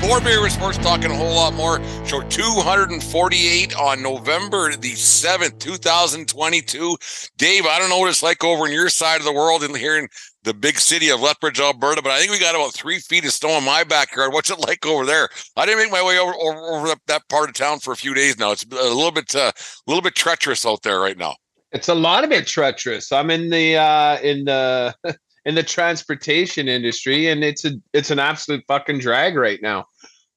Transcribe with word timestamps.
Four 0.00 0.20
beer 0.20 0.40
with 0.40 0.52
sports 0.52 0.78
talk 0.78 1.02
and 1.02 1.12
a 1.12 1.16
whole 1.16 1.34
lot 1.34 1.54
more. 1.54 1.80
Show 2.06 2.22
248 2.22 3.76
on 3.76 4.00
November 4.00 4.70
the 4.76 4.92
7th, 4.92 5.58
2022. 5.58 6.96
Dave, 7.36 7.66
I 7.66 7.78
don't 7.80 7.90
know 7.90 7.98
what 7.98 8.08
it's 8.08 8.22
like 8.22 8.44
over 8.44 8.66
in 8.66 8.72
your 8.72 8.90
side 8.90 9.18
of 9.18 9.24
the 9.24 9.32
world 9.32 9.64
and 9.64 9.76
here 9.76 9.98
in 9.98 10.06
the 10.44 10.54
big 10.54 10.78
city 10.78 11.10
of 11.10 11.20
Lethbridge, 11.20 11.58
Alberta, 11.58 12.00
but 12.00 12.12
I 12.12 12.20
think 12.20 12.30
we 12.30 12.38
got 12.38 12.54
about 12.54 12.72
three 12.72 13.00
feet 13.00 13.24
of 13.24 13.32
snow 13.32 13.58
in 13.58 13.64
my 13.64 13.82
backyard. 13.82 14.32
What's 14.32 14.50
it 14.50 14.60
like 14.60 14.86
over 14.86 15.04
there? 15.04 15.28
I 15.56 15.66
didn't 15.66 15.82
make 15.82 15.92
my 15.92 16.04
way 16.04 16.16
over 16.16 16.32
over, 16.32 16.58
over 16.58 16.94
that, 17.08 17.28
part 17.28 17.48
of 17.48 17.56
town 17.56 17.80
for 17.80 17.92
a 17.92 17.96
few 17.96 18.14
days 18.14 18.38
now. 18.38 18.52
It's 18.52 18.64
a 18.64 18.94
little 18.94 19.10
bit 19.10 19.34
uh, 19.34 19.50
a 19.56 19.90
little 19.90 20.02
bit 20.02 20.14
treacherous 20.14 20.64
out 20.64 20.82
there 20.82 21.00
right 21.00 21.18
now. 21.18 21.34
It's 21.72 21.88
a 21.88 21.94
lot 21.94 22.22
of 22.22 22.30
it 22.30 22.46
treacherous. 22.46 23.10
I'm 23.10 23.30
in 23.30 23.50
the 23.50 23.76
uh, 23.76 24.20
in 24.20 24.44
the 24.44 24.94
in 25.44 25.54
the 25.54 25.62
transportation 25.62 26.68
industry, 26.68 27.28
and 27.28 27.44
it's 27.44 27.64
a 27.64 27.72
it's 27.92 28.10
an 28.10 28.18
absolute 28.18 28.64
fucking 28.68 28.98
drag 28.98 29.36
right 29.36 29.60
now. 29.62 29.86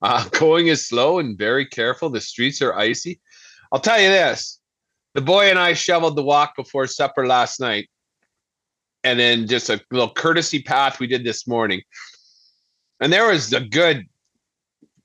Uh, 0.02 0.28
going 0.32 0.68
is 0.68 0.88
slow 0.88 1.20
and 1.20 1.38
very 1.38 1.66
careful. 1.66 2.10
The 2.10 2.22
streets 2.22 2.62
are 2.62 2.74
icy. 2.74 3.20
I'll 3.72 3.80
tell 3.80 4.00
you 4.00 4.10
this: 4.10 4.60
the 5.14 5.22
boy 5.22 5.50
and 5.50 5.60
I 5.60 5.74
shoveled 5.74 6.16
the 6.16 6.24
walk 6.24 6.56
before 6.56 6.88
supper 6.88 7.28
last 7.28 7.60
night, 7.60 7.90
and 9.04 9.20
then 9.20 9.48
just 9.48 9.70
a 9.70 9.82
little 9.92 10.14
courtesy 10.14 10.62
path 10.62 11.00
we 11.00 11.08
did 11.08 11.24
this 11.24 11.48
morning, 11.48 11.82
and 13.00 13.12
there 13.12 13.28
was 13.28 13.54
a 13.54 13.62
good 13.62 14.06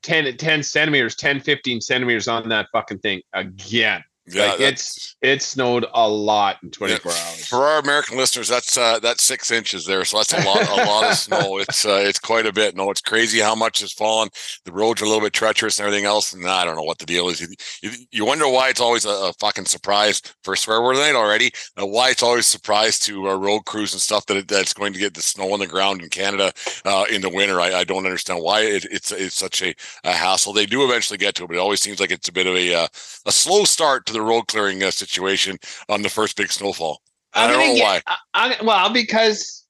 10, 0.03 0.37
10 0.37 0.63
centimeters, 0.63 1.17
10, 1.17 1.41
15 1.41 1.81
centimeters 1.81 2.29
on 2.29 2.49
that 2.49 2.69
fucking 2.73 2.99
thing 2.99 3.23
again. 3.33 4.03
Yeah, 4.29 4.53
like 4.53 4.61
it's 4.61 5.17
it 5.23 5.43
snowed 5.43 5.87
a 5.95 6.09
lot 6.09 6.57
in 6.63 6.71
24 6.71 7.13
Yeah. 7.13 7.19
hours. 7.19 7.47
For 7.47 7.59
our 7.65 7.79
American 7.79 8.17
listeners, 8.17 8.49
that's 8.49 8.77
uh, 8.77 8.99
that's 8.99 9.23
six 9.23 9.51
inches 9.51 9.87
there, 9.87 10.05
so 10.05 10.17
that's 10.19 10.33
a 10.33 10.43
lot, 10.45 10.69
a 10.69 10.85
lot 10.85 11.05
of 11.11 11.15
snow. 11.17 11.59
It's 11.67 11.85
uh, 11.87 12.03
it's 12.05 12.19
quite 12.19 12.45
a 12.47 12.53
bit. 12.53 12.77
No, 12.77 12.91
it's 12.91 13.01
crazy 13.01 13.39
how 13.41 13.55
much 13.55 13.81
has 13.81 13.93
fallen. 13.93 14.29
The 14.65 14.73
roads 14.73 15.01
are 15.01 15.05
a 15.05 15.09
little 15.09 15.23
bit 15.23 15.33
treacherous 15.33 15.79
and 15.79 15.87
everything 15.87 16.07
else, 16.07 16.33
and 16.33 16.45
I 16.47 16.65
don't 16.65 16.77
know 16.77 16.83
what 16.83 16.99
the 16.99 17.07
deal 17.07 17.29
is. 17.29 17.41
You, 17.41 17.49
you, 17.83 17.91
you 18.11 18.25
wonder 18.27 18.49
why 18.49 18.69
it's 18.69 18.81
always 18.81 19.05
a, 19.05 19.11
a 19.11 19.33
fucking 19.41 19.67
surprise 19.67 20.21
for 20.43 20.57
swear 20.57 20.83
word 20.83 20.97
night 20.97 21.15
already. 21.15 21.53
Uh, 21.81 21.87
why 21.87 22.11
it's 22.11 22.23
always 22.23 22.47
a 22.47 22.51
surprise 22.51 22.99
to 23.01 23.29
uh, 23.31 23.37
road 23.37 23.65
crews 23.65 23.93
and 23.93 24.03
stuff 24.03 24.27
that 24.27 24.37
it, 24.37 24.49
that's 24.49 24.73
going 24.75 24.93
to 24.93 24.99
get 24.99 25.15
the 25.15 25.23
snow 25.23 25.53
on 25.53 25.61
the 25.61 25.67
ground 25.67 26.03
in 26.03 26.09
Canada 26.09 26.53
uh, 26.85 27.05
in 27.11 27.21
the 27.23 27.31
winter. 27.31 27.61
I, 27.61 27.73
I 27.81 27.85
don't 27.85 28.07
understand 28.07 28.43
why 28.43 28.63
it, 28.63 28.85
it's 28.91 29.13
it's 29.13 29.37
such 29.37 29.63
a, 29.63 29.73
a 30.05 30.13
hassle. 30.13 30.53
They 30.53 30.67
do 30.67 30.85
eventually 30.85 31.19
get 31.19 31.35
to 31.37 31.45
it, 31.45 31.47
but 31.49 31.57
it 31.57 31.61
always 31.61 31.81
seems 31.81 32.01
like 32.01 32.11
it's 32.11 32.29
a 32.29 32.33
bit 32.33 32.47
of 32.47 32.55
a 32.57 32.75
uh, 32.75 32.89
a 33.27 33.33
slow 33.33 33.65
start 33.65 34.05
to 34.07 34.16
the 34.17 34.23
road 34.23 34.49
clearing 34.49 34.83
uh, 34.83 34.91
situation 34.91 35.59
on 35.89 36.03
the 36.03 36.09
first 36.09 36.37
big 36.37 36.51
snowfall. 36.51 37.01
I 37.35 37.47
don't 37.47 37.59
know 37.59 37.75
get- 37.75 37.83
why. 37.83 38.03
I, 38.07 38.17
I, 38.35 38.65
well, 38.65 38.93
because 38.93 39.67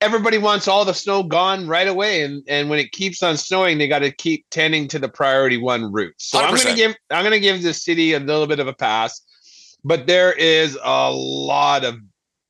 everybody 0.00 0.38
wants 0.38 0.66
all 0.68 0.84
the 0.84 0.94
snow 0.94 1.22
gone 1.22 1.68
right 1.68 1.88
away, 1.88 2.22
and 2.22 2.42
and 2.48 2.70
when 2.70 2.78
it 2.78 2.92
keeps 2.92 3.22
on 3.22 3.36
snowing, 3.36 3.78
they 3.78 3.88
got 3.88 4.00
to 4.00 4.10
keep 4.10 4.46
tending 4.50 4.88
to 4.88 4.98
the 4.98 5.08
priority 5.08 5.58
one 5.58 5.92
route. 5.92 6.14
So 6.16 6.38
i 6.38 6.48
am 6.48 6.54
gonna 6.54 6.74
give 6.74 6.94
I'm 7.10 7.24
gonna 7.24 7.38
give 7.38 7.62
the 7.62 7.74
city 7.74 8.14
a 8.14 8.20
little 8.20 8.46
bit 8.46 8.58
of 8.58 8.66
a 8.66 8.72
pass, 8.72 9.20
but 9.84 10.06
there 10.06 10.32
is 10.32 10.78
a 10.82 11.12
lot 11.12 11.84
of 11.84 11.96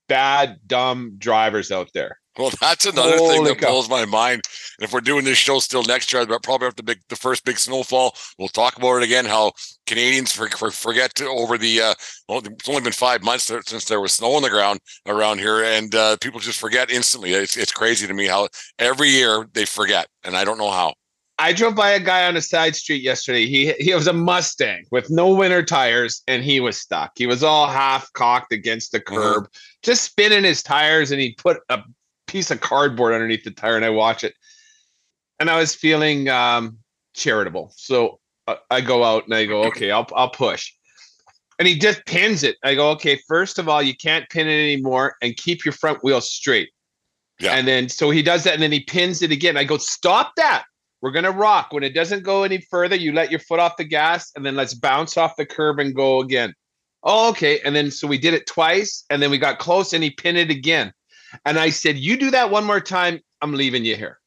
bad, 0.09 0.59
dumb 0.67 1.15
drivers 1.19 1.71
out 1.71 1.91
there. 1.95 2.20
Well, 2.41 2.53
that's 2.61 2.87
another 2.87 3.19
thing 3.19 3.45
that 3.45 3.59
cow. 3.59 3.69
blows 3.69 3.91
my 3.91 4.07
mind. 4.07 4.41
And 4.79 4.85
if 4.85 4.95
we're 4.95 5.03
doing 5.03 5.25
this 5.25 5.37
show 5.37 5.59
still 5.59 5.83
next 5.83 6.11
year, 6.11 6.25
but 6.25 6.43
probably 6.43 6.69
after 6.69 6.77
the 6.77 6.83
big, 6.83 7.01
the 7.11 7.17
first 7.17 7.45
big 7.45 7.59
snowfall, 7.59 8.17
we'll 8.39 8.49
talk 8.49 8.77
about 8.79 8.97
it 8.97 9.03
again. 9.03 9.27
How 9.27 9.53
Canadians 9.87 10.33
for, 10.33 10.49
for, 10.49 10.71
forget 10.71 11.15
to 11.17 11.27
over 11.27 11.59
the 11.59 11.83
uh, 11.83 11.95
well, 12.29 12.41
it's 12.43 12.69
only 12.69 12.81
been 12.81 12.93
five 12.93 13.23
months 13.23 13.45
since 13.45 13.85
there 13.85 14.01
was 14.01 14.15
snow 14.15 14.33
on 14.33 14.43
the 14.43 14.49
ground 14.49 14.81
around 15.07 15.39
here, 15.39 15.63
and 15.63 15.95
uh, 15.95 16.17
people 16.23 16.41
just 16.41 16.59
forget 16.59 16.91
instantly. 16.91 17.35
It's 17.35 17.59
it's 17.59 17.73
crazy 17.73 18.07
to 18.07 18.15
me 18.15 18.27
how 18.27 18.49
every 18.79 19.11
year 19.11 19.47
they 19.53 19.67
forget, 19.67 20.07
and 20.25 20.35
I 20.35 20.45
don't 20.45 20.59
know 20.59 20.71
how. 20.71 20.95
I 21.39 21.55
drove 21.55 21.75
by 21.75 21.93
a 21.93 22.01
guy 22.01 22.27
on 22.27 22.37
a 22.37 22.43
side 22.43 22.77
street 22.77 23.03
yesterday. 23.03 23.47
He 23.47 23.73
he 23.73 23.95
was 23.95 24.07
a 24.07 24.13
Mustang 24.13 24.85
with 24.91 25.11
no 25.11 25.35
winter 25.35 25.63
tires, 25.63 26.23
and 26.27 26.43
he 26.43 26.61
was 26.61 26.79
stuck. 26.79 27.13
He 27.17 27.27
was 27.27 27.43
all 27.43 27.67
half 27.67 28.11
cocked 28.15 28.53
against 28.53 28.93
the 28.93 29.01
curb, 29.01 29.49
just 29.83 30.05
spinning 30.05 30.45
his 30.45 30.63
tires, 30.63 31.13
and 31.13 31.21
he 31.21 31.35
put 31.35 31.59
a 31.69 31.83
piece 32.31 32.51
of 32.53 32.61
cardboard 32.61 33.13
underneath 33.13 33.43
the 33.43 33.51
tire, 33.51 33.75
and 33.75 33.85
I 33.85 33.91
watch 33.91 34.23
it, 34.23 34.35
and 35.41 35.51
I 35.51 35.59
was 35.59 35.75
feeling 35.75 36.29
um, 36.29 36.79
charitable. 37.15 37.73
So 37.77 38.21
uh, 38.47 38.57
I 38.71 38.81
go 38.81 39.03
out 39.03 39.25
and 39.25 39.35
I 39.35 39.47
go, 39.47 39.65
okay, 39.65 39.91
I'll 39.91 40.07
I'll 40.15 40.31
push, 40.31 40.73
and 41.59 41.67
he 41.67 41.77
just 41.77 42.07
pins 42.07 42.45
it. 42.45 42.57
I 42.63 42.77
go, 42.77 42.91
okay, 42.93 43.21
first 43.27 43.59
of 43.59 43.69
all, 43.69 43.83
you 43.83 43.97
can't 43.97 44.29
pin 44.31 44.47
it 44.47 44.63
anymore, 44.63 45.17
and 45.21 45.37
keep 45.37 45.65
your 45.65 45.73
front 45.73 46.05
wheel 46.05 46.21
straight. 46.21 46.71
Yeah. 47.41 47.55
And 47.55 47.67
then 47.67 47.89
so 47.89 48.11
he 48.11 48.23
does 48.23 48.45
that, 48.45 48.55
and 48.55 48.63
then 48.63 48.73
he 48.73 48.81
pins 48.81 49.23
it 49.23 49.33
again. 49.33 49.57
I 49.57 49.65
go, 49.65 49.79
stop 49.79 50.33
that. 50.37 50.65
We're 51.03 51.11
gonna 51.11 51.33
rock. 51.33 51.73
When 51.73 51.83
it 51.83 51.95
doesn't 51.95 52.23
go 52.23 52.45
any 52.45 52.61
further, 52.71 52.95
you 52.95 53.13
let 53.13 53.31
your 53.31 53.41
foot 53.41 53.59
off 53.59 53.77
the 53.77 53.85
gas, 53.85 54.31
and 54.37 54.47
then 54.47 54.55
let's 54.55 54.75
bounce 54.75 55.17
off 55.17 55.37
the 55.37 55.47
curb 55.47 55.81
and 55.81 55.95
go 55.95 56.21
again. 56.21 56.55
Oh, 57.03 57.31
okay. 57.31 57.61
And 57.65 57.75
then 57.75 57.91
so 57.91 58.07
we 58.07 58.19
did 58.19 58.35
it 58.35 58.47
twice, 58.47 59.05
and 59.11 59.21
then 59.21 59.31
we 59.31 59.39
got 59.39 59.59
close, 59.59 59.95
and 59.95 60.05
he 60.05 60.11
pinned 60.11 60.39
it 60.39 60.51
again. 60.51 60.93
And 61.45 61.59
I 61.59 61.71
said, 61.71 61.99
"You 61.99 62.17
do 62.17 62.31
that 62.31 62.51
one 62.51 62.65
more 62.65 62.81
time, 62.81 63.21
I'm 63.43 63.55
leaving 63.55 63.85
you 63.85 63.97
here." 63.97 64.21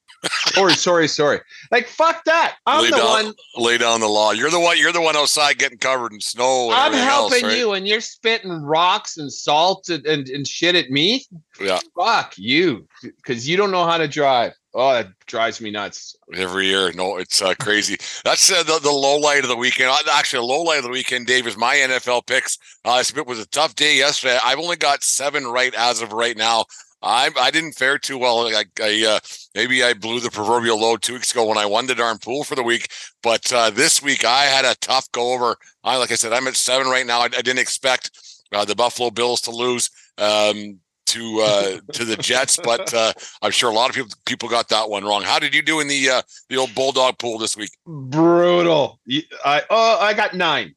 sorry, 0.53 0.73
sorry, 0.73 1.07
sorry. 1.07 1.39
Like 1.71 1.87
fuck 1.87 2.23
that. 2.25 2.57
I'm 2.65 2.83
lay 2.83 2.91
the 2.91 2.97
down, 2.97 3.25
one. 3.25 3.33
lay 3.57 3.77
down 3.77 3.99
the 3.99 4.07
law. 4.07 4.31
You're 4.31 4.49
the 4.49 4.59
one. 4.59 4.77
You're 4.77 4.91
the 4.91 5.01
one 5.01 5.15
outside 5.15 5.57
getting 5.57 5.77
covered 5.77 6.13
in 6.13 6.21
snow. 6.21 6.65
And 6.65 6.75
I'm 6.75 6.87
everything 6.87 7.07
else, 7.07 7.31
helping 7.31 7.47
right? 7.49 7.57
you, 7.57 7.73
and 7.73 7.87
you're 7.87 8.01
spitting 8.01 8.51
rocks 8.51 9.17
and 9.17 9.31
salt 9.31 9.89
and, 9.89 10.05
and, 10.05 10.29
and 10.29 10.47
shit 10.47 10.75
at 10.75 10.89
me. 10.89 11.25
Yeah. 11.59 11.79
Fuck 11.95 12.35
you, 12.37 12.87
because 13.01 13.47
you 13.47 13.57
don't 13.57 13.71
know 13.71 13.85
how 13.85 13.97
to 13.97 14.07
drive. 14.07 14.53
Oh, 14.75 14.91
that 14.93 15.09
drives 15.27 15.61
me 15.61 15.69
nuts. 15.69 16.15
every 16.33 16.65
year. 16.65 16.91
No, 16.93 17.17
it's 17.17 17.43
uh, 17.43 17.53
crazy. 17.59 17.95
That's 18.25 18.51
uh, 18.51 18.63
the, 18.63 18.79
the 18.79 18.91
low 18.91 19.17
light 19.17 19.43
of 19.43 19.49
the 19.49 19.55
weekend. 19.55 19.95
Actually, 20.11 20.39
a 20.39 20.51
low 20.51 20.63
light 20.63 20.77
of 20.77 20.83
the 20.83 20.89
weekend, 20.89 21.27
Dave, 21.27 21.45
is 21.45 21.55
my 21.55 21.75
NFL 21.75 22.25
picks. 22.25 22.57
Uh, 22.83 23.03
it 23.15 23.27
was 23.27 23.37
a 23.37 23.45
tough 23.47 23.75
day 23.75 23.97
yesterday. 23.97 24.39
I've 24.43 24.57
only 24.57 24.75
got 24.75 25.03
seven 25.03 25.45
right 25.45 25.75
as 25.75 26.01
of 26.01 26.11
right 26.11 26.35
now. 26.35 26.65
I 27.03 27.29
I 27.37 27.51
didn't 27.51 27.73
fare 27.73 27.99
too 27.99 28.17
well. 28.17 28.47
I, 28.47 28.63
I 28.81 29.05
uh, 29.07 29.19
maybe 29.53 29.83
I 29.83 29.93
blew 29.93 30.19
the 30.19 30.31
proverbial 30.31 30.79
load 30.79 31.01
two 31.01 31.13
weeks 31.13 31.31
ago 31.31 31.45
when 31.45 31.57
I 31.57 31.65
won 31.65 31.85
the 31.85 31.95
darn 31.95 32.17
pool 32.17 32.43
for 32.43 32.55
the 32.55 32.63
week. 32.63 32.87
But 33.21 33.51
uh, 33.51 33.69
this 33.69 34.01
week 34.01 34.25
I 34.25 34.43
had 34.45 34.65
a 34.65 34.75
tough 34.75 35.11
go 35.11 35.33
over. 35.33 35.55
I 35.83 35.97
like 35.97 36.11
I 36.11 36.15
said, 36.15 36.33
I'm 36.33 36.47
at 36.47 36.55
seven 36.55 36.87
right 36.87 37.05
now. 37.05 37.19
I, 37.19 37.25
I 37.25 37.41
didn't 37.41 37.59
expect 37.59 38.11
uh, 38.53 38.65
the 38.65 38.75
Buffalo 38.75 39.11
Bills 39.11 39.41
to 39.41 39.51
lose. 39.51 39.89
Um, 40.17 40.79
to 41.05 41.41
uh, 41.41 41.79
to 41.91 42.05
the 42.05 42.15
Jets, 42.15 42.57
but 42.63 42.93
uh, 42.95 43.11
I'm 43.41 43.51
sure 43.51 43.69
a 43.69 43.73
lot 43.73 43.89
of 43.89 43.95
people 43.95 44.11
people 44.25 44.47
got 44.47 44.69
that 44.69 44.89
one 44.89 45.03
wrong. 45.03 45.21
How 45.21 45.37
did 45.37 45.53
you 45.53 45.61
do 45.61 45.81
in 45.81 45.87
the 45.87 46.09
uh, 46.09 46.21
the 46.49 46.57
old 46.57 46.73
bulldog 46.73 47.17
pool 47.19 47.37
this 47.37 47.57
week? 47.57 47.71
Brutal. 47.85 48.99
I 49.43 49.63
oh 49.69 49.99
I 49.99 50.13
got 50.13 50.33
nine. 50.33 50.75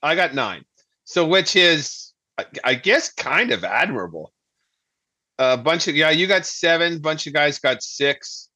I 0.00 0.14
got 0.14 0.32
nine. 0.32 0.64
So 1.04 1.26
which 1.26 1.56
is 1.56 2.12
I 2.62 2.74
guess 2.74 3.12
kind 3.12 3.50
of 3.50 3.64
admirable. 3.64 4.32
A 5.38 5.56
bunch 5.56 5.88
of 5.88 5.96
yeah, 5.96 6.10
you 6.10 6.26
got 6.26 6.46
seven. 6.46 6.98
Bunch 6.98 7.26
of 7.26 7.32
guys 7.32 7.58
got 7.58 7.82
six. 7.82 8.48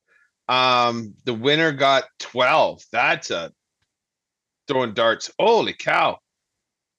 Um, 0.49 1.14
the 1.25 1.34
winner 1.34 1.73
got 1.73 2.05
twelve. 2.19 2.82
That's 2.90 3.31
a 3.31 3.52
throwing 4.67 4.94
darts. 4.94 5.31
Holy 5.38 5.75
cow! 5.75 6.19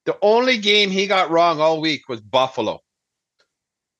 The 0.05 0.17
only 0.21 0.57
game 0.57 0.89
he 0.89 1.07
got 1.07 1.31
wrong 1.31 1.59
all 1.59 1.81
week 1.81 2.07
was 2.07 2.21
Buffalo. 2.21 2.79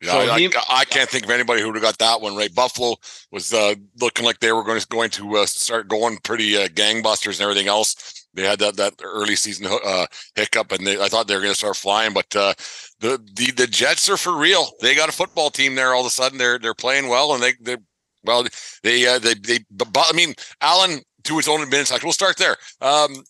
Yeah, 0.01 0.11
so 0.11 0.33
I, 0.33 0.39
he, 0.39 0.47
I, 0.47 0.63
I, 0.69 0.85
can't 0.85 1.09
think 1.09 1.23
of 1.23 1.29
anybody 1.29 1.61
who 1.61 1.67
would 1.67 1.75
have 1.75 1.83
got 1.83 1.97
that 1.99 2.19
one 2.19 2.35
right. 2.35 2.53
Buffalo 2.53 2.95
was 3.31 3.53
uh, 3.53 3.75
looking 4.01 4.25
like 4.25 4.39
they 4.39 4.51
were 4.51 4.63
going 4.63 4.79
to 4.79 4.87
going 4.87 5.09
to 5.11 5.37
uh, 5.37 5.45
start 5.45 5.87
going 5.87 6.17
pretty 6.23 6.57
uh, 6.57 6.67
gangbusters 6.67 7.39
and 7.39 7.41
everything 7.41 7.69
else. 7.69 8.22
They 8.33 8.43
had 8.43 8.59
that 8.59 8.77
that 8.77 8.93
early 9.03 9.35
season 9.35 9.67
uh, 9.67 10.05
hiccup, 10.35 10.71
and 10.71 10.85
they, 10.85 10.99
I 10.99 11.07
thought 11.07 11.27
they 11.27 11.35
were 11.35 11.41
going 11.41 11.53
to 11.53 11.57
start 11.57 11.75
flying. 11.75 12.13
But 12.13 12.35
uh, 12.35 12.53
the 12.99 13.19
the 13.35 13.51
the 13.51 13.67
Jets 13.67 14.09
are 14.09 14.17
for 14.17 14.35
real. 14.35 14.71
They 14.81 14.95
got 14.95 15.09
a 15.09 15.13
football 15.13 15.49
team 15.49 15.75
there. 15.75 15.93
All 15.93 16.01
of 16.01 16.07
a 16.07 16.09
sudden, 16.09 16.37
they're 16.37 16.59
they're 16.59 16.73
playing 16.73 17.09
well, 17.09 17.33
and 17.33 17.43
they 17.43 17.53
they 17.61 17.77
well 18.23 18.45
they 18.81 19.07
uh, 19.07 19.19
they 19.19 19.35
they. 19.35 19.59
But, 19.69 19.89
I 19.95 20.13
mean, 20.13 20.33
Allen 20.61 21.01
to 21.23 21.37
his 21.37 21.47
own 21.47 21.69
like 21.69 22.03
we'll 22.03 22.11
start 22.11 22.37
there. 22.37 22.57
Um, 22.81 23.23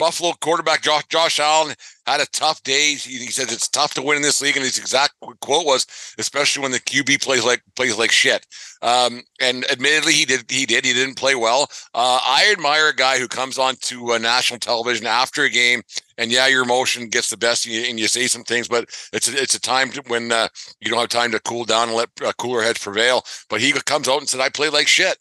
Buffalo 0.00 0.32
quarterback 0.40 0.80
Josh, 0.80 1.04
Josh 1.10 1.38
Allen 1.38 1.76
had 2.06 2.22
a 2.22 2.26
tough 2.32 2.62
day. 2.62 2.94
He, 2.94 3.18
he, 3.18 3.30
says 3.30 3.52
it's 3.52 3.68
tough 3.68 3.92
to 3.94 4.02
win 4.02 4.16
in 4.16 4.22
this 4.22 4.40
league, 4.40 4.56
and 4.56 4.64
his 4.64 4.78
exact 4.78 5.12
quote 5.40 5.66
was, 5.66 5.86
"Especially 6.16 6.62
when 6.62 6.72
the 6.72 6.80
QB 6.80 7.22
plays 7.22 7.44
like 7.44 7.62
plays 7.76 7.98
like 7.98 8.10
shit." 8.10 8.46
Um, 8.80 9.22
and 9.40 9.70
admittedly, 9.70 10.14
he 10.14 10.24
did. 10.24 10.50
He 10.50 10.64
did. 10.64 10.86
He 10.86 10.94
didn't 10.94 11.16
play 11.16 11.34
well. 11.34 11.68
Uh, 11.92 12.18
I 12.22 12.50
admire 12.50 12.88
a 12.88 12.94
guy 12.94 13.18
who 13.18 13.28
comes 13.28 13.58
on 13.58 13.76
to 13.82 14.12
uh, 14.12 14.18
national 14.18 14.58
television 14.58 15.06
after 15.06 15.44
a 15.44 15.50
game, 15.50 15.82
and 16.16 16.32
yeah, 16.32 16.46
your 16.46 16.62
emotion 16.62 17.08
gets 17.08 17.28
the 17.28 17.36
best, 17.36 17.66
and 17.66 17.74
you, 17.74 17.82
and 17.82 18.00
you 18.00 18.08
say 18.08 18.26
some 18.26 18.42
things, 18.42 18.68
but 18.68 18.88
it's 19.12 19.28
a, 19.28 19.38
it's 19.38 19.54
a 19.54 19.60
time 19.60 19.90
to, 19.92 20.02
when 20.06 20.32
uh, 20.32 20.48
you 20.80 20.90
don't 20.90 20.98
have 20.98 21.10
time 21.10 21.30
to 21.32 21.40
cool 21.40 21.66
down 21.66 21.88
and 21.88 21.96
let 21.96 22.08
uh, 22.24 22.32
cooler 22.38 22.62
heads 22.62 22.82
prevail. 22.82 23.22
But 23.50 23.60
he 23.60 23.72
comes 23.72 24.08
out 24.08 24.20
and 24.20 24.28
said, 24.28 24.40
"I 24.40 24.48
played 24.48 24.72
like 24.72 24.88
shit." 24.88 25.18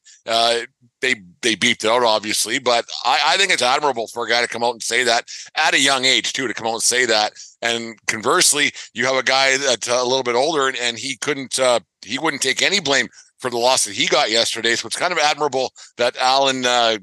They 1.02 1.16
they 1.42 1.56
beeped 1.56 1.86
it 1.86 1.90
out, 1.90 2.04
obviously, 2.04 2.60
but 2.60 2.86
I, 3.06 3.20
I 3.30 3.38
think 3.38 3.52
it's 3.52 3.62
admirable 3.62 4.08
for 4.08 4.26
a 4.26 4.30
guy 4.30 4.42
to 4.42 4.48
come 4.48 4.64
out 4.64 4.74
and 4.74 4.84
say 4.84 5.04
that 5.04 5.26
at 5.56 5.74
a 5.74 5.80
young 5.80 6.04
age 6.06 6.34
too, 6.34 6.48
to 6.48 6.54
come 6.54 6.68
out 6.68 6.74
and 6.74 6.84
say 6.84 7.06
that. 7.06 7.34
And 7.62 7.96
conversely, 8.08 8.72
you 8.94 9.06
have 9.06 9.16
a 9.16 9.24
guy 9.24 9.58
that's 9.58 9.88
a 9.88 10.04
little 10.04 10.24
bit 10.24 10.36
older, 10.36 10.68
and, 10.68 10.78
and 10.78 10.98
he 10.98 11.16
couldn't 11.18 11.58
uh, 11.60 11.80
he 12.02 12.20
wouldn't 12.20 12.42
take 12.42 12.62
any 12.62 12.80
blame 12.80 13.08
for 13.38 13.50
the 13.50 13.58
loss 13.58 13.86
that 13.86 13.94
he 13.94 14.08
got 14.08 14.30
yesterday. 14.30 14.76
So 14.76 14.88
it's 14.88 14.98
kind 14.98 15.14
of 15.14 15.20
admirable 15.20 15.72
that 15.98 16.18
Allen 16.18 16.66
uh, 16.66 16.98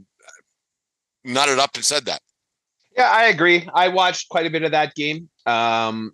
nutted 1.27 1.59
up 1.59 1.75
and 1.75 1.85
said 1.85 2.05
that. 2.05 2.21
Yeah, 2.97 3.11
I 3.11 3.25
agree. 3.25 3.69
I 3.75 3.89
watched 3.89 4.29
quite 4.29 4.47
a 4.47 4.51
bit 4.51 4.63
of 4.63 4.73
that 4.73 4.95
game. 4.95 5.29
Um, 5.47 6.13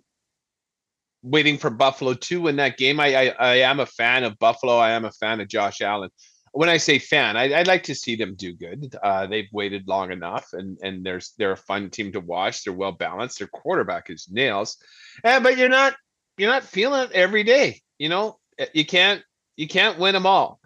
waiting 1.21 1.57
for 1.57 1.69
Buffalo 1.69 2.13
to 2.13 2.41
win 2.41 2.57
that 2.57 2.77
game. 2.77 2.99
I, 2.99 3.15
I 3.15 3.27
I 3.39 3.55
am 3.55 3.79
a 3.79 3.85
fan 3.85 4.23
of 4.23 4.39
Buffalo. 4.39 4.77
I 4.77 4.91
am 4.91 5.05
a 5.05 5.11
fan 5.11 5.41
of 5.41 5.47
Josh 5.47 5.81
Allen 5.81 6.09
when 6.53 6.69
I 6.69 6.77
say 6.77 6.99
fan, 6.99 7.35
I, 7.35 7.47
would 7.49 7.67
like 7.67 7.83
to 7.83 7.95
see 7.95 8.15
them 8.15 8.35
do 8.35 8.53
good. 8.53 8.95
Uh, 9.01 9.25
they've 9.25 9.49
waited 9.51 9.87
long 9.87 10.11
enough, 10.11 10.53
and 10.53 10.77
and 10.83 11.03
there's 11.03 11.33
they're 11.37 11.53
a 11.53 11.57
fun 11.57 11.89
team 11.89 12.11
to 12.13 12.19
watch. 12.19 12.63
They're 12.63 12.73
well 12.73 12.91
balanced. 12.91 13.39
Their 13.39 13.47
quarterback 13.47 14.11
is 14.11 14.29
nails, 14.29 14.77
and, 15.23 15.43
but 15.43 15.57
you're 15.57 15.67
not 15.67 15.95
you're 16.37 16.51
not 16.51 16.63
feeling 16.63 17.03
it 17.03 17.11
every 17.11 17.43
day. 17.43 17.81
You 17.97 18.09
know, 18.09 18.37
eh, 18.59 18.67
you 18.73 18.85
can't 18.85 19.23
you 19.57 19.67
can't 19.67 19.97
win 19.97 20.13
them 20.13 20.27
all, 20.27 20.59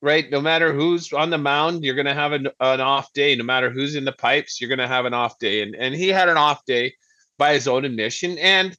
right? 0.00 0.28
No 0.30 0.40
matter 0.40 0.72
who's 0.72 1.12
on 1.12 1.28
the 1.28 1.38
mound, 1.38 1.84
you're 1.84 1.94
gonna 1.94 2.14
have 2.14 2.32
an, 2.32 2.48
an 2.58 2.80
off 2.80 3.12
day. 3.12 3.36
No 3.36 3.44
matter 3.44 3.68
who's 3.68 3.96
in 3.96 4.06
the 4.06 4.12
pipes, 4.12 4.60
you're 4.62 4.70
gonna 4.70 4.88
have 4.88 5.04
an 5.04 5.14
off 5.14 5.38
day. 5.38 5.60
And 5.60 5.76
and 5.76 5.94
he 5.94 6.08
had 6.08 6.30
an 6.30 6.38
off 6.38 6.64
day 6.64 6.94
by 7.36 7.52
his 7.52 7.68
own 7.68 7.84
admission, 7.84 8.38
and 8.38 8.74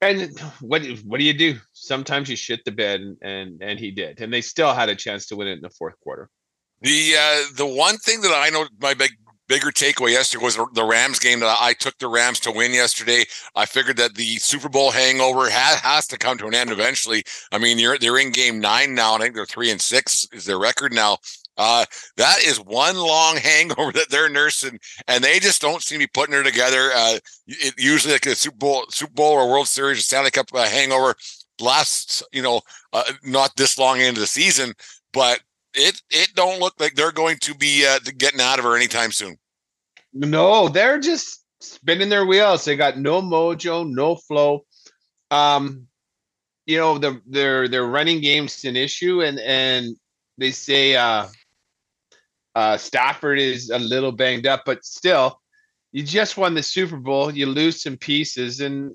and 0.00 0.38
what 0.60 0.84
what 1.04 1.18
do 1.18 1.24
you 1.24 1.34
do? 1.34 1.58
Sometimes 1.72 2.28
you 2.28 2.36
shit 2.36 2.64
the 2.64 2.72
bed, 2.72 3.00
and, 3.00 3.16
and 3.22 3.62
and 3.62 3.78
he 3.78 3.90
did, 3.90 4.20
and 4.20 4.32
they 4.32 4.40
still 4.40 4.74
had 4.74 4.88
a 4.88 4.94
chance 4.94 5.26
to 5.26 5.36
win 5.36 5.48
it 5.48 5.52
in 5.52 5.60
the 5.62 5.70
fourth 5.70 5.98
quarter. 6.00 6.28
The 6.82 7.14
uh, 7.18 7.44
the 7.56 7.66
one 7.66 7.96
thing 7.98 8.20
that 8.20 8.32
I 8.34 8.50
know 8.50 8.66
my 8.80 8.94
big 8.94 9.12
bigger 9.48 9.70
takeaway 9.70 10.10
yesterday 10.10 10.44
was 10.44 10.58
the 10.74 10.84
Rams 10.84 11.18
game 11.18 11.40
that 11.40 11.56
I 11.60 11.72
took 11.72 11.96
the 11.98 12.08
Rams 12.08 12.40
to 12.40 12.50
win 12.50 12.72
yesterday. 12.72 13.24
I 13.54 13.66
figured 13.66 13.96
that 13.98 14.14
the 14.14 14.36
Super 14.36 14.68
Bowl 14.68 14.90
hangover 14.90 15.48
has, 15.48 15.80
has 15.80 16.06
to 16.08 16.18
come 16.18 16.36
to 16.38 16.46
an 16.46 16.54
end 16.54 16.70
eventually. 16.70 17.24
I 17.52 17.58
mean, 17.58 17.78
you're 17.78 17.98
they're 17.98 18.18
in 18.18 18.32
game 18.32 18.60
nine 18.60 18.94
now. 18.94 19.14
I 19.14 19.18
think 19.18 19.34
they're 19.34 19.46
three 19.46 19.70
and 19.70 19.80
six 19.80 20.26
is 20.32 20.44
their 20.44 20.58
record 20.58 20.92
now. 20.92 21.18
Uh, 21.58 21.84
that 22.16 22.42
is 22.44 22.58
one 22.58 22.96
long 22.96 23.36
hangover 23.42 23.92
that 23.92 24.10
they're 24.10 24.28
nursing, 24.28 24.78
and 25.08 25.22
they 25.22 25.38
just 25.38 25.60
don't 25.60 25.82
seem 25.82 26.00
to 26.00 26.06
be 26.06 26.10
putting 26.12 26.34
her 26.34 26.42
together. 26.42 26.90
Uh, 26.94 27.18
it, 27.46 27.74
usually, 27.78 28.12
like 28.12 28.26
a 28.26 28.34
Super 28.34 28.56
Bowl, 28.56 28.84
Super 28.90 29.12
Bowl 29.12 29.32
or 29.32 29.48
World 29.48 29.68
Series, 29.68 29.98
or 29.98 30.02
Stanley 30.02 30.30
Cup 30.30 30.48
uh, 30.54 30.68
hangover 30.68 31.14
lasts, 31.60 32.22
you 32.32 32.42
know, 32.42 32.60
uh, 32.92 33.04
not 33.24 33.56
this 33.56 33.78
long 33.78 34.00
into 34.00 34.20
the 34.20 34.26
season, 34.26 34.74
but 35.12 35.40
it 35.74 36.00
it 36.10 36.34
don't 36.34 36.60
look 36.60 36.74
like 36.78 36.94
they're 36.94 37.12
going 37.12 37.38
to 37.38 37.54
be 37.54 37.86
uh, 37.86 37.98
getting 38.18 38.40
out 38.40 38.58
of 38.58 38.64
her 38.64 38.76
anytime 38.76 39.12
soon. 39.12 39.36
No, 40.12 40.68
they're 40.68 41.00
just 41.00 41.44
spinning 41.60 42.08
their 42.08 42.26
wheels. 42.26 42.64
They 42.64 42.76
got 42.76 42.98
no 42.98 43.20
mojo, 43.20 43.88
no 43.88 44.16
flow. 44.16 44.64
Um, 45.30 45.86
you 46.66 46.78
know, 46.78 46.98
the 46.98 47.20
their 47.26 47.68
their 47.68 47.86
running 47.86 48.20
game's 48.20 48.64
an 48.64 48.76
issue, 48.76 49.22
and 49.22 49.38
and 49.40 49.96
they 50.38 50.50
say 50.50 50.96
uh 50.96 51.26
uh, 52.56 52.78
Stafford 52.78 53.38
is 53.38 53.68
a 53.68 53.78
little 53.78 54.10
banged 54.10 54.46
up, 54.46 54.62
but 54.64 54.82
still, 54.82 55.42
you 55.92 56.02
just 56.02 56.38
won 56.38 56.54
the 56.54 56.62
Super 56.62 56.96
Bowl. 56.96 57.30
You 57.30 57.44
lose 57.44 57.82
some 57.82 57.98
pieces, 57.98 58.62
and 58.62 58.94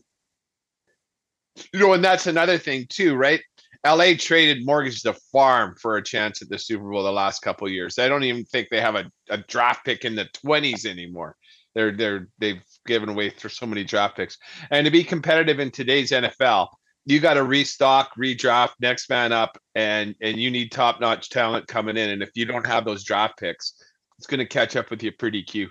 you 1.71 1.79
know, 1.79 1.93
and 1.93 2.03
that's 2.03 2.25
another 2.25 2.57
thing 2.57 2.87
too, 2.89 3.15
right? 3.15 3.39
LA 3.85 4.13
traded 4.17 4.65
mortgage 4.65 5.03
the 5.03 5.13
farm 5.31 5.75
for 5.79 5.97
a 5.97 6.03
chance 6.03 6.41
at 6.41 6.49
the 6.49 6.57
Super 6.57 6.89
Bowl 6.89 7.03
the 7.03 7.11
last 7.11 7.43
couple 7.43 7.69
years. 7.69 7.99
I 7.99 8.07
don't 8.07 8.23
even 8.23 8.45
think 8.45 8.69
they 8.69 8.81
have 8.81 8.95
a, 8.95 9.11
a 9.29 9.37
draft 9.37 9.85
pick 9.85 10.05
in 10.05 10.15
the 10.15 10.25
twenties 10.33 10.87
anymore. 10.87 11.35
They're 11.75 11.95
they're 11.95 12.29
they've 12.39 12.63
given 12.87 13.09
away 13.09 13.29
for 13.29 13.49
so 13.49 13.67
many 13.67 13.83
draft 13.83 14.15
picks, 14.15 14.39
and 14.71 14.85
to 14.85 14.91
be 14.91 15.03
competitive 15.03 15.59
in 15.59 15.69
today's 15.69 16.09
NFL, 16.09 16.69
you 17.05 17.19
got 17.19 17.33
to 17.35 17.43
restock, 17.43 18.15
redraft, 18.15 18.73
next 18.79 19.09
man 19.09 19.31
up, 19.31 19.57
and 19.75 20.15
and 20.21 20.39
you 20.39 20.51
need 20.51 20.71
top 20.71 20.99
notch 21.01 21.29
talent 21.29 21.67
coming 21.67 21.97
in. 21.97 22.09
And 22.11 22.21
if 22.23 22.31
you 22.35 22.45
don't 22.45 22.65
have 22.65 22.85
those 22.85 23.03
draft 23.03 23.39
picks, 23.39 23.73
it's 24.17 24.27
going 24.27 24.39
to 24.39 24.45
catch 24.45 24.75
up 24.75 24.89
with 24.91 25.01
you 25.01 25.11
pretty 25.11 25.43
quick. 25.43 25.69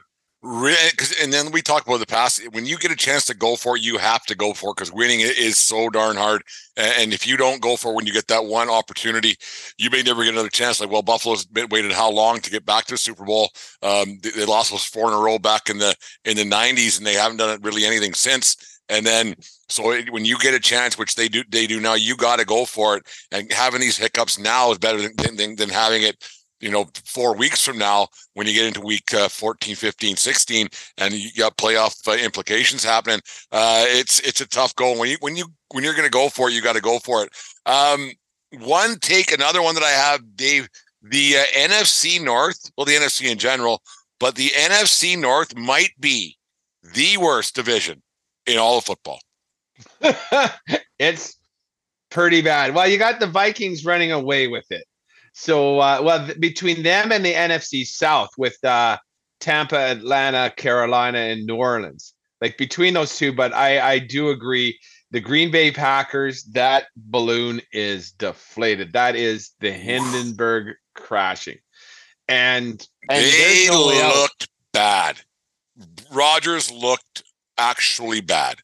And 1.22 1.30
then 1.32 1.52
we 1.52 1.60
talk 1.60 1.86
about 1.86 2.00
the 2.00 2.06
past. 2.06 2.40
When 2.52 2.64
you 2.64 2.78
get 2.78 2.90
a 2.90 2.96
chance 2.96 3.26
to 3.26 3.34
go 3.34 3.56
for 3.56 3.76
it, 3.76 3.82
you 3.82 3.98
have 3.98 4.24
to 4.24 4.34
go 4.34 4.54
for 4.54 4.70
it 4.70 4.76
because 4.76 4.92
winning 4.92 5.20
is 5.20 5.58
so 5.58 5.90
darn 5.90 6.16
hard. 6.16 6.42
And 6.78 7.12
if 7.12 7.26
you 7.26 7.36
don't 7.36 7.60
go 7.60 7.76
for 7.76 7.92
it 7.92 7.94
when 7.94 8.06
you 8.06 8.12
get 8.12 8.28
that 8.28 8.46
one 8.46 8.70
opportunity, 8.70 9.36
you 9.76 9.90
may 9.90 10.02
never 10.02 10.24
get 10.24 10.32
another 10.32 10.48
chance. 10.48 10.80
Like, 10.80 10.90
well, 10.90 11.02
Buffalo's 11.02 11.44
been 11.44 11.68
waited 11.68 11.92
how 11.92 12.10
long 12.10 12.40
to 12.40 12.50
get 12.50 12.64
back 12.64 12.86
to 12.86 12.94
the 12.94 12.98
Super 12.98 13.24
Bowl? 13.24 13.50
Um, 13.82 14.18
they, 14.22 14.30
they 14.30 14.44
lost 14.46 14.70
those 14.70 14.84
four 14.84 15.08
in 15.08 15.14
a 15.14 15.20
row 15.20 15.38
back 15.38 15.68
in 15.68 15.76
the 15.76 15.94
in 16.24 16.38
the 16.38 16.44
'90s, 16.44 16.96
and 16.96 17.06
they 17.06 17.14
haven't 17.14 17.36
done 17.36 17.60
really 17.60 17.84
anything 17.84 18.14
since. 18.14 18.79
And 18.90 19.06
then 19.06 19.34
so 19.68 19.92
it, 19.92 20.12
when 20.12 20.24
you 20.24 20.36
get 20.38 20.52
a 20.52 20.60
chance, 20.60 20.98
which 20.98 21.14
they 21.14 21.28
do, 21.28 21.42
they 21.48 21.66
do 21.66 21.80
now, 21.80 21.94
you 21.94 22.16
got 22.16 22.38
to 22.40 22.44
go 22.44 22.64
for 22.64 22.96
it. 22.96 23.06
And 23.32 23.50
having 23.52 23.80
these 23.80 23.96
hiccups 23.96 24.38
now 24.38 24.72
is 24.72 24.78
better 24.78 25.00
than, 25.00 25.36
than, 25.36 25.56
than 25.56 25.68
having 25.70 26.02
it 26.02 26.22
you 26.60 26.70
know, 26.70 26.86
four 27.06 27.34
weeks 27.34 27.64
from 27.64 27.78
now, 27.78 28.06
when 28.34 28.46
you 28.46 28.52
get 28.52 28.66
into 28.66 28.80
week 28.80 29.14
uh, 29.14 29.28
14, 29.28 29.74
15, 29.74 30.16
16, 30.16 30.68
and 30.98 31.14
you 31.14 31.32
got 31.32 31.56
playoff 31.56 32.06
uh, 32.06 32.22
implications 32.22 32.84
happening, 32.84 33.20
uh, 33.50 33.84
it's 33.88 34.20
it's 34.20 34.42
a 34.42 34.48
tough 34.48 34.76
goal. 34.76 34.98
When 34.98 35.08
you 35.08 35.16
when 35.20 35.36
you 35.36 35.46
when 35.72 35.82
you're 35.82 35.94
going 35.94 36.04
to 36.04 36.10
go 36.10 36.28
for 36.28 36.48
it, 36.48 36.52
you 36.52 36.60
got 36.60 36.76
to 36.76 36.82
go 36.82 36.98
for 36.98 37.24
it. 37.24 37.30
Um, 37.66 38.10
one 38.62 38.98
take, 38.98 39.32
another 39.32 39.62
one 39.62 39.74
that 39.74 39.84
I 39.84 39.90
have, 39.90 40.36
Dave. 40.36 40.68
The 41.02 41.38
uh, 41.38 41.44
NFC 41.56 42.22
North, 42.22 42.70
well, 42.76 42.84
the 42.84 42.92
NFC 42.92 43.30
in 43.30 43.38
general, 43.38 43.80
but 44.18 44.34
the 44.34 44.50
NFC 44.50 45.18
North 45.18 45.56
might 45.56 45.92
be 45.98 46.36
the 46.82 47.16
worst 47.16 47.54
division 47.54 48.02
in 48.52 48.58
all 48.58 48.78
of 48.78 48.84
football. 48.84 49.20
it's 50.98 51.36
pretty 52.10 52.42
bad. 52.42 52.74
Well, 52.74 52.88
you 52.88 52.98
got 52.98 53.20
the 53.20 53.26
Vikings 53.26 53.84
running 53.84 54.12
away 54.12 54.48
with 54.48 54.70
it. 54.70 54.84
So, 55.32 55.78
uh, 55.78 56.00
well, 56.02 56.26
th- 56.26 56.40
between 56.40 56.82
them 56.82 57.12
and 57.12 57.24
the 57.24 57.32
NFC 57.32 57.86
South 57.86 58.30
with 58.36 58.62
uh, 58.64 58.98
Tampa, 59.38 59.78
Atlanta, 59.78 60.52
Carolina, 60.56 61.18
and 61.18 61.46
New 61.46 61.56
Orleans, 61.56 62.14
like 62.40 62.58
between 62.58 62.94
those 62.94 63.16
two, 63.16 63.32
but 63.32 63.54
I, 63.54 63.92
I 63.92 63.98
do 63.98 64.30
agree. 64.30 64.78
The 65.12 65.20
Green 65.20 65.50
Bay 65.50 65.72
Packers, 65.72 66.44
that 66.52 66.84
balloon 66.96 67.60
is 67.72 68.12
deflated. 68.12 68.92
That 68.92 69.16
is 69.16 69.50
the 69.60 69.72
Hindenburg 69.72 70.76
crashing. 70.94 71.58
And, 72.28 72.86
and 73.08 73.24
they 73.24 73.66
no 73.68 73.86
looked 74.20 74.48
bad. 74.72 75.16
Rodgers 76.12 76.70
looked 76.70 77.24
actually 77.60 78.20
bad. 78.20 78.58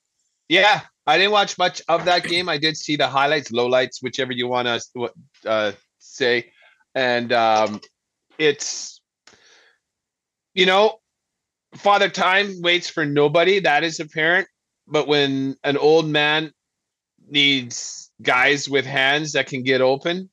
Yeah, 0.49 0.81
I 1.07 1.19
didn't 1.19 1.33
watch 1.33 1.59
much 1.59 1.83
of 1.89 2.05
that 2.07 2.25
game. 2.29 2.49
I 2.49 2.59
did 2.59 2.77
see 2.77 2.97
the 2.97 3.09
highlights, 3.09 3.53
lowlights, 3.53 4.03
whichever 4.03 4.33
you 4.33 4.49
want 4.49 4.67
to 4.67 5.11
uh, 5.45 5.73
say, 5.99 6.53
and 6.95 7.33
um, 7.33 7.81
it's 8.39 9.01
you 10.55 10.67
know, 10.67 10.99
Father 11.75 12.09
Time 12.09 12.63
waits 12.63 12.89
for 12.89 13.05
nobody. 13.05 13.61
That 13.61 13.85
is 13.85 14.01
apparent. 14.01 14.49
But 14.89 15.07
when 15.07 15.57
an 15.63 15.77
old 15.77 16.09
man 16.09 16.53
needs 17.29 18.11
guys 18.23 18.69
with 18.69 18.87
hands 18.87 19.33
that 19.33 19.49
can 19.49 19.63
get 19.63 19.81
open, 19.81 20.31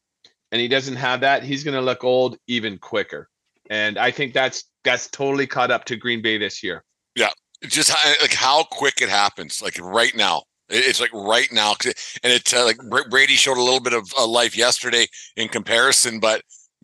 and 0.52 0.62
he 0.62 0.68
doesn't 0.68 0.96
have 0.96 1.22
that, 1.22 1.44
he's 1.44 1.64
going 1.64 1.76
to 1.76 1.82
look 1.82 2.04
old 2.04 2.38
even 2.48 2.78
quicker. 2.78 3.28
And 3.70 3.98
I 3.98 4.12
think 4.12 4.34
that's 4.34 4.64
that's 4.84 5.10
totally 5.10 5.48
caught 5.48 5.72
up 5.72 5.86
to 5.86 5.96
Green 5.96 6.22
Bay 6.22 6.38
this 6.38 6.64
year. 6.64 6.84
Yeah, 7.16 7.32
just 7.64 7.90
how, 7.90 8.14
like 8.22 8.34
how 8.34 8.64
quick 8.64 9.02
it 9.02 9.10
happens, 9.10 9.62
like 9.62 9.80
right 9.80 10.16
now. 10.16 10.44
It's 10.70 11.02
like 11.02 11.14
right 11.14 11.52
now, 11.52 11.76
and 11.84 12.34
it's 12.34 12.54
uh, 12.54 12.66
like 12.66 12.78
Brady 13.10 13.36
showed 13.36 13.58
a 13.58 13.62
little 13.62 13.82
bit 13.82 13.94
of 13.94 14.12
uh, 14.18 14.26
life 14.26 14.58
yesterday 14.58 15.06
in 15.36 15.50
comparison, 15.50 16.20
but 16.20 16.42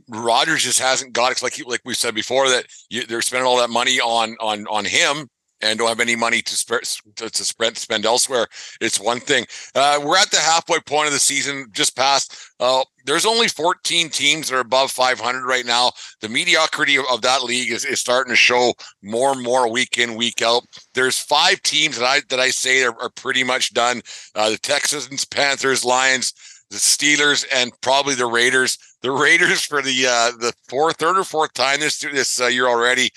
Rodgers 0.09 0.63
just 0.63 0.79
hasn't 0.79 1.13
got 1.13 1.31
it. 1.31 1.41
Like 1.41 1.59
like 1.65 1.81
we 1.85 1.93
said 1.93 2.13
before, 2.13 2.49
that 2.49 2.65
you, 2.89 3.05
they're 3.05 3.21
spending 3.21 3.47
all 3.47 3.57
that 3.57 3.69
money 3.69 3.99
on 3.99 4.35
on 4.41 4.67
on 4.67 4.85
him 4.85 5.27
and 5.61 5.79
don't 5.79 5.87
have 5.87 5.99
any 5.99 6.15
money 6.15 6.41
to 6.41 6.81
to, 7.15 7.29
to 7.29 7.43
spend 7.43 7.77
spend 7.77 8.05
elsewhere. 8.05 8.47
It's 8.81 8.99
one 8.99 9.19
thing. 9.19 9.45
Uh, 9.75 9.99
we're 10.03 10.17
at 10.17 10.31
the 10.31 10.37
halfway 10.37 10.79
point 10.79 11.07
of 11.07 11.13
the 11.13 11.19
season, 11.19 11.67
just 11.71 11.95
past. 11.95 12.35
Uh, 12.59 12.83
there's 13.09 13.25
only 13.25 13.47
14 13.47 14.09
teams 14.09 14.49
that 14.49 14.55
are 14.55 14.59
above 14.59 14.91
500 14.91 15.43
right 15.43 15.65
now. 15.65 15.91
The 16.21 16.29
mediocrity 16.29 16.95
of, 16.95 17.05
of, 17.11 17.21
that 17.23 17.43
league 17.43 17.71
is, 17.71 17.83
is 17.83 17.99
starting 17.99 18.31
to 18.31 18.37
show 18.37 18.73
more 19.01 19.31
and 19.31 19.41
more 19.41 19.69
week 19.71 19.97
in 19.97 20.13
week 20.13 20.43
out. 20.43 20.63
There's 20.93 21.17
five 21.17 21.59
teams 21.63 21.97
that 21.97 22.05
I 22.05 22.21
that 22.29 22.39
I 22.39 22.51
say 22.51 22.83
are, 22.83 22.93
are 23.01 23.09
pretty 23.09 23.43
much 23.43 23.73
done. 23.73 24.01
Uh, 24.35 24.51
the 24.51 24.57
Texans, 24.59 25.25
Panthers, 25.25 25.83
Lions, 25.83 26.33
the 26.69 26.77
Steelers, 26.77 27.45
and 27.51 27.71
probably 27.81 28.13
the 28.13 28.27
Raiders. 28.27 28.77
The 29.01 29.11
Raiders 29.25 29.63
for 29.63 29.81
the 29.81 30.05
uh, 30.07 30.31
the 30.37 30.53
fourth, 30.67 30.97
third 30.97 31.17
or 31.17 31.23
fourth 31.23 31.53
time 31.53 31.79
this 31.79 31.99
this 31.99 32.39
uh, 32.39 32.45
year 32.45 32.67
already, 32.67 33.09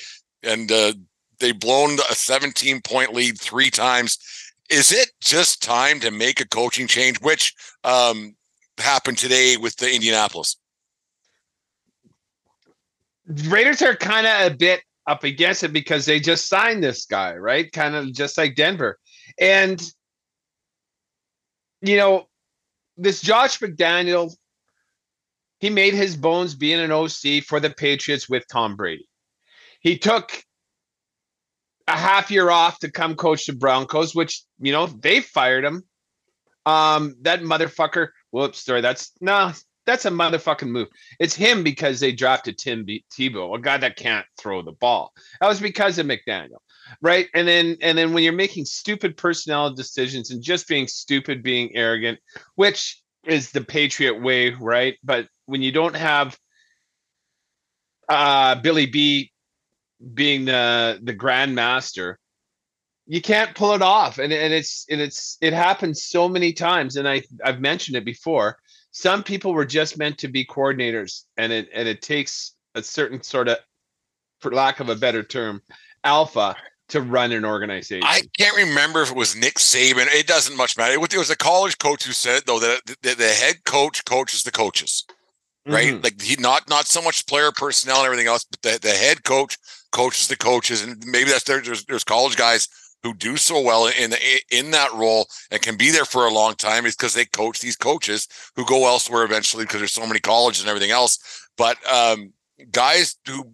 and 0.42 0.72
uh, 0.72 0.94
they've 1.38 1.58
blown 1.58 1.98
a 2.10 2.14
17 2.14 2.80
point 2.80 3.12
lead 3.12 3.38
three 3.38 3.70
times. 3.70 4.16
Is 4.70 4.90
it 4.90 5.10
just 5.20 5.62
time 5.62 6.00
to 6.00 6.10
make 6.10 6.40
a 6.40 6.48
coaching 6.48 6.86
change, 6.86 7.20
which 7.20 7.52
um, 7.84 8.34
happened 8.78 9.18
today 9.18 9.56
with 9.56 9.76
the 9.76 9.92
Indianapolis? 9.92 10.56
Raiders 13.26 13.82
are 13.82 13.94
kind 13.94 14.26
of 14.26 14.52
a 14.52 14.56
bit 14.56 14.82
up 15.06 15.24
against 15.24 15.62
it 15.64 15.72
because 15.72 16.06
they 16.06 16.20
just 16.20 16.48
signed 16.48 16.82
this 16.82 17.06
guy, 17.06 17.34
right? 17.36 17.70
Kind 17.72 17.94
of 17.94 18.12
just 18.12 18.36
like 18.38 18.54
Denver. 18.54 18.98
And, 19.38 19.82
you 21.80 21.96
know, 21.96 22.28
this 22.96 23.20
Josh 23.20 23.58
McDaniel, 23.58 24.34
he 25.60 25.70
made 25.70 25.94
his 25.94 26.16
bones 26.16 26.54
being 26.54 26.80
an 26.80 26.92
OC 26.92 27.44
for 27.46 27.60
the 27.60 27.70
Patriots 27.70 28.28
with 28.28 28.44
Tom 28.50 28.76
Brady. 28.76 29.08
He 29.80 29.98
took 29.98 30.44
a 31.88 31.96
half 31.96 32.30
year 32.30 32.50
off 32.50 32.78
to 32.80 32.90
come 32.90 33.14
coach 33.14 33.46
the 33.46 33.52
Broncos, 33.52 34.14
which 34.14 34.42
you 34.60 34.72
know 34.72 34.86
they 34.86 35.20
fired 35.20 35.64
him. 35.64 35.84
Um, 36.64 37.16
that 37.22 37.40
motherfucker. 37.42 38.08
Whoops, 38.32 38.64
sorry. 38.64 38.80
That's 38.80 39.12
no. 39.20 39.52
That's 39.84 40.04
a 40.04 40.10
motherfucking 40.10 40.68
move. 40.68 40.88
It's 41.18 41.34
him 41.34 41.64
because 41.64 41.98
they 41.98 42.12
drafted 42.12 42.56
Tim 42.56 42.84
B- 42.84 43.04
Tebow, 43.12 43.56
a 43.56 43.60
guy 43.60 43.78
that 43.78 43.96
can't 43.96 44.24
throw 44.38 44.62
the 44.62 44.72
ball. 44.72 45.12
That 45.40 45.48
was 45.48 45.58
because 45.58 45.98
of 45.98 46.06
McDaniel, 46.06 46.60
right? 47.00 47.28
And 47.34 47.48
then 47.48 47.76
and 47.82 47.98
then 47.98 48.12
when 48.12 48.22
you're 48.22 48.32
making 48.32 48.64
stupid 48.64 49.16
personnel 49.16 49.74
decisions 49.74 50.30
and 50.30 50.42
just 50.42 50.68
being 50.68 50.86
stupid, 50.86 51.42
being 51.42 51.74
arrogant, 51.76 52.20
which 52.54 53.02
is 53.26 53.50
the 53.50 53.60
Patriot 53.60 54.22
way, 54.22 54.50
right? 54.50 54.96
But 55.02 55.26
when 55.46 55.62
you 55.62 55.72
don't 55.72 55.96
have 55.96 56.38
uh, 58.08 58.54
Billy 58.56 58.86
B 58.86 59.32
being 60.14 60.44
the 60.44 61.00
the 61.02 61.14
grandmaster 61.14 62.16
you 63.06 63.20
can't 63.20 63.54
pull 63.54 63.72
it 63.72 63.82
off 63.82 64.18
and, 64.18 64.32
and 64.32 64.52
it's 64.52 64.86
and 64.90 65.00
it's 65.00 65.36
it 65.40 65.52
happens 65.52 66.02
so 66.02 66.28
many 66.28 66.52
times 66.52 66.96
and 66.96 67.08
i 67.08 67.22
i've 67.44 67.60
mentioned 67.60 67.96
it 67.96 68.04
before 68.04 68.58
some 68.92 69.22
people 69.22 69.52
were 69.52 69.64
just 69.64 69.98
meant 69.98 70.18
to 70.18 70.28
be 70.28 70.44
coordinators 70.44 71.24
and 71.36 71.52
it 71.52 71.68
and 71.74 71.88
it 71.88 72.02
takes 72.02 72.54
a 72.74 72.82
certain 72.82 73.22
sort 73.22 73.48
of 73.48 73.58
for 74.40 74.52
lack 74.52 74.80
of 74.80 74.88
a 74.88 74.96
better 74.96 75.22
term 75.22 75.60
alpha 76.04 76.54
to 76.88 77.00
run 77.00 77.32
an 77.32 77.44
organization 77.44 78.06
i 78.06 78.22
can't 78.38 78.56
remember 78.56 79.02
if 79.02 79.10
it 79.10 79.16
was 79.16 79.34
nick 79.34 79.54
saban 79.54 80.06
it 80.14 80.26
doesn't 80.26 80.56
much 80.56 80.76
matter 80.76 80.92
it 80.92 81.16
was 81.16 81.30
a 81.30 81.36
college 81.36 81.78
coach 81.78 82.04
who 82.04 82.12
said 82.12 82.42
though 82.46 82.60
that 82.60 82.80
the, 83.02 83.14
the 83.14 83.28
head 83.28 83.56
coach 83.64 84.04
coaches 84.04 84.42
the 84.42 84.50
coaches 84.50 85.04
right 85.66 85.94
mm-hmm. 85.94 86.02
like 86.02 86.20
he 86.20 86.36
not 86.36 86.68
not 86.68 86.86
so 86.86 87.00
much 87.00 87.26
player 87.26 87.50
personnel 87.52 87.98
and 87.98 88.06
everything 88.06 88.26
else 88.26 88.44
but 88.44 88.60
the, 88.62 88.78
the 88.80 88.94
head 88.94 89.24
coach 89.24 89.56
coaches 89.92 90.26
the 90.26 90.36
coaches, 90.36 90.82
and 90.82 91.04
maybe 91.06 91.30
that's 91.30 91.44
there. 91.44 91.60
There's, 91.60 91.84
there's 91.84 92.02
college 92.02 92.36
guys 92.36 92.68
who 93.02 93.14
do 93.14 93.36
so 93.36 93.60
well 93.60 93.86
in 93.86 94.14
in 94.50 94.70
that 94.70 94.92
role 94.92 95.26
and 95.50 95.60
can 95.60 95.76
be 95.76 95.90
there 95.90 96.04
for 96.04 96.26
a 96.26 96.32
long 96.32 96.54
time 96.54 96.86
is 96.86 96.96
because 96.96 97.14
they 97.14 97.24
coach 97.24 97.60
these 97.60 97.76
coaches 97.76 98.28
who 98.56 98.64
go 98.64 98.86
elsewhere 98.86 99.24
eventually 99.24 99.64
because 99.64 99.80
there's 99.80 99.92
so 99.92 100.06
many 100.06 100.20
colleges 100.20 100.62
and 100.62 100.68
everything 100.68 100.90
else. 100.90 101.48
But 101.56 101.76
um, 101.92 102.32
guys 102.70 103.16
who 103.26 103.52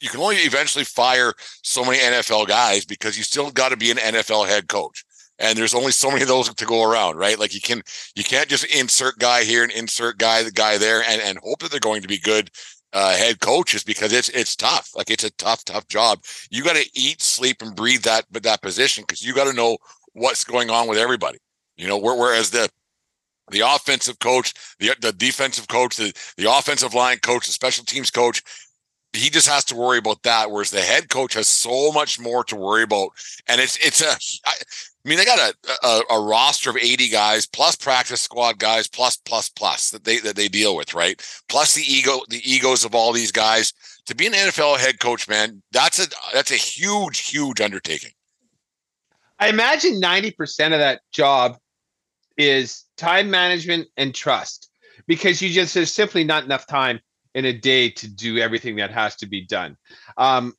you 0.00 0.10
can 0.10 0.20
only 0.20 0.36
eventually 0.36 0.84
fire 0.84 1.32
so 1.62 1.84
many 1.84 1.98
NFL 1.98 2.48
guys 2.48 2.84
because 2.84 3.16
you 3.16 3.24
still 3.24 3.50
got 3.50 3.70
to 3.70 3.76
be 3.76 3.90
an 3.90 3.96
NFL 3.96 4.46
head 4.46 4.68
coach. 4.68 5.04
And 5.38 5.58
there's 5.58 5.74
only 5.74 5.92
so 5.92 6.10
many 6.10 6.22
of 6.22 6.28
those 6.28 6.52
to 6.52 6.64
go 6.64 6.82
around, 6.82 7.16
right? 7.16 7.38
Like 7.38 7.54
you 7.54 7.60
can 7.60 7.82
you 8.14 8.24
can't 8.24 8.48
just 8.48 8.64
insert 8.64 9.18
guy 9.18 9.44
here 9.44 9.62
and 9.62 9.72
insert 9.72 10.16
guy 10.16 10.42
the 10.42 10.50
guy 10.50 10.78
there 10.78 11.02
and, 11.06 11.20
and 11.20 11.38
hope 11.42 11.58
that 11.58 11.70
they're 11.70 11.80
going 11.80 12.02
to 12.02 12.08
be 12.08 12.18
good 12.18 12.50
uh, 12.92 13.16
head 13.16 13.40
coaches 13.40 13.84
because 13.84 14.12
it's 14.12 14.28
it's 14.30 14.56
tough. 14.56 14.90
Like 14.94 15.10
it's 15.10 15.24
a 15.24 15.30
tough, 15.32 15.64
tough 15.64 15.88
job. 15.88 16.22
You 16.50 16.62
got 16.62 16.76
to 16.76 16.88
eat, 16.94 17.20
sleep, 17.22 17.62
and 17.62 17.76
breathe 17.76 18.02
that 18.02 18.24
but 18.30 18.42
that 18.44 18.62
position 18.62 19.02
because 19.02 19.22
you 19.22 19.34
got 19.34 19.44
to 19.44 19.52
know 19.52 19.78
what's 20.12 20.44
going 20.44 20.70
on 20.70 20.88
with 20.88 20.98
everybody. 20.98 21.38
You 21.76 21.88
know, 21.88 21.98
whereas 21.98 22.50
the 22.50 22.68
the 23.50 23.60
offensive 23.60 24.18
coach, 24.18 24.54
the 24.78 24.94
the 25.00 25.12
defensive 25.12 25.68
coach, 25.68 25.96
the 25.96 26.12
the 26.36 26.50
offensive 26.50 26.94
line 26.94 27.18
coach, 27.18 27.46
the 27.46 27.52
special 27.52 27.84
teams 27.84 28.10
coach, 28.10 28.42
he 29.12 29.30
just 29.30 29.48
has 29.48 29.64
to 29.66 29.76
worry 29.76 29.98
about 29.98 30.22
that. 30.22 30.50
Whereas 30.50 30.70
the 30.70 30.80
head 30.80 31.08
coach 31.08 31.34
has 31.34 31.48
so 31.48 31.92
much 31.92 32.18
more 32.18 32.44
to 32.44 32.56
worry 32.56 32.82
about, 32.82 33.10
and 33.48 33.60
it's 33.60 33.76
it's 33.84 34.02
a. 34.02 34.16
I, 35.06 35.08
mean, 35.08 35.18
they 35.18 35.24
got 35.24 35.38
a, 35.38 35.86
a, 35.86 36.02
a 36.16 36.20
roster 36.20 36.68
of 36.68 36.76
80 36.76 37.08
guys 37.08 37.46
plus 37.46 37.76
practice 37.76 38.20
squad 38.20 38.58
guys 38.58 38.88
plus 38.88 39.16
plus 39.16 39.48
plus 39.48 39.90
that 39.90 40.02
they 40.02 40.18
that 40.18 40.34
they 40.34 40.48
deal 40.48 40.74
with, 40.74 40.94
right? 40.94 41.22
Plus 41.48 41.74
the 41.74 41.82
ego 41.82 42.22
the 42.28 42.42
egos 42.44 42.84
of 42.84 42.94
all 42.94 43.12
these 43.12 43.30
guys. 43.30 43.72
To 44.06 44.14
be 44.14 44.26
an 44.26 44.32
NFL 44.32 44.78
head 44.78 44.98
coach, 44.98 45.28
man, 45.28 45.62
that's 45.70 46.00
a 46.04 46.08
that's 46.32 46.50
a 46.50 46.56
huge 46.56 47.20
huge 47.20 47.60
undertaking. 47.60 48.10
I 49.38 49.48
imagine 49.48 50.00
90% 50.00 50.72
of 50.72 50.78
that 50.78 51.02
job 51.12 51.56
is 52.36 52.84
time 52.96 53.30
management 53.30 53.88
and 53.96 54.14
trust 54.14 54.70
because 55.06 55.40
you 55.40 55.50
just 55.50 55.74
there's 55.74 55.92
simply 55.92 56.24
not 56.24 56.44
enough 56.44 56.66
time 56.66 57.00
in 57.34 57.44
a 57.44 57.52
day 57.52 57.90
to 57.90 58.08
do 58.08 58.38
everything 58.38 58.76
that 58.76 58.90
has 58.90 59.14
to 59.16 59.26
be 59.26 59.44
done. 59.44 59.76
Um, 60.16 60.54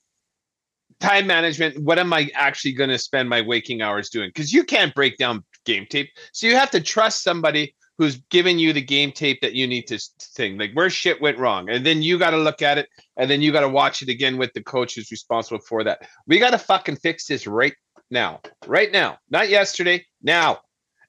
time 0.99 1.27
management 1.27 1.77
what 1.83 1.99
am 1.99 2.11
i 2.11 2.29
actually 2.33 2.73
going 2.73 2.89
to 2.89 2.97
spend 2.97 3.29
my 3.29 3.41
waking 3.41 3.81
hours 3.81 4.09
doing? 4.09 4.29
Because 4.29 4.51
you 4.51 4.63
can't 4.63 4.93
break 4.95 5.17
down 5.17 5.43
game 5.65 5.85
tape. 5.89 6.09
So 6.31 6.47
you 6.47 6.55
have 6.55 6.71
to 6.71 6.81
trust 6.81 7.23
somebody 7.23 7.75
who's 7.97 8.17
giving 8.29 8.59
you 8.59 8.73
the 8.73 8.81
game 8.81 9.11
tape 9.11 9.41
that 9.41 9.53
you 9.53 9.67
need 9.67 9.87
to 9.87 9.99
sing 10.19 10.57
like 10.57 10.71
where 10.73 10.89
shit 10.89 11.19
went 11.19 11.37
wrong 11.37 11.69
and 11.69 11.85
then 11.85 12.01
you 12.01 12.19
got 12.19 12.31
to 12.31 12.37
look 12.37 12.61
at 12.61 12.77
it 12.77 12.87
and 13.17 13.29
then 13.29 13.41
you 13.41 13.51
got 13.51 13.61
to 13.61 13.69
watch 13.69 14.01
it 14.01 14.09
again 14.09 14.37
with 14.37 14.53
the 14.53 14.61
coach 14.61 14.95
who's 14.95 15.11
responsible 15.11 15.59
for 15.67 15.83
that. 15.83 15.99
We 16.27 16.39
got 16.39 16.51
to 16.51 16.57
fucking 16.57 16.97
fix 16.97 17.27
this 17.27 17.47
right 17.47 17.73
now 18.09 18.39
right 18.67 18.91
now 18.91 19.17
not 19.29 19.49
yesterday 19.49 20.05
now 20.21 20.59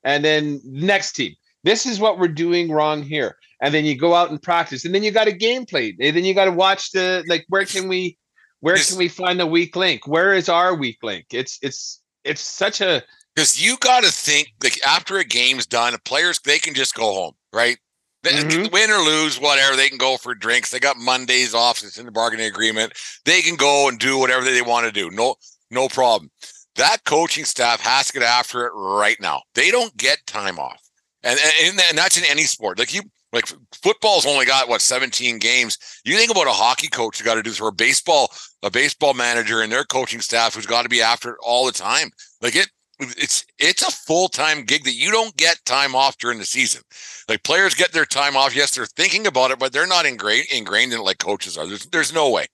and 0.05 0.25
then 0.25 0.61
next 0.65 1.13
team. 1.13 1.35
This 1.65 1.87
is 1.87 2.01
what 2.01 2.19
we're 2.19 2.29
doing 2.29 2.71
wrong 2.71 3.03
here 3.03 3.37
and 3.61 3.75
then 3.75 3.85
you 3.85 3.97
go 3.97 4.15
out 4.15 4.31
and 4.31 4.41
practice 4.41 4.85
and 4.85 4.95
then 4.95 5.03
you 5.03 5.11
got 5.11 5.29
a 5.29 5.33
game 5.33 5.67
play 5.67 5.95
and 6.01 6.17
then 6.17 6.25
you 6.25 6.35
got 6.35 6.47
to 6.47 6.53
watch 6.53 6.91
the 6.93 7.25
like 7.29 7.45
where 7.49 7.65
can 7.65 7.89
we 7.89 8.17
where 8.61 8.77
can 8.77 8.97
we 8.97 9.09
find 9.09 9.39
the 9.39 9.47
weak 9.47 9.77
link? 9.77 10.07
Where 10.07 10.35
is 10.35 10.49
our 10.49 10.75
weak 10.75 10.99
link? 11.03 11.27
It's 11.33 11.59
it's 11.63 12.01
it's 12.25 12.41
such 12.41 12.81
a 12.81 13.03
because 13.35 13.61
you 13.61 13.77
got 13.79 14.03
to 14.03 14.11
think 14.11 14.53
like 14.63 14.81
after 14.87 15.19
a 15.19 15.25
game's 15.25 15.67
done, 15.67 15.95
players 16.05 16.41
they 16.41 16.59
can 16.59 16.75
just 16.75 16.95
go 16.95 17.13
home, 17.13 17.35
right? 17.53 17.79
Mm-hmm. 18.25 18.73
Win 18.73 18.91
or 18.91 18.99
lose, 18.99 19.41
whatever, 19.41 19.77
they 19.77 19.89
can 19.89 19.99
go 19.99 20.17
for 20.17 20.35
drinks. 20.35 20.71
They 20.71 20.81
got 20.81 20.97
Mondays 20.97 21.55
off. 21.55 21.83
It's 21.83 21.99
in 21.99 22.07
the 22.07 22.13
bargaining 22.13 22.47
agreement. 22.47 22.93
They 23.25 23.43
can 23.43 23.55
go 23.55 23.89
and 23.89 23.99
do 23.99 24.19
whatever 24.19 24.45
they 24.45 24.61
want 24.61 24.87
to 24.87 24.93
do. 24.93 25.09
No, 25.11 25.37
no 25.71 25.89
problem. 25.89 26.31
That 26.75 27.05
coaching 27.05 27.45
staff 27.45 27.81
has 27.81 28.09
to 28.09 28.15
get 28.15 28.23
after 28.23 28.67
it 28.67 28.73
right 28.75 29.17
now. 29.21 29.43
They 29.55 29.71
don't 29.71 29.97
get 29.97 30.27
time 30.27 30.59
off, 30.59 30.81
and 31.23 31.39
and, 31.63 31.81
and 31.81 31.99
that's 31.99 32.19
in 32.19 32.25
any 32.25 32.43
sport. 32.43 32.79
Like 32.79 32.93
you, 32.93 33.03
like 33.33 33.47
football's 33.83 34.27
only 34.27 34.47
got 34.47 34.69
what 34.69 34.81
17 34.81 35.39
games. 35.39 35.79
You 36.05 36.17
think 36.17 36.31
about 36.31 36.47
a 36.47 36.53
hockey 36.53 36.89
coach 36.89 37.19
who 37.19 37.25
got 37.25 37.35
to 37.35 37.43
do 37.43 37.51
this, 37.51 37.61
or 37.61 37.69
a 37.69 37.73
baseball, 37.73 38.31
a 38.63 38.71
baseball 38.71 39.15
manager 39.15 39.61
and 39.61 39.71
their 39.71 39.85
coaching 39.85 40.21
staff 40.21 40.55
who's 40.55 40.67
got 40.67 40.83
to 40.83 40.89
be 40.89 41.03
after 41.03 41.33
it 41.33 41.39
all 41.43 41.67
the 41.67 41.73
time. 41.73 42.11
Like 42.41 42.57
it, 42.57 42.69
it's 43.01 43.45
it's 43.59 43.87
a 43.87 43.91
full 43.91 44.29
time 44.29 44.65
gig 44.65 44.85
that 44.85 44.95
you 44.95 45.11
don't 45.11 45.37
get 45.37 45.65
time 45.65 45.95
off 45.95 46.17
during 46.19 46.39
the 46.39 46.47
season. 46.47 46.83
Like 47.29 47.43
players 47.43 47.75
get 47.75 47.93
their 47.93 48.07
time 48.07 48.37
off. 48.37 48.57
Yes, 48.57 48.75
they're 48.75 48.87
thinking 48.87 49.27
about 49.27 49.51
it, 49.51 49.59
but 49.59 49.73
they're 49.73 49.87
not 49.87 50.07
ingrained 50.07 50.47
ingrained 50.53 50.93
in 50.93 51.01
it 51.01 51.05
like 51.05 51.19
coaches 51.19 51.59
are. 51.59 51.67
There's 51.67 51.87
there's 51.87 52.13
no 52.13 52.31
way. 52.31 52.47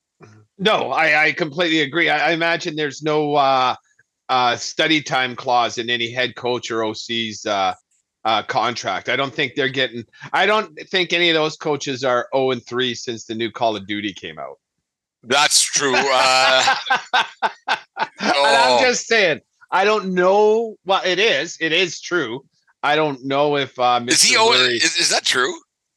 No, 0.59 0.93
I, 0.93 1.27
I 1.27 1.33
completely 1.33 1.81
agree. 1.81 2.09
I, 2.09 2.31
I 2.31 2.33
imagine 2.33 2.77
there's 2.77 3.03
no 3.03 3.35
uh, 3.35 3.75
uh, 4.29 4.57
study 4.57 5.03
time 5.03 5.35
clause 5.35 5.79
in 5.79 5.91
any 5.91 6.11
head 6.13 6.37
coach 6.37 6.71
or 6.71 6.85
OC's 6.85 7.45
uh, 7.45 7.75
uh, 8.25 8.43
contract. 8.43 9.09
I 9.09 9.17
don't 9.17 9.35
think 9.35 9.55
they're 9.55 9.69
getting. 9.69 10.05
I 10.33 10.47
don't 10.47 10.79
think 10.89 11.13
any 11.13 11.29
of 11.31 11.35
those 11.35 11.57
coaches 11.57 12.05
are 12.05 12.29
zero 12.35 12.51
and 12.51 12.65
three 12.65 12.95
since 12.95 13.25
the 13.25 13.35
new 13.35 13.51
Call 13.51 13.77
of 13.77 13.87
Duty 13.87 14.13
came 14.13 14.39
out. 14.39 14.59
That's 15.23 15.63
true. 15.63 15.95
Uh, 15.97 16.75
And 17.97 18.57
I'm 18.57 18.79
oh. 18.79 18.81
just 18.81 19.07
saying. 19.07 19.41
I 19.71 19.85
don't 19.85 20.15
know. 20.15 20.77
Well, 20.85 21.03
it 21.05 21.19
is. 21.19 21.57
It 21.61 21.73
is 21.73 22.01
true. 22.01 22.45
I 22.83 22.97
don't 22.97 23.25
know 23.25 23.57
if 23.57 23.79
uh, 23.79 24.01
Mr. 24.01 24.11
is 24.11 24.23
he? 24.23 24.37
Oh, 24.39 24.53
is, 24.53 24.97
is 24.97 25.11
that 25.11 25.25
true? 25.25 25.53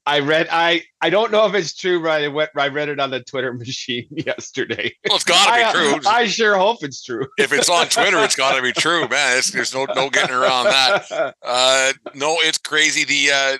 I 0.07 0.19
read. 0.19 0.47
I 0.49 0.83
I 1.01 1.09
don't 1.09 1.33
know 1.33 1.45
if 1.47 1.53
it's 1.53 1.75
true, 1.75 2.01
but 2.01 2.11
I 2.11 2.29
went. 2.29 2.51
I 2.55 2.69
read 2.69 2.87
it 2.87 2.97
on 2.97 3.09
the 3.09 3.19
Twitter 3.19 3.53
machine 3.65 4.07
yesterday. 4.11 4.95
Well, 5.05 5.17
it's 5.17 5.25
got 5.25 5.45
to 5.45 5.51
I, 5.51 5.73
be 5.73 5.99
true. 5.99 6.09
I 6.09 6.25
sure 6.25 6.57
hope 6.57 6.81
it's 6.81 7.03
true. 7.03 7.27
if 7.37 7.51
it's 7.51 7.69
on 7.69 7.87
Twitter, 7.87 8.17
it's 8.23 8.35
got 8.35 8.55
to 8.55 8.61
be 8.61 8.71
true, 8.71 9.07
man. 9.09 9.37
It's, 9.37 9.51
there's 9.51 9.75
no 9.75 9.85
no 9.95 10.09
getting 10.09 10.33
around 10.33 10.65
that. 10.65 11.35
Uh, 11.43 11.91
no, 12.15 12.37
it's 12.39 12.57
crazy. 12.57 13.03
The 13.03 13.33
uh, 13.33 13.57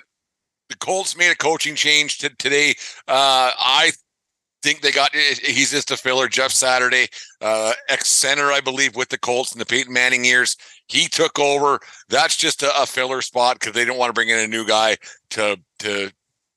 the 0.70 0.76
Colts 0.78 1.18
made 1.18 1.30
a 1.30 1.36
coaching 1.36 1.74
change 1.74 2.16
to, 2.18 2.30
today. 2.30 2.70
Uh, 3.06 3.52
I 3.58 3.92
think 4.62 4.80
they 4.80 4.90
got 4.90 5.14
he's 5.14 5.70
just 5.70 5.90
a 5.90 5.98
filler. 5.98 6.28
Jeff 6.28 6.50
Saturday, 6.50 7.08
uh, 7.42 7.74
ex 7.90 8.08
center, 8.08 8.52
I 8.52 8.60
believe, 8.60 8.96
with 8.96 9.10
the 9.10 9.18
Colts 9.18 9.52
in 9.52 9.58
the 9.58 9.66
Peyton 9.66 9.92
Manning 9.92 10.24
years. 10.24 10.56
He 10.88 11.08
took 11.08 11.38
over. 11.38 11.78
That's 12.08 12.36
just 12.36 12.62
a, 12.62 12.82
a 12.82 12.86
filler 12.86 13.20
spot 13.20 13.60
because 13.60 13.74
they 13.74 13.84
don't 13.84 13.98
want 13.98 14.08
to 14.08 14.14
bring 14.14 14.30
in 14.30 14.38
a 14.38 14.48
new 14.48 14.66
guy 14.66 14.96
to 15.32 15.60
to 15.80 16.10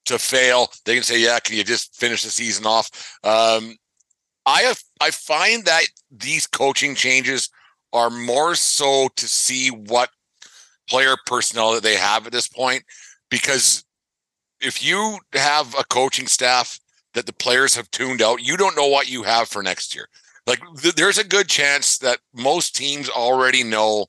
to 0.05 0.20
fail. 0.20 0.72
They 0.86 0.96
can 0.96 1.03
say, 1.03 1.20
"Yeah, 1.20 1.39
can 1.39 1.55
you 1.55 1.63
just 1.63 1.96
finish 1.96 2.24
the 2.24 2.29
season 2.31 2.65
off?" 2.65 2.89
Um, 3.24 3.77
I 4.46 4.62
have, 4.63 4.81
I 5.00 5.12
find 5.12 5.65
that 5.65 5.84
these 6.10 6.48
coaching 6.48 6.96
changes 6.96 7.50
are 7.93 8.10
more 8.10 8.55
so 8.55 9.10
to 9.15 9.27
see 9.27 9.70
what 9.70 10.10
player 10.89 11.15
personnel 11.25 11.74
that 11.74 11.84
they 11.84 11.96
have 11.96 12.25
at 12.25 12.34
this 12.34 12.48
point 12.48 12.84
because 13.29 13.84
if 14.60 14.84
you 14.84 15.17
have 15.34 15.74
a 15.79 15.84
coaching 15.86 16.27
staff 16.27 16.79
that 17.13 17.25
the 17.25 17.34
players 17.34 17.75
have 17.75 17.89
tuned 17.91 18.22
out 18.22 18.46
you 18.46 18.58
don't 18.58 18.75
know 18.75 18.88
what 18.88 19.10
you 19.10 19.24
have 19.24 19.48
for 19.48 19.63
next 19.63 19.96
year 19.96 20.08
like 20.48 20.60
th- 20.81 20.96
there's 20.96 21.17
a 21.17 21.24
good 21.24 21.48
chance 21.48 21.98
that 22.00 22.20
most 22.34 22.75
teams 22.75 23.10
already 23.10 23.63
know 23.63 24.05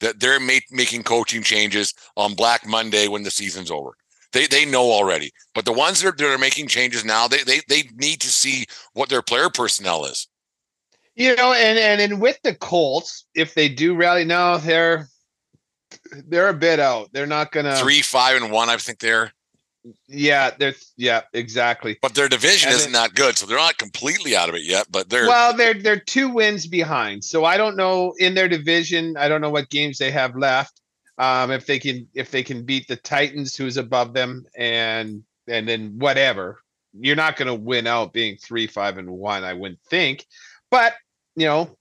that 0.00 0.20
they're 0.20 0.40
ma- 0.40 0.58
making 0.70 1.02
coaching 1.02 1.42
changes 1.42 1.94
on 2.16 2.34
black 2.34 2.66
monday 2.66 3.08
when 3.08 3.22
the 3.22 3.30
season's 3.30 3.70
over 3.70 3.92
they, 4.32 4.46
they 4.46 4.64
know 4.64 4.90
already 4.90 5.30
but 5.54 5.64
the 5.64 5.72
ones 5.72 6.00
that 6.00 6.08
are, 6.08 6.16
that 6.16 6.32
are 6.32 6.38
making 6.38 6.66
changes 6.68 7.04
now 7.04 7.26
they, 7.28 7.42
they 7.44 7.60
they 7.68 7.82
need 7.96 8.20
to 8.20 8.28
see 8.28 8.64
what 8.94 9.08
their 9.08 9.22
player 9.22 9.48
personnel 9.50 10.04
is 10.04 10.28
You 11.16 11.34
know, 11.36 11.52
and 11.52 11.78
and 11.78 12.00
and 12.00 12.20
with 12.20 12.38
the 12.42 12.54
Colts, 12.54 13.26
if 13.34 13.54
they 13.54 13.68
do 13.68 13.94
rally, 13.94 14.24
no, 14.24 14.58
they're 14.58 15.08
they're 16.28 16.48
a 16.48 16.54
bit 16.54 16.78
out. 16.80 17.10
They're 17.12 17.26
not 17.26 17.50
gonna. 17.52 17.76
three 17.76 18.00
five 18.00 18.40
and 18.40 18.50
one 18.52 18.68
i 18.70 18.76
think 18.76 19.00
they're 19.00 19.32
Yeah, 20.06 20.50
they're 20.58 20.74
yeah, 20.96 21.22
exactly. 21.32 21.98
but 22.00 22.14
their 22.14 22.28
division 22.28 22.68
And 22.70 22.76
isn't 22.78 22.90
it- 22.90 22.92
that 22.94 23.14
good 23.14 23.36
so 23.36 23.46
they're 23.46 23.58
not 23.58 23.76
completely 23.76 24.36
out 24.36 24.48
of 24.48 24.54
it 24.54 24.62
yet 24.64 24.86
but 24.90 25.10
they're 25.10 25.26
Well, 25.26 25.52
they're 25.56 25.74
they're 25.74 25.98
two 26.00 26.28
wins 26.28 26.66
behind, 26.66 27.24
so 27.24 27.44
I 27.44 27.56
don't 27.56 27.76
know 27.76 28.14
in 28.18 28.34
their 28.34 28.48
division. 28.48 29.16
I 29.16 29.28
don't 29.28 29.40
know 29.40 29.50
what 29.50 29.68
games 29.68 29.98
they 29.98 30.10
have 30.12 30.36
left. 30.36 30.79
Um, 31.20 31.50
if 31.50 31.66
they 31.66 31.78
can 31.78 32.08
if 32.14 32.30
they 32.30 32.42
can 32.42 32.64
beat 32.64 32.88
the 32.88 32.96
Titans, 32.96 33.54
who's 33.54 33.76
above 33.76 34.14
them, 34.14 34.46
and 34.56 35.22
and 35.46 35.68
then 35.68 35.98
whatever, 35.98 36.60
you're 36.98 37.14
not 37.14 37.36
going 37.36 37.48
to 37.48 37.54
win 37.54 37.86
out 37.86 38.14
being 38.14 38.38
three 38.38 38.66
five 38.66 38.96
and 38.96 39.10
one. 39.10 39.44
I 39.44 39.52
wouldn't 39.52 39.82
think, 39.82 40.24
but 40.70 40.94
you 41.36 41.44
know, 41.44 41.76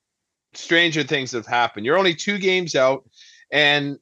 stranger 0.54 1.04
things 1.04 1.32
have 1.32 1.48
happened. 1.48 1.86
You're 1.86 1.98
only 1.98 2.16
two 2.16 2.38
games 2.38 2.76
out, 2.76 3.10
and 3.50 3.98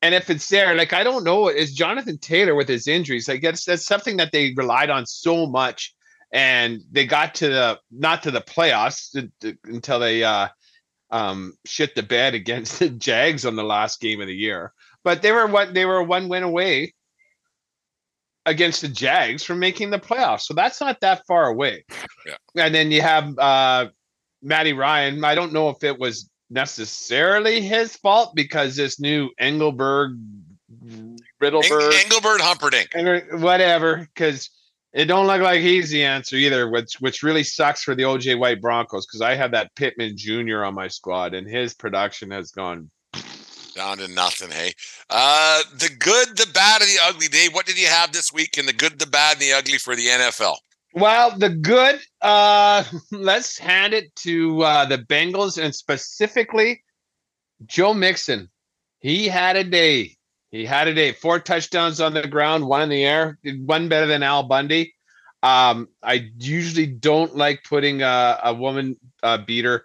and 0.00 0.14
if 0.14 0.30
it's 0.30 0.48
there, 0.48 0.74
like 0.74 0.94
I 0.94 1.04
don't 1.04 1.22
know, 1.22 1.48
is 1.48 1.74
Jonathan 1.74 2.16
Taylor 2.16 2.54
with 2.54 2.68
his 2.68 2.88
injuries? 2.88 3.28
I 3.28 3.36
guess 3.36 3.66
that's 3.66 3.84
something 3.84 4.16
that 4.16 4.32
they 4.32 4.54
relied 4.56 4.88
on 4.88 5.04
so 5.04 5.46
much 5.46 5.94
and 6.32 6.80
they 6.90 7.06
got 7.06 7.34
to 7.36 7.48
the 7.48 7.78
not 7.92 8.22
to 8.22 8.30
the 8.30 8.40
playoffs 8.40 9.14
until 9.64 9.98
they 9.98 10.24
uh 10.24 10.48
um 11.14 11.54
shit 11.64 11.94
the 11.94 12.02
bed 12.02 12.34
against 12.34 12.78
the 12.80 12.90
Jags 12.90 13.46
on 13.46 13.56
the 13.56 13.64
last 13.64 14.00
game 14.00 14.20
of 14.20 14.26
the 14.26 14.34
year. 14.34 14.72
But 15.04 15.22
they 15.22 15.32
were 15.32 15.46
what 15.46 15.72
they 15.72 15.86
were 15.86 16.02
one 16.02 16.28
win 16.28 16.42
away 16.42 16.92
against 18.44 18.82
the 18.82 18.88
Jags 18.88 19.42
from 19.42 19.58
making 19.58 19.90
the 19.90 19.98
playoffs. 19.98 20.42
So 20.42 20.52
that's 20.52 20.80
not 20.80 21.00
that 21.00 21.24
far 21.26 21.46
away. 21.46 21.84
Yeah. 22.26 22.36
And 22.56 22.74
then 22.74 22.90
you 22.90 23.00
have 23.00 23.38
uh 23.38 23.88
Matty 24.42 24.74
Ryan. 24.74 25.24
I 25.24 25.34
don't 25.34 25.52
know 25.52 25.70
if 25.70 25.82
it 25.82 25.98
was 25.98 26.28
necessarily 26.50 27.62
his 27.62 27.96
fault 27.96 28.34
because 28.34 28.76
this 28.76 29.00
new 29.00 29.30
Engelberg 29.38 30.18
Eng- 30.90 31.18
Riddleberg 31.40 32.04
engelbert 32.04 32.40
humperdinck 32.40 32.90
whatever, 33.32 34.08
because 34.14 34.50
it 34.94 35.04
don't 35.06 35.26
look 35.26 35.42
like 35.42 35.60
he's 35.60 35.90
the 35.90 36.04
answer 36.04 36.36
either. 36.36 36.70
Which 36.70 36.94
which 37.00 37.22
really 37.22 37.44
sucks 37.44 37.82
for 37.82 37.94
the 37.94 38.04
OJ 38.04 38.38
White 38.38 38.60
Broncos 38.62 39.06
because 39.06 39.20
I 39.20 39.34
have 39.34 39.50
that 39.50 39.74
Pittman 39.74 40.16
Jr. 40.16 40.64
on 40.64 40.74
my 40.74 40.88
squad 40.88 41.34
and 41.34 41.46
his 41.46 41.74
production 41.74 42.30
has 42.30 42.50
gone. 42.50 42.90
down 43.74 43.98
to 43.98 44.06
nothing 44.06 44.50
hey 44.52 44.72
uh 45.10 45.60
the 45.78 45.90
good 45.98 46.28
the 46.36 46.46
bad 46.54 46.80
and 46.80 46.88
the 46.88 46.98
ugly 47.08 47.26
dave 47.26 47.52
what 47.52 47.66
did 47.66 47.76
you 47.76 47.88
have 47.88 48.12
this 48.12 48.32
week 48.32 48.56
in 48.56 48.66
the 48.66 48.72
good 48.72 49.00
the 49.00 49.06
bad 49.06 49.32
and 49.32 49.42
the 49.42 49.52
ugly 49.52 49.78
for 49.78 49.96
the 49.96 50.06
nfl 50.06 50.54
Well, 50.94 51.36
the 51.36 51.50
good. 51.50 51.98
Uh, 52.22 52.84
let's 53.10 53.58
hand 53.58 53.94
it 53.94 54.14
to 54.16 54.62
uh, 54.62 54.84
the 54.86 54.98
Bengals 54.98 55.60
and 55.60 55.74
specifically 55.74 56.84
Joe 57.66 57.94
Mixon. 57.94 58.48
He 59.00 59.26
had 59.26 59.56
a 59.56 59.64
day. 59.64 60.13
He 60.54 60.64
had 60.64 60.86
a 60.86 60.94
day. 60.94 61.10
Four 61.10 61.40
touchdowns 61.40 62.00
on 62.00 62.14
the 62.14 62.28
ground, 62.28 62.64
one 62.64 62.82
in 62.82 62.88
the 62.88 63.04
air. 63.04 63.40
One 63.66 63.88
better 63.88 64.06
than 64.06 64.22
Al 64.22 64.44
Bundy. 64.44 64.94
Um, 65.42 65.88
I 66.00 66.30
usually 66.38 66.86
don't 66.86 67.34
like 67.34 67.64
putting 67.64 68.02
a, 68.02 68.38
a 68.44 68.54
woman 68.54 68.96
uh, 69.24 69.38
beater 69.38 69.84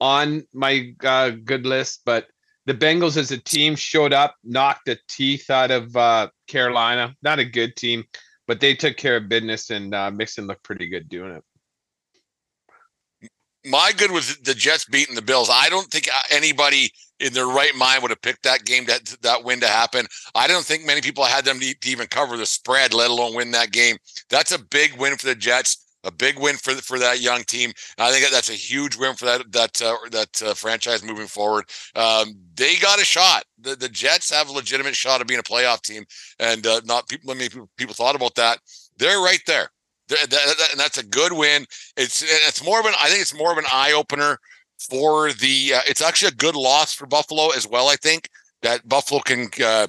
on 0.00 0.42
my 0.52 0.92
uh, 1.04 1.30
good 1.44 1.66
list, 1.66 2.00
but 2.04 2.26
the 2.66 2.74
Bengals 2.74 3.16
as 3.16 3.30
a 3.30 3.38
team 3.38 3.76
showed 3.76 4.12
up, 4.12 4.34
knocked 4.42 4.86
the 4.86 4.98
teeth 5.08 5.50
out 5.50 5.70
of 5.70 5.96
uh, 5.96 6.30
Carolina. 6.48 7.14
Not 7.22 7.38
a 7.38 7.44
good 7.44 7.76
team, 7.76 8.02
but 8.48 8.58
they 8.58 8.74
took 8.74 8.96
care 8.96 9.18
of 9.18 9.28
business, 9.28 9.70
and 9.70 9.94
uh, 9.94 10.10
Mixon 10.10 10.48
looked 10.48 10.64
pretty 10.64 10.88
good 10.88 11.08
doing 11.08 11.40
it. 13.22 13.30
my 13.64 13.92
good 13.96 14.10
was 14.10 14.36
the 14.38 14.54
jets 14.54 14.84
beating 14.84 15.16
the 15.16 15.22
bills 15.22 15.50
i 15.52 15.68
don't 15.68 15.90
think 15.90 16.08
anybody 16.30 16.90
in 17.20 17.32
their 17.32 17.46
right 17.46 17.74
mind 17.76 18.02
would 18.02 18.10
have 18.10 18.22
picked 18.22 18.42
that 18.42 18.64
game 18.64 18.84
that 18.86 19.04
that 19.22 19.44
win 19.44 19.60
to 19.60 19.68
happen 19.68 20.06
i 20.34 20.46
don't 20.46 20.64
think 20.64 20.84
many 20.84 21.00
people 21.00 21.24
had 21.24 21.44
them 21.44 21.58
to, 21.58 21.74
to 21.74 21.88
even 21.90 22.06
cover 22.06 22.36
the 22.36 22.46
spread 22.46 22.94
let 22.94 23.10
alone 23.10 23.34
win 23.34 23.50
that 23.50 23.72
game 23.72 23.96
that's 24.28 24.52
a 24.52 24.58
big 24.58 24.96
win 24.98 25.16
for 25.16 25.26
the 25.26 25.34
jets 25.34 25.84
a 26.04 26.10
big 26.12 26.38
win 26.38 26.56
for 26.56 26.72
for 26.74 26.98
that 26.98 27.20
young 27.20 27.42
team. 27.42 27.72
And 27.96 28.06
I 28.06 28.10
think 28.10 28.24
that 28.24 28.32
that's 28.32 28.50
a 28.50 28.54
huge 28.54 28.96
win 28.96 29.14
for 29.14 29.26
that 29.26 29.50
that 29.52 29.82
uh, 29.82 29.96
that 30.10 30.42
uh, 30.42 30.54
franchise 30.54 31.02
moving 31.02 31.26
forward. 31.26 31.64
Um, 31.94 32.34
they 32.54 32.76
got 32.76 33.00
a 33.00 33.04
shot. 33.04 33.44
The 33.60 33.76
the 33.76 33.88
Jets 33.88 34.30
have 34.30 34.48
a 34.48 34.52
legitimate 34.52 34.96
shot 34.96 35.20
of 35.20 35.26
being 35.26 35.40
a 35.40 35.44
playoff 35.44 35.82
team, 35.82 36.04
and 36.38 36.66
uh, 36.66 36.80
not 36.84 37.08
people. 37.08 37.34
Many 37.34 37.48
people, 37.76 37.94
thought 37.94 38.16
about 38.16 38.34
that. 38.36 38.58
They're 38.96 39.20
right 39.20 39.42
there. 39.46 39.68
They're, 40.08 40.18
and 40.22 40.80
that's 40.80 40.98
a 40.98 41.04
good 41.04 41.32
win. 41.32 41.66
It's 41.96 42.22
it's 42.22 42.64
more 42.64 42.80
of 42.80 42.86
an. 42.86 42.94
I 43.00 43.08
think 43.08 43.20
it's 43.20 43.34
more 43.34 43.52
of 43.52 43.58
an 43.58 43.66
eye 43.70 43.92
opener 43.92 44.38
for 44.78 45.32
the. 45.32 45.74
Uh, 45.74 45.80
it's 45.86 46.02
actually 46.02 46.28
a 46.28 46.32
good 46.32 46.56
loss 46.56 46.94
for 46.94 47.06
Buffalo 47.06 47.50
as 47.50 47.66
well. 47.66 47.88
I 47.88 47.96
think 47.96 48.28
that 48.62 48.88
Buffalo 48.88 49.20
can. 49.20 49.48
Uh, 49.62 49.88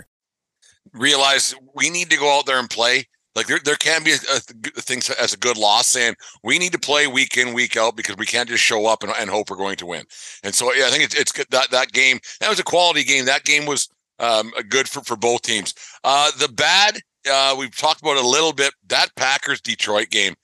Realize 0.93 1.55
we 1.75 1.89
need 1.89 2.09
to 2.09 2.17
go 2.17 2.37
out 2.37 2.45
there 2.45 2.59
and 2.59 2.69
play 2.69 3.05
Like 3.35 3.47
there, 3.47 3.59
there 3.63 3.75
can 3.75 4.03
be 4.03 4.11
a, 4.11 4.15
a 4.15 4.81
thing 4.81 5.01
as 5.19 5.33
a 5.33 5.37
good 5.37 5.57
loss 5.57 5.87
saying 5.87 6.15
we 6.43 6.59
need 6.59 6.73
to 6.73 6.79
play 6.79 7.07
week 7.07 7.37
in 7.37 7.53
week 7.53 7.77
out 7.77 7.95
because 7.95 8.17
we 8.17 8.25
can't 8.25 8.49
just 8.49 8.63
show 8.63 8.85
up 8.87 9.03
and, 9.03 9.13
and 9.19 9.29
hope 9.29 9.49
we're 9.49 9.57
going 9.57 9.77
to 9.77 9.85
win. 9.85 10.03
And 10.43 10.53
so 10.53 10.73
yeah, 10.73 10.87
I 10.87 10.89
think 10.89 11.03
it's, 11.03 11.15
it's 11.15 11.31
good 11.31 11.47
that 11.51 11.71
that 11.71 11.91
game 11.91 12.19
that 12.39 12.49
was 12.49 12.59
a 12.59 12.63
quality 12.63 13.03
game. 13.03 13.25
That 13.25 13.45
game 13.45 13.65
was 13.65 13.89
um, 14.19 14.51
good 14.69 14.87
for 14.87 15.01
for 15.01 15.15
both 15.15 15.41
teams. 15.41 15.73
Uh, 16.03 16.31
the 16.39 16.49
bad 16.49 16.99
uh, 17.29 17.55
we've 17.57 17.75
talked 17.75 18.01
about 18.01 18.17
a 18.17 18.27
little 18.27 18.53
bit. 18.53 18.73
That 18.87 19.15
Packers 19.15 19.61
Detroit 19.61 20.09
game, 20.09 20.35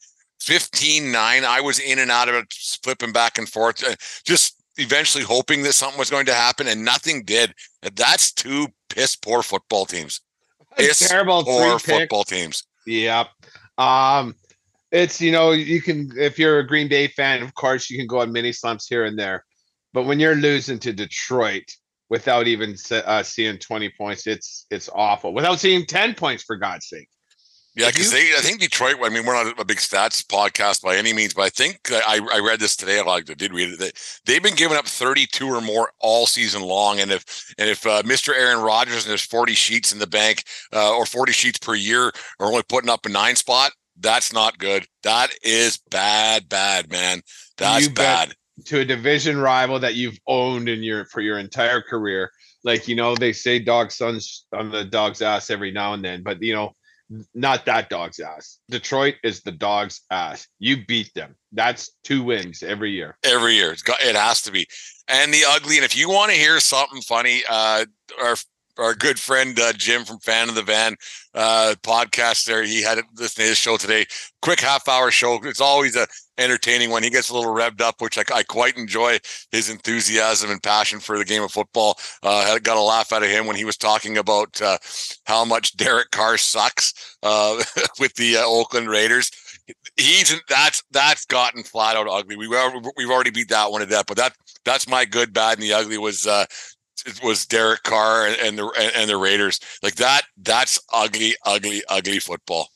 15-9. 0.42 1.14
I 1.16 1.62
was 1.62 1.80
in 1.80 2.00
and 2.00 2.12
out 2.12 2.30
of 2.30 2.36
it, 2.36 2.54
flipping 2.84 3.12
back 3.12 3.38
and 3.38 3.50
forth, 3.50 3.84
uh, 3.84 3.96
just 4.26 4.62
eventually 4.78 5.24
hoping 5.24 5.64
that 5.64 5.74
something 5.74 5.98
was 5.98 6.10
going 6.10 6.28
to 6.28 6.34
happen, 6.34 6.68
and 6.68 6.86
nothing 6.86 7.24
did. 7.24 7.54
That's 7.96 8.32
two 8.32 8.68
piss 8.90 9.16
poor 9.16 9.42
football 9.42 9.86
teams. 9.86 10.22
Piss 10.78 11.08
terrible 11.08 11.44
poor 11.44 11.80
football 11.80 12.24
teams. 12.24 12.63
Yep. 12.86 13.28
Um, 13.78 14.36
it's 14.92 15.20
you 15.20 15.32
know 15.32 15.52
you 15.52 15.82
can 15.82 16.12
if 16.18 16.40
you're 16.40 16.60
a 16.60 16.68
Green 16.68 16.88
Bay 16.88 17.08
fan, 17.08 17.44
of 17.44 17.54
course 17.54 17.90
you 17.90 17.98
can 17.98 18.08
go 18.08 18.22
on 18.22 18.32
mini 18.32 18.52
slumps 18.52 18.88
here 18.88 19.06
and 19.06 19.18
there, 19.18 19.46
but 19.94 20.04
when 20.06 20.20
you're 20.20 20.36
losing 20.36 20.80
to 20.80 20.94
Detroit 20.94 21.66
without 22.10 22.48
even 22.48 22.76
uh, 22.92 23.22
seeing 23.24 23.58
20 23.58 23.92
points, 23.98 24.28
it's 24.28 24.66
it's 24.72 24.90
awful. 24.94 25.34
Without 25.34 25.60
seeing 25.60 25.86
10 25.86 26.16
points, 26.16 26.44
for 26.44 26.56
God's 26.56 26.88
sake. 26.88 27.10
Yeah, 27.78 27.90
because 27.92 28.12
they, 28.12 28.32
I 28.36 28.42
think 28.42 28.60
Detroit. 28.60 28.96
I 29.04 29.10
mean, 29.10 29.24
we're 29.24 29.36
not 29.36 29.60
a 29.60 29.63
big 29.63 29.78
stats 29.78 30.26
podcast 30.26 30.82
by 30.82 30.98
any 30.98 31.13
means, 31.13 31.36
but 31.36 31.44
I 31.44 31.50
think 31.50 31.80
I, 31.92 32.20
I 32.34 32.40
read 32.40 32.60
this 32.60 32.76
today. 32.76 33.00
I 33.00 33.22
did 33.22 33.54
read 33.54 33.70
it. 33.70 33.80
That 33.80 33.94
they've 34.26 34.42
been 34.42 34.56
giving 34.56 34.76
up 34.76 34.88
32 34.88 35.48
or 35.48 35.62
more 35.62 35.92
all 36.00 36.26
season 36.26 36.63
long, 36.63 37.00
and 37.00 37.12
if 37.12 37.54
and 37.60 37.70
if 37.70 37.86
uh, 37.86 38.02
Mr. 38.02 38.34
Aaron 38.36 38.63
Rodgers 38.63 39.06
and 39.06 39.12
his 39.12 39.22
40 39.22 39.54
sheets 39.54 39.92
in 39.92 40.00
the 40.00 40.08
bank 40.08 40.44
uh, 40.74 40.98
or 40.98 41.06
40 41.06 41.32
sheets 41.34 41.60
per 41.60 41.76
year 41.76 42.08
are 42.40 42.48
only 42.48 42.63
putting 42.68 42.90
up 42.90 43.06
a 43.06 43.10
nine 43.10 43.36
spot, 43.36 43.74
that's 44.00 44.34
not 44.34 44.58
good. 44.58 44.88
That 45.04 45.30
is 45.44 45.78
bad, 45.92 46.50
bad 46.50 46.90
man. 46.90 47.22
That's 47.58 47.86
you 47.86 47.94
bad. 47.94 48.34
To 48.66 48.80
a 48.80 48.86
division 48.86 49.38
rival 49.38 49.80
that 49.82 49.94
you've 49.94 50.18
owned 50.26 50.68
in 50.68 50.82
your 50.82 51.06
for 51.06 51.22
your 51.22 51.38
entire 51.38 51.84
career, 51.84 52.32
like 52.63 52.88
you 52.88 52.96
know 52.96 53.16
they 53.16 53.34
say 53.34 53.60
dog 53.60 53.92
sons 53.92 54.48
on 54.52 54.72
the 54.72 54.84
dog's 54.84 55.22
ass 55.22 55.52
every 55.52 55.70
now 55.70 55.94
and 55.94 56.04
then, 56.04 56.24
but 56.24 56.42
you 56.42 56.56
know 56.56 56.74
not 57.34 57.65
that 57.65 57.89
dog's 57.89 58.20
ass. 58.20 58.60
Detroit 58.70 59.15
is 59.24 59.41
the 59.41 59.52
dog's 59.52 60.02
ass. 60.12 60.48
You 60.60 60.86
beat 60.86 61.13
them. 61.13 61.36
That's 61.52 61.91
two 62.04 62.24
wins 62.24 62.63
every 62.63 62.91
year. 62.91 63.17
Every 63.24 63.54
year. 63.54 63.72
It's 63.72 63.82
got, 63.82 64.02
it 64.02 64.15
has 64.15 64.41
to 64.43 64.52
be. 64.52 64.67
And 65.08 65.34
the 65.34 65.43
ugly. 65.48 65.78
And 65.78 65.86
if 65.86 65.96
you 65.96 66.10
want 66.10 66.32
to 66.32 66.38
hear 66.38 66.60
something 66.60 67.02
funny, 67.02 67.43
uh, 67.50 67.86
our 68.22 68.36
our 68.78 68.94
good 68.94 69.20
friend 69.20 69.60
uh, 69.60 69.74
Jim 69.74 70.06
from 70.06 70.20
Fan 70.20 70.50
of 70.50 70.56
the 70.56 70.63
Van 70.63 70.96
uh, 71.34 71.76
podcast 71.84 72.46
there, 72.46 72.63
he 72.63 72.82
had 72.82 72.98
it 72.98 73.06
listen 73.16 73.44
to 73.44 73.50
his 73.50 73.58
show 73.58 73.78
today. 73.78 74.06
Quick 74.42 74.60
half 74.60 74.88
hour 74.88 75.12
show. 75.12 75.40
It's 75.44 75.62
always 75.62 75.96
a 75.96 76.08
entertaining 76.38 76.90
one. 76.90 77.04
he 77.04 77.10
gets 77.10 77.30
a 77.30 77.34
little 77.34 77.54
revved 77.54 77.82
up, 77.82 78.02
which 78.02 78.18
I, 78.18 78.24
I 78.34 78.44
quite 78.44 78.78
enjoy 78.78 79.18
his 79.52 79.70
enthusiasm 79.70 80.52
and 80.52 80.62
passion 80.62 81.00
for 81.00 81.18
the 81.18 81.26
game 81.26 81.44
of 81.44 81.52
football. 81.52 81.98
Uh, 82.24 82.58
got 82.60 82.78
a 82.78 82.82
laugh 82.82 83.12
out 83.12 83.24
of 83.24 83.30
him 83.30 83.48
when 83.48 83.56
he 83.56 83.66
was 83.66 83.78
talking 83.78 84.18
about 84.18 84.62
uh, 84.62 84.78
how 85.26 85.44
much 85.46 85.76
Derek 85.78 86.12
Carr 86.12 86.38
sucks 86.38 87.18
uh, 87.24 87.62
with 88.00 88.13
the 88.16 88.38
uh, 88.38 88.44
Oakland 88.46 88.90
Raiders. 88.90 89.32
He's 89.98 90.34
that's 90.48 90.82
that's 90.92 91.26
gotten 91.26 91.63
flat 91.63 91.98
out 91.98 92.08
ugly. 92.10 92.38
We 92.38 92.48
we've 92.48 93.12
already 93.12 93.32
beat 93.32 93.50
that 93.50 93.70
one 93.70 93.82
to 93.82 93.88
death, 93.88 94.06
but 94.08 94.16
that 94.18 94.34
that's 94.63 94.88
my 94.88 95.04
good, 95.04 95.34
bad, 95.34 95.58
and 95.58 95.63
the 95.63 95.74
ugly 95.74 95.98
was 95.98 96.26
uh, 96.26 96.46
it 97.06 97.22
was 97.24 97.46
Derek 97.46 97.84
Carr 97.84 98.28
and, 98.28 98.58
the 98.58 98.92
and 98.96 99.10
the 99.10 99.18
Raiders. 99.18 99.60
Like 99.84 99.96
that, 99.96 100.24
that's 100.38 100.80
ugly, 100.92 101.36
ugly, 101.46 101.84
ugly 101.90 102.20
football. 102.20 102.70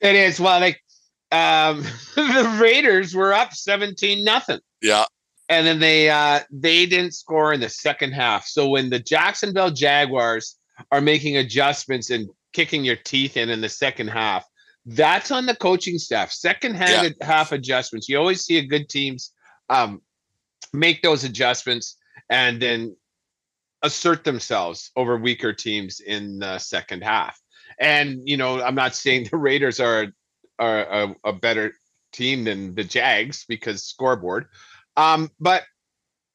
It 0.00 0.14
is. 0.14 0.40
Well, 0.40 0.60
like 0.60 0.82
um, 1.30 1.82
the 2.14 2.58
Raiders 2.60 3.14
were 3.14 3.32
up 3.32 3.52
17 3.52 4.24
nothing. 4.24 4.60
Yeah. 4.80 5.04
And 5.48 5.66
then 5.66 5.80
they 5.80 6.08
uh, 6.08 6.40
they 6.50 6.86
didn't 6.86 7.12
score 7.12 7.52
in 7.52 7.60
the 7.60 7.68
second 7.68 8.12
half. 8.12 8.46
So 8.46 8.68
when 8.68 8.90
the 8.90 9.00
Jacksonville 9.00 9.70
Jaguars 9.70 10.56
are 10.90 11.00
making 11.00 11.36
adjustments 11.36 12.10
and 12.10 12.28
kicking 12.52 12.84
your 12.84 12.96
teeth 12.96 13.36
in 13.36 13.50
in 13.50 13.60
the 13.60 13.68
second 13.68 14.08
half, 14.08 14.46
that's 14.86 15.30
on 15.30 15.46
the 15.46 15.54
coaching 15.56 15.98
staff. 15.98 16.32
Second 16.32 16.76
half, 16.76 17.04
yeah. 17.04 17.26
half 17.26 17.52
adjustments. 17.52 18.08
You 18.08 18.18
always 18.18 18.44
see 18.44 18.58
a 18.58 18.66
good 18.66 18.88
teams 18.88 19.32
um, 19.68 20.00
make 20.72 21.02
those 21.02 21.24
adjustments 21.24 21.96
and 22.30 22.60
then 22.60 22.96
assert 23.82 24.24
themselves 24.24 24.90
over 24.96 25.16
weaker 25.16 25.52
teams 25.52 26.00
in 26.00 26.38
the 26.38 26.58
second 26.58 27.02
half. 27.02 27.38
And 27.78 28.20
you 28.24 28.36
know, 28.36 28.62
I'm 28.62 28.74
not 28.74 28.94
saying 28.94 29.24
the 29.30 29.36
Raiders 29.36 29.80
are 29.80 30.08
are 30.58 30.80
a, 30.80 31.14
a 31.24 31.32
better 31.32 31.72
team 32.12 32.44
than 32.44 32.74
the 32.74 32.84
Jags 32.84 33.44
because 33.48 33.84
scoreboard, 33.84 34.46
um, 34.96 35.30
but 35.40 35.64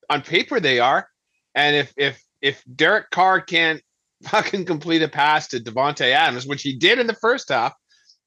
on 0.10 0.22
paper 0.22 0.60
they 0.60 0.80
are. 0.80 1.08
And 1.56 1.76
if 1.76 1.94
if 1.98 2.22
if 2.42 2.64
Derek 2.76 3.10
Carr 3.12 3.42
can't 3.42 3.82
fucking 4.24 4.66
complete 4.66 5.02
a 5.02 5.08
pass 5.08 5.48
to 5.50 5.60
Davante 5.60 6.12
Adams, 6.12 6.48
which 6.48 6.64
he 6.64 6.76
did 6.76 7.00
in 7.00 7.08
the 7.08 7.14
first 7.14 7.50
half, 7.50 7.74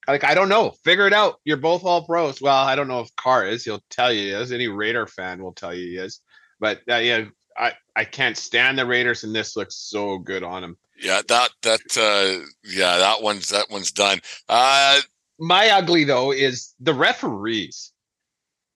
like 0.09 0.25
I 0.25 0.35
don't 0.35 0.49
know, 0.49 0.73
figure 0.85 1.07
it 1.07 1.13
out. 1.13 1.37
You're 1.45 1.57
both 1.57 1.85
all 1.85 2.05
pros. 2.05 2.41
Well, 2.41 2.57
I 2.57 2.75
don't 2.75 2.89
know 2.89 3.01
if 3.01 3.15
Carr 3.17 3.47
is. 3.47 3.65
He'll 3.65 3.83
tell 3.91 4.13
you 4.13 4.23
he 4.23 4.31
is. 4.31 4.53
Any 4.53 4.69
Raider 4.69 5.07
fan 5.07 5.43
will 5.43 5.53
tell 5.53 5.75
you 5.75 5.87
he 5.87 5.97
is. 5.97 6.21
But 6.59 6.81
uh, 6.91 6.97
yeah, 6.97 7.25
I 7.57 7.73
I 7.97 8.05
can't 8.05 8.37
stand 8.37 8.79
the 8.79 8.87
Raiders, 8.87 9.25
and 9.25 9.35
this 9.35 9.57
looks 9.57 9.75
so 9.75 10.19
good 10.19 10.43
on 10.43 10.63
them. 10.63 10.77
Yeah, 11.01 11.23
that 11.29 11.51
that 11.63 11.81
uh 11.97 12.45
yeah, 12.65 12.99
that 12.99 13.23
one's 13.23 13.49
that 13.49 13.71
one's 13.71 13.93
done. 13.93 14.21
Uh 14.49 15.01
my 15.39 15.71
ugly 15.71 16.05
though 16.05 16.33
is 16.33 16.75
the 16.81 16.95
referees. 16.95 17.93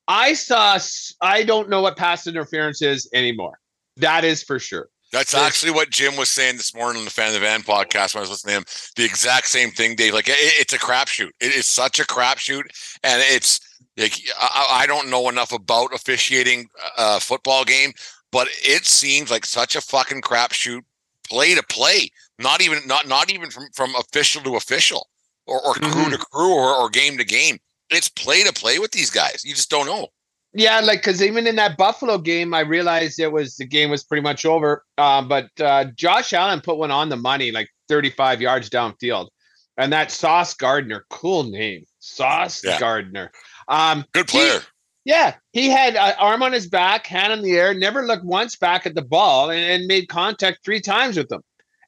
I 0.08 0.34
saw 0.34 0.78
I 1.20 1.42
don't 1.42 1.68
know 1.68 1.82
what 1.82 1.96
pass 1.96 2.26
interference 2.26 2.82
is 2.82 3.08
anymore. 3.12 3.58
That 3.96 4.24
is 4.24 4.42
for 4.42 4.58
sure. 4.58 4.88
That's 5.14 5.32
actually 5.32 5.70
what 5.70 5.90
Jim 5.90 6.16
was 6.16 6.28
saying 6.28 6.56
this 6.56 6.74
morning 6.74 6.98
on 6.98 7.04
the 7.04 7.10
Fan 7.10 7.28
of 7.28 7.34
the 7.34 7.40
Van 7.40 7.62
podcast 7.62 8.14
when 8.14 8.18
I 8.18 8.22
was 8.22 8.30
listening 8.30 8.54
to 8.54 8.58
him. 8.58 8.64
The 8.96 9.04
exact 9.04 9.46
same 9.46 9.70
thing, 9.70 9.94
Dave. 9.94 10.12
Like 10.12 10.28
it, 10.28 10.34
it's 10.36 10.72
a 10.72 10.78
crapshoot. 10.78 11.30
It 11.40 11.54
is 11.54 11.66
such 11.66 12.00
a 12.00 12.02
crapshoot, 12.02 12.64
and 13.04 13.22
it's 13.24 13.60
like 13.96 14.20
I, 14.40 14.80
I, 14.82 14.86
don't 14.86 15.08
know 15.08 15.28
enough 15.28 15.52
about 15.52 15.94
officiating 15.94 16.66
a 16.98 17.20
football 17.20 17.64
game, 17.64 17.92
but 18.34 18.48
it 18.64 18.84
seems 18.84 19.30
like 19.30 19.46
such 19.46 19.76
a 19.76 19.80
fucking 19.80 20.20
crapshoot 20.20 20.82
play 21.22 21.54
to 21.54 21.62
play. 21.70 22.10
Not 22.40 22.60
even 22.60 22.80
not 22.84 23.06
not 23.06 23.30
even 23.30 23.48
from 23.48 23.68
from 23.72 23.94
official 23.94 24.42
to 24.42 24.56
official 24.56 25.08
or, 25.46 25.64
or 25.64 25.74
crew 25.74 26.02
mm-hmm. 26.02 26.10
to 26.10 26.18
crew 26.18 26.52
or, 26.52 26.74
or 26.74 26.90
game 26.90 27.16
to 27.18 27.24
game. 27.24 27.58
It's 27.90 28.08
play 28.08 28.42
to 28.42 28.52
play 28.52 28.80
with 28.80 28.90
these 28.90 29.08
guys. 29.08 29.44
You 29.44 29.54
just 29.54 29.70
don't 29.70 29.86
know. 29.86 30.08
Yeah, 30.52 30.80
like 30.80 31.00
because 31.00 31.22
even 31.22 31.46
in 31.46 31.54
that 31.56 31.76
Buffalo 31.76 32.18
game, 32.18 32.54
I 32.54 32.60
realized 32.60 33.20
it 33.20 33.30
was 33.30 33.56
the 33.56 33.66
game 33.66 33.90
was 33.90 34.02
pretty 34.02 34.22
much 34.22 34.44
over. 34.44 34.84
Uh, 34.98 35.22
but 35.22 35.48
uh, 35.60 35.84
Josh 35.94 36.32
Allen 36.32 36.60
put 36.60 36.76
one 36.76 36.90
on 36.90 37.10
the 37.10 37.16
money, 37.16 37.52
like 37.52 37.68
35 37.88 38.40
yards 38.40 38.68
downfield, 38.68 39.28
and 39.76 39.92
that 39.92 40.10
Sauce 40.10 40.54
Gardner, 40.54 41.06
cool 41.08 41.44
name, 41.44 41.84
Sauce 42.00 42.64
yeah. 42.64 42.80
Gardner. 42.80 43.30
Um, 43.68 44.04
Good 44.12 44.26
player. 44.26 44.60
Yeah, 45.04 45.34
he 45.52 45.68
had 45.68 45.96
an 45.96 46.14
arm 46.18 46.42
on 46.42 46.52
his 46.52 46.66
back, 46.66 47.06
hand 47.06 47.32
in 47.32 47.42
the 47.42 47.52
air, 47.52 47.74
never 47.74 48.06
looked 48.06 48.24
once 48.24 48.56
back 48.56 48.86
at 48.86 48.94
the 48.94 49.04
ball, 49.04 49.50
and, 49.50 49.60
and 49.60 49.86
made 49.86 50.08
contact 50.08 50.64
three 50.64 50.80
times 50.80 51.18
with 51.18 51.28
them. 51.28 51.42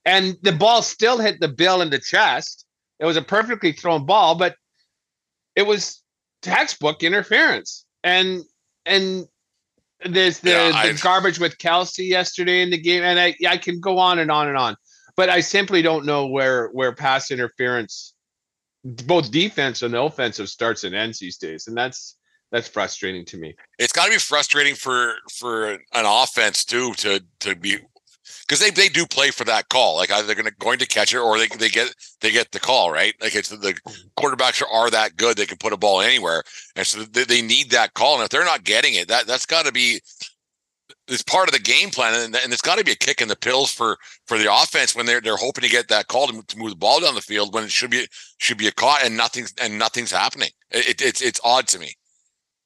And 0.05 0.37
the 0.43 0.53
ball 0.53 0.83
still 0.83 1.19
hit 1.19 1.41
the 1.41 1.49
bill 1.49 1.81
in 1.81 1.91
the 1.91 1.99
chest. 1.99 2.67
It 3.01 3.07
was 3.07 3.17
a 3.17 3.23
perfectly 3.23 3.73
thrown 3.73 4.05
ball, 4.05 4.37
but 4.37 4.55
it 5.55 5.67
was 5.67 6.03
textbook 6.43 7.03
interference. 7.03 7.85
And 8.05 8.43
and 8.85 9.27
there's 10.05 10.41
the, 10.41 10.51
yeah, 10.51 10.93
the 10.93 11.01
garbage 11.03 11.39
with 11.39 11.57
Kelce 11.59 12.07
yesterday 12.07 12.63
in 12.63 12.71
the 12.71 12.79
game, 12.79 13.03
and 13.03 13.19
I 13.19 13.35
I 13.49 13.57
can 13.57 13.81
go 13.81 13.99
on 13.99 14.19
and 14.19 14.31
on 14.31 14.49
and 14.49 14.57
on, 14.57 14.77
but 15.17 15.31
I 15.31 15.41
simply 15.41 15.81
don't 15.81 16.05
know 16.05 16.27
where 16.27 16.69
where 16.69 16.95
pass 16.95 17.31
interference, 17.31 18.15
both 18.85 19.31
defense 19.31 19.83
and 19.83 19.95
offensive, 19.95 20.49
starts 20.51 20.85
and 20.85 20.95
ends 20.95 21.19
these 21.19 21.39
days, 21.39 21.67
and 21.67 21.77
that's 21.77 22.16
that's 22.53 22.69
frustrating 22.69 23.25
to 23.27 23.37
me. 23.37 23.55
It's 23.79 23.93
got 23.93 24.07
to 24.07 24.11
be 24.11 24.19
frustrating 24.19 24.75
for 24.75 25.15
for 25.39 25.71
an 25.71 25.81
offense 25.93 26.65
too 26.65 26.93
to 26.95 27.23
to 27.41 27.57
be 27.57 27.79
because 28.47 28.61
they, 28.61 28.71
they 28.71 28.89
do 28.89 29.07
play 29.07 29.31
for 29.31 29.45
that 29.45 29.69
call. 29.69 29.97
Like 29.97 30.11
either 30.11 30.27
they're 30.27 30.37
going 30.37 30.47
to 30.47 30.55
going 30.59 30.79
to 30.79 30.87
catch 30.87 31.13
it 31.13 31.19
or 31.19 31.39
they 31.39 31.49
they 31.59 31.69
get 31.69 31.95
they 32.21 32.31
get 32.31 32.53
the 32.53 32.61
call 32.61 32.91
right. 32.91 33.15
Like 33.21 33.35
it's 33.35 33.49
the 33.49 33.79
quarterbacks 34.19 34.63
are, 34.63 34.69
are 34.69 34.91
that 34.91 35.17
good 35.17 35.37
they 35.37 35.47
can 35.47 35.59
put 35.59 35.73
a 35.73 35.77
ball 35.77 36.01
anywhere, 36.01 36.43
and 36.77 36.87
so 36.87 37.03
they, 37.03 37.25
they 37.25 37.43
need 37.43 37.71
that 37.71 37.95
call. 37.95 38.15
And 38.15 38.25
if 38.25 38.31
they're 38.31 38.45
not 38.45 38.65
getting 38.65 38.95
it, 38.95 39.09
that 39.09 39.27
that's 39.27 39.47
got 39.47 39.67
to 39.67 39.73
be 39.73 40.01
it's 41.09 41.23
part 41.23 41.49
of 41.49 41.53
the 41.53 41.61
game 41.61 41.91
plan, 41.91 42.15
and, 42.15 42.37
and 42.37 42.53
it's 42.53 42.63
got 42.63 42.79
to 42.79 42.85
be 42.85 42.93
a 42.93 42.97
kick 42.97 43.21
in 43.21 43.29
the 43.29 43.37
pills 43.37 43.73
for 43.73 43.97
for 44.27 44.39
the 44.39 44.53
offense 44.53 44.95
when 44.95 45.07
they're 45.07 45.21
they're 45.21 45.37
hoping 45.37 45.63
to 45.63 45.71
get 45.71 45.89
that 45.89 46.09
call 46.09 46.27
to, 46.29 46.43
to 46.43 46.59
move 46.59 46.71
the 46.71 46.77
ball 46.77 47.01
down 47.01 47.15
the 47.15 47.21
field 47.21 47.55
when 47.55 47.65
it 47.65 47.71
should 47.71 47.91
be 47.91 48.07
should 48.39 48.59
be 48.59 48.67
a 48.69 48.73
caught 48.73 49.05
and 49.05 49.17
nothing's 49.17 49.53
and 49.61 49.79
nothing's 49.79 50.11
happening. 50.11 50.51
It, 50.71 50.89
it, 50.89 51.03
it's 51.03 51.23
it's 51.23 51.41
odd 51.45 51.69
to 51.69 51.79
me. 51.79 51.95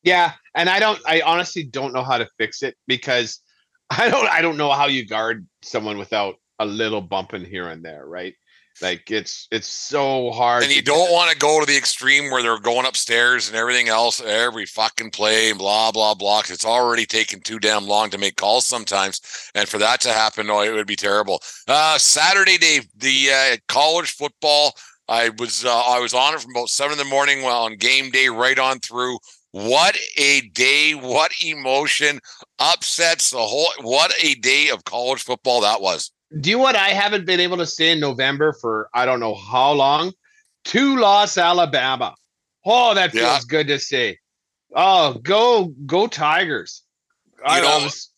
Yeah, 0.03 0.33
and 0.55 0.69
I 0.69 0.81
don't. 0.81 1.01
I 1.07 1.21
honestly 1.23 1.65
don't 1.65 1.93
know 1.93 2.03
how 2.03 2.19
to 2.19 2.29
fix 2.39 2.63
it 2.63 2.77
because 2.87 3.41
I 3.91 4.09
don't. 4.09 4.29
I 4.29 4.41
don't 4.43 4.57
know 4.57 4.73
how 4.73 4.87
you 4.87 5.07
guard 5.07 5.47
someone 5.63 5.99
without 5.99 6.37
a 6.59 6.67
little 6.67 7.01
bumping 7.01 7.45
here 7.45 7.69
and 7.69 7.85
there, 7.85 8.07
right? 8.07 8.35
Like 8.83 9.11
it's 9.11 9.47
it's 9.51 9.67
so 9.67 10.31
hard. 10.31 10.63
And 10.63 10.75
you 10.75 10.81
don't 10.81 11.13
want 11.13 11.31
to 11.31 11.37
go 11.37 11.61
to 11.61 11.67
the 11.67 11.77
extreme 11.77 12.31
where 12.31 12.43
they're 12.43 12.59
going 12.59 12.87
upstairs 12.87 13.49
and 13.49 13.57
everything 13.57 13.89
else, 13.89 14.23
every 14.23 14.65
fucking 14.65 15.11
play, 15.11 15.53
blah, 15.53 15.93
blah, 15.93 16.15
blah. 16.15 16.43
It's 16.49 16.65
already 16.65 17.05
taken 17.05 17.41
too 17.41 17.59
damn 17.59 17.87
long 17.87 18.09
to 18.11 18.19
make 18.19 18.37
calls 18.37 18.65
sometimes. 18.65 19.21
And 19.55 19.69
for 19.69 19.79
that 19.79 20.01
to 20.03 20.13
happen, 20.13 20.47
no, 20.47 20.63
it 20.63 20.73
would 20.73 20.87
be 20.87 20.97
terrible. 20.97 21.43
Uh, 21.69 21.99
Saturday, 21.99 22.57
Dave, 22.57 22.87
the 22.97 23.31
uh, 23.31 23.57
college 23.69 24.13
football, 24.13 24.75
I 25.09 25.31
was 25.31 25.65
uh, 25.65 25.77
I 25.77 26.01
was 26.01 26.15
on 26.15 26.35
it 26.35 26.41
from 26.41 26.53
about 26.53 26.71
seven 26.71 26.93
in 26.93 26.99
the 26.99 27.05
morning 27.05 27.43
well 27.43 27.65
on 27.65 27.77
game 27.77 28.11
day 28.11 28.29
right 28.29 28.59
on 28.59 28.79
through. 28.79 29.19
What 29.53 29.97
a 30.17 30.43
day! 30.43 30.93
What 30.93 31.33
emotion! 31.45 32.21
Upsets 32.59 33.31
the 33.31 33.39
whole. 33.39 33.71
What 33.81 34.13
a 34.23 34.35
day 34.37 34.69
of 34.69 34.85
college 34.85 35.23
football 35.23 35.63
that 35.63 35.81
was. 35.81 36.13
Do 36.39 36.51
you 36.51 36.57
know 36.57 36.63
what 36.63 36.77
I 36.77 36.91
haven't 36.91 37.27
been 37.27 37.41
able 37.41 37.57
to 37.57 37.67
say 37.67 37.91
in 37.91 37.99
November 37.99 38.53
for 38.53 38.89
I 38.95 39.05
don't 39.07 39.19
know 39.19 39.35
how 39.35 39.73
long? 39.73 40.13
Two 40.65 40.99
loss 40.99 41.37
Alabama. 41.37 42.15
Oh, 42.65 42.95
that 42.95 43.11
feels 43.11 43.25
yeah. 43.25 43.41
good 43.49 43.67
to 43.69 43.79
say. 43.81 44.19
Oh, 44.75 45.15
go 45.15 45.75
go 45.85 46.07
Tigers! 46.07 46.85
You 47.39 47.45
I 47.45 47.61
know, 47.61 47.85
was, 47.85 48.13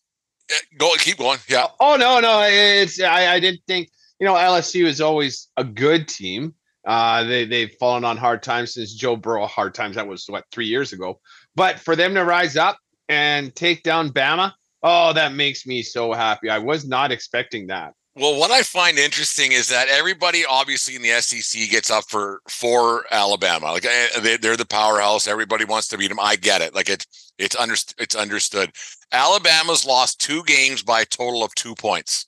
eh, 0.51 0.55
go 0.77 0.91
keep 0.99 1.17
going. 1.17 1.39
Yeah. 1.49 1.67
Oh 1.79 1.95
no, 1.95 2.19
no, 2.19 2.43
it's 2.43 3.01
I, 3.01 3.33
I 3.33 3.39
didn't 3.39 3.61
think 3.65 3.89
you 4.19 4.27
know 4.27 4.35
LSU 4.35 4.85
is 4.85 5.01
always 5.01 5.49
a 5.57 5.63
good 5.63 6.07
team. 6.07 6.53
Uh, 6.85 7.23
they 7.23 7.45
they've 7.45 7.73
fallen 7.79 8.03
on 8.03 8.17
hard 8.17 8.43
times 8.43 8.73
since 8.73 8.93
Joe 8.93 9.15
Burrow 9.15 9.47
hard 9.47 9.73
times. 9.73 9.95
That 9.95 10.07
was 10.07 10.25
what 10.27 10.45
three 10.51 10.67
years 10.67 10.93
ago. 10.93 11.19
But 11.55 11.79
for 11.79 11.95
them 11.95 12.13
to 12.15 12.23
rise 12.23 12.57
up 12.57 12.77
and 13.09 13.55
take 13.55 13.83
down 13.83 14.09
Bama, 14.09 14.53
oh, 14.81 15.13
that 15.13 15.33
makes 15.33 15.65
me 15.65 15.81
so 15.81 16.13
happy. 16.13 16.49
I 16.49 16.59
was 16.59 16.85
not 16.85 17.11
expecting 17.11 17.67
that. 17.67 17.93
Well, 18.15 18.39
what 18.39 18.51
I 18.51 18.61
find 18.61 18.99
interesting 18.99 19.53
is 19.53 19.69
that 19.69 19.87
everybody, 19.87 20.43
obviously 20.47 20.95
in 20.95 21.01
the 21.01 21.19
SEC, 21.21 21.69
gets 21.69 21.89
up 21.89 22.03
for 22.09 22.41
for 22.49 23.05
Alabama. 23.11 23.67
Like 23.67 23.85
eh, 23.85 24.37
they're 24.41 24.57
the 24.57 24.65
powerhouse. 24.65 25.27
Everybody 25.27 25.65
wants 25.65 25.87
to 25.89 25.97
beat 25.97 26.09
them. 26.09 26.19
I 26.19 26.35
get 26.35 26.61
it. 26.61 26.75
Like 26.75 26.89
it's 26.89 27.33
it's 27.39 27.55
under, 27.55 27.75
it's 27.97 28.15
understood. 28.15 28.71
Alabama's 29.11 29.85
lost 29.85 30.19
two 30.19 30.43
games 30.43 30.83
by 30.83 31.01
a 31.01 31.05
total 31.05 31.43
of 31.43 31.55
two 31.55 31.75
points 31.75 32.27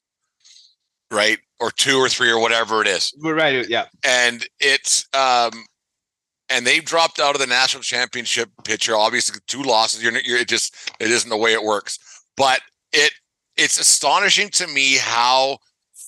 right? 1.12 1.38
Or 1.60 1.72
two 1.72 1.98
or 1.98 2.10
three 2.10 2.30
or 2.30 2.39
whatever 2.39 2.82
it 2.82 2.88
is. 2.88 3.13
We're 3.22 3.36
Right. 3.36 3.68
Yeah. 3.70 3.86
And 4.04 4.46
it's 4.60 5.08
um 5.13 5.52
and 6.50 6.65
they've 6.65 6.84
dropped 6.84 7.20
out 7.20 7.34
of 7.34 7.41
the 7.41 7.48
national 7.48 7.82
championship 7.82 8.50
picture. 8.63 8.96
Obviously, 8.96 9.39
two 9.48 9.63
losses. 9.63 10.04
You're, 10.04 10.18
you're 10.20 10.39
it 10.39 10.48
just 10.48 10.76
it 11.00 11.10
isn't 11.10 11.30
the 11.30 11.38
way 11.38 11.54
it 11.54 11.63
works. 11.63 11.98
But 12.38 12.60
it 12.91 13.13
it's 13.58 13.80
astonishing 13.80 14.50
to 14.50 14.68
me 14.68 14.98
how 14.98 15.58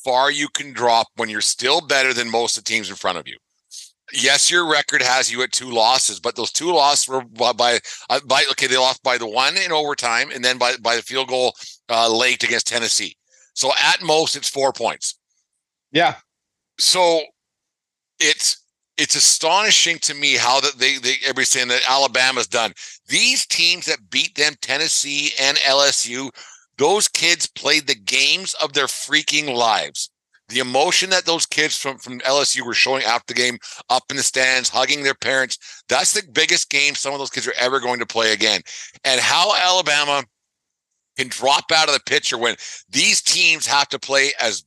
far 0.03 0.31
you 0.31 0.47
can 0.49 0.73
drop 0.73 1.07
when 1.15 1.29
you're 1.29 1.41
still 1.41 1.81
better 1.81 2.13
than 2.13 2.29
most 2.29 2.57
of 2.57 2.63
the 2.63 2.67
teams 2.69 2.89
in 2.89 2.95
front 2.95 3.17
of 3.17 3.27
you. 3.27 3.37
Yes, 4.13 4.49
your 4.49 4.69
record 4.69 5.01
has 5.01 5.29
you 5.29 5.41
at 5.43 5.51
two 5.51 5.69
losses, 5.69 6.19
but 6.19 6.35
those 6.35 6.51
two 6.51 6.71
losses 6.71 7.07
were 7.09 7.23
by 7.23 7.51
by, 7.51 7.79
uh, 8.09 8.19
by 8.25 8.43
okay, 8.51 8.67
they 8.67 8.77
lost 8.77 9.03
by 9.03 9.17
the 9.17 9.27
one 9.27 9.57
in 9.57 9.71
overtime 9.71 10.29
and 10.33 10.43
then 10.43 10.57
by 10.57 10.77
by 10.77 10.95
the 10.95 11.01
field 11.01 11.27
goal 11.27 11.55
uh, 11.89 12.09
late 12.13 12.43
against 12.43 12.67
Tennessee. 12.67 13.15
So 13.53 13.71
at 13.83 14.01
most, 14.01 14.35
it's 14.35 14.49
four 14.49 14.71
points. 14.71 15.15
Yeah. 15.91 16.15
So 16.79 17.21
it's 18.19 18.63
it's 18.97 19.15
astonishing 19.15 19.99
to 19.99 20.13
me 20.15 20.35
how 20.35 20.59
that 20.59 20.77
they 20.77 20.97
they 20.97 21.15
everybody's 21.23 21.49
saying 21.49 21.67
that 21.69 21.89
Alabama's 21.89 22.47
done. 22.47 22.73
These 23.07 23.45
teams 23.45 23.85
that 23.85 24.09
beat 24.09 24.35
them, 24.35 24.53
Tennessee 24.61 25.31
and 25.39 25.57
LSU, 25.57 26.29
those 26.77 27.07
kids 27.07 27.47
played 27.47 27.87
the 27.87 27.95
games 27.95 28.53
of 28.55 28.73
their 28.73 28.87
freaking 28.87 29.55
lives. 29.55 30.09
The 30.49 30.59
emotion 30.59 31.09
that 31.09 31.25
those 31.25 31.45
kids 31.45 31.77
from, 31.77 31.97
from 31.97 32.19
LSU 32.19 32.61
were 32.61 32.73
showing 32.73 33.03
after 33.03 33.33
the 33.33 33.39
game, 33.39 33.57
up 33.89 34.03
in 34.09 34.15
the 34.15 34.23
stands, 34.23 34.69
hugging 34.69 35.03
their 35.03 35.13
parents, 35.13 35.83
that's 35.89 36.13
the 36.13 36.23
biggest 36.31 36.69
game 36.69 36.95
some 36.95 37.11
of 37.11 37.19
those 37.19 37.29
kids 37.29 37.47
are 37.47 37.53
ever 37.59 37.81
going 37.81 37.99
to 37.99 38.05
play 38.05 38.31
again. 38.31 38.61
And 39.03 39.19
how 39.19 39.53
Alabama 39.57 40.23
can 41.17 41.27
drop 41.27 41.65
out 41.73 41.89
of 41.89 41.93
the 41.93 41.99
picture 42.05 42.37
when 42.37 42.55
these 42.89 43.21
teams 43.21 43.67
have 43.67 43.89
to 43.89 43.99
play 43.99 44.31
as 44.39 44.63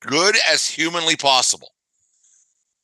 good 0.00 0.36
as 0.50 0.66
humanly 0.66 1.16
possible 1.16 1.70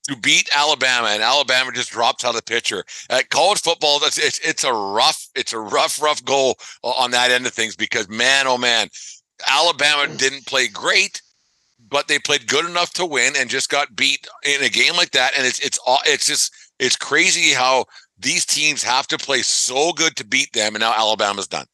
to 0.09 0.17
beat 0.17 0.49
Alabama, 0.55 1.09
and 1.09 1.23
Alabama 1.23 1.73
just 1.73 1.91
drops 1.91 2.25
out 2.25 2.31
of 2.31 2.37
the 2.37 2.43
picture. 2.43 2.85
At 3.11 3.31
college 3.31 3.61
football, 3.61 3.99
it's, 4.03 4.19
it's 4.19 4.39
it's 4.41 4.65
a 4.65 4.73
rough, 4.73 5.29
it's 5.35 5.53
a 5.53 5.59
rough, 5.59 6.01
rough 6.01 6.25
goal 6.25 6.57
on 6.83 7.11
that 7.11 7.31
end 7.31 7.47
of 7.47 7.53
things 7.53 7.77
because 7.77 8.09
man, 8.09 8.47
oh 8.47 8.59
man, 8.59 8.89
Alabama 9.49 10.15
didn't 10.15 10.47
play 10.47 10.69
great, 10.69 11.23
but 11.89 12.09
they 12.09 12.19
played 12.19 12.47
good 12.47 12.65
enough 12.65 12.93
to 12.95 13.07
win 13.07 13.35
and 13.37 13.51
just 13.51 13.69
got 13.69 13.97
beat 13.97 14.27
in 14.45 14.63
a 14.63 14.69
game 14.69 14.95
like 14.97 15.11
that. 15.11 15.33
And 15.37 15.47
it's 15.47 15.59
it's 15.59 15.79
all 15.87 15.99
it's 16.07 16.27
just 16.27 16.55
it's 16.79 16.97
crazy 16.97 17.53
how 17.53 17.87
these 18.19 18.47
teams 18.47 18.83
have 18.83 19.07
to 19.09 19.19
play 19.19 19.43
so 19.43 19.93
good 19.93 20.17
to 20.17 20.25
beat 20.25 20.53
them, 20.53 20.75
and 20.75 20.81
now 20.81 20.95
Alabama's 20.95 21.49
done. 21.49 21.67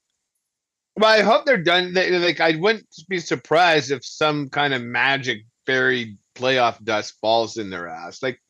Well, 0.97 1.11
I 1.11 1.23
hope 1.23 1.47
they're 1.47 1.57
done. 1.57 1.95
They, 1.95 2.11
like, 2.19 2.41
I 2.41 2.57
wouldn't 2.57 2.87
be 3.09 3.19
surprised 3.19 3.91
if 3.91 4.05
some 4.05 4.51
kind 4.51 4.75
of 4.75 4.83
magic 4.83 5.45
fairy 5.67 6.17
playoff 6.35 6.83
dust 6.85 7.15
falls 7.21 7.57
in 7.57 7.71
their 7.71 7.89
ass. 7.89 8.23
Like 8.23 8.41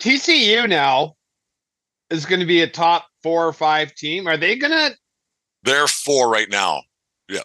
TCU 0.00 0.68
now 0.68 1.14
is 2.10 2.26
going 2.26 2.40
to 2.40 2.46
be 2.46 2.62
a 2.62 2.66
top 2.66 3.06
four 3.22 3.46
or 3.46 3.52
five 3.52 3.94
team. 3.94 4.26
Are 4.26 4.36
they 4.36 4.56
going 4.56 4.72
to? 4.72 4.96
They're 5.62 5.86
four 5.86 6.30
right 6.30 6.48
now. 6.50 6.82
Yeah, 7.28 7.42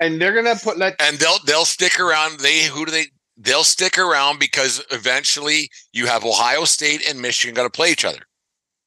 and 0.00 0.20
they're 0.20 0.32
going 0.32 0.56
to 0.56 0.62
put 0.62 0.78
let 0.78 1.00
and 1.00 1.18
they'll 1.18 1.38
they'll 1.46 1.64
stick 1.64 2.00
around. 2.00 2.40
They 2.40 2.64
who 2.64 2.86
do 2.86 2.90
they? 2.90 3.06
They'll 3.36 3.64
stick 3.64 3.98
around 3.98 4.38
because 4.38 4.84
eventually 4.90 5.68
you 5.92 6.06
have 6.06 6.24
Ohio 6.24 6.64
State 6.64 7.08
and 7.08 7.20
Michigan 7.20 7.54
got 7.54 7.64
to 7.64 7.70
play 7.70 7.90
each 7.90 8.04
other. 8.04 8.20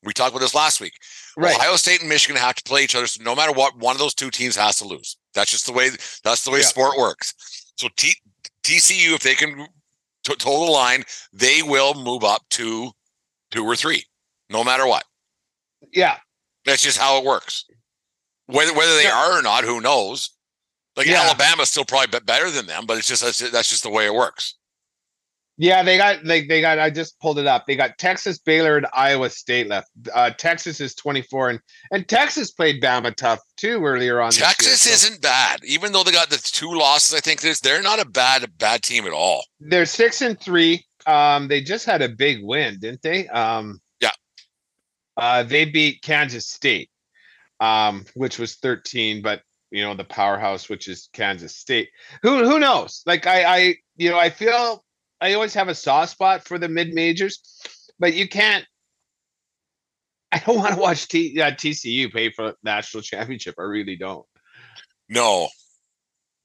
We 0.04 0.14
talked 0.14 0.32
about 0.32 0.42
this 0.42 0.56
last 0.56 0.80
week. 0.80 0.94
Right. 1.38 1.56
Ohio 1.56 1.76
State 1.76 2.00
and 2.00 2.10
Michigan 2.10 2.38
have 2.38 2.56
to 2.56 2.64
play 2.64 2.84
each 2.84 2.96
other. 2.96 3.08
So 3.08 3.24
no 3.24 3.36
matter 3.36 3.52
what, 3.52 3.78
one 3.78 3.96
of 3.96 4.00
those 4.00 4.14
two 4.14 4.30
teams 4.30 4.56
has 4.56 4.78
to 4.78 4.88
lose. 4.88 5.18
That's 5.34 5.52
just 5.52 5.66
the 5.66 5.74
way. 5.74 5.90
That's 6.24 6.44
the 6.44 6.52
way 6.52 6.60
yeah. 6.60 6.66
sport 6.66 6.98
works. 6.98 7.34
So 7.78 7.90
T- 7.98 8.16
TCU, 8.64 9.14
if 9.14 9.22
they 9.22 9.36
can 9.36 9.68
t- 10.24 10.36
toe 10.36 10.66
the 10.66 10.72
line, 10.72 11.04
they 11.34 11.62
will 11.62 11.94
move 11.94 12.24
up 12.24 12.44
to 12.52 12.92
two 13.52 13.66
or 13.66 13.76
three, 13.76 14.04
no 14.50 14.64
matter 14.64 14.88
what. 14.88 15.04
Yeah, 15.94 16.18
that's 16.66 16.82
just 16.82 16.98
how 16.98 17.18
it 17.18 17.26
works. 17.26 17.66
Whether 18.48 18.74
whether 18.74 18.96
they 18.96 19.08
are 19.08 19.40
or 19.40 19.42
not, 19.42 19.64
who 19.64 19.82
knows? 19.82 20.32
Like 20.96 21.08
yeah. 21.08 21.22
Alabama's 21.22 21.70
still 21.70 21.86
probably 21.86 22.20
better 22.22 22.50
than 22.50 22.68
them, 22.68 22.86
but 22.86 22.98
it's 22.98 23.08
just 23.08 23.24
that's, 23.24 23.52
that's 23.52 23.70
just 23.70 23.84
the 23.84 23.90
way 23.90 24.06
it 24.06 24.14
works. 24.14 24.56
Yeah, 25.58 25.84
they 25.84 25.98
got 25.98 26.24
they 26.26 26.46
they 26.46 26.60
got. 26.60 26.80
I 26.80 26.90
just 26.90 27.20
pulled 27.22 27.40
it 27.40 27.48
up. 27.48 27.66
They 27.66 27.78
got 27.78 27.98
Texas, 27.98 28.38
Baylor, 28.40 28.76
and 28.76 28.88
Iowa 28.94 29.30
State 29.30 29.68
left. 29.68 29.90
Uh, 30.14 30.32
Texas 30.32 30.82
is 30.82 30.94
twenty 30.96 31.22
four, 31.22 31.50
and 31.50 31.60
and 31.92 32.08
Texas 32.08 32.52
played 32.52 32.82
Bama 32.82 33.16
tough 33.16 33.40
too 33.56 33.84
earlier 33.86 34.22
on. 34.22 34.32
Texas 34.32 34.86
year, 34.86 34.96
so. 34.96 35.08
isn't 35.08 35.22
bad, 35.22 35.64
even 35.64 35.94
though 35.94 36.04
they 36.04 36.12
got 36.12 36.30
the 36.30 36.38
two 36.38 36.74
losses. 36.74 37.16
I 37.16 37.22
think 37.22 37.40
there's 37.40 37.62
they're 37.62 37.82
not 37.82 38.02
a 38.02 38.06
bad 38.06 38.52
bad 38.58 38.82
team 38.82 39.06
at 39.06 39.14
all. 39.14 39.46
They're 39.62 39.86
six 39.86 40.22
and 40.22 40.38
three. 40.38 40.86
Um, 41.08 41.48
they 41.48 41.62
just 41.62 41.86
had 41.86 42.02
a 42.02 42.10
big 42.10 42.44
win, 42.44 42.80
didn't 42.80 43.02
they? 43.02 43.28
Um, 43.30 43.80
yeah. 44.02 44.12
Uh, 45.16 45.44
they 45.44 45.64
beat 45.64 46.02
Kansas 46.02 46.48
State, 46.50 46.90
um, 47.62 48.04
which 48.16 48.40
was 48.40 48.56
thirteen, 48.56 49.22
but 49.22 49.42
you 49.72 49.84
know 49.84 49.94
the 49.94 50.04
powerhouse, 50.04 50.68
which 50.68 50.90
is 50.90 51.10
Kansas 51.14 51.56
State. 51.56 51.90
Who 52.24 52.44
who 52.44 52.60
knows? 52.60 53.04
Like 53.06 53.26
I 53.26 53.44
I 53.44 53.76
you 53.96 54.10
know 54.10 54.20
I 54.20 54.30
feel 54.30 54.85
I 55.22 55.34
always 55.34 55.54
have 55.54 55.68
a 55.68 55.76
soft 55.76 56.12
spot 56.12 56.46
for 56.46 56.58
the 56.58 56.70
mid 56.70 56.94
majors, 56.94 57.40
but 58.00 58.14
you 58.14 58.28
can't. 58.28 58.66
I 60.32 60.40
don't 60.40 60.58
want 60.58 60.74
to 60.74 60.80
watch 60.80 61.08
T, 61.08 61.40
uh, 61.42 61.52
TCU 61.52 62.12
pay 62.12 62.30
for 62.30 62.56
national 62.64 63.04
championship. 63.04 63.56
I 63.58 63.64
really 63.64 63.96
don't. 63.96 64.26
No, 65.08 65.48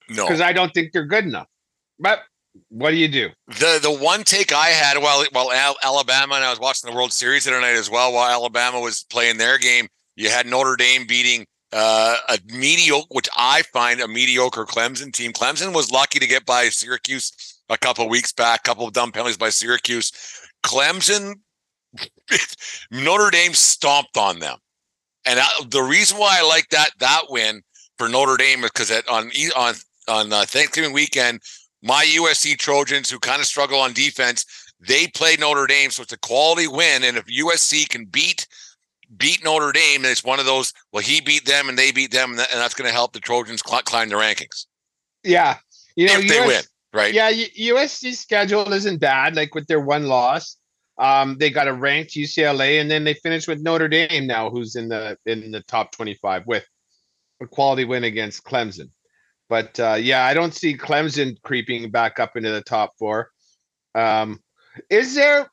no, 0.09 0.26
because 0.26 0.40
I 0.40 0.52
don't 0.52 0.72
think 0.72 0.92
they're 0.92 1.06
good 1.06 1.24
enough. 1.24 1.48
But 1.98 2.20
what 2.68 2.90
do 2.90 2.96
you 2.96 3.09
do? 3.09 3.30
The 3.48 3.78
the 3.83 3.92
one 3.92 4.22
take 4.24 4.52
I 4.52 4.68
had 4.68 4.98
while 4.98 5.24
while 5.33 5.50
Alabama 5.83 6.37
and 6.37 6.44
I 6.44 6.50
was 6.50 6.61
watching 6.61 6.90
the 6.90 6.96
World 6.96 7.12
Series 7.12 7.44
the 7.44 7.52
other 7.52 7.61
night 7.61 7.76
as 7.76 7.90
well, 7.90 8.12
while 8.12 8.30
Alabama 8.30 8.80
was 8.80 9.04
playing 9.04 9.38
their 9.38 9.59
game, 9.59 9.88
you 10.16 10.28
had 10.28 10.46
Notre 10.46 10.76
Dame 10.76 11.06
beating 11.06 11.46
uh, 11.72 12.16
a 12.28 12.38
mediocre, 12.46 13.06
which 13.11 13.28
I 13.37 13.62
find 13.72 14.00
a 14.00 14.09
mediocre 14.09 14.66
Clemson 14.66 15.12
team. 15.12 15.33
Clemson 15.33 15.74
was 15.74 15.90
lucky 15.90 16.18
to 16.18 16.26
get 16.26 16.44
by 16.44 16.68
Syracuse 16.68 17.60
a 17.70 17.78
couple 17.78 18.04
of 18.04 18.11
weeks 18.11 18.33
back, 18.33 18.61
a 18.61 18.68
couple 18.68 18.87
of 18.87 18.92
dumb 18.92 19.12
penalties 19.12 19.38
by 19.38 19.48
Syracuse. 19.48 20.12
Clemson, 20.62 21.37
Notre 22.90 23.30
Dame 23.30 23.54
stomped 23.54 24.18
on 24.18 24.40
them. 24.40 24.59
And 25.24 25.38
I, 25.40 25.46
the 25.68 25.83
reason 25.83 26.18
why 26.18 26.38
I 26.40 26.46
like 26.46 26.68
that 26.70 26.90
that 26.98 27.22
win 27.28 27.62
for 27.96 28.09
Notre 28.09 28.37
Dame 28.37 28.64
is 28.64 28.70
because 28.70 28.90
on 29.09 29.30
on 29.56 29.74
on 30.09 30.33
uh, 30.33 30.44
Thanksgiving 30.46 30.92
weekend, 30.92 31.40
my 31.83 32.04
USC 32.16 32.59
Trojans, 32.59 33.11
who 33.11 33.18
kind 33.18 33.40
of 33.40 33.46
struggle 33.46 33.78
on 33.78 33.92
defense, 33.92 34.44
they 34.80 35.06
play 35.09 35.37
Notre 35.38 35.66
Dame, 35.66 35.90
so 35.90 36.02
it's 36.02 36.12
a 36.12 36.18
quality 36.18 36.66
win. 36.66 37.04
And 37.04 37.16
if 37.16 37.26
USC 37.26 37.88
can 37.88 38.06
beat 38.06 38.46
beat 39.16 39.44
Notre 39.44 39.72
Dame, 39.72 40.02
and 40.02 40.06
it's 40.06 40.24
one 40.24 40.40
of 40.40 40.46
those. 40.46 40.72
Well, 40.92 41.02
he 41.02 41.20
beat 41.20 41.44
them, 41.44 41.68
and 41.68 41.78
they 41.78 41.92
beat 41.92 42.12
them, 42.12 42.30
and, 42.30 42.38
that's 42.38 42.74
going 42.74 42.88
to 42.88 42.94
help 42.94 43.12
the 43.12 43.20
Trojans 43.20 43.62
climb 43.62 44.09
the 44.09 44.14
rankings. 44.14 44.66
Yeah, 45.22 45.59
you 45.96 46.06
know, 46.06 46.18
if 46.18 46.28
they 46.28 46.40
win 46.46 46.62
right? 46.92 47.12
Yeah, 47.14 47.31
USC 47.31 48.14
schedule 48.14 48.72
isn't 48.72 48.98
bad. 48.98 49.37
Like 49.37 49.55
with 49.55 49.66
their 49.66 49.81
one 49.81 50.07
loss, 50.07 50.57
um, 50.98 51.37
they 51.38 51.50
got 51.50 51.68
a 51.68 51.72
ranked 51.72 52.12
UCLA, 52.12 52.81
and 52.81 52.90
then 52.90 53.05
they 53.05 53.14
finished 53.14 53.48
with 53.48 53.62
Notre 53.62 53.88
Dame 53.88 54.26
now, 54.26 54.50
who's 54.50 54.76
in 54.76 54.88
the 54.88 55.16
in 55.26 55.50
the 55.50 55.62
top 55.62 55.92
twenty-five 55.92 56.46
with 56.46 56.66
a 57.40 57.46
quality 57.46 57.85
win 57.85 58.05
against 58.05 58.44
Clemson. 58.44 58.90
But 59.48 59.79
uh, 59.81 59.96
yeah, 60.00 60.24
I 60.24 60.35
don't 60.35 60.55
see 60.55 60.76
Clemson 60.76 61.40
creeping 61.42 61.90
back 61.90 62.20
up 62.20 62.37
into 62.37 62.50
the 62.50 62.62
top 62.62 62.92
four. 62.98 63.31
Um, 63.94 64.40
is 64.88 65.14
there? 65.14 65.50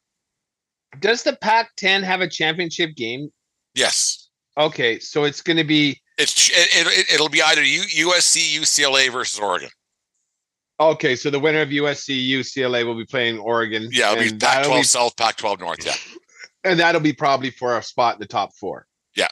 Does 0.99 1.23
the 1.23 1.35
Pac-10 1.35 2.03
have 2.03 2.21
a 2.21 2.29
championship 2.29 2.95
game? 2.95 3.29
Yes. 3.75 4.29
Okay, 4.57 4.99
so 4.99 5.25
it's 5.25 5.41
going 5.41 5.57
to 5.57 5.63
be 5.63 6.01
It's 6.17 6.49
it, 6.49 6.87
it, 6.87 7.13
it'll 7.13 7.29
be 7.29 7.41
either 7.41 7.63
U, 7.63 7.81
USC, 8.09 8.59
UCLA 8.59 9.11
versus 9.11 9.39
Oregon. 9.39 9.69
Okay. 10.79 11.15
So 11.15 11.29
the 11.29 11.39
winner 11.39 11.61
of 11.61 11.69
USC 11.69 12.29
UCLA 12.29 12.85
will 12.85 12.95
be 12.97 13.05
playing 13.05 13.39
Oregon. 13.39 13.89
Yeah, 13.91 14.13
it'll 14.13 14.31
be 14.31 14.37
Pac-12 14.37 14.75
be- 14.77 14.83
South, 14.83 15.15
Pac-12 15.17 15.59
North. 15.59 15.85
Yeah, 15.85 15.93
and 16.63 16.79
that'll 16.79 17.01
be 17.01 17.13
probably 17.13 17.49
for 17.49 17.77
a 17.77 17.83
spot 17.83 18.15
in 18.15 18.19
the 18.19 18.27
top 18.27 18.53
four. 18.55 18.87
Yeah. 19.15 19.27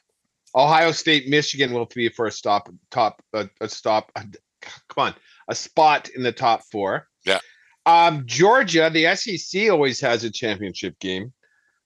Ohio 0.55 0.91
State, 0.91 1.27
Michigan 1.27 1.73
will 1.73 1.85
be 1.93 2.09
for 2.09 2.27
a 2.27 2.31
stop, 2.31 2.69
top, 2.91 3.21
a, 3.33 3.49
a 3.61 3.67
stop. 3.67 4.11
Come 4.15 4.27
on, 4.97 5.13
a 5.49 5.55
spot 5.55 6.09
in 6.15 6.23
the 6.23 6.31
top 6.31 6.63
four. 6.71 7.07
Yeah. 7.25 7.39
Um, 7.85 8.23
Georgia, 8.25 8.89
the 8.91 9.15
SEC 9.15 9.69
always 9.69 9.99
has 9.99 10.23
a 10.23 10.31
championship 10.31 10.97
game. 10.99 11.33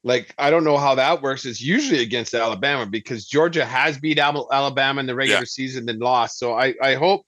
Like 0.04 0.34
I 0.38 0.50
don't 0.50 0.64
know 0.64 0.78
how 0.78 0.96
that 0.96 1.22
works. 1.22 1.46
It's 1.46 1.62
usually 1.62 2.02
against 2.02 2.34
Alabama 2.34 2.86
because 2.86 3.28
Georgia 3.28 3.66
has 3.66 3.98
beat 3.98 4.18
Alabama 4.18 5.02
in 5.02 5.08
the 5.08 5.16
regular 5.16 5.42
Yeah. 5.42 5.46
season 5.46 5.90
and 5.90 6.00
lost. 6.00 6.40
So 6.40 6.54
I 6.58 6.74
I 6.82 6.96
hope 6.96 7.26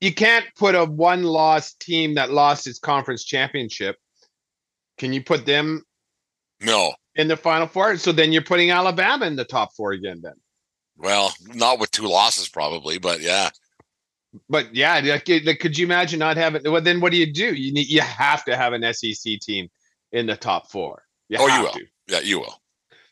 you 0.00 0.14
can't 0.14 0.44
put 0.56 0.74
a 0.74 0.84
one 0.84 1.22
loss 1.24 1.74
team 1.74 2.14
that 2.14 2.30
lost 2.30 2.66
its 2.66 2.78
conference 2.78 3.24
championship. 3.24 3.96
Can 4.98 5.12
you 5.12 5.22
put 5.22 5.46
them 5.46 5.82
no. 6.60 6.94
in 7.14 7.28
the 7.28 7.36
final 7.36 7.66
four? 7.66 7.96
So 7.96 8.12
then 8.12 8.32
you're 8.32 8.42
putting 8.42 8.70
Alabama 8.70 9.26
in 9.26 9.36
the 9.36 9.44
top 9.44 9.74
four 9.76 9.92
again 9.92 10.20
then. 10.22 10.34
Well, 10.96 11.32
not 11.54 11.78
with 11.78 11.90
two 11.92 12.06
losses 12.08 12.48
probably, 12.48 12.98
but 12.98 13.20
yeah. 13.20 13.50
But 14.48 14.74
yeah, 14.74 15.00
like, 15.00 15.28
like, 15.44 15.58
could 15.58 15.78
you 15.78 15.86
imagine 15.86 16.18
not 16.18 16.36
having? 16.36 16.70
Well, 16.70 16.82
then 16.82 17.00
what 17.00 17.12
do 17.12 17.18
you 17.18 17.32
do? 17.32 17.54
You 17.54 17.72
need 17.72 17.88
you 17.88 18.00
have 18.02 18.44
to 18.44 18.56
have 18.56 18.72
an 18.72 18.82
SEC 18.92 19.38
team 19.40 19.68
in 20.12 20.26
the 20.26 20.36
top 20.36 20.70
four. 20.70 21.02
You 21.28 21.38
Oh, 21.40 21.46
you 21.46 21.62
will. 21.62 21.72
to. 21.72 21.86
Yeah, 22.08 22.20
you 22.20 22.40
will. 22.40 22.60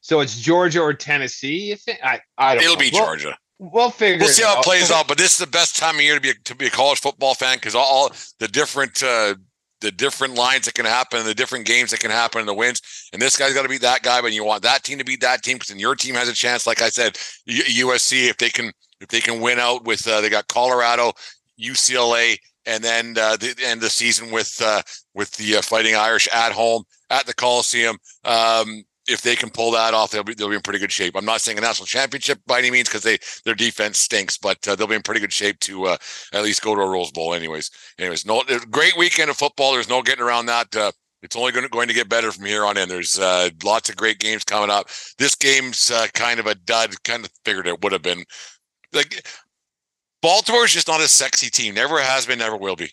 So 0.02 0.20
it's 0.20 0.38
Georgia 0.38 0.80
or 0.80 0.92
Tennessee. 0.94 1.68
You 1.70 1.76
think? 1.76 2.00
I 2.04 2.20
I 2.36 2.54
don't. 2.54 2.64
It'll 2.64 2.74
know. 2.74 2.80
be 2.80 2.90
We'll- 2.92 3.04
Georgia. 3.04 3.36
We'll 3.58 3.90
figure. 3.90 4.18
We'll 4.18 4.28
see 4.28 4.42
how 4.42 4.58
it 4.58 4.64
plays 4.64 4.90
out, 4.90 5.08
but 5.08 5.16
this 5.16 5.32
is 5.32 5.38
the 5.38 5.46
best 5.46 5.76
time 5.76 5.96
of 5.96 6.02
year 6.02 6.14
to 6.14 6.20
be 6.20 6.30
a, 6.30 6.34
to 6.44 6.54
be 6.54 6.66
a 6.66 6.70
college 6.70 7.00
football 7.00 7.34
fan 7.34 7.56
because 7.56 7.74
all, 7.74 7.86
all 7.86 8.10
the 8.38 8.48
different 8.48 9.02
uh, 9.02 9.34
the 9.80 9.90
different 9.90 10.34
lines 10.34 10.64
that 10.64 10.74
can 10.74 10.84
happen, 10.84 11.24
the 11.24 11.34
different 11.34 11.66
games 11.66 11.90
that 11.90 12.00
can 12.00 12.10
happen, 12.10 12.40
and 12.40 12.48
the 12.48 12.54
wins. 12.54 12.82
And 13.12 13.20
this 13.20 13.36
guy's 13.36 13.54
got 13.54 13.62
to 13.62 13.68
beat 13.68 13.82
that 13.82 14.02
guy, 14.02 14.20
but 14.20 14.32
you 14.32 14.44
want 14.44 14.62
that 14.62 14.82
team 14.84 14.98
to 14.98 15.04
beat 15.04 15.20
that 15.20 15.42
team 15.42 15.56
because 15.56 15.68
then 15.68 15.78
your 15.78 15.94
team 15.94 16.14
has 16.14 16.28
a 16.28 16.34
chance. 16.34 16.66
Like 16.66 16.82
I 16.82 16.88
said, 16.88 17.14
USC 17.48 18.28
if 18.28 18.36
they 18.36 18.50
can 18.50 18.72
if 19.00 19.08
they 19.08 19.20
can 19.20 19.40
win 19.40 19.58
out 19.58 19.84
with 19.84 20.06
uh, 20.06 20.20
they 20.20 20.28
got 20.28 20.48
Colorado, 20.48 21.12
UCLA, 21.60 22.38
and 22.66 22.82
then 22.82 23.16
uh, 23.18 23.36
the 23.36 23.54
end 23.64 23.78
of 23.78 23.82
the 23.82 23.90
season 23.90 24.30
with 24.30 24.60
uh, 24.62 24.82
with 25.14 25.32
the 25.32 25.56
uh, 25.56 25.62
Fighting 25.62 25.94
Irish 25.94 26.28
at 26.32 26.52
home 26.52 26.84
at 27.10 27.26
the 27.26 27.34
Coliseum. 27.34 27.96
Um, 28.24 28.84
if 29.08 29.22
they 29.22 29.36
can 29.36 29.50
pull 29.50 29.70
that 29.72 29.94
off, 29.94 30.10
they'll 30.10 30.24
be 30.24 30.34
they'll 30.34 30.48
be 30.48 30.56
in 30.56 30.62
pretty 30.62 30.78
good 30.78 30.92
shape. 30.92 31.16
I'm 31.16 31.24
not 31.24 31.40
saying 31.40 31.58
a 31.58 31.60
national 31.60 31.86
championship 31.86 32.40
by 32.46 32.58
any 32.58 32.70
means 32.70 32.88
because 32.88 33.02
they 33.02 33.18
their 33.44 33.54
defense 33.54 33.98
stinks, 33.98 34.36
but 34.36 34.66
uh, 34.66 34.74
they'll 34.74 34.86
be 34.86 34.94
in 34.94 35.02
pretty 35.02 35.20
good 35.20 35.32
shape 35.32 35.58
to 35.60 35.86
uh, 35.86 35.96
at 36.32 36.42
least 36.42 36.62
go 36.62 36.74
to 36.74 36.80
a 36.80 36.88
Rose 36.88 37.10
Bowl. 37.10 37.34
Anyways, 37.34 37.70
anyways, 37.98 38.26
no 38.26 38.42
great 38.70 38.96
weekend 38.96 39.30
of 39.30 39.36
football. 39.36 39.72
There's 39.72 39.88
no 39.88 40.02
getting 40.02 40.24
around 40.24 40.46
that. 40.46 40.74
Uh, 40.74 40.92
it's 41.22 41.36
only 41.36 41.52
going 41.52 41.64
to, 41.64 41.68
going 41.68 41.88
to 41.88 41.94
get 41.94 42.08
better 42.08 42.30
from 42.30 42.44
here 42.44 42.64
on 42.64 42.76
in. 42.76 42.88
There's 42.88 43.18
uh, 43.18 43.50
lots 43.64 43.88
of 43.88 43.96
great 43.96 44.18
games 44.18 44.44
coming 44.44 44.70
up. 44.70 44.88
This 45.18 45.34
game's 45.34 45.90
uh, 45.90 46.06
kind 46.14 46.38
of 46.38 46.46
a 46.46 46.54
dud. 46.54 47.02
Kind 47.04 47.24
of 47.24 47.30
figured 47.44 47.66
it 47.66 47.82
would 47.82 47.92
have 47.92 48.02
been. 48.02 48.24
Like 48.92 49.26
Baltimore's 50.22 50.72
just 50.72 50.88
not 50.88 51.00
a 51.00 51.08
sexy 51.08 51.50
team. 51.50 51.74
Never 51.74 52.00
has 52.00 52.26
been. 52.26 52.38
Never 52.38 52.56
will 52.56 52.76
be. 52.76 52.90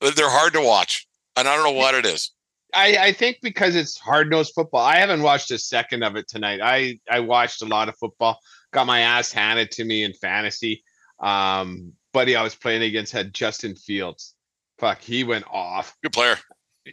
They're 0.00 0.30
hard 0.30 0.52
to 0.52 0.60
watch, 0.60 1.06
and 1.36 1.48
I 1.48 1.54
don't 1.56 1.64
know 1.64 1.78
what 1.78 1.94
it 1.94 2.04
is. 2.06 2.32
I, 2.76 3.06
I 3.06 3.12
think 3.12 3.38
because 3.42 3.74
it's 3.74 3.98
hard 3.98 4.30
nosed 4.30 4.52
football. 4.54 4.84
I 4.84 4.96
haven't 4.96 5.22
watched 5.22 5.50
a 5.50 5.58
second 5.58 6.02
of 6.02 6.16
it 6.16 6.28
tonight. 6.28 6.60
I 6.62 7.00
I 7.10 7.20
watched 7.20 7.62
a 7.62 7.66
lot 7.66 7.88
of 7.88 7.96
football. 7.96 8.38
Got 8.72 8.86
my 8.86 9.00
ass 9.00 9.32
handed 9.32 9.70
to 9.72 9.84
me 9.84 10.02
in 10.04 10.12
fantasy. 10.12 10.84
Um, 11.20 11.92
buddy, 12.12 12.36
I 12.36 12.42
was 12.42 12.54
playing 12.54 12.82
against 12.82 13.12
had 13.12 13.32
Justin 13.32 13.74
Fields. 13.74 14.34
Fuck, 14.78 15.00
he 15.00 15.24
went 15.24 15.46
off. 15.50 15.96
Good 16.02 16.12
player. 16.12 16.36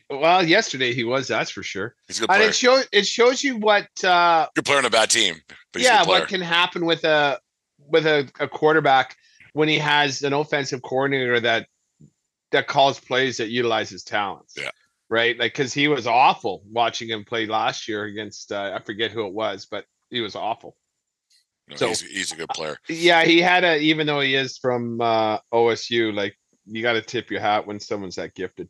Well, 0.10 0.44
yesterday 0.48 0.94
he 0.94 1.04
was. 1.04 1.28
That's 1.28 1.52
for 1.52 1.62
sure. 1.62 1.96
He's 2.08 2.18
a 2.18 2.22
good 2.22 2.30
And 2.32 2.38
player. 2.38 2.50
it 2.50 2.56
shows 2.56 2.88
it 2.92 3.06
shows 3.06 3.44
you 3.44 3.58
what 3.58 3.88
uh 4.04 4.48
Good 4.56 4.66
player 4.66 4.80
on 4.80 4.86
a 4.86 4.90
bad 4.90 5.10
team. 5.10 5.36
But 5.72 5.82
yeah 5.82 6.06
what 6.06 6.28
can 6.28 6.42
happen 6.42 6.86
with 6.86 7.04
a 7.04 7.40
with 7.78 8.06
a, 8.08 8.30
a 8.40 8.48
quarterback 8.48 9.16
when 9.54 9.68
he 9.68 9.78
has 9.78 10.24
an 10.24 10.34
offensive 10.34 10.82
coordinator 10.82 11.40
that 11.42 11.68
that 12.52 12.68
calls 12.68 13.00
plays 13.00 13.38
that 13.38 13.50
utilizes 13.50 14.04
talents. 14.04 14.56
Yeah. 14.58 14.70
Right. 15.14 15.38
Like 15.38 15.54
because 15.54 15.76
he 15.76 15.88
was 15.88 16.08
awful 16.08 16.64
watching 16.72 17.08
him 17.08 17.24
play 17.24 17.46
last 17.46 17.88
year 17.88 18.06
against 18.06 18.52
uh, 18.52 18.72
I 18.74 18.80
forget 18.80 19.12
who 19.12 19.28
it 19.28 19.34
was, 19.34 19.68
but 19.70 19.86
he 20.10 20.22
was 20.22 20.36
awful. 20.36 20.76
No, 21.70 21.76
so- 21.76 21.88
he's, 21.90 22.02
he's 22.02 22.32
a 22.32 22.36
good 22.36 22.50
player. 22.50 22.78
Yeah, 22.90 23.24
he 23.24 23.40
had 23.40 23.64
a 23.64 23.78
even 23.78 24.08
though 24.08 24.22
he 24.22 24.34
is 24.34 24.58
from 24.58 25.00
uh 25.00 25.38
OSU, 25.54 26.16
like 26.16 26.36
you 26.66 26.82
got 26.82 26.94
to 26.94 27.02
tip 27.04 27.30
your 27.30 27.42
hat 27.42 27.68
when 27.68 27.80
someone's 27.80 28.16
that 28.16 28.34
gifted. 28.34 28.70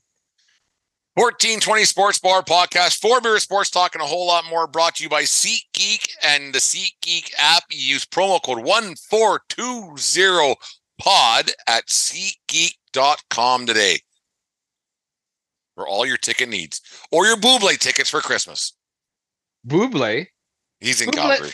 1420 1.14 1.86
Sports 1.86 2.20
Bar 2.20 2.44
Podcast, 2.44 3.00
four 3.00 3.22
beer 3.22 3.40
sports 3.40 3.70
talk, 3.70 3.96
and 3.96 4.04
a 4.04 4.06
whole 4.06 4.28
lot 4.28 4.44
more 4.50 4.68
brought 4.68 4.96
to 4.96 5.04
you 5.04 5.10
by 5.10 5.24
SeatGeek 5.24 6.10
and 6.26 6.54
the 6.54 6.60
SeatGeek 6.60 7.32
app. 7.38 7.64
You 7.72 7.94
use 7.94 8.06
promo 8.06 8.44
code 8.44 8.66
1420pod 8.66 11.52
at 11.68 11.88
SeatGeek.com 11.88 13.66
today 13.66 14.00
for 15.76 15.88
all 15.88 16.06
your 16.06 16.18
ticket 16.18 16.50
needs 16.50 16.82
or 17.12 17.26
your 17.26 17.38
Buble 17.38 17.78
tickets 17.80 18.10
for 18.10 18.22
Christmas. 18.22 18.74
Buble, 19.68 20.28
He's 20.80 21.02
in 21.02 21.10
Buble- 21.10 21.14
Calgary. 21.38 21.52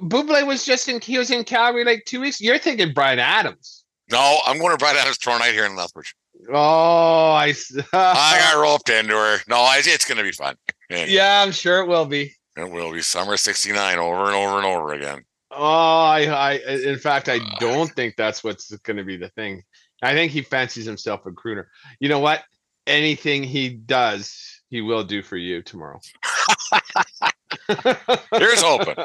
Buble 0.00 0.46
was 0.46 0.64
just 0.64 0.88
in 0.88 1.00
he 1.00 1.18
was 1.18 1.30
in 1.30 1.44
Calgary 1.44 1.84
like 1.84 2.04
two 2.04 2.20
weeks. 2.20 2.40
You're 2.40 2.58
thinking 2.58 2.92
Bryan 2.92 3.18
Adams. 3.18 3.84
No, 4.10 4.38
I'm 4.46 4.58
going 4.58 4.72
to 4.72 4.76
Bryan 4.76 4.96
Adams 4.96 5.18
tomorrow 5.18 5.40
night 5.40 5.52
here 5.52 5.64
in 5.64 5.74
Lethbridge. 5.74 6.14
Oh, 6.52 7.32
I, 7.32 7.54
I 7.92 8.38
got 8.38 8.60
roped 8.60 8.88
into 8.90 9.14
her. 9.14 9.38
No, 9.48 9.56
I, 9.56 9.80
it's 9.84 10.04
going 10.04 10.18
to 10.18 10.22
be 10.22 10.32
fun. 10.32 10.56
Yeah, 10.90 11.06
yeah, 11.06 11.42
I'm 11.42 11.50
sure 11.50 11.80
it 11.80 11.88
will 11.88 12.04
be. 12.04 12.32
It 12.56 12.70
will 12.70 12.92
be 12.92 13.02
summer 13.02 13.36
69 13.36 13.98
over 13.98 14.24
and 14.26 14.34
over 14.34 14.56
and 14.58 14.66
over 14.66 14.92
again. 14.92 15.24
Oh, 15.50 15.64
I, 15.64 16.26
I, 16.26 16.52
in 16.52 16.98
fact, 16.98 17.28
I 17.28 17.38
uh, 17.38 17.58
don't 17.58 17.90
think 17.92 18.14
that's 18.16 18.44
what's 18.44 18.70
going 18.78 18.98
to 18.98 19.04
be 19.04 19.16
the 19.16 19.30
thing. 19.30 19.62
I 20.02 20.12
think 20.12 20.30
he 20.30 20.42
fancies 20.42 20.84
himself 20.84 21.24
a 21.26 21.30
crooner. 21.30 21.64
You 21.98 22.08
know 22.08 22.20
what? 22.20 22.42
Anything 22.86 23.42
he 23.42 23.68
does, 23.68 24.60
he 24.70 24.80
will 24.80 25.02
do 25.02 25.22
for 25.22 25.36
you 25.36 25.62
tomorrow. 25.62 26.00
Here's 28.32 28.62
hoping. 28.62 28.96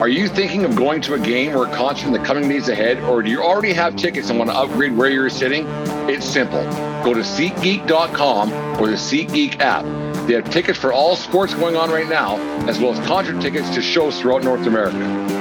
Are 0.00 0.08
you 0.08 0.28
thinking 0.28 0.64
of 0.64 0.76
going 0.76 1.00
to 1.02 1.14
a 1.14 1.18
game 1.18 1.56
or 1.56 1.66
a 1.66 1.74
concert 1.74 2.06
in 2.06 2.12
the 2.12 2.18
coming 2.18 2.48
days 2.48 2.68
ahead, 2.68 2.98
or 3.04 3.22
do 3.22 3.30
you 3.30 3.42
already 3.42 3.72
have 3.72 3.96
tickets 3.96 4.28
and 4.28 4.38
want 4.38 4.50
to 4.50 4.56
upgrade 4.56 4.94
where 4.94 5.10
you're 5.10 5.30
sitting? 5.30 5.66
It's 6.08 6.26
simple. 6.26 6.62
Go 7.02 7.14
to 7.14 7.20
SeatGeek.com 7.20 8.52
or 8.80 8.88
the 8.88 8.96
SeatGeek 8.96 9.60
app. 9.60 9.84
They 10.26 10.34
have 10.34 10.50
tickets 10.50 10.78
for 10.78 10.92
all 10.92 11.14
sports 11.14 11.54
going 11.54 11.76
on 11.76 11.88
right 11.90 12.08
now, 12.08 12.36
as 12.68 12.80
well 12.80 12.92
as 12.92 12.98
concert 13.06 13.40
tickets 13.40 13.72
to 13.76 13.80
shows 13.80 14.20
throughout 14.20 14.42
North 14.42 14.66
America. 14.66 14.98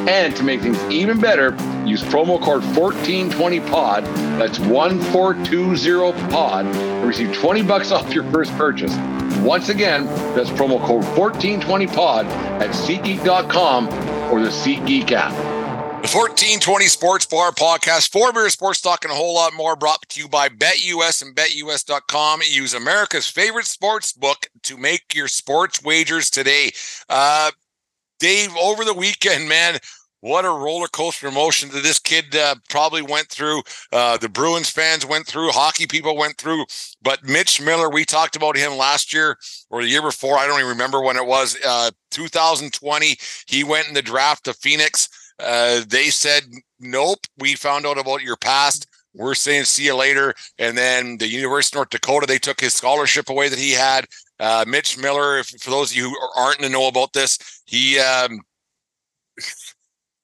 And 0.07 0.35
to 0.35 0.43
make 0.43 0.61
things 0.61 0.79
even 0.91 1.19
better, 1.19 1.55
use 1.85 2.03
promo 2.03 2.39
code 2.39 2.61
1420pod. 2.61 4.03
That's 4.37 4.59
1420pod 4.59 6.65
and 6.75 7.07
receive 7.07 7.33
20 7.33 7.63
bucks 7.63 7.89
off 7.91 8.13
your 8.13 8.25
first 8.31 8.55
purchase. 8.57 8.95
Once 9.39 9.69
again, 9.69 10.05
that's 10.35 10.51
promo 10.51 10.79
code 10.85 11.03
1420pod 11.03 12.25
at 12.61 12.69
SeatGeek.com 12.69 13.87
or 14.31 14.41
the 14.41 14.49
SeatGeek 14.49 15.11
app. 15.11 15.54
The 16.05 16.15
1420 16.15 16.85
Sports 16.85 17.25
Bar 17.25 17.51
Podcast, 17.51 18.11
four 18.11 18.31
beer 18.31 18.47
sports 18.51 18.79
talk, 18.79 19.03
and 19.05 19.11
a 19.11 19.15
whole 19.15 19.33
lot 19.33 19.55
more 19.55 19.75
brought 19.75 20.07
to 20.09 20.21
you 20.21 20.27
by 20.27 20.49
BetUS 20.49 21.23
and 21.23 21.35
BetUS.com. 21.35 22.41
Use 22.47 22.75
America's 22.75 23.27
favorite 23.27 23.65
sports 23.65 24.13
book 24.13 24.45
to 24.61 24.77
make 24.77 25.15
your 25.15 25.27
sports 25.27 25.81
wagers 25.81 26.29
today. 26.29 26.69
Uh, 27.09 27.49
Dave, 28.19 28.55
over 28.55 28.85
the 28.85 28.93
weekend, 28.93 29.49
man, 29.49 29.79
what 30.19 30.45
a 30.45 30.49
roller 30.49 30.85
coaster 30.87 31.25
emotion 31.25 31.69
that 31.69 31.81
this 31.81 31.97
kid 31.97 32.35
uh, 32.35 32.53
probably 32.69 33.01
went 33.01 33.29
through. 33.29 33.63
Uh, 33.91 34.17
the 34.17 34.29
Bruins 34.29 34.69
fans 34.69 35.07
went 35.07 35.25
through, 35.25 35.49
hockey 35.49 35.87
people 35.87 36.15
went 36.15 36.37
through. 36.37 36.65
But 37.01 37.23
Mitch 37.23 37.59
Miller, 37.59 37.89
we 37.89 38.05
talked 38.05 38.35
about 38.35 38.57
him 38.57 38.77
last 38.77 39.11
year 39.11 39.37
or 39.71 39.81
the 39.81 39.89
year 39.89 40.03
before. 40.03 40.37
I 40.37 40.45
don't 40.45 40.59
even 40.59 40.69
remember 40.69 41.01
when 41.01 41.17
it 41.17 41.25
was. 41.25 41.57
Uh, 41.65 41.89
2020, 42.11 43.17
he 43.47 43.63
went 43.63 43.87
in 43.87 43.95
the 43.95 44.03
draft 44.03 44.45
to 44.45 44.53
Phoenix. 44.53 45.09
Uh, 45.39 45.81
they 45.87 46.09
said, 46.09 46.43
nope, 46.79 47.19
we 47.37 47.55
found 47.55 47.85
out 47.85 47.97
about 47.97 48.21
your 48.21 48.37
past. 48.37 48.87
We're 49.13 49.35
saying 49.35 49.63
see 49.65 49.85
you 49.85 49.95
later. 49.95 50.33
And 50.57 50.77
then 50.77 51.17
the 51.17 51.27
University 51.27 51.75
of 51.75 51.79
North 51.79 51.89
Dakota, 51.89 52.25
they 52.25 52.37
took 52.37 52.59
his 52.59 52.73
scholarship 52.73 53.29
away 53.29 53.49
that 53.49 53.59
he 53.59 53.71
had. 53.71 54.05
Uh, 54.39 54.65
Mitch 54.67 54.97
Miller, 54.97 55.37
if, 55.37 55.47
for 55.47 55.69
those 55.69 55.91
of 55.91 55.97
you 55.97 56.09
who 56.09 56.17
aren't 56.35 56.59
to 56.59 56.69
know 56.69 56.87
about 56.87 57.13
this, 57.13 57.37
he 57.65 57.97
um, 57.99 58.41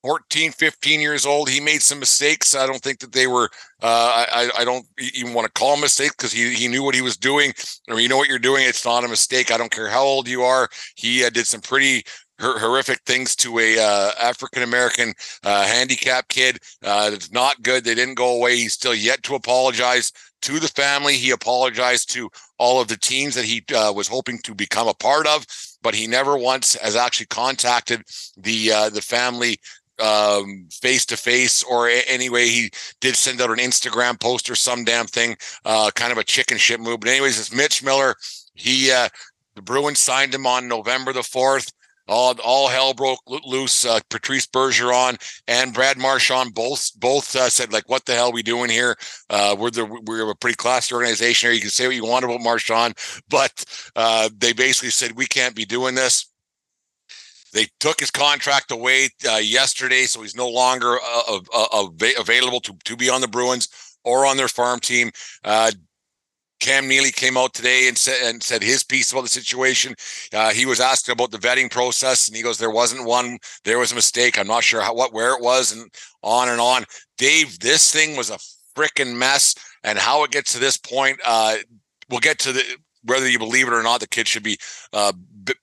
14, 0.03 0.51
15 0.51 0.99
years 0.99 1.26
old. 1.26 1.47
He 1.49 1.59
made 1.59 1.82
some 1.82 1.99
mistakes. 1.99 2.55
I 2.55 2.66
don't 2.66 2.82
think 2.82 2.99
that 2.99 3.12
they 3.12 3.28
were, 3.28 3.49
uh, 3.82 4.26
I, 4.32 4.49
I 4.59 4.66
don't 4.66 4.86
even 5.16 5.34
want 5.34 5.45
to 5.45 5.53
call 5.53 5.72
them 5.72 5.82
mistakes 5.82 6.16
because 6.16 6.32
he, 6.32 6.53
he 6.53 6.68
knew 6.68 6.84
what 6.84 6.95
he 6.95 7.01
was 7.01 7.18
doing. 7.18 7.53
Or 7.88 7.99
you 7.99 8.09
know 8.09 8.18
what 8.18 8.28
you're 8.28 8.39
doing. 8.39 8.66
It's 8.66 8.86
not 8.86 9.03
a 9.03 9.07
mistake. 9.07 9.51
I 9.51 9.57
don't 9.57 9.72
care 9.72 9.89
how 9.89 10.03
old 10.03 10.28
you 10.28 10.41
are. 10.41 10.70
He 10.95 11.24
uh, 11.24 11.30
did 11.30 11.45
some 11.45 11.62
pretty 11.62 12.03
horrific 12.42 13.02
things 13.06 13.36
to 13.38 13.60
a 13.60 13.80
uh, 13.80 14.12
African 14.20 14.64
American 14.64 15.14
uh, 15.44 15.66
handicap 15.66 16.28
kid. 16.28 16.60
Uh, 16.84 17.12
it's 17.14 17.32
not 17.32 17.62
good. 17.64 17.84
They 17.84 17.96
didn't 17.96 18.16
go 18.16 18.36
away. 18.36 18.58
He's 18.58 18.74
still 18.74 18.96
yet 18.96 19.24
to 19.24 19.36
apologize 19.36 20.12
to 20.42 20.60
the 20.60 20.68
family. 20.68 21.16
He 21.16 21.32
apologized 21.32 22.12
to 22.14 22.30
all 22.58 22.82
of 22.82 22.88
the 22.88 22.98
teams 22.98 23.36
that 23.36 23.46
he 23.46 23.64
uh, 23.76 23.94
was 23.94 24.08
hoping 24.08 24.39
to 24.39 24.56
become 24.56 24.88
a 24.88 24.94
part 24.94 25.28
of, 25.28 25.46
but 25.82 25.96
he 25.96 26.08
never 26.08 26.38
once 26.38 26.76
has 26.76 26.96
actually 26.96 27.28
contacted 27.28 28.02
the 28.38 28.72
uh, 28.72 28.89
the 28.89 29.02
family 29.02 29.58
um 30.00 30.68
face 30.72 31.06
to 31.06 31.16
face 31.16 31.62
or 31.64 31.88
anyway 32.08 32.48
he 32.48 32.72
did 33.02 33.16
send 33.16 33.39
out 33.39 33.52
an 33.52 33.58
instagram 33.58 34.20
post 34.20 34.50
or 34.50 34.56
some 34.56 34.84
damn 34.84 35.06
thing 35.06 35.36
uh 35.66 35.92
kind 35.94 36.12
of 36.12 36.18
a 36.18 36.24
chicken 36.24 36.58
shit 36.58 36.80
move 36.80 37.00
but 37.02 37.10
anyways 37.10 37.38
it's 37.38 37.54
mitch 37.54 37.84
miller 37.84 38.16
he 38.56 38.89
uh 38.89 39.08
the 39.54 39.62
bruins 39.62 40.00
signed 40.00 40.34
him 40.34 40.48
on 40.48 40.68
november 40.68 41.14
the 41.14 41.20
4th 41.20 41.72
all, 42.12 42.36
all 42.43 42.68
hell 42.68 42.93
broke 42.93 43.20
loose. 43.45 43.86
Uh, 43.86 43.99
Patrice 44.09 44.45
Bergeron 44.45 45.18
and 45.47 45.74
Brad 45.74 45.97
Marchand 45.97 46.53
both 46.53 46.91
both 46.99 47.36
uh, 47.36 47.49
said 47.49 47.72
like, 47.72 47.88
"What 47.89 48.05
the 48.05 48.14
hell 48.14 48.28
are 48.30 48.34
we 48.34 48.43
doing 48.43 48.70
here? 48.70 48.97
Uh, 49.30 49.55
we're 49.57 49.72
the 49.72 49.86
we're 49.86 50.30
a 50.30 50.36
pretty 50.36 50.55
classy 50.55 50.93
organization 50.93 51.47
here. 51.47 51.55
You 51.55 51.62
can 51.62 51.70
say 51.70 51.88
what 51.88 51.95
you 51.95 52.05
want 52.05 52.26
about 52.26 52.41
Marchand, 52.41 52.97
but 53.30 53.64
uh, 53.95 54.30
they 54.38 54.53
basically 54.53 54.89
said 54.89 55.14
we 55.14 55.26
can't 55.26 55.55
be 55.55 55.66
doing 55.66 55.95
this." 55.95 56.28
They 57.53 57.68
took 57.80 57.99
his 57.99 58.12
contract 58.12 58.72
away 58.72 59.09
uh, 59.30 59.36
yesterday, 59.36 60.03
so 60.03 60.22
he's 60.22 60.36
no 60.36 60.49
longer 60.49 60.97
uh, 60.97 61.39
available 62.18 62.62
to 62.62 62.74
to 62.86 62.95
be 62.95 63.09
on 63.09 63.22
the 63.22 63.28
Bruins 63.28 63.70
or 64.03 64.26
on 64.26 64.38
their 64.38 64.47
farm 64.47 64.80
team. 64.80 65.12
Cam 66.62 66.88
Neely 66.88 67.12
came 67.12 67.38
out 67.38 67.53
today 67.53 67.88
and 67.88 67.97
said 67.97 68.22
and 68.24 68.41
said 68.41 68.64
his 68.64 68.84
piece 68.84 69.12
about 69.12 69.24
the 69.24 69.30
situation. 69.30 69.95
Uh, 70.34 70.51
he 70.51 70.66
was 70.66 70.80
asked 70.80 71.09
about 71.09 71.32
the 71.32 71.38
vetting 71.39 71.70
process, 71.70 72.28
and 72.28 72.38
he 72.38 72.43
goes, 72.43 72.57
"There 72.57 72.72
wasn't 72.72 73.05
one. 73.05 73.39
There 73.66 73.80
was 73.80 73.91
a 73.91 73.95
mistake. 73.95 74.38
I'm 74.38 74.47
not 74.47 74.64
sure 74.64 74.82
how, 74.82 74.93
what, 74.93 75.12
where 75.12 75.36
it 75.36 75.41
was, 75.41 75.74
and 75.74 75.91
on 76.22 76.49
and 76.49 76.62
on." 76.62 76.86
Dave, 77.18 77.59
this 77.59 77.91
thing 77.91 78.16
was 78.16 78.30
a 78.30 78.38
freaking 78.76 79.16
mess, 79.16 79.55
and 79.84 79.97
how 79.97 80.24
it 80.24 80.32
gets 80.32 80.53
to 80.53 80.59
this 80.59 80.78
point, 80.78 81.20
uh, 81.26 81.57
we'll 82.09 82.20
get 82.20 82.39
to 82.39 82.53
the 82.53 82.64
whether 83.03 83.28
you 83.28 83.39
believe 83.39 83.68
it 83.68 83.74
or 83.74 83.84
not. 83.84 83.99
The 83.99 84.07
kid 84.07 84.28
should 84.28 84.43
be 84.43 84.57
uh, 84.93 85.14
b- 85.43 85.53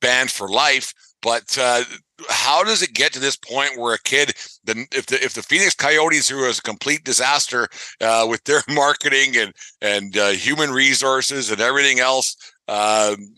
banned 0.00 0.30
for 0.30 0.48
life, 0.48 0.94
but 1.20 1.56
uh, 1.60 1.84
how 2.28 2.62
does 2.64 2.82
it 2.82 2.94
get 2.94 3.12
to 3.12 3.18
this 3.18 3.36
point 3.36 3.78
where 3.78 3.94
a 3.94 4.00
kid, 4.00 4.32
the, 4.64 4.86
if 4.92 5.06
the 5.06 5.22
if 5.24 5.34
the 5.34 5.42
Phoenix 5.42 5.74
Coyotes, 5.74 6.28
who 6.28 6.44
is 6.44 6.58
a 6.58 6.62
complete 6.62 7.04
disaster 7.04 7.68
uh, 8.00 8.26
with 8.28 8.42
their 8.44 8.62
marketing 8.68 9.36
and 9.36 9.52
and 9.80 10.16
uh, 10.16 10.28
human 10.28 10.70
resources 10.70 11.50
and 11.50 11.60
everything 11.60 12.00
else, 12.00 12.36
um, 12.68 13.34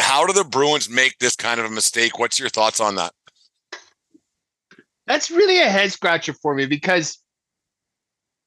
how 0.00 0.26
do 0.26 0.32
the 0.32 0.44
Bruins 0.44 0.88
make 0.88 1.18
this 1.18 1.36
kind 1.36 1.60
of 1.60 1.66
a 1.66 1.70
mistake? 1.70 2.18
What's 2.18 2.38
your 2.38 2.48
thoughts 2.48 2.80
on 2.80 2.96
that? 2.96 3.12
That's 5.06 5.30
really 5.30 5.60
a 5.60 5.68
head 5.68 5.90
scratcher 5.90 6.34
for 6.34 6.54
me 6.54 6.66
because 6.66 7.18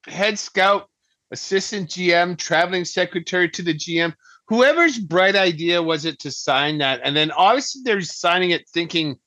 head 0.08 0.38
scout, 0.38 0.90
assistant 1.32 1.90
GM, 1.90 2.38
traveling 2.38 2.86
secretary 2.86 3.50
to 3.50 3.64
the 3.64 3.74
GM, 3.74 4.14
whoever's 4.48 5.00
bright 5.00 5.36
idea 5.36 5.82
was 5.82 6.06
it 6.06 6.20
to 6.20 6.32
sign 6.32 6.78
that, 6.80 7.02
and 7.04 7.16
then 7.16 7.32
obviously 7.32 7.82
they're 7.84 8.02
signing 8.02 8.52
it 8.52 8.68
thinking 8.70 9.18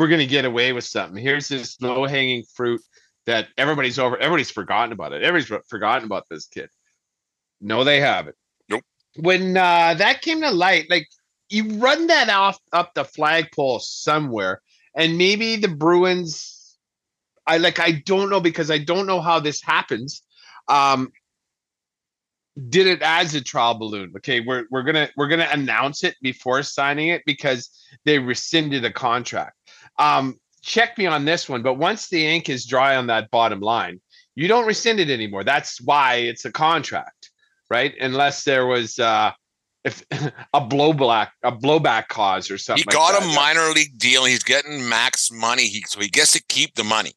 we're 0.00 0.08
going 0.08 0.20
to 0.20 0.26
get 0.26 0.46
away 0.46 0.72
with 0.72 0.84
something. 0.84 1.22
Here's 1.22 1.46
this 1.48 1.78
low 1.82 2.06
hanging 2.06 2.44
fruit 2.54 2.80
that 3.26 3.48
everybody's 3.58 3.98
over, 3.98 4.16
everybody's 4.16 4.50
forgotten 4.50 4.92
about 4.92 5.12
it. 5.12 5.22
Everybody's 5.22 5.62
forgotten 5.68 6.06
about 6.06 6.24
this 6.30 6.46
kid. 6.46 6.70
No, 7.60 7.84
they 7.84 8.00
haven't. 8.00 8.34
Nope. 8.70 8.82
When 9.16 9.58
uh, 9.58 9.92
that 9.92 10.22
came 10.22 10.40
to 10.40 10.50
light, 10.50 10.86
like 10.88 11.06
you 11.50 11.76
run 11.76 12.06
that 12.06 12.30
off 12.30 12.58
up 12.72 12.94
the 12.94 13.04
flagpole 13.04 13.80
somewhere, 13.80 14.62
and 14.96 15.18
maybe 15.18 15.56
the 15.56 15.68
Bruins. 15.68 16.78
I 17.46 17.58
like. 17.58 17.78
I 17.78 18.02
don't 18.06 18.30
know 18.30 18.40
because 18.40 18.70
I 18.70 18.78
don't 18.78 19.06
know 19.06 19.20
how 19.20 19.38
this 19.38 19.60
happens. 19.60 20.22
Um, 20.68 21.12
did 22.70 22.86
it 22.86 23.02
as 23.02 23.34
a 23.34 23.42
trial 23.42 23.74
balloon. 23.74 24.12
Okay, 24.16 24.40
we're 24.40 24.64
we're 24.70 24.82
gonna 24.82 25.10
we're 25.16 25.28
gonna 25.28 25.48
announce 25.52 26.04
it 26.04 26.16
before 26.22 26.62
signing 26.62 27.08
it 27.08 27.22
because 27.26 27.68
they 28.06 28.18
rescinded 28.18 28.84
a 28.84 28.92
contract. 28.92 29.56
Um, 29.98 30.38
check 30.62 30.96
me 30.98 31.06
on 31.06 31.24
this 31.24 31.48
one, 31.48 31.62
but 31.62 31.74
once 31.74 32.08
the 32.08 32.26
ink 32.26 32.48
is 32.48 32.66
dry 32.66 32.96
on 32.96 33.06
that 33.08 33.30
bottom 33.30 33.60
line, 33.60 34.00
you 34.34 34.48
don't 34.48 34.66
rescind 34.66 35.00
it 35.00 35.10
anymore. 35.10 35.44
That's 35.44 35.80
why 35.80 36.16
it's 36.16 36.44
a 36.44 36.52
contract, 36.52 37.30
right? 37.68 37.94
Unless 38.00 38.44
there 38.44 38.66
was 38.66 38.98
uh, 38.98 39.32
if 39.84 40.04
a 40.10 40.60
blowback 40.60 41.28
a 41.42 41.52
blowback 41.52 42.08
cause 42.08 42.50
or 42.50 42.58
something. 42.58 42.84
He 42.88 42.94
got 42.94 43.14
like 43.14 43.22
a 43.22 43.34
minor 43.34 43.72
league 43.72 43.98
deal. 43.98 44.24
He's 44.24 44.42
getting 44.42 44.88
max 44.88 45.30
money, 45.30 45.66
he, 45.66 45.84
so 45.86 46.00
he 46.00 46.08
gets 46.08 46.32
to 46.32 46.42
keep 46.48 46.74
the 46.74 46.84
money. 46.84 47.12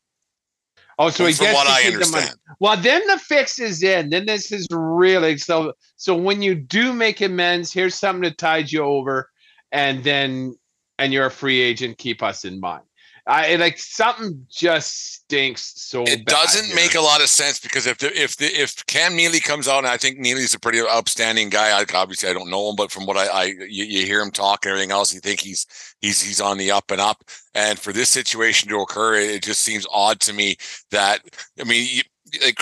Oh, 1.00 1.10
so 1.10 1.26
he 1.26 1.34
gets 1.34 1.54
what 1.54 1.66
to 1.66 1.72
I 1.72 1.82
keep 1.82 1.94
the 1.94 2.00
money. 2.00 2.16
understand. 2.16 2.40
Well, 2.60 2.78
then 2.78 3.06
the 3.08 3.18
fix 3.18 3.60
is 3.60 3.82
in. 3.82 4.10
Then 4.10 4.26
this 4.26 4.52
is 4.52 4.68
really 4.72 5.38
so. 5.38 5.74
So 5.96 6.16
when 6.16 6.42
you 6.42 6.56
do 6.56 6.94
make 6.94 7.22
amends, 7.22 7.74
here's 7.74 7.96
something 7.96 8.24
to 8.24 8.36
tide 8.36 8.72
you 8.72 8.84
over, 8.84 9.30
and 9.72 10.04
then 10.04 10.56
and 11.00 11.14
you're 11.14 11.26
a 11.26 11.32
free 11.32 11.62
agent. 11.62 11.98
Keep 11.98 12.24
us 12.24 12.46
in 12.46 12.60
mind. 12.60 12.84
I 13.26 13.56
like 13.56 13.78
something 13.78 14.46
just 14.52 15.14
stinks 15.14 15.74
so. 15.76 16.04
It 16.04 16.26
doesn't 16.26 16.66
here. 16.66 16.76
make 16.76 16.96
a 16.96 17.00
lot 17.00 17.22
of 17.22 17.30
sense 17.30 17.58
because 17.58 17.88
if 17.88 17.98
the, 18.00 18.08
if 18.22 18.36
the, 18.36 18.48
if 18.48 18.86
Cam 18.88 19.16
Neely 19.16 19.40
comes 19.40 19.66
out, 19.66 19.80
and 19.80 19.88
I 19.88 19.96
think 19.96 20.20
Neely's 20.20 20.54
a 20.54 20.60
pretty 20.60 20.82
upstanding 20.82 21.48
guy. 21.48 21.80
I, 21.80 21.86
obviously, 21.96 22.30
I 22.30 22.34
don't 22.34 22.50
know 22.50 22.70
him, 22.70 22.76
but 22.76 22.92
from 22.92 23.06
what 23.06 23.16
I, 23.16 23.28
I 23.28 23.44
you, 23.46 23.86
you 23.86 24.06
hear 24.06 24.22
him 24.22 24.32
talk 24.32 24.66
and 24.66 24.72
everything 24.72 24.92
else, 24.92 25.14
you 25.14 25.22
think 25.22 25.40
he's 25.40 25.66
he's 26.02 26.22
he's 26.22 26.42
on 26.42 26.58
the 26.58 26.72
up 26.72 26.92
and 26.92 27.00
up. 27.00 27.24
And 27.56 27.80
for 27.80 27.94
this 27.94 28.10
situation 28.10 28.68
to 28.70 28.82
occur, 28.82 29.16
it 29.16 29.44
just 29.44 29.62
seems 29.62 29.88
odd 29.90 30.20
to 30.22 30.34
me 30.34 30.58
that 30.92 31.22
I 31.58 31.64
mean, 31.64 31.88
you, 31.90 32.02
like 32.44 32.62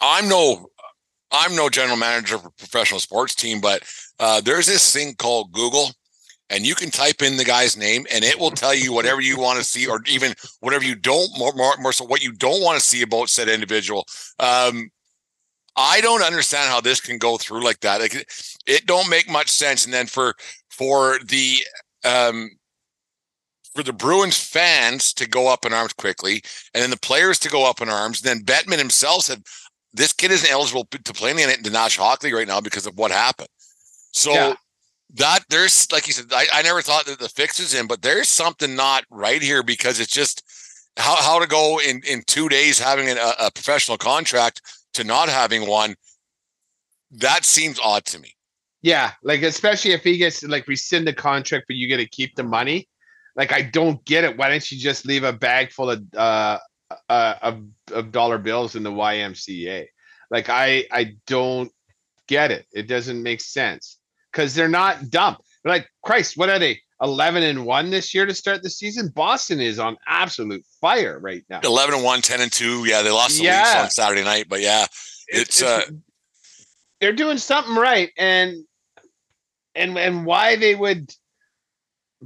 I'm 0.00 0.28
no 0.28 0.68
I'm 1.30 1.56
no 1.56 1.68
general 1.68 1.96
manager 1.96 2.36
a 2.36 2.50
professional 2.52 3.00
sports 3.00 3.34
team, 3.34 3.60
but 3.60 3.82
uh, 4.20 4.40
there's 4.40 4.66
this 4.66 4.92
thing 4.92 5.14
called 5.14 5.52
Google, 5.52 5.90
and 6.50 6.64
you 6.64 6.74
can 6.74 6.90
type 6.90 7.20
in 7.20 7.36
the 7.36 7.44
guy's 7.44 7.76
name, 7.76 8.06
and 8.12 8.24
it 8.24 8.38
will 8.38 8.50
tell 8.52 8.74
you 8.74 8.92
whatever 8.92 9.20
you 9.20 9.38
want 9.38 9.58
to 9.58 9.64
see, 9.64 9.86
or 9.86 10.00
even 10.06 10.34
whatever 10.60 10.84
you 10.84 10.94
don't 10.94 11.36
more 11.38 11.52
more, 11.54 11.74
more 11.78 11.92
so 11.92 12.04
what 12.04 12.22
you 12.22 12.32
don't 12.32 12.62
want 12.62 12.78
to 12.78 12.84
see 12.84 13.02
about 13.02 13.28
said 13.28 13.48
individual. 13.48 14.06
Um, 14.38 14.90
I 15.76 16.00
don't 16.00 16.22
understand 16.22 16.70
how 16.70 16.80
this 16.80 17.00
can 17.00 17.18
go 17.18 17.36
through 17.36 17.62
like 17.62 17.80
that. 17.80 18.00
Like, 18.00 18.14
it, 18.14 18.26
it 18.66 18.86
don't 18.86 19.10
make 19.10 19.28
much 19.30 19.48
sense. 19.50 19.84
And 19.84 19.92
then 19.92 20.06
for 20.06 20.34
for 20.70 21.18
the 21.24 21.56
um, 22.04 22.50
for 23.74 23.82
the 23.82 23.92
Bruins 23.92 24.38
fans 24.38 25.12
to 25.14 25.28
go 25.28 25.48
up 25.48 25.66
in 25.66 25.74
arms 25.74 25.92
quickly, 25.92 26.42
and 26.72 26.82
then 26.82 26.90
the 26.90 26.96
players 26.98 27.38
to 27.40 27.50
go 27.50 27.68
up 27.68 27.82
in 27.82 27.90
arms. 27.90 28.24
And 28.24 28.40
then 28.40 28.46
Bettman 28.46 28.78
himself 28.78 29.24
said, 29.24 29.42
"This 29.96 30.12
kid 30.12 30.30
isn't 30.30 30.50
eligible 30.50 30.84
to 30.84 31.12
play 31.12 31.30
in 31.30 31.62
the 31.62 31.70
National 31.70 32.06
Hockey 32.06 32.28
League 32.28 32.34
right 32.34 32.48
now 32.48 32.60
because 32.60 32.86
of 32.86 32.96
what 32.96 33.10
happened." 33.10 33.48
So 34.12 34.32
Yeah. 34.32 34.54
that 35.14 35.40
there's 35.48 35.90
like 35.92 36.06
you 36.06 36.12
said, 36.12 36.26
I, 36.32 36.46
I 36.52 36.62
never 36.62 36.82
thought 36.82 37.06
that 37.06 37.18
the 37.18 37.28
fix 37.28 37.60
is 37.60 37.74
in, 37.74 37.86
but 37.86 38.02
there's 38.02 38.28
something 38.28 38.74
not 38.74 39.04
right 39.10 39.42
here 39.42 39.62
because 39.62 40.00
it's 40.00 40.12
just 40.12 40.42
how 40.96 41.16
how 41.16 41.38
to 41.38 41.46
go 41.46 41.80
in 41.80 42.02
in 42.08 42.22
two 42.26 42.48
days 42.48 42.78
having 42.78 43.08
a, 43.08 43.32
a 43.40 43.50
professional 43.50 43.98
contract 43.98 44.62
to 44.94 45.04
not 45.04 45.28
having 45.28 45.66
one. 45.68 45.94
That 47.10 47.44
seems 47.44 47.78
odd 47.82 48.04
to 48.06 48.18
me. 48.18 48.32
Yeah, 48.82 49.12
like 49.22 49.42
especially 49.42 49.92
if 49.92 50.02
he 50.04 50.16
gets 50.16 50.42
like 50.44 50.66
rescind 50.68 51.06
the 51.06 51.12
contract, 51.12 51.66
but 51.68 51.76
you 51.76 51.88
get 51.88 51.98
to 51.98 52.06
keep 52.06 52.34
the 52.36 52.42
money. 52.42 52.88
Like 53.34 53.52
I 53.52 53.62
don't 53.62 54.02
get 54.04 54.24
it. 54.24 54.36
Why 54.36 54.48
don't 54.48 54.70
you 54.70 54.78
just 54.78 55.04
leave 55.06 55.24
a 55.24 55.32
bag 55.32 55.72
full 55.72 55.90
of 55.90 56.02
uh, 56.16 56.58
uh 57.08 57.34
of, 57.42 57.62
of 57.92 58.12
dollar 58.12 58.38
bills 58.38 58.76
in 58.76 58.82
the 58.82 58.90
YMCA? 58.90 59.86
Like 60.30 60.48
I 60.48 60.84
I 60.90 61.14
don't 61.26 61.70
get 62.28 62.50
it. 62.50 62.66
It 62.72 62.88
doesn't 62.88 63.22
make 63.22 63.40
sense 63.40 63.98
because 64.32 64.54
they're 64.54 64.68
not 64.68 65.10
dumb. 65.10 65.36
They're 65.62 65.72
like 65.72 65.88
Christ, 66.02 66.36
what 66.36 66.48
are 66.50 66.58
they? 66.58 66.80
Eleven 67.02 67.42
and 67.42 67.66
one 67.66 67.90
this 67.90 68.14
year 68.14 68.24
to 68.24 68.34
start 68.34 68.62
the 68.62 68.70
season. 68.70 69.08
Boston 69.14 69.60
is 69.60 69.78
on 69.78 69.98
absolute 70.08 70.64
fire 70.80 71.18
right 71.20 71.44
now. 71.50 71.60
11 71.62 71.94
and 71.96 72.02
1, 72.02 72.22
10 72.22 72.40
and 72.40 72.50
2. 72.50 72.86
Yeah, 72.86 73.02
they 73.02 73.10
lost 73.10 73.36
the 73.36 73.44
Yeah. 73.44 73.58
Leafs 73.60 73.76
on 73.76 73.90
Saturday 73.90 74.24
night, 74.24 74.46
but 74.48 74.62
yeah, 74.62 74.86
it's, 75.28 75.62
uh 75.62 75.82
they're 77.00 77.12
doing 77.12 77.36
something 77.36 77.74
right 77.74 78.10
and 78.16 78.64
and 79.74 79.98
and 79.98 80.24
why 80.24 80.56
they 80.56 80.74
would 80.74 81.12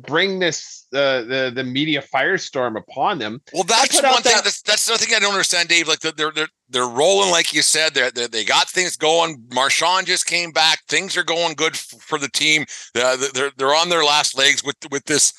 bring 0.03 0.39
this 0.39 0.87
uh, 0.93 1.23
the 1.23 1.53
the 1.55 1.63
media 1.65 2.03
firestorm 2.03 2.77
upon 2.77 3.19
them 3.19 3.41
Well, 3.53 3.63
that's 3.65 3.95
one 4.03 4.23
thing. 4.23 4.33
that- 4.35 4.45
That's, 4.45 4.63
that's 4.63 4.89
another 4.89 5.05
thing 5.05 5.15
I 5.15 5.19
don't 5.21 5.33
understand, 5.33 5.69
Dave. 5.69 5.87
Like 5.89 6.01
they're 6.01 6.33
they're 6.33 6.49
they're 6.69 6.89
rolling, 6.89 7.31
like 7.31 7.53
you 7.53 7.63
said. 7.63 7.95
They're, 7.95 8.11
they 8.11 8.27
they 8.27 8.45
got 8.45 8.69
things 8.69 8.97
going. 8.97 9.43
Marchand 9.55 10.07
just 10.07 10.27
came 10.27 10.51
back. 10.53 10.81
Things 10.89 11.17
are 11.17 11.25
going 11.25 11.55
good 11.55 11.75
f- 11.75 11.95
for 12.01 12.19
the 12.19 12.29
team. 12.29 12.65
Uh, 12.95 13.17
they're 13.35 13.51
they're 13.57 13.75
on 13.75 13.89
their 13.89 14.05
last 14.05 14.37
legs 14.37 14.63
with 14.65 14.77
with 14.91 15.05
this 15.05 15.33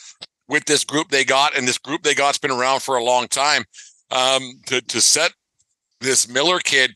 with 0.47 0.65
this 0.65 0.83
group 0.83 1.09
they 1.09 1.23
got, 1.23 1.57
and 1.57 1.67
this 1.67 1.77
group 1.77 2.03
they 2.03 2.13
got's 2.15 2.37
been 2.37 2.51
around 2.51 2.81
for 2.81 2.97
a 2.97 3.03
long 3.03 3.27
time. 3.27 3.63
Um, 4.11 4.59
to 4.67 4.81
to 4.81 4.99
set 5.01 5.31
this 6.01 6.27
Miller 6.27 6.59
kid 6.59 6.95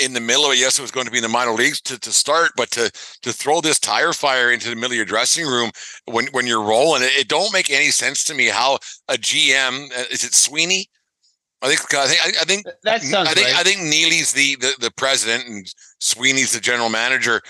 in 0.00 0.12
the 0.12 0.20
middle 0.20 0.46
of 0.46 0.52
it, 0.52 0.58
yes, 0.58 0.78
it 0.78 0.82
was 0.82 0.90
going 0.90 1.06
to 1.06 1.12
be 1.12 1.18
in 1.18 1.22
the 1.22 1.28
minor 1.28 1.52
leagues 1.52 1.80
to, 1.82 1.98
to 2.00 2.10
start, 2.10 2.52
but 2.56 2.70
to 2.72 2.90
to 3.22 3.32
throw 3.32 3.60
this 3.60 3.78
tire 3.78 4.12
fire 4.12 4.50
into 4.50 4.70
the 4.70 4.76
middle 4.76 4.92
of 4.92 4.96
your 4.96 5.04
dressing 5.04 5.46
room 5.46 5.70
when 6.06 6.26
when 6.28 6.46
you're 6.46 6.62
rolling, 6.62 7.02
it, 7.02 7.12
it 7.16 7.28
don't 7.28 7.52
make 7.52 7.70
any 7.70 7.90
sense 7.90 8.24
to 8.24 8.34
me 8.34 8.46
how 8.46 8.76
a 9.08 9.14
GM 9.14 9.90
uh, 9.96 10.04
is 10.10 10.24
it 10.24 10.34
Sweeney? 10.34 10.88
I 11.60 11.68
think 11.68 11.94
I 11.94 12.06
think 12.06 12.36
I, 12.40 12.44
think 12.44 12.66
that 12.84 13.02
sounds 13.02 13.28
I 13.28 13.34
think 13.34 13.48
right. 13.48 13.56
I 13.56 13.62
think 13.62 13.82
Neely's 13.82 14.32
the, 14.32 14.56
the 14.56 14.74
the 14.80 14.90
president 14.92 15.48
and 15.48 15.74
Sweeney's 16.00 16.52
the 16.52 16.60
general 16.60 16.88
manager. 16.88 17.40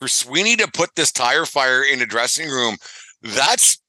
For 0.00 0.08
Sweeney 0.08 0.56
to 0.56 0.68
put 0.72 0.90
this 0.96 1.12
tire 1.12 1.46
fire 1.46 1.84
in 1.84 2.02
a 2.02 2.06
dressing 2.06 2.48
room, 2.48 2.76
that's 3.22 3.80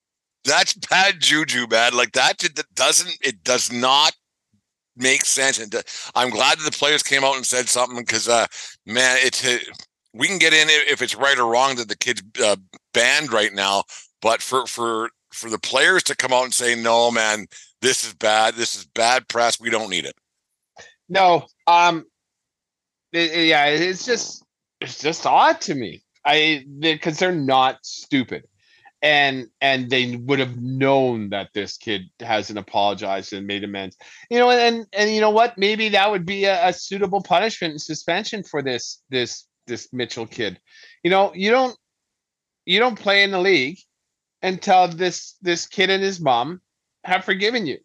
that's 0.46 0.74
bad 0.74 1.20
juju, 1.20 1.68
bad. 1.68 1.94
Like 1.94 2.12
that, 2.12 2.38
that 2.40 2.66
doesn't 2.76 3.18
it 3.22 3.44
does 3.44 3.72
not 3.72 4.14
make 4.96 5.26
sense. 5.26 5.60
And 5.60 5.74
uh, 5.74 5.82
I'm 6.16 6.30
glad 6.30 6.60
that 6.60 6.66
the 6.72 6.78
players 6.78 7.04
came 7.04 7.24
out 7.24 7.36
and 7.36 7.46
said 7.46 7.70
something 7.70 7.98
because, 8.00 8.28
uh, 8.28 8.46
man, 8.86 9.18
it's 9.22 9.46
uh, 9.46 9.58
we 10.14 10.28
can 10.28 10.38
get 10.38 10.54
in 10.54 10.68
if 10.70 11.02
it's 11.02 11.16
right 11.16 11.38
or 11.38 11.52
wrong 11.52 11.76
that 11.76 11.90
the 11.90 11.98
kid's 11.98 12.22
uh, 12.44 12.56
banned 12.94 13.32
right 13.32 13.54
now, 13.54 13.84
but 14.22 14.42
for 14.42 14.66
for 14.68 15.10
for 15.32 15.50
the 15.50 15.60
players 15.60 16.04
to 16.04 16.16
come 16.16 16.32
out 16.32 16.44
and 16.44 16.54
say 16.54 16.76
no, 16.76 17.10
man, 17.12 17.48
this 17.82 18.06
is 18.06 18.14
bad. 18.14 18.56
This 18.56 18.76
is 18.76 18.86
bad 18.86 19.28
press. 19.28 19.60
We 19.60 19.70
don't 19.70 19.90
need 19.90 20.06
it. 20.06 20.16
no 21.10 21.46
um 21.68 22.06
it- 23.12 23.48
yeah 23.48 23.66
it's 23.66 24.06
just 24.06 24.46
it's 24.82 25.00
just 25.02 25.26
odd 25.26 25.60
to 25.62 25.76
me 25.76 26.02
i 26.26 26.64
because 26.80 27.20
they're 27.20 27.32
not 27.36 27.78
stupid 27.84 28.44
and 29.04 29.50
and 29.60 29.90
they 29.90 30.16
would 30.16 30.40
have 30.40 30.60
known 30.60 31.30
that 31.30 31.50
this 31.54 31.76
kid 31.76 32.04
hasn't 32.22 32.58
apologized 32.58 33.34
and 33.34 33.46
made 33.46 33.66
amends. 33.66 33.98
You 34.32 34.40
know 34.40 34.50
and 34.50 34.88
and 34.94 35.12
you 35.12 35.20
know 35.20 35.30
what? 35.30 35.58
Maybe 35.58 35.90
that 35.90 36.10
would 36.10 36.26
be 36.26 36.46
a, 36.46 36.70
a 36.70 36.74
suitable 36.74 37.22
punishment 37.22 37.72
and 37.72 37.82
suspension 37.82 38.44
for 38.44 38.64
this 38.64 39.04
this 39.10 39.46
this 39.68 39.92
mitchell 39.92 40.26
kid. 40.26 40.60
You 41.04 41.12
know 41.12 41.34
you 41.36 41.52
don't 41.52 41.78
you 42.66 42.80
don't 42.80 42.98
play 42.98 43.24
in 43.24 43.32
the 43.32 43.42
league 43.42 43.78
until 44.42 44.88
this 44.88 45.36
this 45.42 45.68
kid 45.68 45.90
and 45.90 46.02
his 46.02 46.22
mom 46.22 46.62
have 47.04 47.26
forgiven 47.26 47.66
you. 47.66 47.80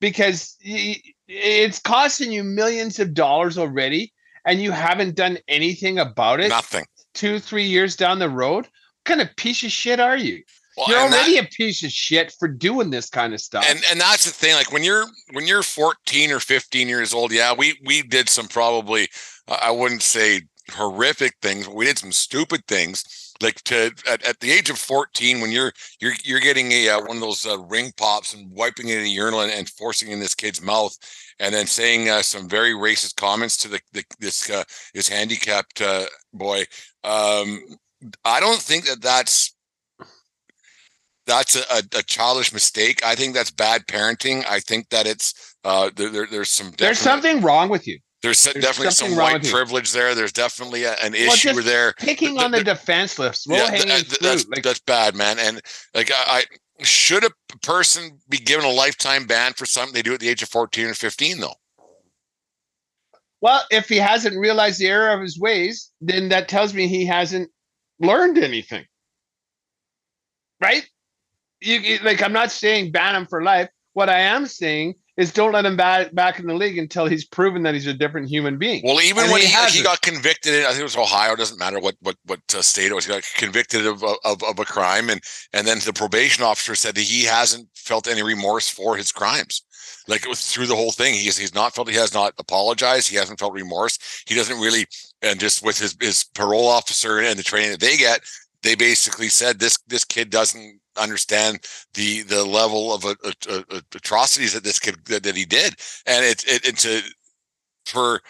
Because 0.00 0.56
it's 0.62 1.80
costing 1.80 2.32
you 2.32 2.44
millions 2.44 3.00
of 3.00 3.12
dollars 3.12 3.58
already 3.58 4.12
and 4.46 4.62
you 4.62 4.70
haven't 4.70 5.16
done 5.16 5.36
anything 5.48 5.98
about 5.98 6.40
it 6.40 6.48
Nothing. 6.48 6.84
two 7.12 7.40
three 7.40 7.66
years 7.66 7.96
down 7.96 8.20
the 8.20 8.30
road 8.30 8.68
kind 9.04 9.20
of 9.20 9.34
piece 9.36 9.62
of 9.62 9.72
shit 9.72 10.00
are 10.00 10.16
you? 10.16 10.42
Well, 10.76 10.88
you're 10.88 10.98
and 10.98 11.12
that- 11.12 11.22
already 11.22 11.38
a 11.38 11.44
piece 11.44 11.82
of 11.82 11.90
shit 11.90 12.32
for 12.38 12.48
doing 12.48 12.90
this 12.90 13.10
kind 13.10 13.34
of 13.34 13.40
stuff. 13.40 13.64
And 13.68 13.80
and 13.90 14.00
that's 14.00 14.24
the 14.24 14.30
thing 14.30 14.54
like 14.54 14.72
when 14.72 14.84
you're 14.84 15.06
when 15.32 15.46
you're 15.46 15.62
14 15.62 16.30
or 16.30 16.40
15 16.40 16.88
years 16.88 17.12
old 17.12 17.32
yeah 17.32 17.52
we 17.52 17.78
we 17.84 18.02
did 18.02 18.28
some 18.28 18.46
probably 18.46 19.08
uh, 19.48 19.58
i 19.60 19.70
wouldn't 19.70 20.02
say 20.02 20.42
horrific 20.72 21.34
things 21.42 21.66
but 21.66 21.74
we 21.74 21.84
did 21.84 21.98
some 21.98 22.12
stupid 22.12 22.64
things. 22.66 23.04
Like 23.42 23.62
to 23.64 23.90
at, 24.08 24.22
at 24.26 24.38
the 24.40 24.50
age 24.52 24.68
of 24.68 24.78
14 24.78 25.40
when 25.40 25.50
you're 25.50 25.72
you're 25.98 26.12
you're 26.24 26.40
getting 26.40 26.70
a 26.72 26.90
uh, 26.90 27.00
one 27.00 27.16
of 27.16 27.22
those 27.22 27.46
uh, 27.46 27.58
ring 27.58 27.90
pops 27.96 28.34
and 28.34 28.50
wiping 28.52 28.88
it 28.88 28.98
in 28.98 29.04
a 29.04 29.08
urinal 29.08 29.40
and, 29.40 29.50
and 29.50 29.66
forcing 29.70 30.10
in 30.10 30.20
this 30.20 30.34
kid's 30.34 30.60
mouth 30.60 30.94
and 31.38 31.54
then 31.54 31.66
saying 31.66 32.10
uh, 32.10 32.20
some 32.20 32.46
very 32.50 32.74
racist 32.74 33.16
comments 33.16 33.56
to 33.56 33.68
the, 33.68 33.80
the 33.94 34.04
this 34.18 34.50
uh, 34.50 34.62
this 34.92 35.08
handicapped 35.08 35.80
uh, 35.80 36.04
boy 36.34 36.64
um 37.02 37.62
i 38.24 38.40
don't 38.40 38.60
think 38.60 38.86
that 38.86 39.02
that's 39.02 39.54
that's 41.26 41.54
a, 41.54 41.82
a, 41.96 42.02
childish 42.02 42.52
mistake. 42.52 43.04
I 43.04 43.14
think 43.14 43.34
that's 43.34 43.52
bad 43.52 43.86
parenting. 43.86 44.44
I 44.48 44.58
think 44.58 44.88
that 44.88 45.06
it's 45.06 45.54
uh, 45.62 45.90
there, 45.94 46.10
there, 46.10 46.26
there's 46.28 46.50
some 46.50 46.72
there's 46.76 46.98
something 46.98 47.40
wrong 47.40 47.68
with 47.68 47.86
you 47.86 48.00
there's, 48.22 48.42
there's 48.44 48.56
definitely 48.56 48.90
some 48.90 49.16
white 49.16 49.44
privilege 49.44 49.92
there. 49.92 50.14
There's 50.14 50.32
definitely 50.32 50.84
a, 50.84 50.92
an 51.02 51.12
Well, 51.12 51.32
issue 51.32 51.62
there. 51.62 51.94
picking 51.98 52.34
th- 52.34 52.44
on 52.44 52.50
the 52.50 52.58
th- 52.62 52.76
defenseless 52.76 53.46
low 53.46 53.56
Yeah, 53.56 53.70
hanging 53.70 53.86
th- 53.86 54.08
th- 54.08 54.18
that's 54.18 54.48
like 54.48 54.62
that's 54.62 54.80
bad, 54.80 55.14
man. 55.14 55.38
And 55.38 55.62
like 55.94 56.10
I, 56.12 56.44
I 56.80 56.84
should 56.84 57.24
a 57.24 57.30
person 57.62 58.18
be 58.28 58.36
given 58.38 58.66
a 58.66 58.70
lifetime 58.70 59.26
ban 59.26 59.54
for 59.54 59.64
something 59.64 59.94
they 59.94 60.02
do 60.02 60.12
at 60.14 60.20
the 60.20 60.28
age 60.28 60.42
of 60.42 60.50
14 60.50 60.86
or 60.86 60.94
15 60.94 61.40
though. 61.40 61.54
well 63.42 63.62
if 63.70 63.88
he 63.88 63.96
hasn't 63.96 64.38
realized 64.38 64.80
the 64.80 64.86
error 64.86 65.10
of 65.10 65.20
his 65.20 65.38
ways 65.38 65.90
then 66.00 66.30
that 66.30 66.48
tells 66.48 66.72
me 66.72 66.88
he 66.88 67.04
hasn't 67.04 67.50
learned 68.00 68.38
anything 68.38 68.84
right 70.60 70.88
you 71.60 71.98
like 72.02 72.22
i'm 72.22 72.32
not 72.32 72.50
saying 72.50 72.90
ban 72.90 73.14
him 73.14 73.26
for 73.26 73.42
life 73.42 73.68
what 73.92 74.08
i 74.08 74.18
am 74.18 74.46
saying 74.46 74.94
is 75.20 75.32
don't 75.32 75.52
let 75.52 75.66
him 75.66 75.76
back 75.76 76.14
back 76.14 76.38
in 76.38 76.46
the 76.46 76.54
league 76.54 76.78
until 76.78 77.06
he's 77.06 77.26
proven 77.26 77.62
that 77.62 77.74
he's 77.74 77.86
a 77.86 77.92
different 77.92 78.28
human 78.28 78.56
being 78.56 78.80
Well, 78.82 79.00
even 79.02 79.24
And 79.24 79.32
when 79.32 79.42
he 79.42 79.48
he, 79.48 79.78
he 79.78 79.82
got 79.82 80.00
convicted, 80.00 80.54
in, 80.54 80.62
I 80.64 80.68
think 80.68 80.80
it 80.80 80.84
was 80.84 80.96
Ohio. 80.96 81.36
Doesn't 81.36 81.58
matter 81.58 81.78
what 81.78 81.96
what 82.00 82.16
what 82.24 82.40
uh, 82.54 82.62
state 82.62 82.90
it 82.90 82.94
was. 82.94 83.04
He 83.04 83.12
got 83.12 83.22
convicted 83.36 83.86
of, 83.86 84.02
of 84.02 84.42
of 84.42 84.58
a 84.58 84.64
crime, 84.64 85.10
and 85.10 85.20
and 85.52 85.66
then 85.66 85.78
the 85.84 85.92
probation 85.92 86.42
officer 86.42 86.74
said 86.74 86.94
that 86.94 87.02
he 87.02 87.24
hasn't 87.24 87.68
felt 87.74 88.08
any 88.08 88.22
remorse 88.22 88.68
for 88.68 88.96
his 88.96 89.12
crimes. 89.12 89.62
Like 90.10 90.24
it 90.24 90.28
was 90.28 90.52
through 90.52 90.66
the 90.66 90.76
whole 90.76 90.90
thing, 90.90 91.14
he's 91.14 91.38
he's 91.38 91.54
not 91.54 91.74
felt 91.74 91.88
he 91.88 91.94
has 91.94 92.12
not 92.12 92.34
apologized. 92.38 93.08
He 93.08 93.16
hasn't 93.16 93.38
felt 93.38 93.54
remorse. 93.54 94.24
He 94.26 94.34
doesn't 94.34 94.60
really, 94.60 94.86
and 95.22 95.38
just 95.38 95.64
with 95.64 95.78
his 95.78 95.96
his 96.00 96.24
parole 96.34 96.66
officer 96.66 97.20
and 97.20 97.38
the 97.38 97.44
training 97.44 97.70
that 97.70 97.80
they 97.80 97.96
get, 97.96 98.20
they 98.62 98.74
basically 98.74 99.28
said 99.28 99.60
this 99.60 99.78
this 99.86 100.04
kid 100.04 100.28
doesn't 100.30 100.80
understand 100.96 101.60
the 101.94 102.22
the 102.22 102.44
level 102.44 102.92
of 102.92 103.04
uh, 103.04 103.14
uh, 103.24 103.62
uh, 103.70 103.80
atrocities 103.94 104.52
that 104.52 104.64
this 104.64 104.80
kid 104.80 104.96
that, 105.06 105.22
that 105.22 105.36
he 105.36 105.44
did, 105.44 105.76
and 106.06 106.24
it's 106.24 106.44
it, 106.44 106.66
it's 106.66 106.84
a 106.84 107.00
for 107.86 108.20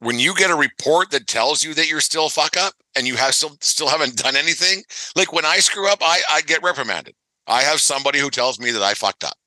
when 0.00 0.18
you 0.18 0.34
get 0.34 0.50
a 0.50 0.56
report 0.56 1.10
that 1.10 1.26
tells 1.26 1.64
you 1.64 1.74
that 1.74 1.88
you're 1.88 2.00
still 2.00 2.28
fuck 2.28 2.56
up 2.56 2.74
and 2.96 3.06
you 3.06 3.16
have 3.16 3.34
still 3.34 3.56
still 3.60 3.88
haven't 3.88 4.16
done 4.16 4.36
anything 4.36 4.82
like 5.16 5.32
when 5.32 5.44
i 5.44 5.56
screw 5.58 5.90
up 5.90 5.98
i 6.02 6.20
i 6.30 6.40
get 6.42 6.62
reprimanded 6.62 7.14
i 7.46 7.62
have 7.62 7.80
somebody 7.80 8.18
who 8.18 8.30
tells 8.30 8.60
me 8.60 8.70
that 8.70 8.82
i 8.82 8.94
fucked 8.94 9.24
up 9.24 9.37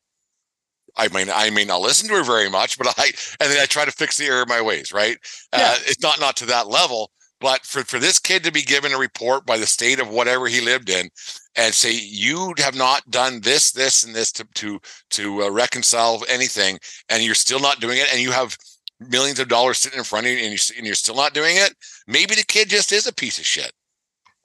i 0.98 1.08
mean 1.10 1.28
i 1.34 1.50
may 1.50 1.66
not 1.66 1.82
listen 1.82 2.08
to 2.08 2.16
her 2.16 2.24
very 2.24 2.50
much 2.50 2.78
but 2.78 2.88
i 2.98 3.06
and 3.40 3.52
then 3.52 3.60
i 3.60 3.66
try 3.66 3.86
to 3.86 3.92
fix 3.92 4.18
the 4.18 4.26
error 4.26 4.44
of 4.44 4.50
my 4.50 4.62
ways 4.62 4.92
right? 4.92 5.18
Uh, 5.54 5.76
it's 5.86 6.02
not 6.02 6.20
not 6.20 6.36
to 6.36 6.46
that 6.46 6.68
level 6.68 7.12
but 7.42 7.66
for 7.66 7.84
for 7.84 8.00
this 8.00 8.20
kid 8.20 8.44
to 8.44 8.52
be 8.52 8.62
given 8.62 8.94
a 8.94 8.98
report 8.98 9.46
by 9.46 9.58
the 9.58 9.66
state 9.66 10.00
of 10.00 10.10
whatever 10.10 10.48
he 10.48 10.62
lived 10.62 10.90
in 10.90 11.10
and 11.58 11.74
say 11.74 11.92
you 11.92 12.54
have 12.58 12.76
not 12.76 13.02
done 13.10 13.42
this 13.42 13.72
this 13.72 14.04
and 14.04 14.16
this 14.16 14.32
to 14.32 14.48
to 14.54 14.80
to 15.10 15.44
uh, 15.44 15.50
reconcile 15.50 16.24
anything 16.30 16.80
and 17.10 17.24
you're 17.24 17.36
still 17.36 17.60
not 17.60 17.82
doing 17.82 17.98
it 17.98 18.08
and 18.14 18.22
you 18.22 18.32
have 18.32 18.56
millions 19.00 19.40
of 19.40 19.50
dollars 19.50 19.80
sitting 19.80 19.98
in 19.98 20.06
front 20.06 20.28
of 20.28 20.32
you 20.32 20.38
and 20.38 20.50
you're, 20.50 20.78
and 20.78 20.86
you're 20.86 20.96
still 20.96 21.16
not 21.16 21.34
doing 21.34 21.58
it 21.58 21.74
maybe 22.08 22.36
the 22.36 22.46
kid 22.46 22.70
just 22.70 22.92
is 22.92 23.08
a 23.08 23.14
piece 23.14 23.40
of 23.40 23.46
shit. 23.46 23.74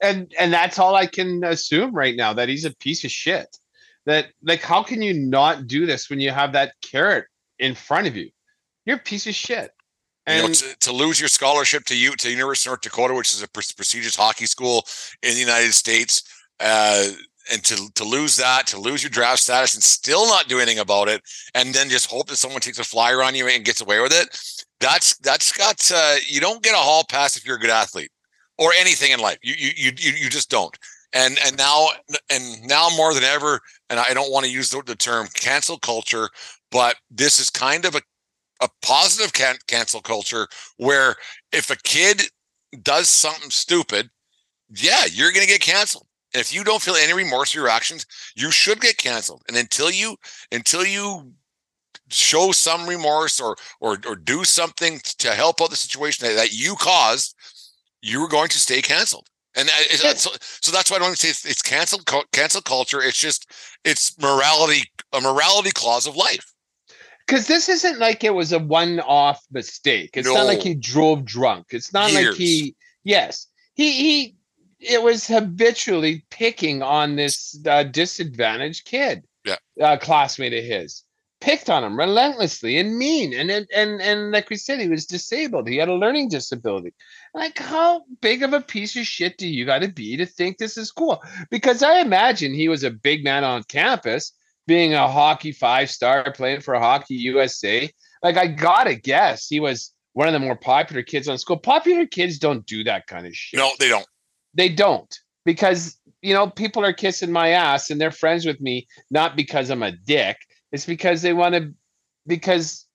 And 0.01 0.31
and 0.37 0.51
that's 0.51 0.77
all 0.77 0.95
i 0.95 1.05
can 1.05 1.43
assume 1.43 1.93
right 1.93 2.15
now 2.15 2.33
that 2.33 2.49
he's 2.49 2.65
a 2.65 2.75
piece 2.75 3.03
of 3.03 3.11
shit 3.11 3.57
that 4.07 4.27
like 4.41 4.61
how 4.61 4.81
can 4.81 5.01
you 5.01 5.13
not 5.13 5.67
do 5.67 5.85
this 5.85 6.09
when 6.09 6.19
you 6.19 6.31
have 6.31 6.53
that 6.53 6.73
carrot 6.81 7.25
in 7.59 7.75
front 7.75 8.07
of 8.07 8.15
you? 8.15 8.29
You're 8.85 8.95
a 8.95 8.99
piece 8.99 9.27
of 9.27 9.35
shit. 9.35 9.71
you 10.27 10.37
know, 10.37 10.45
And 10.45 10.55
to, 10.55 10.75
to 10.79 10.91
lose 10.93 11.19
your 11.19 11.27
scholarship 11.27 11.83
to 11.85 11.95
you 11.95 12.15
to 12.15 12.31
University 12.31 12.69
of 12.69 12.71
North 12.71 12.81
Dakota, 12.81 13.13
which 13.13 13.33
is 13.33 13.43
a 13.43 13.49
prestigious 13.49 14.15
hockey 14.15 14.45
school 14.45 14.85
in 15.21 15.33
the 15.33 15.39
United 15.39 15.73
States, 15.73 16.23
uh, 16.61 17.09
and 17.51 17.63
to 17.65 17.75
to 17.95 18.03
lose 18.05 18.37
that, 18.37 18.65
to 18.67 18.79
lose 18.79 19.03
your 19.03 19.09
draft 19.09 19.39
status, 19.39 19.73
and 19.75 19.83
still 19.83 20.25
not 20.25 20.47
do 20.47 20.57
anything 20.57 20.79
about 20.79 21.09
it, 21.09 21.21
and 21.53 21.73
then 21.73 21.89
just 21.89 22.09
hope 22.09 22.27
that 22.27 22.37
someone 22.37 22.61
takes 22.61 22.79
a 22.79 22.83
flyer 22.85 23.21
on 23.21 23.35
you 23.35 23.47
and 23.47 23.65
gets 23.65 23.81
away 23.81 23.99
with 23.99 24.13
it. 24.13 24.27
That's 24.79 25.17
that's 25.17 25.51
got 25.51 25.91
uh, 25.93 26.15
you 26.25 26.39
don't 26.39 26.63
get 26.63 26.73
a 26.73 26.77
hall 26.77 27.03
pass 27.09 27.35
if 27.35 27.45
you're 27.45 27.57
a 27.57 27.59
good 27.59 27.69
athlete 27.69 28.11
or 28.57 28.71
anything 28.79 29.11
in 29.11 29.19
life. 29.19 29.37
You 29.43 29.53
you 29.57 29.91
you 29.97 30.11
you 30.13 30.29
just 30.29 30.49
don't. 30.49 30.75
And 31.13 31.37
and 31.45 31.57
now 31.57 31.87
and 32.29 32.63
now 32.67 32.89
more 32.95 33.13
than 33.13 33.23
ever, 33.23 33.61
and 33.89 33.99
I 33.99 34.13
don't 34.13 34.31
want 34.31 34.45
to 34.45 34.51
use 34.51 34.69
the, 34.69 34.81
the 34.83 34.95
term 34.95 35.27
cancel 35.33 35.77
culture, 35.79 36.29
but 36.69 36.95
this 37.09 37.39
is 37.39 37.49
kind 37.49 37.85
of 37.85 37.95
a 37.95 38.01
a 38.61 38.69
positive 38.81 39.33
can- 39.33 39.57
cancel 39.67 40.01
culture 40.01 40.47
where 40.77 41.15
if 41.51 41.69
a 41.69 41.75
kid 41.77 42.23
does 42.81 43.07
something 43.07 43.49
stupid, 43.49 44.09
yeah, 44.69 45.05
you're 45.09 45.31
going 45.31 45.45
to 45.45 45.51
get 45.51 45.61
canceled. 45.61 46.07
And 46.33 46.41
if 46.41 46.53
you 46.53 46.63
don't 46.63 46.81
feel 46.81 46.95
any 46.95 47.13
remorse 47.13 47.51
for 47.51 47.59
your 47.59 47.69
actions, 47.69 48.05
you 48.35 48.51
should 48.51 48.81
get 48.81 48.97
canceled. 48.97 49.43
And 49.47 49.55
until 49.57 49.89
you 49.89 50.17
until 50.51 50.85
you 50.85 51.31
show 52.09 52.51
some 52.51 52.87
remorse 52.87 53.39
or 53.39 53.55
or 53.79 53.97
or 54.05 54.15
do 54.15 54.43
something 54.43 54.99
to 55.19 55.31
help 55.31 55.61
out 55.61 55.69
the 55.69 55.75
situation 55.75 56.27
that, 56.27 56.35
that 56.35 56.53
you 56.53 56.75
caused, 56.75 57.35
you're 58.01 58.27
going 58.27 58.49
to 58.49 58.59
stay 58.59 58.81
canceled. 58.81 59.27
And 59.55 59.69
I- 59.69 59.85
it's, 59.89 60.03
Yeah. 60.03 60.13
so, 60.13 60.31
so 60.61 60.71
that's 60.71 60.89
why 60.91 60.97
I 60.97 60.99
don't 60.99 61.09
want 61.09 61.17
to 61.17 61.25
say 61.25 61.29
it's, 61.29 61.45
it's 61.45 61.61
cancel 61.61 61.99
cancel 62.31 62.61
culture. 62.61 63.01
It's 63.01 63.17
just 63.17 63.49
it's 63.83 64.17
morality 64.19 64.83
a 65.13 65.21
morality 65.21 65.71
clause 65.71 66.05
of 66.07 66.15
life. 66.15 66.45
because 67.25 67.47
this 67.47 67.67
isn't 67.69 67.99
like 67.99 68.23
it 68.23 68.33
was 68.33 68.51
a 68.53 68.59
one-off 68.59 69.43
mistake. 69.51 70.11
It's 70.13 70.27
not 70.27 70.45
like 70.45 70.61
he 70.61 70.75
drove 70.75 71.25
drunk. 71.25 71.67
It's 71.71 71.91
not 71.93 72.13
like 72.13 72.33
he. 72.35 72.75
Yes, 73.03 73.47
he 73.73 73.91
he. 73.91 74.35
It 74.79 75.01
was 75.01 75.25
habitually 75.25 76.23
picking 76.29 76.83
on 76.83 77.15
this 77.15 77.57
uh, 77.65 77.83
disadvantaged 77.83 78.85
kid. 78.85 79.23
Yeah. 79.45 79.55
uh, 79.81 79.95
classmate 79.97 80.53
of 80.53 80.63
his 80.65 81.03
picked 81.39 81.69
on 81.69 81.83
him 81.83 81.97
relentlessly 81.97 82.77
and 82.77 82.97
mean, 82.97 83.31
and 83.33 83.49
and 83.49 83.65
and 83.73 84.01
and 84.01 84.31
like 84.31 84.49
we 84.49 84.55
said, 84.57 84.79
he 84.81 84.89
was 84.89 85.05
disabled. 85.05 85.67
He 85.69 85.77
had 85.77 85.87
a 85.87 85.93
learning 85.93 86.27
disability. 86.29 86.93
Like, 87.37 87.59
how 87.59 88.01
big 88.19 88.41
of 88.41 88.53
a 88.53 88.61
piece 88.61 88.95
of 88.95 89.05
shit 89.05 89.37
do 89.37 89.47
you 89.47 89.63
got 89.63 89.83
to 89.83 89.89
be 89.89 90.17
to 90.17 90.25
think 90.25 90.57
this 90.57 90.75
is 90.75 90.91
cool? 90.91 91.21
Because 91.51 91.83
I 91.83 91.99
imagine 91.99 92.51
he 92.51 92.67
was 92.67 92.83
a 92.83 92.89
big 92.89 93.23
man 93.23 93.43
on 93.43 93.61
campus 93.65 94.33
being 94.65 94.95
a 94.95 95.07
hockey 95.07 95.51
five 95.51 95.91
star 95.91 96.31
playing 96.31 96.61
for 96.61 96.73
Hockey 96.73 97.13
USA. 97.13 97.91
Like 98.23 98.37
I 98.37 98.47
gotta 98.47 98.95
guess 98.95 99.47
he 99.47 99.59
was 99.59 99.93
one 100.13 100.27
of 100.27 100.33
the 100.33 100.39
more 100.39 100.55
popular 100.55 101.03
kids 101.03 101.27
on 101.27 101.37
school. 101.37 101.57
Popular 101.57 102.07
kids 102.07 102.39
don't 102.39 102.65
do 102.65 102.83
that 102.85 103.05
kind 103.05 103.27
of 103.27 103.35
shit. 103.35 103.59
No, 103.59 103.69
they 103.77 103.89
don't. 103.89 104.07
They 104.55 104.69
don't 104.69 105.19
because 105.45 105.95
you 106.23 106.33
know 106.33 106.49
people 106.49 106.83
are 106.83 106.91
kissing 106.91 107.31
my 107.31 107.49
ass 107.49 107.91
and 107.91 108.01
they're 108.01 108.09
friends 108.09 108.47
with 108.47 108.59
me 108.59 108.87
not 109.11 109.35
because 109.35 109.69
I'm 109.69 109.83
a 109.83 109.91
dick. 109.91 110.37
It's 110.71 110.87
because 110.87 111.21
they 111.21 111.33
want 111.33 111.53
to 111.53 111.71
because 112.25 112.87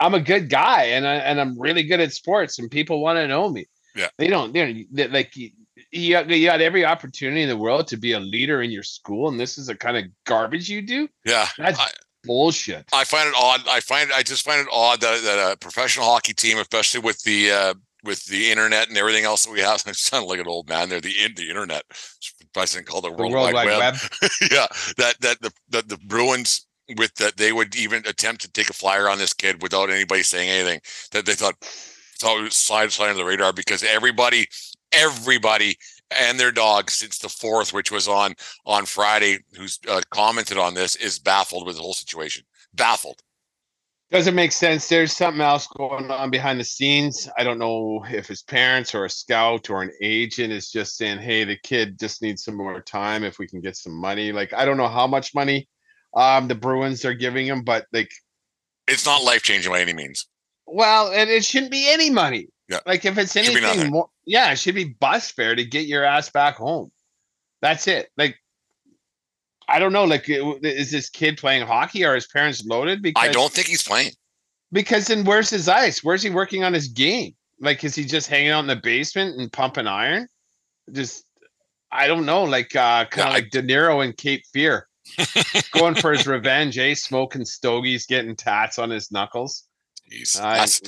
I'm 0.00 0.14
a 0.14 0.20
good 0.20 0.50
guy 0.50 0.86
and 0.86 1.06
I, 1.06 1.14
and 1.14 1.40
I'm 1.40 1.56
really 1.60 1.84
good 1.84 2.00
at 2.00 2.12
sports 2.12 2.58
and 2.58 2.68
people 2.68 3.00
want 3.00 3.18
to 3.18 3.28
know 3.28 3.48
me. 3.48 3.68
Yeah. 3.94 4.08
They 4.18 4.28
don't. 4.28 4.52
They 4.52 4.86
don't 4.96 5.12
like 5.12 5.36
you. 5.36 5.50
You 5.90 6.12
got, 6.12 6.60
every 6.60 6.84
opportunity 6.84 7.42
in 7.42 7.48
the 7.48 7.56
world 7.56 7.86
to 7.88 7.96
be 7.96 8.12
a 8.12 8.20
leader 8.20 8.62
in 8.62 8.70
your 8.70 8.82
school, 8.82 9.28
and 9.28 9.38
this 9.38 9.58
is 9.58 9.68
the 9.68 9.76
kind 9.76 9.96
of 9.96 10.04
garbage 10.24 10.68
you 10.68 10.82
do. 10.82 11.08
Yeah. 11.24 11.48
That's 11.56 11.78
I- 11.78 11.90
bullshit. 12.24 12.86
I 12.92 13.04
find 13.04 13.28
it 13.28 13.34
odd. 13.38 13.60
I 13.68 13.80
find 13.80 14.10
I 14.12 14.22
just 14.22 14.44
find 14.44 14.60
it 14.60 14.68
odd 14.72 15.00
that, 15.00 15.22
that 15.22 15.52
a 15.52 15.56
professional 15.56 16.06
hockey 16.06 16.32
team, 16.32 16.58
especially 16.58 17.00
with 17.00 17.22
the 17.22 17.50
uh, 17.50 17.74
with 18.02 18.24
the 18.26 18.50
internet 18.50 18.88
and 18.88 18.98
everything 18.98 19.24
else 19.24 19.44
that 19.44 19.52
we 19.52 19.60
have, 19.60 19.82
I 19.86 19.92
sound 19.92 20.26
like 20.26 20.40
an 20.40 20.48
old 20.48 20.68
man 20.68 20.88
there. 20.88 21.00
The 21.00 21.14
in 21.24 21.34
the 21.34 21.48
internet, 21.48 21.84
president 22.52 22.88
called 22.88 23.04
the 23.04 23.10
The 23.10 23.16
World, 23.16 23.32
World 23.32 23.54
Wide, 23.54 23.66
Wide 23.66 23.78
Web. 23.78 23.94
Web. 24.22 24.30
yeah, 24.50 24.66
that 24.96 25.20
that 25.20 25.40
the, 25.40 25.52
the 25.68 25.82
the 25.82 25.98
Bruins 26.06 26.66
with 26.98 27.14
that 27.14 27.36
they 27.36 27.52
would 27.52 27.76
even 27.76 28.02
attempt 28.06 28.42
to 28.42 28.52
take 28.52 28.70
a 28.70 28.74
flyer 28.74 29.08
on 29.08 29.18
this 29.18 29.32
kid 29.32 29.62
without 29.62 29.90
anybody 29.90 30.22
saying 30.22 30.50
anything. 30.50 30.80
That 31.12 31.26
they 31.26 31.34
thought 31.34 31.54
thought 31.60 31.62
it 31.64 31.64
would 31.64 31.93
slide 32.50 32.92
slide 32.92 33.10
under 33.10 33.22
the 33.22 33.24
radar 33.24 33.52
because 33.52 33.82
everybody 33.82 34.46
everybody 34.92 35.76
and 36.10 36.38
their 36.38 36.52
dog 36.52 36.90
since 36.90 37.18
the 37.18 37.28
fourth, 37.28 37.72
which 37.72 37.90
was 37.90 38.08
on 38.08 38.34
on 38.66 38.86
Friday, 38.86 39.38
who's 39.56 39.78
uh, 39.88 40.00
commented 40.10 40.58
on 40.58 40.74
this, 40.74 40.96
is 40.96 41.18
baffled 41.18 41.66
with 41.66 41.76
the 41.76 41.82
whole 41.82 41.94
situation. 41.94 42.44
Baffled. 42.74 43.20
Doesn't 44.10 44.34
make 44.34 44.52
sense. 44.52 44.88
There's 44.88 45.12
something 45.12 45.40
else 45.40 45.66
going 45.66 46.10
on 46.10 46.30
behind 46.30 46.60
the 46.60 46.64
scenes. 46.64 47.28
I 47.36 47.42
don't 47.42 47.58
know 47.58 48.04
if 48.08 48.28
his 48.28 48.42
parents 48.42 48.94
or 48.94 49.06
a 49.06 49.10
scout 49.10 49.70
or 49.70 49.82
an 49.82 49.90
agent 50.00 50.52
is 50.52 50.70
just 50.70 50.96
saying, 50.96 51.18
"Hey, 51.18 51.44
the 51.44 51.56
kid 51.56 51.98
just 51.98 52.22
needs 52.22 52.44
some 52.44 52.56
more 52.56 52.80
time. 52.80 53.24
If 53.24 53.38
we 53.38 53.48
can 53.48 53.60
get 53.60 53.76
some 53.76 53.94
money, 53.94 54.30
like 54.30 54.52
I 54.52 54.64
don't 54.64 54.76
know 54.76 54.88
how 54.88 55.06
much 55.06 55.34
money 55.34 55.68
um 56.14 56.46
the 56.48 56.54
Bruins 56.54 57.04
are 57.04 57.14
giving 57.14 57.46
him, 57.46 57.62
but 57.64 57.86
like, 57.92 58.10
It's 58.86 59.06
not 59.06 59.24
life 59.24 59.42
changing 59.42 59.72
by 59.72 59.80
any 59.80 59.94
means. 59.94 60.28
Well, 60.66 61.12
and 61.12 61.30
it 61.30 61.44
shouldn't 61.44 61.72
be 61.72 61.90
any 61.90 62.10
money. 62.10 62.48
Yeah. 62.68 62.80
Like 62.86 63.04
if 63.04 63.18
it's 63.18 63.36
anything 63.36 63.90
more, 63.90 64.08
yeah, 64.24 64.50
it 64.52 64.58
should 64.58 64.74
be 64.74 64.94
bus 65.00 65.30
fare 65.30 65.54
to 65.54 65.64
get 65.64 65.86
your 65.86 66.04
ass 66.04 66.30
back 66.30 66.56
home. 66.56 66.90
That's 67.62 67.86
it. 67.88 68.10
Like. 68.16 68.36
I 69.66 69.78
don't 69.78 69.94
know. 69.94 70.04
Like, 70.04 70.26
is 70.28 70.90
this 70.90 71.08
kid 71.08 71.38
playing 71.38 71.66
hockey? 71.66 72.04
Are 72.04 72.14
his 72.14 72.26
parents 72.26 72.62
loaded? 72.66 73.00
Because 73.00 73.26
I 73.26 73.32
don't 73.32 73.50
think 73.50 73.66
he's 73.66 73.82
playing. 73.82 74.10
Because 74.72 75.06
then 75.06 75.24
where's 75.24 75.48
his 75.48 75.70
ice? 75.70 76.04
Where's 76.04 76.22
he 76.22 76.28
working 76.28 76.64
on 76.64 76.74
his 76.74 76.88
game? 76.88 77.34
Like, 77.60 77.82
is 77.82 77.94
he 77.94 78.04
just 78.04 78.28
hanging 78.28 78.50
out 78.50 78.60
in 78.60 78.66
the 78.66 78.76
basement 78.76 79.40
and 79.40 79.50
pumping 79.50 79.86
iron? 79.86 80.28
Just, 80.92 81.24
I 81.90 82.06
don't 82.08 82.26
know. 82.26 82.44
Like, 82.44 82.76
uh, 82.76 83.06
kind 83.06 83.16
Yeah, 83.16 83.22
of 83.24 83.30
I- 83.30 83.34
like 83.36 83.50
De 83.52 83.62
Niro 83.62 84.04
in 84.04 84.12
Cape 84.12 84.44
Fear, 84.52 84.86
going 85.72 85.94
for 85.94 86.12
his 86.12 86.26
revenge, 86.26 86.76
eh? 86.76 86.92
Smoking 86.92 87.46
stogies, 87.46 88.04
getting 88.04 88.36
tats 88.36 88.78
on 88.78 88.90
his 88.90 89.10
knuckles. 89.10 89.64
He's 90.04 90.38
I- 90.40 90.58
that's 90.58 90.80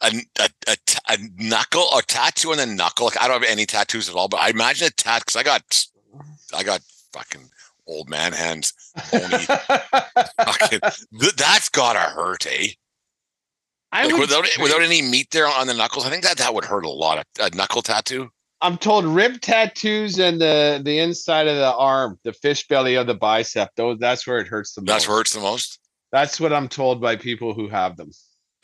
a, 0.00 0.12
a, 0.38 0.48
a, 0.68 0.76
t- 0.86 0.98
a 1.08 1.18
knuckle, 1.38 1.86
a 1.96 2.02
tattoo 2.02 2.52
on 2.52 2.58
the 2.58 2.66
knuckle. 2.66 3.06
Like 3.06 3.20
I 3.20 3.26
don't 3.28 3.42
have 3.42 3.50
any 3.50 3.66
tattoos 3.66 4.08
at 4.08 4.14
all, 4.14 4.28
but 4.28 4.40
I 4.40 4.50
imagine 4.50 4.86
a 4.86 4.90
tat 4.90 5.22
because 5.22 5.36
I 5.36 5.42
got, 5.42 5.62
I 6.56 6.62
got 6.62 6.80
fucking 7.12 7.48
old 7.86 8.08
man 8.08 8.32
hands. 8.32 8.72
Fucking, 8.96 10.80
th- 11.20 11.34
that's 11.36 11.68
gotta 11.68 11.98
hurt, 12.00 12.46
eh? 12.46 12.68
I 13.92 14.04
Like 14.06 14.18
without 14.20 14.46
say- 14.46 14.62
without 14.62 14.82
any 14.82 15.00
meat 15.02 15.28
there 15.30 15.46
on 15.46 15.66
the 15.66 15.74
knuckles, 15.74 16.06
I 16.06 16.10
think 16.10 16.22
that 16.24 16.36
that 16.38 16.54
would 16.54 16.64
hurt 16.64 16.84
a 16.84 16.90
lot. 16.90 17.24
A, 17.40 17.44
a 17.44 17.50
knuckle 17.50 17.82
tattoo. 17.82 18.30
I'm 18.60 18.76
told 18.76 19.04
rib 19.04 19.40
tattoos 19.40 20.18
and 20.18 20.40
the 20.40 20.80
the 20.84 20.98
inside 20.98 21.46
of 21.48 21.56
the 21.56 21.72
arm, 21.74 22.18
the 22.24 22.32
fish 22.32 22.66
belly 22.68 22.96
of 22.96 23.06
the 23.06 23.14
bicep. 23.14 23.70
Those 23.76 23.98
that's 23.98 24.26
where 24.26 24.38
it 24.38 24.46
hurts 24.48 24.74
the 24.74 24.82
most. 24.82 24.86
That's 24.88 25.08
where 25.08 25.16
it 25.16 25.20
hurts 25.20 25.32
the 25.34 25.40
most. 25.40 25.78
That's 26.12 26.40
what 26.40 26.52
I'm 26.52 26.68
told 26.68 27.00
by 27.00 27.16
people 27.16 27.54
who 27.54 27.68
have 27.68 27.96
them. 27.96 28.10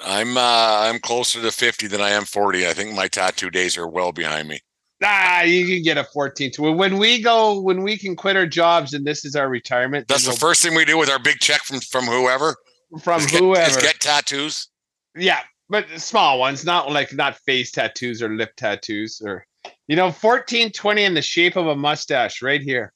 I'm 0.01 0.37
uh 0.37 0.41
I'm 0.41 0.99
closer 0.99 1.41
to 1.41 1.53
50 1.53 1.87
than 1.87 2.01
I 2.01 2.11
am 2.11 2.25
40. 2.25 2.67
I 2.67 2.73
think 2.73 2.95
my 2.95 3.09
tattoo 3.09 3.51
days 3.51 3.77
are 3.77 3.89
well 3.89 4.13
behind 4.13 4.49
me. 4.49 4.61
Ah, 5.03 5.43
you 5.43 5.67
can 5.67 5.83
get 5.83 5.99
a 5.99 6.05
14 6.05 6.51
to 6.53 6.73
when 6.73 6.99
we 6.99 7.21
go 7.21 7.61
when 7.61 7.83
we 7.83 7.99
can 7.99 8.17
quit 8.17 8.37
our 8.37 8.47
jobs 8.47 8.95
and 8.95 9.07
this 9.07 9.25
is 9.25 9.37
our 9.37 9.49
retirement. 9.49 10.09
That's 10.09 10.27
the 10.27 10.33
first 10.33 10.63
thing 10.63 10.75
we 10.75 10.85
do 10.85 10.97
with 10.97 11.11
our 11.11 11.19
big 11.19 11.39
check 11.39 11.63
from 11.63 11.81
from 11.81 12.05
whoever. 12.05 12.57
from 13.03 13.21
is 13.21 13.27
get, 13.31 13.41
whoever. 13.41 13.71
Is 13.71 13.77
get 13.77 14.01
tattoos. 14.01 14.69
yeah, 15.17 15.41
but 15.69 15.89
small 15.97 16.39
ones, 16.39 16.65
not 16.65 16.91
like 16.91 17.13
not 17.13 17.37
face 17.39 17.71
tattoos 17.71 18.23
or 18.23 18.31
lip 18.31 18.53
tattoos 18.57 19.21
or 19.25 19.47
you 19.89 19.97
know 19.97 20.11
14 20.11 20.73
20 20.73 21.05
in 21.05 21.15
the 21.15 21.23
shape 21.23 21.57
of 21.57 21.67
a 21.67 21.77
mustache 21.77 22.41
right 22.41 22.63
here. 22.63 22.93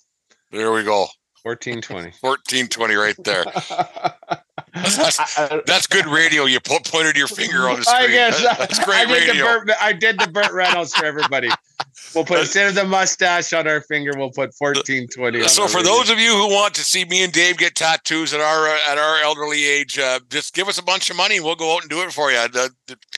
There 0.50 0.72
we 0.72 0.84
go. 0.84 1.06
14 1.42 1.80
20. 1.82 2.02
1420 2.20 2.94
right 2.94 3.16
there. 3.24 3.44
That's, 4.74 5.38
I- 5.38 5.62
that's 5.66 5.86
good 5.86 6.06
radio. 6.06 6.44
You 6.44 6.60
po- 6.60 6.78
pointed 6.84 7.16
your 7.16 7.28
finger 7.28 7.68
on 7.68 7.76
the 7.78 7.84
screen. 7.84 8.02
I 8.02 8.06
guess 8.08 8.42
that's 8.58 8.84
great 8.84 8.96
I 8.98 9.04
did 9.06 9.28
radio. 9.28 9.34
The 9.34 9.64
Burt, 9.66 9.70
I 9.80 9.92
did 9.92 10.18
the 10.20 10.28
Burt 10.28 10.52
Reynolds 10.52 10.94
for 10.94 11.04
everybody. 11.04 11.48
We'll 12.14 12.24
put 12.24 12.40
instead 12.40 12.68
of 12.68 12.74
the 12.74 12.84
mustache 12.84 13.52
on 13.52 13.66
our 13.68 13.80
finger, 13.82 14.12
we'll 14.16 14.30
put 14.30 14.52
1420. 14.58 15.42
on 15.42 15.48
So 15.48 15.66
for 15.68 15.78
radio. 15.78 15.92
those 15.92 16.10
of 16.10 16.18
you 16.18 16.32
who 16.32 16.48
want 16.48 16.74
to 16.74 16.80
see 16.82 17.04
me 17.04 17.22
and 17.22 17.32
Dave 17.32 17.58
get 17.58 17.74
tattoos 17.74 18.32
at 18.32 18.40
our 18.40 18.66
uh, 18.68 18.76
at 18.90 18.98
our 18.98 19.18
elderly 19.22 19.64
age, 19.64 19.98
uh, 19.98 20.20
just 20.30 20.54
give 20.54 20.68
us 20.68 20.78
a 20.78 20.82
bunch 20.82 21.10
of 21.10 21.16
money 21.16 21.36
and 21.36 21.44
we'll 21.44 21.54
go 21.56 21.74
out 21.74 21.82
and 21.82 21.90
do 21.90 22.00
it 22.02 22.12
for 22.12 22.30
you. 22.30 22.38
Uh, 22.38 22.68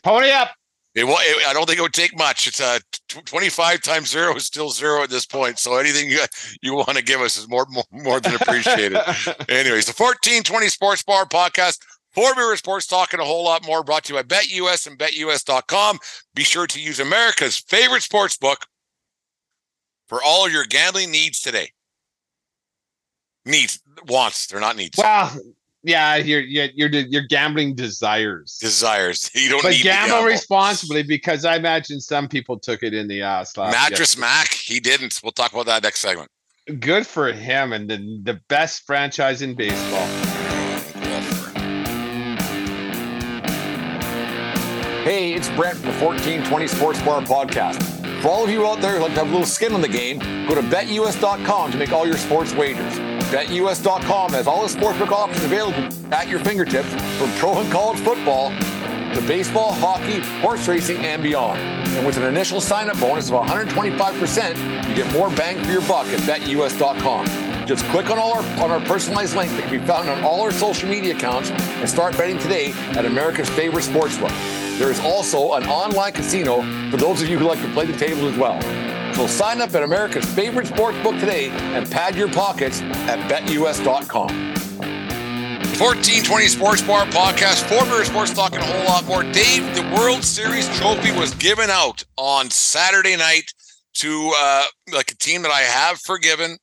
pony 0.03 0.31
up. 0.31 0.51
It, 0.95 1.05
wa- 1.05 1.19
it, 1.21 1.47
I 1.47 1.53
don't 1.53 1.67
think 1.67 1.79
it 1.79 1.83
would 1.83 1.93
take 1.93 2.17
much. 2.19 2.49
It's 2.49 2.61
uh, 2.61 2.79
tw 3.09 3.25
25 3.25 3.81
times 3.81 4.11
zero 4.11 4.35
is 4.35 4.45
still 4.47 4.71
zero 4.71 5.03
at 5.03 5.11
this 5.11 5.25
point. 5.25 5.59
So 5.59 5.77
anything 5.77 6.11
you, 6.11 6.19
you 6.63 6.75
want 6.75 6.97
to 6.97 7.03
give 7.03 7.21
us 7.21 7.37
is 7.39 7.49
more 7.49 7.67
more, 7.71 7.85
more 7.93 8.21
than 8.21 8.35
appreciated. 8.35 8.95
Anyways, 9.49 9.87
the 9.87 9.95
1420 9.97 10.69
Sports 10.69 11.03
Bar 11.05 11.27
podcast, 11.27 11.79
Four 12.13 12.35
Beer 12.35 12.57
Sports 12.57 12.89
Talk, 12.89 13.13
and 13.13 13.23
a 13.23 13.25
whole 13.25 13.45
lot 13.45 13.65
more 13.65 13.85
brought 13.85 14.05
to 14.05 14.15
you 14.15 14.21
by 14.21 14.25
BetUS 14.25 14.89
and 14.89 14.99
BetUS.com. 14.99 15.99
Be 16.35 16.43
sure 16.43 16.67
to 16.67 16.81
use 16.81 16.99
America's 16.99 17.59
favorite 17.59 18.03
sports 18.03 18.37
book 18.37 18.67
for 20.09 20.21
all 20.25 20.49
your 20.51 20.65
gambling 20.65 21.13
needs 21.13 21.41
today. 21.41 21.71
Needs 23.45 23.81
wants. 24.09 24.49
They're 24.49 24.61
not 24.61 24.77
needs. 24.77 24.99
Well, 24.99 25.33
yeah, 25.83 26.17
you're 26.17 26.41
you're 26.41 26.69
you're, 26.75 26.89
you're 26.89 27.27
gambling 27.27 27.75
desires. 27.75 28.59
Desires. 28.61 29.31
You 29.41 29.49
don't 29.49 29.63
but 29.63 29.71
need 29.71 29.79
to 29.79 29.83
gamble, 29.85 30.17
gamble. 30.17 30.27
responsibly 30.27 31.03
because 31.03 31.45
I 31.45 31.57
imagine 31.57 32.01
some 32.01 32.29
people 32.29 32.59
took 32.59 32.83
it 32.83 32.93
in 32.93 33.09
the 33.09 33.23
uh, 33.23 33.41
ass. 33.41 33.57
last 33.57 33.73
Mattress 33.73 34.17
year. 34.17 34.21
Mack. 34.21 34.53
He 34.53 34.81
didn't. 34.81 35.21
We'll 35.23 35.33
talk 35.33 35.53
about 35.53 35.67
that 35.67 35.83
next 35.83 36.01
segment. 36.01 36.31
Good 36.79 37.07
for 37.07 37.33
him 37.33 37.73
and 37.73 37.89
the, 37.89 38.21
the 38.23 38.41
best 38.49 38.85
franchise 38.87 39.43
in 39.43 39.55
baseball. 39.55 40.07
Hey, 45.03 45.33
it's 45.33 45.49
Brent 45.51 45.79
from 45.79 45.87
the 45.89 46.05
1420 46.05 46.67
Sports 46.67 47.03
Bar 47.03 47.23
Podcast. 47.23 47.83
For 48.21 48.29
all 48.29 48.45
of 48.45 48.51
you 48.51 48.67
out 48.67 48.83
there 48.83 48.97
who 48.97 49.03
like 49.03 49.15
to 49.15 49.21
have 49.21 49.29
a 49.29 49.31
little 49.31 49.47
skin 49.47 49.75
in 49.75 49.81
the 49.81 49.89
game, 49.89 50.19
go 50.47 50.55
to 50.55 50.61
betus.com 50.61 51.73
to 51.73 51.79
make 51.79 51.91
all 51.91 52.07
your 52.07 52.19
sports 52.19 52.53
wagers. 52.53 52.99
BetUS.com 53.31 54.33
has 54.33 54.49
all 54.49 54.67
the 54.67 54.75
sportsbook 54.75 55.13
options 55.13 55.45
available 55.45 55.89
at 56.13 56.29
your 56.29 56.41
fingertips 56.41 56.89
from 57.17 57.31
pro 57.35 57.61
and 57.61 57.71
college 57.71 58.01
football 58.01 58.51
to 59.15 59.23
baseball, 59.29 59.73
hockey, 59.73 60.19
horse 60.41 60.67
racing, 60.67 60.99
and 60.99 61.23
beyond. 61.23 61.61
And 61.61 62.05
with 62.05 62.17
an 62.17 62.25
initial 62.25 62.61
sign-up 62.61 62.99
bonus 62.99 63.31
of 63.31 63.41
125%, 63.45 64.89
you 64.89 64.95
get 64.97 65.13
more 65.13 65.31
bang 65.31 65.63
for 65.65 65.71
your 65.71 65.83
buck 65.83 66.09
at 66.09 66.19
BetUS.com. 66.21 67.27
Just 67.69 67.85
click 67.87 68.11
on 68.11 68.19
all 68.19 68.33
our 68.33 68.43
on 68.61 68.73
our 68.73 68.81
personalized 68.81 69.37
link 69.37 69.53
that 69.53 69.63
can 69.63 69.81
be 69.81 69.87
found 69.87 70.09
on 70.09 70.25
all 70.25 70.41
our 70.41 70.51
social 70.51 70.89
media 70.89 71.15
accounts 71.15 71.51
and 71.51 71.89
start 71.89 72.17
betting 72.17 72.39
today 72.39 72.73
at 72.97 73.07
America's 73.07 73.49
favorite 73.51 73.85
sportsbook. 73.85 74.31
There 74.81 74.91
is 74.91 74.99
also 75.01 75.53
an 75.53 75.69
online 75.69 76.13
casino 76.13 76.63
for 76.91 76.97
those 76.97 77.23
of 77.23 77.29
you 77.29 77.39
who 77.39 77.47
like 77.47 77.61
to 77.61 77.73
play 77.75 77.87
the 77.87 77.97
table 77.97 78.27
as 78.27 78.37
well. 78.37 78.59
So 79.15 79.27
sign 79.27 79.61
up 79.61 79.75
at 79.75 79.83
America's 79.83 80.25
favorite 80.25 80.67
sportsbook 80.67 81.21
today 81.21 81.51
and 81.51 81.91
pad 81.91 82.17
your 82.17 82.31
pockets 82.31 82.81
at 82.83 83.19
betus.com. 83.31 84.51
1420 85.81 86.47
Sports 86.47 86.83
Bar 86.83 87.07
Podcast, 87.07 87.67
former 87.67 88.05
sports 88.05 88.35
talk 88.35 88.53
a 88.53 88.63
whole 88.63 88.85
lot 88.85 89.07
more. 89.07 89.23
Dave, 89.23 89.75
the 89.75 89.83
World 89.95 90.23
Series 90.23 90.69
trophy 90.79 91.11
was 91.11 91.33
given 91.35 91.71
out 91.71 92.05
on 92.19 92.51
Saturday 92.51 93.17
night 93.17 93.55
to 93.95 94.33
uh, 94.37 94.65
like 94.93 95.11
a 95.11 95.17
team 95.17 95.41
that 95.43 95.51
I 95.51 95.61
have 95.61 95.99
forgiven, 95.99 96.59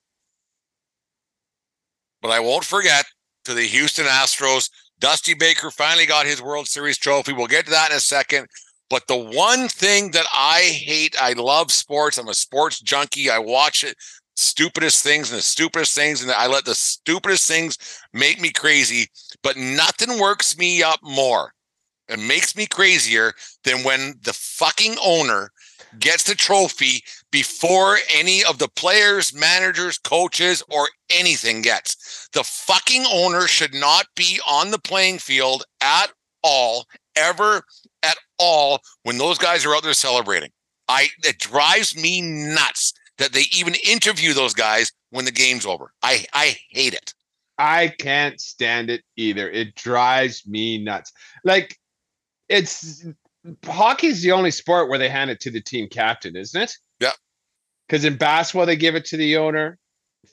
but 2.22 2.30
I 2.30 2.40
won't 2.40 2.64
forget 2.64 3.06
to 3.46 3.56
the 3.56 3.64
Houston 3.64 4.06
Astros. 4.06 4.70
Dusty 5.00 5.34
Baker 5.34 5.72
finally 5.72 6.06
got 6.06 6.26
his 6.28 6.42
World 6.42 6.68
Series 6.68 6.98
trophy. 6.98 7.34
We'll 7.34 7.48
get 7.48 7.66
to 7.66 7.72
that 7.72 7.90
in 7.92 7.98
a 7.98 8.00
second. 8.00 8.48
But 8.90 9.08
the 9.08 9.18
one 9.18 9.68
thing 9.68 10.12
that 10.12 10.26
I 10.34 10.62
hate, 10.62 11.16
I 11.22 11.34
love 11.34 11.72
sports. 11.72 12.18
I'm 12.18 12.30
a 12.30 12.34
sports 12.34 12.80
junkie. 12.80 13.30
I 13.30 13.40
watch 13.40 13.84
it, 13.84 13.96
stupidest 14.38 15.04
things 15.04 15.32
and 15.32 15.40
the 15.40 15.44
stupidest 15.44 15.94
things, 15.94 16.22
and 16.22 16.32
I 16.32 16.48
let 16.48 16.66
the 16.66 16.76
stupidest 16.76 17.48
things 17.48 17.78
make 18.14 18.40
me 18.40 18.52
crazy. 18.52 19.08
But 19.44 19.58
nothing 19.58 20.20
works 20.20 20.58
me 20.58 20.84
up 20.84 21.00
more 21.04 21.54
and 22.08 22.28
makes 22.28 22.56
me 22.56 22.66
crazier 22.66 23.34
than 23.64 23.84
when 23.84 24.16
the 24.24 24.34
fucking 24.34 24.96
owner 25.04 25.50
gets 26.00 26.24
the 26.24 26.36
trophy 26.36 27.04
before 27.32 27.98
any 28.14 28.44
of 28.44 28.58
the 28.60 28.70
players, 28.70 29.34
managers, 29.34 29.98
coaches, 29.98 30.64
or 30.70 30.88
anything 31.10 31.62
gets. 31.62 32.30
The 32.34 32.44
fucking 32.44 33.06
owner 33.12 33.48
should 33.48 33.74
not 33.74 34.06
be 34.16 34.40
on 34.48 34.72
the 34.72 34.80
playing 34.80 35.20
field 35.20 35.64
at 35.82 36.08
all, 36.44 36.86
ever 37.18 37.62
at 38.04 38.18
all, 38.40 38.80
when 39.04 39.18
those 39.18 39.38
guys 39.38 39.66
are 39.66 39.76
out 39.76 39.84
there 39.84 39.94
celebrating. 39.94 40.50
I 40.88 41.08
it 41.24 41.40
drives 41.40 41.96
me 41.96 42.22
nuts 42.22 42.94
that 43.18 43.34
they 43.34 43.44
even 43.52 43.74
interview 43.86 44.34
those 44.34 44.54
guys 44.54 44.92
when 45.10 45.26
the 45.26 45.32
game's 45.32 45.66
over. 45.66 45.92
I 46.02 46.26
I 46.34 46.56
hate 46.70 46.94
it. 46.94 47.14
I 47.58 47.90
can't 48.00 48.40
stand 48.40 48.90
it 48.90 49.02
either. 49.16 49.50
It 49.50 49.76
drives 49.76 50.46
me 50.48 50.78
nuts. 50.78 51.12
Like 51.44 51.76
it's 52.50 53.06
hockey's 53.66 54.22
the 54.22 54.32
only 54.32 54.52
sport 54.52 54.90
where 54.90 55.00
they 55.00 55.10
hand 55.10 55.30
it 55.30 55.40
to 55.42 55.52
the 55.52 55.62
team 55.62 55.88
captain, 55.90 56.36
isn't 56.36 56.62
it? 56.62 56.72
Yeah. 57.00 57.12
Because 57.88 58.06
in 58.06 58.18
basketball 58.18 58.66
they 58.66 58.76
give 58.76 58.96
it 58.96 59.06
to 59.06 59.18
the 59.18 59.38
owner, 59.38 59.78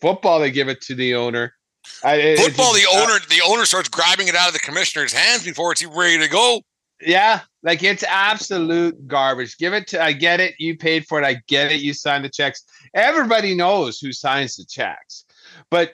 football 0.00 0.40
they 0.40 0.50
give 0.50 0.68
it 0.68 0.80
to 0.82 0.94
the 0.94 1.14
owner. 1.14 1.54
I, 2.02 2.14
it- 2.16 2.38
it 2.38 2.44
Football, 2.44 2.72
the 2.74 2.86
uh, 2.92 3.02
owner 3.02 3.18
the 3.28 3.42
owner 3.46 3.64
starts 3.64 3.88
grabbing 3.88 4.28
it 4.28 4.34
out 4.34 4.48
of 4.48 4.54
the 4.54 4.60
commissioner's 4.60 5.12
hands 5.12 5.44
before 5.44 5.72
it's 5.72 5.82
even 5.82 5.96
ready 5.96 6.18
to 6.18 6.28
go. 6.28 6.62
Yeah, 7.00 7.40
like 7.62 7.82
it's 7.82 8.04
absolute 8.04 9.06
garbage. 9.06 9.58
Give 9.58 9.74
it 9.74 9.88
to 9.88 10.02
I 10.02 10.12
get 10.12 10.40
it. 10.40 10.54
You 10.58 10.76
paid 10.76 11.06
for 11.06 11.20
it. 11.20 11.26
I 11.26 11.40
get 11.48 11.72
it. 11.72 11.80
You 11.80 11.92
signed 11.92 12.24
the 12.24 12.30
checks. 12.30 12.64
Everybody 12.94 13.54
knows 13.54 13.98
who 13.98 14.12
signs 14.12 14.56
the 14.56 14.64
checks. 14.64 15.24
But 15.70 15.92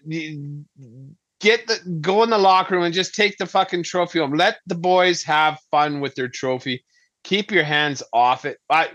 get 1.41 1.67
the 1.67 1.99
go 2.01 2.23
in 2.23 2.31
the 2.31 2.39
locker 2.39 2.75
room 2.75 2.85
and 2.85 2.95
just 2.95 3.15
take 3.15 3.39
the 3.39 3.47
fucking 3.47 3.83
trophy 3.83 4.19
home. 4.19 4.35
Let 4.35 4.59
the 4.67 4.75
boys 4.75 5.23
have 5.25 5.59
fun 5.71 6.01
with 6.01 6.15
their 6.15 6.29
trophy. 6.29 6.85
Keep 7.25 7.51
your 7.51 7.65
hands 7.65 8.03
off 8.13 8.45
it. 8.45 8.59
I 8.69 8.91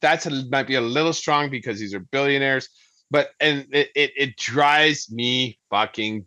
that's 0.00 0.26
a, 0.26 0.44
might 0.50 0.66
be 0.66 0.74
a 0.74 0.80
little 0.80 1.12
strong 1.12 1.50
because 1.50 1.78
these 1.78 1.94
are 1.94 2.00
billionaires, 2.00 2.68
but 3.10 3.30
and 3.40 3.66
it, 3.72 3.90
it 3.94 4.12
it 4.16 4.36
drives 4.36 5.10
me 5.10 5.58
fucking 5.70 6.26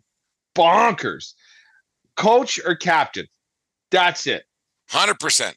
bonkers. 0.56 1.34
Coach 2.16 2.58
or 2.64 2.74
captain, 2.74 3.26
that's 3.90 4.26
it. 4.26 4.44
Hundred 4.88 5.18
percent. 5.20 5.56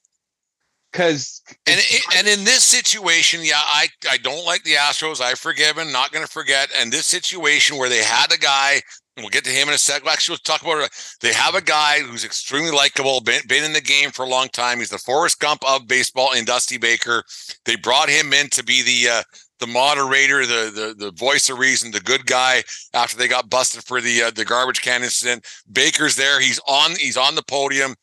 Because 0.92 1.42
And 1.68 1.80
it, 1.80 2.04
and 2.18 2.28
in 2.28 2.44
this 2.44 2.64
situation, 2.64 3.40
yeah, 3.44 3.62
I 3.64 3.88
I 4.10 4.18
don't 4.18 4.46
like 4.46 4.64
the 4.64 4.74
Astros. 4.74 5.22
I 5.22 5.36
forgive 5.36 5.78
him. 5.78 5.92
Not 5.92 6.12
going 6.12 6.26
to 6.26 6.32
forget. 6.32 6.70
And 6.78 6.92
this 6.92 7.06
situation 7.06 7.78
where 7.78 7.88
they 7.88 8.04
had 8.04 8.34
a 8.34 8.38
guy, 8.38 8.82
and 9.16 9.24
we'll 9.24 9.30
get 9.30 9.46
to 9.46 9.52
him 9.52 9.70
in 9.70 9.74
a 9.74 9.78
sec. 9.78 10.06
Actually, 10.06 10.34
we'll 10.34 10.58
talk 10.58 10.62
about 10.62 10.84
it. 10.84 10.92
They 11.22 11.32
have 11.32 11.56
a 11.56 11.62
guy 11.62 12.00
who's 12.00 12.26
extremely 12.26 12.72
likable, 12.72 13.22
been, 13.22 13.42
been 13.48 13.64
in 13.64 13.72
the 13.72 13.82
game 13.82 14.12
for 14.12 14.24
a 14.24 14.30
long 14.30 14.50
time. 14.50 14.80
He's 14.80 14.90
the 14.90 14.98
Forrest 14.98 15.40
Gump 15.40 15.62
of 15.66 15.88
baseball 15.88 16.34
in 16.34 16.44
Dusty 16.44 16.78
Baker. 16.78 17.24
They 17.64 17.78
brought 17.78 18.10
him 18.10 18.34
in 18.34 18.50
to 18.50 18.64
be 18.64 18.82
the 18.82 19.10
uh, 19.10 19.24
the 19.60 19.68
moderator, 19.68 20.46
the, 20.46 20.72
the 20.74 21.06
the 21.06 21.12
voice 21.12 21.50
of 21.50 21.58
reason, 21.58 21.92
the 21.92 22.02
good 22.02 22.26
guy. 22.26 22.64
After 22.94 23.16
they 23.16 23.30
got 23.30 23.50
busted 23.50 23.86
for 23.86 24.02
the 24.02 24.24
uh, 24.24 24.32
the 24.32 24.44
garbage 24.44 24.82
can 24.82 25.04
incident, 25.04 25.46
Baker's 25.72 26.18
there. 26.18 26.42
He's 26.42 26.60
on. 26.68 26.96
He's 26.98 27.16
on 27.16 27.36
the 27.36 27.44
podium. 27.44 27.96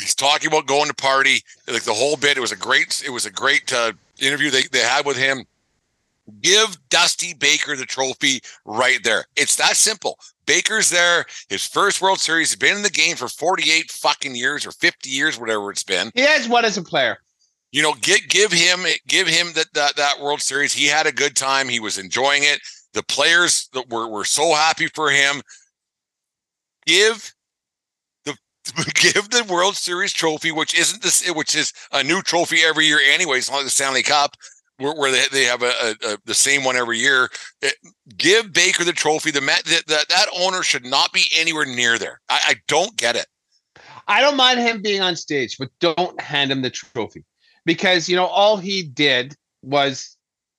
He's 0.00 0.14
talking 0.14 0.48
about 0.48 0.66
going 0.66 0.88
to 0.88 0.94
party. 0.94 1.42
Like 1.66 1.82
the 1.82 1.94
whole 1.94 2.16
bit. 2.16 2.36
It 2.36 2.40
was 2.40 2.52
a 2.52 2.56
great. 2.56 3.02
It 3.04 3.10
was 3.10 3.26
a 3.26 3.30
great 3.30 3.72
uh, 3.72 3.92
interview 4.20 4.50
they, 4.50 4.62
they 4.72 4.80
had 4.80 5.04
with 5.06 5.16
him. 5.16 5.44
Give 6.42 6.76
Dusty 6.90 7.32
Baker 7.34 7.74
the 7.74 7.86
trophy 7.86 8.40
right 8.64 9.02
there. 9.02 9.24
It's 9.34 9.56
that 9.56 9.76
simple. 9.76 10.18
Baker's 10.46 10.90
there. 10.90 11.24
His 11.48 11.66
first 11.66 12.02
World 12.02 12.20
Series. 12.20 12.50
He's 12.50 12.56
been 12.56 12.76
in 12.76 12.82
the 12.82 12.90
game 12.90 13.16
for 13.16 13.28
48 13.28 13.90
fucking 13.90 14.36
years 14.36 14.66
or 14.66 14.72
50 14.72 15.08
years, 15.08 15.38
whatever 15.38 15.70
it's 15.70 15.84
been. 15.84 16.10
he 16.14 16.20
has 16.22 16.48
one 16.48 16.64
as 16.64 16.76
a 16.76 16.82
player. 16.82 17.18
You 17.72 17.82
know, 17.82 17.94
give 18.00 18.20
give 18.28 18.52
him 18.52 18.80
give 19.06 19.26
him 19.28 19.52
that 19.54 19.72
that 19.74 19.96
that 19.96 20.20
World 20.20 20.40
Series. 20.40 20.72
He 20.72 20.86
had 20.86 21.06
a 21.06 21.12
good 21.12 21.36
time. 21.36 21.68
He 21.68 21.80
was 21.80 21.98
enjoying 21.98 22.42
it. 22.44 22.60
The 22.94 23.02
players 23.02 23.68
that 23.74 23.90
were 23.90 24.08
were 24.08 24.24
so 24.24 24.54
happy 24.54 24.86
for 24.88 25.10
him. 25.10 25.42
Give 26.86 27.34
give 28.94 29.30
the 29.30 29.44
World 29.48 29.76
Series 29.76 30.12
trophy, 30.12 30.52
which 30.52 30.78
isn't 30.78 31.02
this, 31.02 31.28
which 31.30 31.54
is 31.54 31.72
a 31.92 32.02
new 32.02 32.22
trophy 32.22 32.58
every 32.64 32.86
year 32.86 33.00
anyway. 33.12 33.38
It's 33.38 33.50
not 33.50 33.58
like 33.58 33.66
the 33.66 33.70
Stanley 33.70 34.02
Cup, 34.02 34.36
where, 34.78 34.94
where 34.94 35.10
they, 35.10 35.24
they 35.32 35.44
have 35.44 35.62
a, 35.62 35.66
a, 35.82 35.94
a 36.12 36.18
the 36.24 36.34
same 36.34 36.64
one 36.64 36.76
every 36.76 36.98
year. 36.98 37.28
It- 37.62 37.76
give 38.16 38.52
Baker 38.52 38.84
the 38.84 38.92
trophy. 38.92 39.30
The 39.30 39.40
that 39.40 39.84
that 39.86 40.08
that 40.08 40.26
owner 40.38 40.62
should 40.62 40.84
not 40.84 41.12
be 41.12 41.24
anywhere 41.36 41.66
near 41.66 41.98
there. 41.98 42.20
I, 42.28 42.40
I 42.46 42.54
don't 42.66 42.96
get 42.96 43.16
it. 43.16 43.26
I 44.06 44.20
don't 44.22 44.36
mind 44.36 44.60
him 44.60 44.80
being 44.80 45.02
on 45.02 45.16
stage, 45.16 45.56
but 45.58 45.68
don't 45.80 46.18
hand 46.20 46.50
him 46.50 46.62
the 46.62 46.70
trophy 46.70 47.24
because 47.66 48.08
you 48.08 48.16
know 48.16 48.26
all 48.26 48.56
he 48.56 48.82
did 48.82 49.34
was 49.62 50.16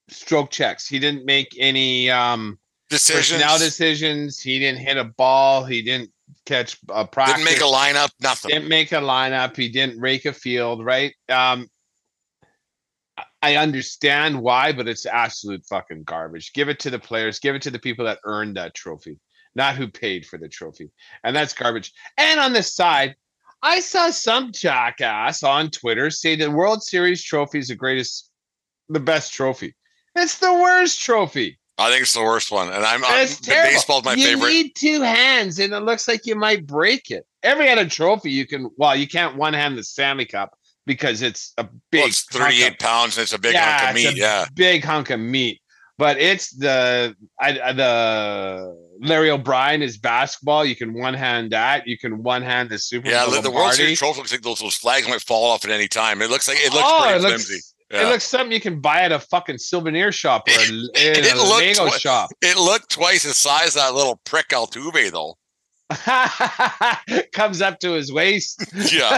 stroke 0.09 0.51
checks. 0.51 0.87
He 0.87 0.99
didn't 0.99 1.25
make 1.25 1.55
any 1.57 2.09
um 2.09 2.59
Decisions 2.89 3.39
personnel 3.39 3.59
decisions. 3.59 4.39
He 4.39 4.57
didn't 4.57 4.79
hit 4.79 4.97
a 4.97 5.03
ball. 5.03 5.63
He 5.63 5.81
didn't 5.81 6.11
catch 6.49 6.77
a 6.89 7.05
practice. 7.07 7.35
didn't 7.43 7.45
make 7.45 7.61
a 7.61 7.63
lineup. 7.63 8.09
Nothing. 8.19 8.49
Didn't 8.49 8.67
make 8.67 8.91
a 8.91 8.95
lineup. 8.95 9.55
He 9.55 9.69
didn't 9.69 9.99
rake 9.99 10.25
a 10.25 10.33
field. 10.33 10.83
Right. 10.83 11.13
Um. 11.29 11.67
I- 13.17 13.23
I 13.41 13.55
understand 13.55 14.41
why, 14.41 14.73
but 14.73 14.87
it's 14.89 15.05
absolute 15.05 15.65
fucking 15.65 16.03
garbage. 16.03 16.51
Give 16.53 16.67
it 16.67 16.79
to 16.79 16.89
the 16.89 16.99
players. 16.99 17.39
Give 17.39 17.55
it 17.55 17.61
to 17.61 17.71
the 17.71 17.79
people 17.79 18.03
that 18.05 18.19
earned 18.25 18.57
that 18.57 18.73
trophy, 18.75 19.17
not 19.55 19.75
who 19.77 19.87
paid 19.87 20.25
for 20.25 20.37
the 20.37 20.49
trophy. 20.49 20.91
And 21.23 21.33
that's 21.35 21.53
garbage. 21.53 21.93
And 22.17 22.39
on 22.39 22.51
the 22.51 22.63
side, 22.63 23.15
I 23.61 23.79
saw 23.79 24.09
some 24.09 24.51
jackass 24.51 25.43
on 25.43 25.69
Twitter 25.71 26.09
say 26.09 26.35
the 26.35 26.51
World 26.51 26.83
Series 26.83 27.23
trophy 27.23 27.59
is 27.59 27.67
the 27.69 27.75
greatest, 27.75 28.29
the 28.89 28.99
best 28.99 29.33
trophy. 29.33 29.73
It's 30.15 30.39
the 30.39 30.53
worst 30.53 31.01
trophy. 31.01 31.59
I 31.79 31.89
think 31.89 32.01
it's 32.03 32.13
the 32.13 32.21
worst 32.23 32.51
one, 32.51 32.67
and 32.71 32.83
I'm, 32.85 33.03
I'm 33.05 33.27
terrible. 33.27 33.69
baseball's 33.71 34.03
my 34.05 34.13
you 34.13 34.25
favorite. 34.25 34.49
need 34.49 34.75
two 34.75 35.01
hands, 35.01 35.59
and 35.59 35.73
it 35.73 35.79
looks 35.79 36.07
like 36.07 36.25
you 36.25 36.35
might 36.35 36.67
break 36.67 37.09
it. 37.11 37.25
Every 37.41 37.69
other 37.69 37.87
trophy 37.87 38.31
you 38.31 38.45
can. 38.45 38.69
Well, 38.77 38.95
you 38.95 39.07
can't 39.07 39.35
one 39.37 39.53
hand 39.53 39.77
the 39.77 39.83
Stanley 39.83 40.25
Cup 40.25 40.53
because 40.85 41.21
it's 41.21 41.53
a 41.57 41.63
big. 41.91 41.99
well, 42.01 42.07
it's 42.07 42.25
hunk 42.31 42.43
of- 42.49 42.57
38 42.57 42.79
pounds 42.79 43.17
and 43.17 43.23
it's 43.23 43.33
a 43.33 43.39
big 43.39 43.53
yeah, 43.53 43.79
hunk 43.79 43.89
of 43.89 43.95
meat. 43.95 44.17
Yeah. 44.17 44.45
big 44.55 44.83
hunk 44.83 45.09
of 45.09 45.19
meat. 45.19 45.61
but 45.97 46.17
it's 46.17 46.51
the 46.51 47.15
I, 47.39 47.53
the 47.73 48.75
Larry 49.01 49.29
O'Brien 49.29 49.81
is 49.81 49.97
basketball. 49.97 50.65
You 50.65 50.75
can 50.75 50.93
one 50.93 51.13
hand 51.13 51.51
that. 51.51 51.87
You 51.87 51.97
can 51.97 52.23
one 52.23 52.41
hand 52.41 52.69
the 52.69 52.77
Super. 52.79 53.07
Yeah, 53.09 53.25
Bowl 53.25 53.35
the, 53.35 53.41
the 53.41 53.51
World 53.51 53.73
Series 53.73 53.99
trophy 53.99 54.19
looks 54.19 54.31
like 54.33 54.41
those, 54.41 54.59
those 54.59 54.75
flags 54.75 55.07
might 55.07 55.21
fall 55.21 55.45
off 55.51 55.63
at 55.65 55.71
any 55.71 55.87
time. 55.87 56.21
It 56.21 56.29
looks 56.29 56.47
like 56.47 56.57
it 56.59 56.73
looks 56.73 56.83
Oh, 56.85 57.03
pretty 57.03 57.15
it 57.17 57.21
looks- 57.21 57.45
flimsy. 57.45 57.61
Yeah. 57.91 58.03
It 58.07 58.09
looks 58.11 58.23
something 58.23 58.51
you 58.51 58.61
can 58.61 58.79
buy 58.81 59.01
at 59.01 59.11
a 59.11 59.19
fucking 59.19 59.57
souvenir 59.57 60.11
shop 60.11 60.47
or 60.47 60.51
a, 60.51 60.67
in 60.69 60.89
It 60.95 61.33
a 61.33 61.37
looked 61.37 61.61
Lego 61.65 61.87
twi- 61.87 61.97
shop. 61.97 62.29
It 62.41 62.57
looked 62.57 62.91
twice 62.91 63.23
the 63.23 63.33
size 63.33 63.69
of 63.69 63.81
that 63.81 63.93
little 63.95 64.19
prick 64.25 64.49
Altuve, 64.49 65.11
though. 65.11 65.35
Comes 67.33 67.61
up 67.61 67.79
to 67.79 67.93
his 67.93 68.11
waist. 68.13 68.63
Yeah, 68.91 69.15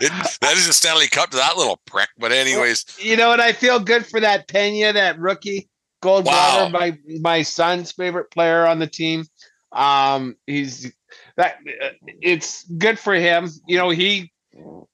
it, 0.00 0.38
that 0.40 0.54
is 0.56 0.68
a 0.68 0.72
Stanley 0.72 1.08
Cup 1.08 1.30
to 1.30 1.36
that 1.36 1.56
little 1.56 1.80
prick. 1.86 2.08
But 2.18 2.32
anyways, 2.32 2.84
You 2.98 3.16
know 3.16 3.28
what? 3.28 3.40
I 3.40 3.52
feel 3.52 3.78
good 3.80 4.06
for 4.06 4.20
that 4.20 4.48
Pena, 4.48 4.92
that 4.92 5.18
rookie 5.18 5.68
gold 6.00 6.26
Wow. 6.26 6.68
my 6.72 6.96
my 7.20 7.42
son's 7.42 7.92
favorite 7.92 8.30
player 8.30 8.66
on 8.66 8.78
the 8.78 8.86
team. 8.86 9.24
Um, 9.72 10.36
he's 10.46 10.92
that. 11.36 11.56
uh, 11.82 11.88
It's 12.20 12.64
good 12.78 12.98
for 12.98 13.14
him. 13.14 13.48
You 13.66 13.78
know, 13.78 13.90
he 13.90 14.32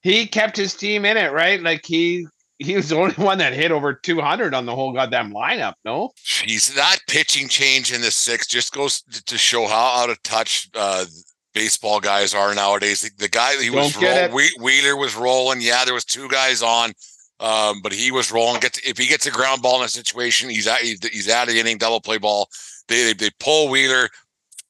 he 0.01 0.25
kept 0.27 0.57
his 0.57 0.73
team 0.75 1.05
in 1.05 1.17
it, 1.17 1.31
right? 1.31 1.61
Like 1.61 1.85
he 1.85 2.25
he 2.59 2.75
was 2.75 2.89
the 2.89 2.97
only 2.97 3.15
one 3.15 3.37
that 3.39 3.53
hit 3.53 3.71
over 3.71 3.93
200 3.93 4.53
on 4.53 4.65
the 4.65 4.75
whole 4.75 4.91
goddamn 4.93 5.31
lineup. 5.33 5.73
No, 5.85 6.11
Jeez, 6.25 6.75
that 6.75 6.99
pitching 7.07 7.47
change 7.47 7.91
in 7.91 8.01
the 8.01 8.11
six 8.11 8.45
just 8.47 8.73
goes 8.73 9.01
to- 9.25 9.37
show 9.37 9.65
how 9.67 10.01
out 10.03 10.09
of 10.09 10.21
touch 10.23 10.69
uh, 10.75 11.05
baseball 11.53 11.99
guys 11.99 12.33
are 12.35 12.53
nowadays. 12.53 13.01
The, 13.01 13.11
the 13.17 13.29
guy 13.29 13.55
he 13.61 13.69
was 13.69 13.93
Don't 13.93 14.01
get 14.01 14.29
roll, 14.31 14.39
Whe- 14.39 14.61
Wheeler 14.61 14.95
was 14.97 15.15
rolling. 15.15 15.61
Yeah, 15.61 15.85
there 15.85 15.93
was 15.93 16.05
two 16.05 16.27
guys 16.29 16.61
on, 16.61 16.91
um, 17.39 17.81
but 17.81 17.91
he 17.93 18.11
was 18.11 18.31
rolling. 18.31 18.59
Gets 18.59 18.79
if 18.87 18.97
he 18.97 19.07
gets 19.07 19.25
a 19.25 19.31
ground 19.31 19.61
ball 19.61 19.79
in 19.79 19.85
a 19.85 19.89
situation, 19.89 20.49
he's 20.49 20.67
at 20.67 20.79
he's, 20.81 20.99
he's 21.07 21.29
at 21.29 21.47
the 21.47 21.59
inning 21.59 21.77
double 21.77 22.01
play 22.01 22.17
ball. 22.17 22.49
They, 22.87 23.05
they 23.05 23.13
they 23.13 23.29
pull 23.39 23.69
Wheeler. 23.69 24.09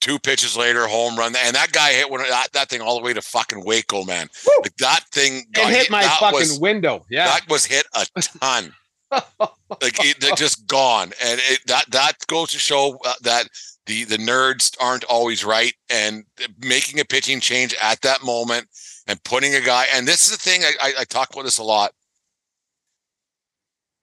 Two 0.01 0.17
pitches 0.17 0.55
later, 0.55 0.87
home 0.87 1.17
run, 1.17 1.35
and 1.43 1.55
that 1.55 1.73
guy 1.73 1.91
hit 1.91 2.09
one 2.09 2.21
that, 2.21 2.47
that 2.53 2.69
thing 2.69 2.79
all 2.79 2.97
the 2.97 3.03
way 3.03 3.13
to 3.13 3.21
fucking 3.21 3.65
Waco, 3.65 4.05
man. 4.05 4.29
Like 4.61 4.75
that 4.77 5.03
thing 5.11 5.39
it 5.39 5.51
got 5.51 5.71
hit 5.71 5.91
my 5.91 6.03
fucking 6.03 6.39
was- 6.39 6.59
window. 6.59 7.05
Yeah, 7.09 7.25
that 7.25 7.41
was 7.49 7.65
hit 7.65 7.85
a 7.95 8.05
ton. 8.39 8.73
like 9.11 10.05
it, 10.05 10.21
they're 10.21 10.35
just 10.35 10.67
gone, 10.67 11.11
and 11.21 11.41
it, 11.49 11.59
that 11.67 11.85
that 11.91 12.13
goes 12.27 12.51
to 12.51 12.59
show 12.59 12.97
uh, 13.05 13.13
that 13.23 13.49
the 13.87 14.05
the 14.05 14.17
nerds 14.17 14.75
aren't 14.79 15.03
always 15.05 15.43
right, 15.43 15.73
and 15.89 16.23
making 16.59 16.99
a 16.99 17.05
pitching 17.05 17.39
change 17.41 17.75
at 17.81 17.99
that 18.01 18.23
moment 18.23 18.67
and 19.07 19.21
putting 19.23 19.55
a 19.55 19.61
guy. 19.61 19.85
And 19.93 20.07
this 20.07 20.27
is 20.27 20.31
the 20.31 20.37
thing 20.37 20.61
I, 20.63 20.73
I, 20.81 20.93
I 20.99 21.03
talk 21.03 21.33
about 21.33 21.43
this 21.43 21.57
a 21.57 21.63
lot. 21.63 21.91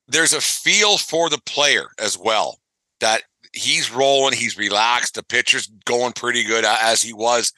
There's 0.09 0.33
a 0.33 0.41
feel 0.41 0.99
for 0.99 1.31
the 1.31 1.41
player 1.47 1.87
as 1.99 2.19
well 2.19 2.59
that 3.01 3.23
he's 3.57 3.91
rolling, 3.91 4.35
he's 4.35 4.59
relaxed, 4.59 5.15
the 5.15 5.25
pitcher's 5.25 5.67
going 5.85 6.13
pretty 6.13 6.45
good 6.45 6.65
as 6.65 7.03
he 7.03 7.13
was. 7.13 7.53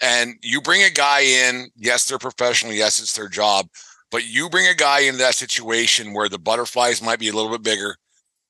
And 0.00 0.34
you 0.42 0.60
bring 0.60 0.82
a 0.82 0.90
guy 0.90 1.20
in, 1.20 1.68
yes, 1.76 2.06
they're 2.06 2.18
professional, 2.18 2.72
yes, 2.72 3.00
it's 3.00 3.16
their 3.16 3.28
job, 3.28 3.66
but 4.10 4.26
you 4.26 4.48
bring 4.48 4.66
a 4.66 4.74
guy 4.74 5.00
into 5.00 5.18
that 5.18 5.34
situation 5.34 6.12
where 6.12 6.28
the 6.28 6.38
butterflies 6.38 7.02
might 7.02 7.18
be 7.18 7.28
a 7.28 7.32
little 7.32 7.50
bit 7.50 7.62
bigger, 7.62 7.96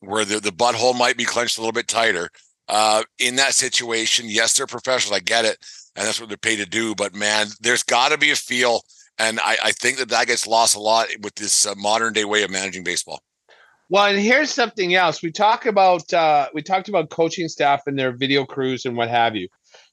where 0.01 0.25
the, 0.25 0.41
the 0.41 0.51
butthole 0.51 0.97
might 0.97 1.17
be 1.17 1.25
clenched 1.25 1.59
a 1.59 1.61
little 1.61 1.73
bit 1.73 1.89
tighter. 1.89 2.29
Uh, 2.69 3.03
in 3.19 3.37
that 3.37 3.55
situation, 3.55 4.27
yes, 4.29 4.57
they're 4.57 4.67
professionals. 4.67 5.17
I 5.17 5.21
get 5.21 5.45
it. 5.45 5.59
And 5.95 6.07
that's 6.07 6.21
what 6.21 6.29
they're 6.29 6.39
paid 6.39 6.57
to 6.57 6.67
do. 6.67 6.95
But 6.95 7.15
man, 7.15 7.49
there's 7.61 7.83
got 7.83 8.11
to 8.11 8.19
be 8.19 8.31
a 8.31 8.37
feel. 8.37 8.81
And 9.19 9.39
I, 9.41 9.57
I 9.65 9.73
think 9.73 9.99
that 9.99 10.09
that 10.09 10.27
gets 10.27 10.47
lost 10.47 10.75
a 10.75 10.81
lot 10.81 11.09
with 11.21 11.35
this 11.35 11.67
uh, 11.67 11.75
modern 11.77 12.13
day 12.13 12.25
way 12.25 12.43
of 12.43 12.51
managing 12.51 12.83
baseball. 12.83 13.21
Well, 13.89 14.07
and 14.07 14.19
here's 14.19 14.51
something 14.51 14.95
else. 14.95 15.23
We 15.23 15.33
talk 15.33 15.67
about 15.67 16.13
uh, 16.13 16.49
we 16.55 16.63
talked 16.63 16.89
about 16.89 17.11
coaching 17.11 17.49
staff 17.49 17.83
and 17.87 17.99
their 17.99 18.13
video 18.13 18.45
crews 18.45 18.85
and 18.87 18.97
what 18.97 19.09
have 19.09 19.37
you. 19.37 19.49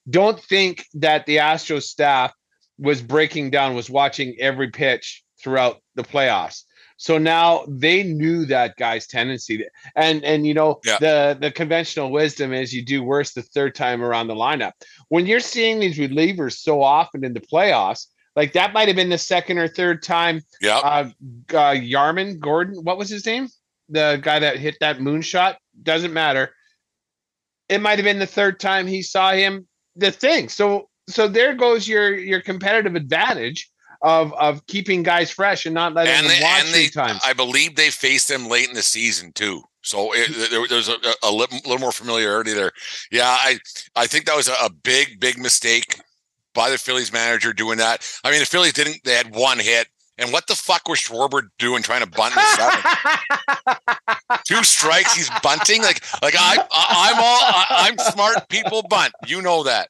Don't 0.09 0.39
think 0.41 0.85
that 0.95 1.25
the 1.25 1.37
Astros 1.37 1.83
staff 1.83 2.33
was 2.77 3.01
breaking 3.01 3.51
down, 3.51 3.75
was 3.75 3.89
watching 3.89 4.35
every 4.39 4.69
pitch 4.71 5.23
throughout 5.41 5.81
the 5.95 6.03
playoffs. 6.03 6.63
So 6.97 7.17
now 7.17 7.63
they 7.67 8.03
knew 8.03 8.45
that 8.45 8.75
guy's 8.75 9.07
tendency, 9.07 9.65
and 9.95 10.23
and 10.23 10.45
you 10.45 10.53
know 10.53 10.79
Yeah. 10.85 10.97
the 10.99 11.37
the 11.39 11.51
conventional 11.51 12.11
wisdom 12.11 12.53
is 12.53 12.73
you 12.73 12.83
do 12.83 13.03
worse 13.03 13.31
the 13.33 13.41
third 13.41 13.73
time 13.75 14.01
around 14.03 14.27
the 14.27 14.35
lineup. 14.35 14.73
When 15.07 15.25
you're 15.25 15.39
seeing 15.39 15.79
these 15.79 15.97
relievers 15.97 16.57
so 16.57 16.81
often 16.83 17.23
in 17.23 17.33
the 17.33 17.39
playoffs, 17.39 18.07
like 18.35 18.51
that 18.53 18.73
might 18.73 18.87
have 18.89 18.97
been 18.97 19.09
the 19.09 19.17
second 19.17 19.59
or 19.59 19.67
third 19.69 20.03
time 20.03 20.41
Yeah. 20.61 20.77
uh, 20.77 21.09
uh 21.51 21.73
Yarman 21.75 22.37
Gordon, 22.39 22.83
what 22.83 22.97
was 22.97 23.09
his 23.09 23.25
name? 23.25 23.47
The 23.89 24.19
guy 24.21 24.39
that 24.39 24.57
hit 24.57 24.77
that 24.79 24.99
moonshot 24.99 25.55
doesn't 25.83 26.13
matter. 26.13 26.53
It 27.67 27.81
might 27.81 27.99
have 27.99 28.05
been 28.05 28.19
the 28.19 28.25
third 28.25 28.59
time 28.59 28.87
he 28.87 29.01
saw 29.01 29.31
him. 29.31 29.67
The 29.95 30.11
thing. 30.11 30.49
So 30.49 30.89
so 31.07 31.27
there 31.27 31.53
goes 31.55 31.87
your 31.87 32.17
your 32.17 32.41
competitive 32.41 32.95
advantage 32.95 33.69
of 34.01 34.33
of 34.33 34.65
keeping 34.67 35.03
guys 35.03 35.29
fresh 35.31 35.65
and 35.65 35.73
not 35.73 35.93
letting 35.93 36.13
and 36.13 36.25
them 36.25 36.37
they, 36.37 36.43
watch 36.43 36.65
and 36.65 36.73
they, 36.73 36.87
times. 36.87 37.21
I 37.25 37.33
believe 37.33 37.75
they 37.75 37.89
faced 37.89 38.27
them 38.27 38.47
late 38.47 38.69
in 38.69 38.75
the 38.75 38.81
season 38.81 39.31
too. 39.33 39.61
So 39.81 40.13
it, 40.13 40.27
hmm. 40.27 40.51
there, 40.51 40.67
there's 40.67 40.89
a, 40.89 40.97
a, 41.23 41.31
li- 41.31 41.47
little 41.65 41.79
more 41.79 41.91
familiarity 41.91 42.53
there. 42.53 42.71
Yeah, 43.11 43.27
I 43.27 43.59
I 43.95 44.07
think 44.07 44.25
that 44.25 44.35
was 44.35 44.47
a, 44.47 44.55
a 44.63 44.69
big 44.69 45.19
big 45.19 45.37
mistake 45.37 45.99
by 46.53 46.69
the 46.69 46.77
Phillies 46.77 47.13
manager 47.13 47.53
doing 47.53 47.77
that. 47.77 48.07
I 48.23 48.31
mean, 48.31 48.39
the 48.39 48.45
Phillies 48.45 48.73
didn't. 48.73 49.03
They 49.03 49.13
had 49.13 49.35
one 49.35 49.59
hit, 49.59 49.87
and 50.19 50.31
what 50.31 50.47
the 50.47 50.55
fuck 50.55 50.87
was 50.87 50.99
Schwarber 50.99 51.43
doing 51.57 51.81
trying 51.81 52.01
to 52.01 52.07
bunt 52.07 52.35
in 52.35 52.41
the 52.41 52.55
seventh? 52.57 54.43
Two 54.45 54.63
strikes, 54.63 55.15
he's 55.15 55.29
bunting. 55.41 55.81
Like 55.81 56.03
like 56.21 56.35
I, 56.37 56.57
I 56.71 57.11
I'm 57.11 57.17
all 57.17 57.39
I, 57.41 57.65
I'm 57.87 57.97
smart. 57.97 58.49
People 58.49 58.83
bunt. 58.89 59.13
You 59.25 59.41
know 59.41 59.63
that. 59.63 59.89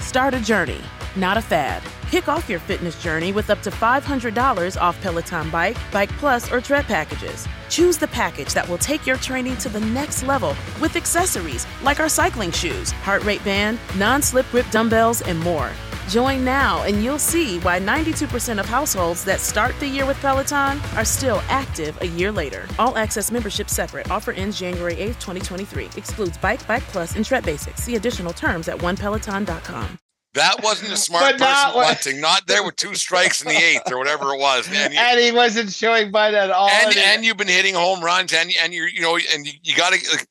Start 0.00 0.34
a 0.34 0.40
journey, 0.40 0.80
not 1.16 1.36
a 1.36 1.42
fad. 1.42 1.82
Kick 2.10 2.28
off 2.28 2.48
your 2.48 2.60
fitness 2.60 3.02
journey 3.02 3.32
with 3.32 3.50
up 3.50 3.62
to 3.62 3.70
$500 3.70 4.80
off 4.80 5.00
Peloton 5.00 5.50
Bike, 5.50 5.76
Bike 5.92 6.10
Plus, 6.12 6.50
or 6.52 6.60
Tread 6.60 6.84
packages. 6.84 7.48
Choose 7.74 7.98
the 7.98 8.06
package 8.06 8.54
that 8.54 8.68
will 8.68 8.78
take 8.78 9.04
your 9.04 9.16
training 9.16 9.56
to 9.56 9.68
the 9.68 9.80
next 9.80 10.22
level 10.22 10.54
with 10.80 10.94
accessories 10.94 11.66
like 11.82 11.98
our 11.98 12.08
cycling 12.08 12.52
shoes, 12.52 12.92
heart 12.92 13.24
rate 13.24 13.42
band, 13.42 13.80
non 13.98 14.22
slip 14.22 14.48
grip 14.52 14.70
dumbbells, 14.70 15.22
and 15.22 15.40
more. 15.40 15.72
Join 16.06 16.44
now 16.44 16.84
and 16.84 17.02
you'll 17.02 17.18
see 17.18 17.58
why 17.60 17.80
92% 17.80 18.60
of 18.60 18.66
households 18.66 19.24
that 19.24 19.40
start 19.40 19.74
the 19.80 19.88
year 19.88 20.06
with 20.06 20.20
Peloton 20.20 20.80
are 20.94 21.04
still 21.04 21.42
active 21.48 22.00
a 22.00 22.06
year 22.06 22.30
later. 22.30 22.68
All 22.78 22.96
access 22.96 23.32
membership 23.32 23.68
separate. 23.68 24.08
Offer 24.08 24.30
ends 24.30 24.56
January 24.56 24.94
8th, 24.94 25.18
2023. 25.18 25.86
Excludes 25.96 26.38
Bike, 26.38 26.64
Bike 26.68 26.84
Plus, 26.92 27.16
and 27.16 27.24
Tread 27.24 27.44
Basics. 27.44 27.82
See 27.82 27.96
additional 27.96 28.32
terms 28.32 28.68
at 28.68 28.78
onepeloton.com. 28.78 29.98
That 30.34 30.62
wasn't 30.62 30.92
a 30.92 30.96
smart 31.08 31.22
person 31.32 31.38
not 31.40 31.74
bunting. 31.74 32.20
Not 32.20 32.46
there 32.46 32.64
with 32.64 32.76
two 32.76 32.94
strikes 32.94 33.40
in 33.42 33.48
the 33.48 33.54
eighth 33.56 33.90
or 33.90 33.98
whatever 33.98 34.34
it 34.34 34.38
was. 34.40 34.68
And 34.72 34.92
you, 34.92 34.98
and 35.00 35.20
he 35.20 35.32
wasn't 35.32 35.72
showing 35.72 36.10
butt 36.10 36.34
at 36.34 36.50
all. 36.50 36.68
and, 36.68 36.96
and 36.96 37.24
you've 37.24 37.36
been 37.36 37.48
hitting 37.48 37.74
home 37.74 38.00
runs 38.02 38.32
and 38.32 38.50
and 38.60 38.74
you're 38.74 38.88
you 38.88 39.00
know 39.00 39.16
and 39.32 39.46
you, 39.46 39.52
you 39.62 39.74
got 39.76 39.92
to 39.92 40.10
like, 40.10 40.26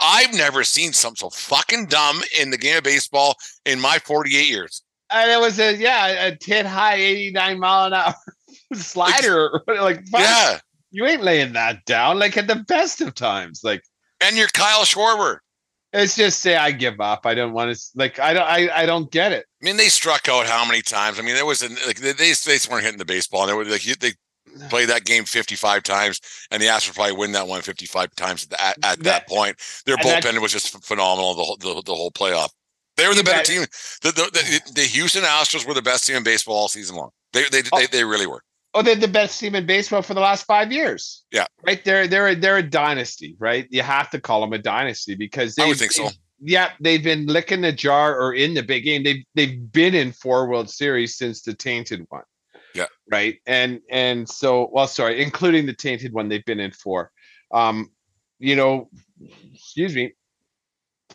I've 0.00 0.32
never 0.34 0.64
seen 0.64 0.92
something 0.92 1.16
so 1.16 1.30
fucking 1.30 1.86
dumb 1.86 2.22
in 2.40 2.50
the 2.50 2.58
game 2.58 2.78
of 2.78 2.84
baseball 2.84 3.36
in 3.66 3.80
my 3.80 3.98
48 3.98 4.48
years. 4.48 4.82
and 5.10 5.30
it 5.30 5.38
was 5.40 5.58
a 5.60 5.76
yeah 5.76 6.06
a 6.26 6.36
tit 6.36 6.66
high 6.66 6.96
89 6.96 7.58
mile 7.60 7.86
an 7.86 7.92
hour 7.94 8.14
slider 8.74 9.62
like 9.66 10.06
fuck, 10.08 10.20
Yeah. 10.20 10.58
you 10.90 11.06
ain't 11.06 11.22
laying 11.22 11.52
that 11.52 11.84
down 11.84 12.18
like 12.18 12.36
at 12.36 12.46
the 12.46 12.56
best 12.66 13.00
of 13.00 13.14
times 13.14 13.60
like 13.62 13.82
And 14.24 14.36
you're 14.36 14.48
Kyle 14.48 14.84
Schwarber. 14.84 15.38
It's 15.92 16.16
just 16.16 16.40
say 16.40 16.56
i 16.56 16.70
give 16.70 17.00
up 17.00 17.26
i 17.26 17.34
don't 17.34 17.52
want 17.52 17.74
to 17.74 17.82
like 17.94 18.18
i 18.18 18.32
don't 18.32 18.46
i, 18.46 18.68
I 18.74 18.86
don't 18.86 19.10
get 19.10 19.32
it 19.32 19.46
I 19.62 19.64
mean, 19.64 19.76
they 19.76 19.88
struck 19.90 20.28
out 20.28 20.46
how 20.46 20.64
many 20.66 20.82
times? 20.82 21.20
I 21.20 21.22
mean, 21.22 21.36
there 21.36 21.46
was 21.46 21.62
an, 21.62 21.76
like 21.86 22.00
they 22.00 22.10
they 22.12 22.32
weren't 22.68 22.82
hitting 22.82 22.98
the 22.98 23.04
baseball. 23.04 23.42
And 23.42 23.50
They 23.50 23.54
were 23.54 23.64
like 23.64 23.86
you- 23.86 23.94
they 23.94 24.10
played 24.70 24.88
that 24.88 25.04
game 25.04 25.24
55 25.24 25.84
times, 25.84 26.20
and 26.50 26.60
the 26.60 26.66
Astros 26.66 26.96
probably 26.96 27.12
win 27.12 27.30
that 27.30 27.46
one 27.46 27.62
55 27.62 28.12
times 28.16 28.42
at, 28.42 28.50
the, 28.50 28.60
at, 28.60 28.70
at 28.70 28.80
that, 28.82 29.02
That- 29.04 29.28
point. 29.28 29.56
Their 29.86 29.96
that- 30.02 30.24
bullpen 30.24 30.40
was 30.42 30.50
just 30.50 30.84
phenomenal 30.84 31.34
the 31.34 31.42
whole 31.44 31.56
the, 31.58 31.82
the 31.86 31.94
whole 31.94 32.10
playoff. 32.10 32.50
They 32.96 33.06
were 33.06 33.14
the 33.14 33.22
better 33.22 33.36
bet. 33.38 33.46
team. 33.46 33.60
The, 34.02 34.10
the, 34.10 34.30
the, 34.32 34.72
the 34.74 34.80
Houston 34.82 35.22
Astros 35.22 35.64
were 35.64 35.74
the 35.74 35.80
best 35.80 36.08
team 36.08 36.16
in 36.16 36.24
baseball 36.24 36.56
all 36.56 36.68
season 36.68 36.96
long. 36.96 37.10
They 37.32 37.44
they, 37.50 37.62
Oh. 37.72 37.78
they, 37.78 37.86
they 37.86 38.04
really 38.04 38.26
were. 38.26 38.42
Oh, 38.74 38.82
they're 38.82 38.96
the 38.96 39.08
best 39.08 39.38
team 39.38 39.54
in 39.54 39.66
baseball 39.66 40.02
for 40.02 40.14
the 40.14 40.20
last 40.20 40.46
five 40.46 40.72
years. 40.72 41.24
Yeah. 41.30 41.46
right. 41.66 41.84
They're 41.84 42.06
they're 42.06 42.34
they're 42.34 42.58
a 42.58 42.62
dynasty, 42.62 43.36
right? 43.38 43.66
You 43.70 43.82
have 43.82 44.08
to 44.10 44.20
call 44.20 44.40
them 44.40 44.52
a 44.52 44.58
dynasty 44.58 45.14
because 45.14 45.54
they 45.54 45.64
I 45.64 45.68
would 45.68 45.76
think 45.76 45.92
so. 45.92 46.08
Yeah, 46.40 46.70
they've 46.80 47.02
been 47.02 47.26
licking 47.26 47.60
the 47.60 47.72
jar 47.72 48.18
or 48.18 48.34
in 48.34 48.54
the 48.54 48.62
big 48.62 48.84
game. 48.84 49.04
They've 49.04 49.24
they've 49.34 49.72
been 49.72 49.94
in 49.94 50.12
four 50.12 50.48
World 50.48 50.70
Series 50.70 51.16
since 51.16 51.42
the 51.42 51.54
tainted 51.54 52.06
one. 52.08 52.24
Yeah. 52.74 52.86
Right. 53.10 53.38
And 53.46 53.80
and 53.90 54.28
so 54.28 54.70
well, 54.72 54.86
sorry, 54.86 55.22
including 55.22 55.66
the 55.66 55.74
tainted 55.74 56.12
one, 56.12 56.28
they've 56.28 56.44
been 56.44 56.60
in 56.60 56.72
four. 56.72 57.12
Um, 57.52 57.90
you 58.38 58.56
know, 58.56 58.88
excuse 59.54 59.94
me. 59.94 60.14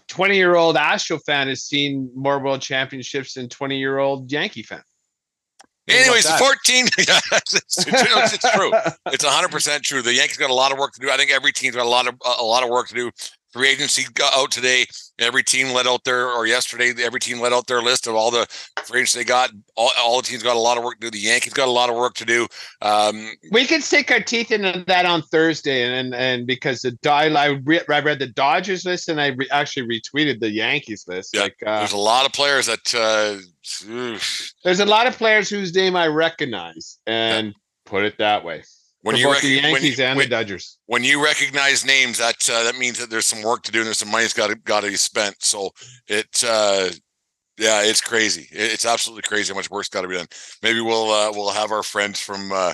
20 0.08 0.38
year 0.38 0.56
old 0.56 0.78
Astro 0.78 1.20
fan 1.20 1.48
has 1.48 1.64
seen 1.64 2.10
more 2.16 2.40
world 2.40 2.62
championships 2.62 3.34
than 3.34 3.50
20 3.50 3.78
year 3.78 3.98
old 3.98 4.32
Yankee 4.32 4.64
fan. 4.64 4.84
Anyways, 5.88 6.26
the 6.26 6.38
14. 6.38 6.88
Yeah, 6.98 7.20
it's, 7.34 7.54
it's, 7.56 7.88
it's, 7.88 8.34
it's 8.34 8.52
true. 8.52 8.72
It's 9.08 9.24
100 9.24 9.52
percent 9.52 9.84
true. 9.84 10.02
The 10.02 10.14
Yankees 10.14 10.38
got 10.38 10.50
a 10.50 10.54
lot 10.54 10.72
of 10.72 10.78
work 10.78 10.94
to 10.94 11.00
do. 11.00 11.10
I 11.10 11.18
think 11.18 11.32
every 11.32 11.52
team's 11.52 11.76
got 11.76 11.86
a 11.86 11.90
lot 11.90 12.08
of 12.08 12.16
a 12.40 12.44
lot 12.44 12.64
of 12.64 12.70
work 12.70 12.88
to 12.90 12.94
do. 12.96 13.12
Free 13.58 13.70
agency 13.70 14.06
got 14.14 14.38
out 14.38 14.52
today. 14.52 14.86
Every 15.18 15.42
team 15.42 15.74
let 15.74 15.88
out 15.88 16.04
their 16.04 16.30
or 16.30 16.46
yesterday. 16.46 16.94
Every 17.04 17.20
team 17.20 17.40
let 17.40 17.54
out 17.54 17.66
their 17.66 17.82
list 17.82 18.06
of 18.06 18.14
all 18.14 18.30
the 18.30 18.46
free 18.84 19.00
agents 19.00 19.14
they 19.14 19.24
got. 19.24 19.50
All, 19.76 19.90
all 20.00 20.18
the 20.18 20.28
teams 20.28 20.44
got 20.44 20.56
a 20.56 20.60
lot 20.60 20.78
of 20.78 20.84
work 20.84 21.00
to 21.00 21.08
do. 21.08 21.12
The 21.12 21.20
Yankees 21.20 21.54
got 21.54 21.68
a 21.68 21.72
lot 21.72 21.90
of 21.90 21.96
work 21.96 22.14
to 22.16 22.26
do. 22.26 22.46
Um, 22.84 23.32
we 23.52 23.66
can 23.66 23.82
stick 23.82 24.12
our 24.12 24.20
teeth 24.20 24.52
into 24.52 24.84
that 24.86 25.08
on 25.08 25.24
Thursday, 25.24 25.84
and 25.84 25.96
and, 25.96 26.16
and 26.16 26.46
because 26.46 26.82
the 26.84 26.96
I, 27.10 27.30
I, 27.30 27.46
re- 27.64 27.82
I 27.90 28.00
read 28.02 28.20
the 28.20 28.28
Dodgers 28.28 28.86
list, 28.86 29.10
and 29.10 29.20
I 29.20 29.30
re- 29.30 29.50
actually 29.52 29.88
retweeted 29.88 30.40
the 30.40 30.52
Yankees 30.52 31.06
list. 31.08 31.34
Yeah, 31.34 31.42
like, 31.42 31.58
uh, 31.66 31.80
there's 31.80 31.94
a 31.94 31.98
lot 31.98 32.28
of 32.28 32.34
players 32.34 32.68
that. 32.68 32.94
Uh, 32.94 33.40
there's 34.64 34.80
a 34.80 34.86
lot 34.86 35.08
of 35.08 35.18
players 35.18 35.50
whose 35.50 35.74
name 35.74 35.96
I 35.96 36.08
recognize, 36.08 37.00
and 37.08 37.56
put 37.86 38.04
it 38.04 38.20
that 38.20 38.46
way. 38.46 38.64
When 39.08 39.16
you, 39.18 39.32
rec- 39.32 39.42
the 39.42 39.56
when, 39.62 39.72
Yankees 39.74 39.98
you, 39.98 40.06
and 40.06 40.18
when, 40.18 40.26
the 40.26 40.30
Dodgers. 40.30 40.78
when 40.86 41.04
you 41.04 41.24
recognize 41.24 41.86
names, 41.86 42.18
that 42.20 42.50
uh, 42.50 42.64
that 42.64 42.78
means 42.78 43.00
that 43.00 43.10
there's 43.10 43.26
some 43.26 43.42
work 43.42 43.64
to 43.64 43.72
do 43.72 43.80
and 43.80 43.88
there's 43.88 43.98
some 43.98 44.12
money's 44.12 44.34
got 44.34 44.48
to 44.50 44.56
got 44.56 44.82
to 44.84 44.90
be 44.90 44.96
spent. 44.96 45.36
So 45.40 45.72
it, 46.08 46.44
uh, 46.48 46.90
yeah, 47.58 47.82
it's 47.84 48.02
crazy. 48.02 48.48
It- 48.52 48.72
it's 48.74 48.86
absolutely 48.86 49.24
crazy 49.24 49.52
how 49.52 49.58
much 49.58 49.72
work's 49.72 49.90
got 49.90 50.02
to 50.04 50.08
be 50.08 50.16
done. 50.16 50.28
Maybe 50.62 50.82
we'll 50.82 51.10
uh, 51.12 51.32
we'll 51.34 51.52
have 51.52 51.72
our 51.72 51.84
friends 51.84 52.20
from. 52.22 52.52
Uh, 52.52 52.74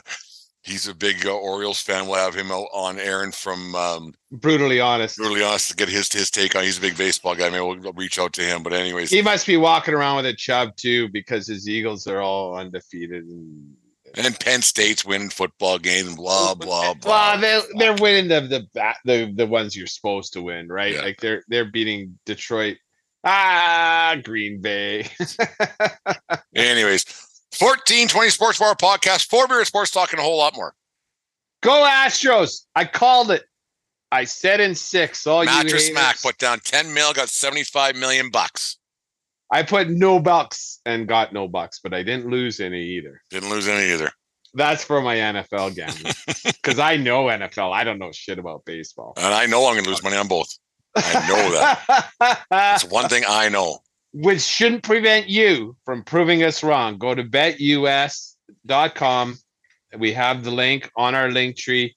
he's 0.66 0.88
a 0.88 0.96
big 0.96 1.26
uh, 1.26 1.36
Orioles 1.36 1.82
fan. 1.82 2.08
We'll 2.08 2.16
have 2.20 2.34
him 2.34 2.50
on 2.50 2.98
Aaron 2.98 3.32
from 3.34 3.76
um, 3.76 4.14
Brutally 4.32 4.80
honest. 4.80 5.18
Brutally 5.18 5.44
Honest 5.44 5.70
to 5.70 5.76
get 5.76 5.90
his 5.90 6.12
his 6.12 6.32
take 6.32 6.56
on. 6.56 6.64
He's 6.64 6.78
a 6.78 6.82
big 6.82 6.98
baseball 6.98 7.36
guy. 7.36 7.50
Maybe 7.50 7.62
we'll 7.64 7.94
reach 7.94 8.18
out 8.18 8.34
to 8.34 8.42
him. 8.42 8.64
But 8.64 8.74
anyways, 8.74 9.10
He 9.12 9.22
must 9.22 9.46
be 9.46 9.58
walking 9.58 9.94
around 9.94 10.16
with 10.18 10.26
a 10.26 10.34
chub 10.34 10.76
too, 10.78 11.10
because 11.10 11.48
his 11.48 11.68
Eagles 11.68 12.08
are 12.08 12.22
all 12.22 12.56
undefeated. 12.56 13.26
And, 13.26 13.76
and 14.16 14.40
Penn 14.40 14.62
State's 14.62 15.06
winning 15.06 15.30
football 15.30 15.80
games. 15.80 16.16
Blah 16.16 16.56
blah 16.56 16.94
blah. 16.94 17.10
well, 17.10 17.40
they're 17.40 17.62
they're 17.78 18.02
winning 18.02 18.28
the 18.28 18.42
the 18.42 18.68
bat 18.74 18.98
the 19.06 19.32
the 19.36 19.48
ones 19.48 19.76
you're 19.76 19.88
supposed 19.88 20.34
to 20.34 20.42
win, 20.42 20.68
right? 20.68 20.96
Yeah. 20.96 21.02
Like 21.02 21.20
they're 21.20 21.44
they're 21.48 21.70
beating 21.70 22.20
Detroit. 22.26 22.78
Ah, 23.24 24.18
Green 24.22 24.62
Bay. 24.62 25.08
Anyways, 26.56 27.06
1420 27.58 28.30
Sports 28.30 28.60
Bar 28.60 28.76
Podcast, 28.76 29.30
four 29.30 29.48
beer 29.48 29.64
sports 29.66 29.92
talk, 29.92 30.12
and 30.12 30.20
a 30.20 30.24
whole 30.24 30.38
lot 30.38 30.56
more. 30.56 30.74
Go 31.62 31.88
Astros! 31.88 32.66
I 32.76 32.84
called 32.84 33.32
it. 33.32 33.44
I 34.12 34.26
said 34.26 34.60
in 34.60 34.76
six. 34.76 35.26
All 35.26 35.46
Mattress 35.46 35.88
you 35.88 35.96
Mack 35.96 36.22
put 36.22 36.38
down 36.38 36.60
10 36.60 36.94
mil, 36.94 37.14
got 37.14 37.30
75 37.30 37.96
million 37.96 38.30
bucks. 38.30 38.78
I 39.54 39.62
put 39.62 39.88
no 39.90 40.20
bucks 40.20 40.80
and 40.84 41.08
got 41.08 41.32
no 41.32 41.48
bucks, 41.48 41.80
but 41.84 41.94
I 41.94 42.02
didn't 42.02 42.28
lose 42.28 42.60
any 42.60 42.82
either. 42.82 43.22
Didn't 43.30 43.52
lose 43.52 43.68
any 43.68 43.92
either. 43.94 44.10
That's 44.56 44.84
for 44.84 45.00
my 45.00 45.16
NFL 45.16 45.76
gambling 45.76 46.14
because 46.44 46.80
I 46.92 46.98
know 46.98 47.26
NFL. 47.26 47.72
I 47.72 47.84
don't 47.84 48.00
know 48.00 48.12
shit 48.12 48.40
about 48.40 48.66
baseball. 48.66 49.14
And 49.18 49.32
I 49.34 49.46
know 49.46 49.68
I'm 49.68 49.76
going 49.76 49.84
to 49.84 49.90
lose 49.92 50.02
money 50.04 50.18
on 50.18 50.28
both. 50.28 50.50
I 50.96 51.28
know 51.28 51.52
that. 51.52 52.44
That's 52.50 52.86
one 52.86 53.10
thing 53.10 53.24
I 53.28 53.50
know. 53.50 53.80
Which 54.12 54.42
shouldn't 54.42 54.82
prevent 54.84 55.28
you 55.30 55.76
from 55.86 56.04
proving 56.04 56.42
us 56.44 56.64
wrong. 56.64 56.98
Go 56.98 57.14
to 57.16 57.24
betus.com. 57.24 59.38
We 60.00 60.14
have 60.14 60.44
the 60.44 60.52
link 60.52 60.90
on 60.98 61.14
our 61.16 61.30
link 61.30 61.58
tree. 61.58 61.96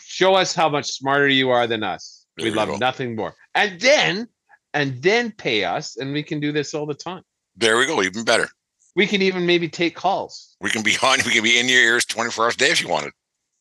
Show 0.00 0.34
us 0.34 0.54
how 0.54 0.68
much 0.68 0.90
smarter 0.92 1.28
you 1.28 1.50
are 1.50 1.66
than 1.66 1.82
us. 1.82 2.26
There 2.36 2.48
We 2.48 2.54
love 2.54 2.68
go. 2.68 2.76
nothing 2.76 3.16
more. 3.16 3.34
And 3.54 3.80
then, 3.80 4.28
and 4.76 5.02
then 5.02 5.32
pay 5.32 5.64
us, 5.64 5.96
and 5.96 6.12
we 6.12 6.22
can 6.22 6.38
do 6.38 6.52
this 6.52 6.74
all 6.74 6.84
the 6.84 6.94
time. 6.94 7.22
There 7.56 7.78
we 7.78 7.86
go. 7.86 8.02
Even 8.02 8.24
better. 8.24 8.48
We 8.94 9.06
can 9.06 9.22
even 9.22 9.46
maybe 9.46 9.70
take 9.70 9.96
calls. 9.96 10.54
We 10.60 10.68
can 10.68 10.82
be 10.82 10.96
on. 11.02 11.18
We 11.24 11.32
can 11.32 11.42
be 11.42 11.58
in 11.58 11.66
your 11.68 11.80
ears 11.80 12.04
24 12.04 12.44
hours 12.44 12.54
a 12.54 12.58
day 12.58 12.70
if 12.70 12.82
you 12.82 12.88
wanted. 12.88 13.12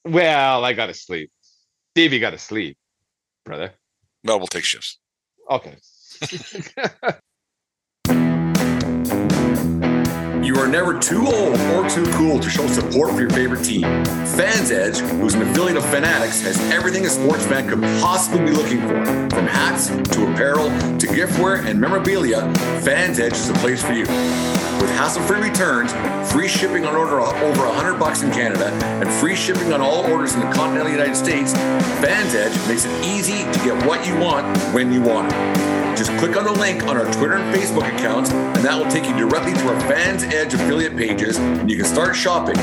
Well, 0.03 0.65
I 0.65 0.73
gotta 0.73 0.93
sleep. 0.93 1.31
Davey 1.95 2.19
gotta 2.19 2.37
sleep, 2.37 2.77
brother. 3.45 3.71
No, 4.23 4.37
we'll 4.37 4.47
take 4.47 4.65
shifts. 4.65 4.99
Okay. 5.49 5.77
You 10.45 10.55
are 10.57 10.67
never 10.67 10.99
too 10.99 11.25
old 11.25 11.59
or 11.59 11.89
too 11.89 12.05
cool 12.11 12.39
to 12.39 12.49
show 12.51 12.67
support 12.67 13.15
for 13.15 13.19
your 13.19 13.31
favorite 13.31 13.63
team. 13.63 13.81
Fans 13.81 14.69
Edge, 14.69 14.99
who's 14.99 15.33
an 15.33 15.41
affiliate 15.41 15.75
of 15.75 15.85
Fanatics, 15.85 16.39
has 16.41 16.59
everything 16.71 17.03
a 17.07 17.09
sports 17.09 17.47
fan 17.47 17.67
could 17.67 17.81
possibly 17.99 18.45
be 18.45 18.51
looking 18.51 18.79
for. 18.81 19.03
From 19.35 19.47
hats 19.47 19.87
to 19.87 20.31
apparel 20.31 20.67
to 20.99 21.07
giftware 21.07 21.65
and 21.65 21.81
memorabilia, 21.81 22.41
Fans 22.81 23.17
Edge 23.17 23.33
is 23.33 23.47
the 23.47 23.55
place 23.55 23.81
for 23.81 23.93
you. 23.93 24.05
With 24.05 24.91
hassle-free 24.91 25.41
returns, 25.41 25.91
free 26.31 26.47
shipping 26.47 26.85
on 26.85 26.95
order 26.95 27.21
over 27.21 27.65
100 27.65 27.97
bucks 27.97 28.21
in 28.21 28.31
Canada, 28.31 28.67
and 29.01 29.09
free 29.09 29.35
shipping 29.35 29.73
on 29.73 29.81
all 29.81 30.05
orders 30.11 30.35
in 30.35 30.41
the 30.41 30.51
continental 30.53 30.91
United 30.91 31.15
States, 31.15 31.53
Fans 31.53 32.35
Edge 32.35 32.55
makes 32.67 32.85
it 32.85 33.03
easy 33.03 33.51
to 33.51 33.65
get 33.65 33.83
what 33.87 34.05
you 34.05 34.15
want 34.19 34.45
when 34.75 34.93
you 34.93 35.01
want 35.01 35.33
it. 35.33 35.84
Just 35.95 36.11
click 36.17 36.35
on 36.35 36.43
the 36.43 36.51
link 36.51 36.83
on 36.83 36.97
our 36.97 37.05
Twitter 37.13 37.35
and 37.35 37.55
Facebook 37.55 37.87
accounts, 37.95 38.29
and 38.31 38.57
that 38.57 38.77
will 38.77 38.91
take 38.91 39.05
you 39.05 39.15
directly 39.17 39.53
to 39.53 39.73
our 39.73 39.79
Fans 39.81 40.23
Edge 40.23 40.53
affiliate 40.53 40.97
pages, 40.97 41.37
and 41.37 41.71
you 41.71 41.77
can 41.77 41.85
start 41.85 42.15
shopping. 42.15 42.57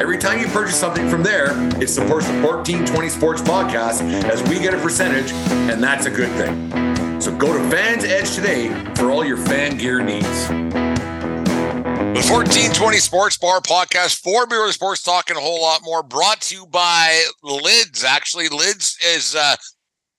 Every 0.00 0.18
time 0.18 0.38
you 0.38 0.46
purchase 0.46 0.78
something 0.78 1.08
from 1.08 1.24
there, 1.24 1.50
it 1.82 1.88
supports 1.88 2.26
the 2.26 2.40
1420 2.42 3.08
Sports 3.08 3.42
Podcast 3.42 4.02
as 4.24 4.40
we 4.48 4.60
get 4.60 4.72
a 4.72 4.78
percentage, 4.78 5.32
and 5.70 5.82
that's 5.82 6.06
a 6.06 6.10
good 6.10 6.30
thing. 6.36 7.20
So 7.20 7.36
go 7.36 7.52
to 7.52 7.70
Fans 7.70 8.04
Edge 8.04 8.34
today 8.34 8.68
for 8.94 9.10
all 9.10 9.24
your 9.24 9.38
fan 9.38 9.78
gear 9.78 10.00
needs. 10.00 10.48
The 12.16 12.22
1420 12.22 12.98
Sports 12.98 13.36
Bar 13.36 13.60
Podcast, 13.60 14.20
for 14.20 14.46
beer 14.46 14.70
sports 14.70 15.02
talk, 15.02 15.28
and 15.28 15.38
a 15.38 15.42
whole 15.42 15.60
lot 15.60 15.80
more. 15.82 16.02
Brought 16.02 16.40
to 16.42 16.54
you 16.54 16.66
by 16.66 17.24
Lids. 17.42 18.04
Actually, 18.04 18.48
Lids 18.48 18.96
is 19.04 19.34
uh, 19.34 19.56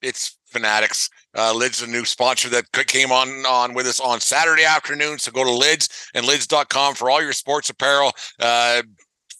it's 0.01 0.38
Fanatics. 0.47 1.09
Uh, 1.38 1.53
Lids 1.53 1.81
a 1.81 1.88
new 1.88 2.03
sponsor 2.03 2.49
that 2.49 2.71
came 2.88 3.11
on 3.11 3.45
on 3.45 3.73
with 3.73 3.85
us 3.85 3.99
on 3.99 4.19
Saturday 4.19 4.63
afternoon. 4.63 5.19
So 5.19 5.31
go 5.31 5.43
to 5.43 5.51
Lids 5.51 6.09
and 6.13 6.25
Lids.com 6.25 6.95
for 6.95 7.09
all 7.09 7.21
your 7.21 7.33
sports 7.33 7.69
apparel. 7.69 8.11
Uh, 8.39 8.81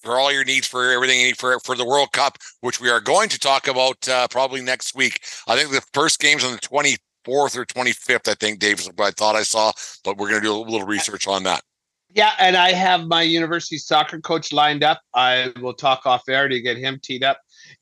for 0.04 0.18
all 0.18 0.32
your 0.32 0.46
needs 0.46 0.68
for 0.68 0.92
everything 0.92 1.20
you 1.20 1.28
need 1.28 1.38
for 1.38 1.60
for 1.62 1.76
the 1.76 1.86
World 1.86 2.12
Cup, 2.14 2.38
which 2.62 2.80
we 2.80 2.90
are 2.90 3.02
going 3.02 3.30
to 3.30 3.40
talk 3.40 3.68
about 3.68 4.08
uh, 4.08 4.28
probably 4.30 4.62
next 4.62 4.96
week. 4.96 5.22
I 5.48 5.58
think 5.58 5.72
the 5.72 5.84
first 5.94 6.20
game's 6.20 6.44
on 6.44 6.54
the 6.54 6.60
24th 6.60 7.58
or 7.58 7.66
25th. 7.66 8.30
I 8.30 8.36
think 8.36 8.60
Dave 8.60 8.80
is 8.80 8.88
what 8.88 9.08
I 9.08 9.12
thought 9.12 9.36
I 9.36 9.44
saw, 9.44 9.72
but 10.04 10.18
we're 10.18 10.30
going 10.30 10.42
to 10.42 10.48
do 10.48 10.56
a 10.56 10.58
little 10.58 10.88
research 10.88 11.28
on 11.28 11.44
that. 11.44 11.62
Yeah, 12.14 12.32
and 12.40 12.56
I 12.56 12.72
have 12.72 13.06
my 13.06 13.22
university 13.22 13.78
soccer 13.78 14.20
coach 14.20 14.54
lined 14.54 14.84
up. 14.84 15.02
I 15.14 15.52
will 15.62 15.74
talk 15.74 16.06
off 16.06 16.24
air 16.30 16.48
to 16.48 16.62
get 16.62 16.78
him 16.78 17.00
teed 17.04 17.24
up. 17.24 17.40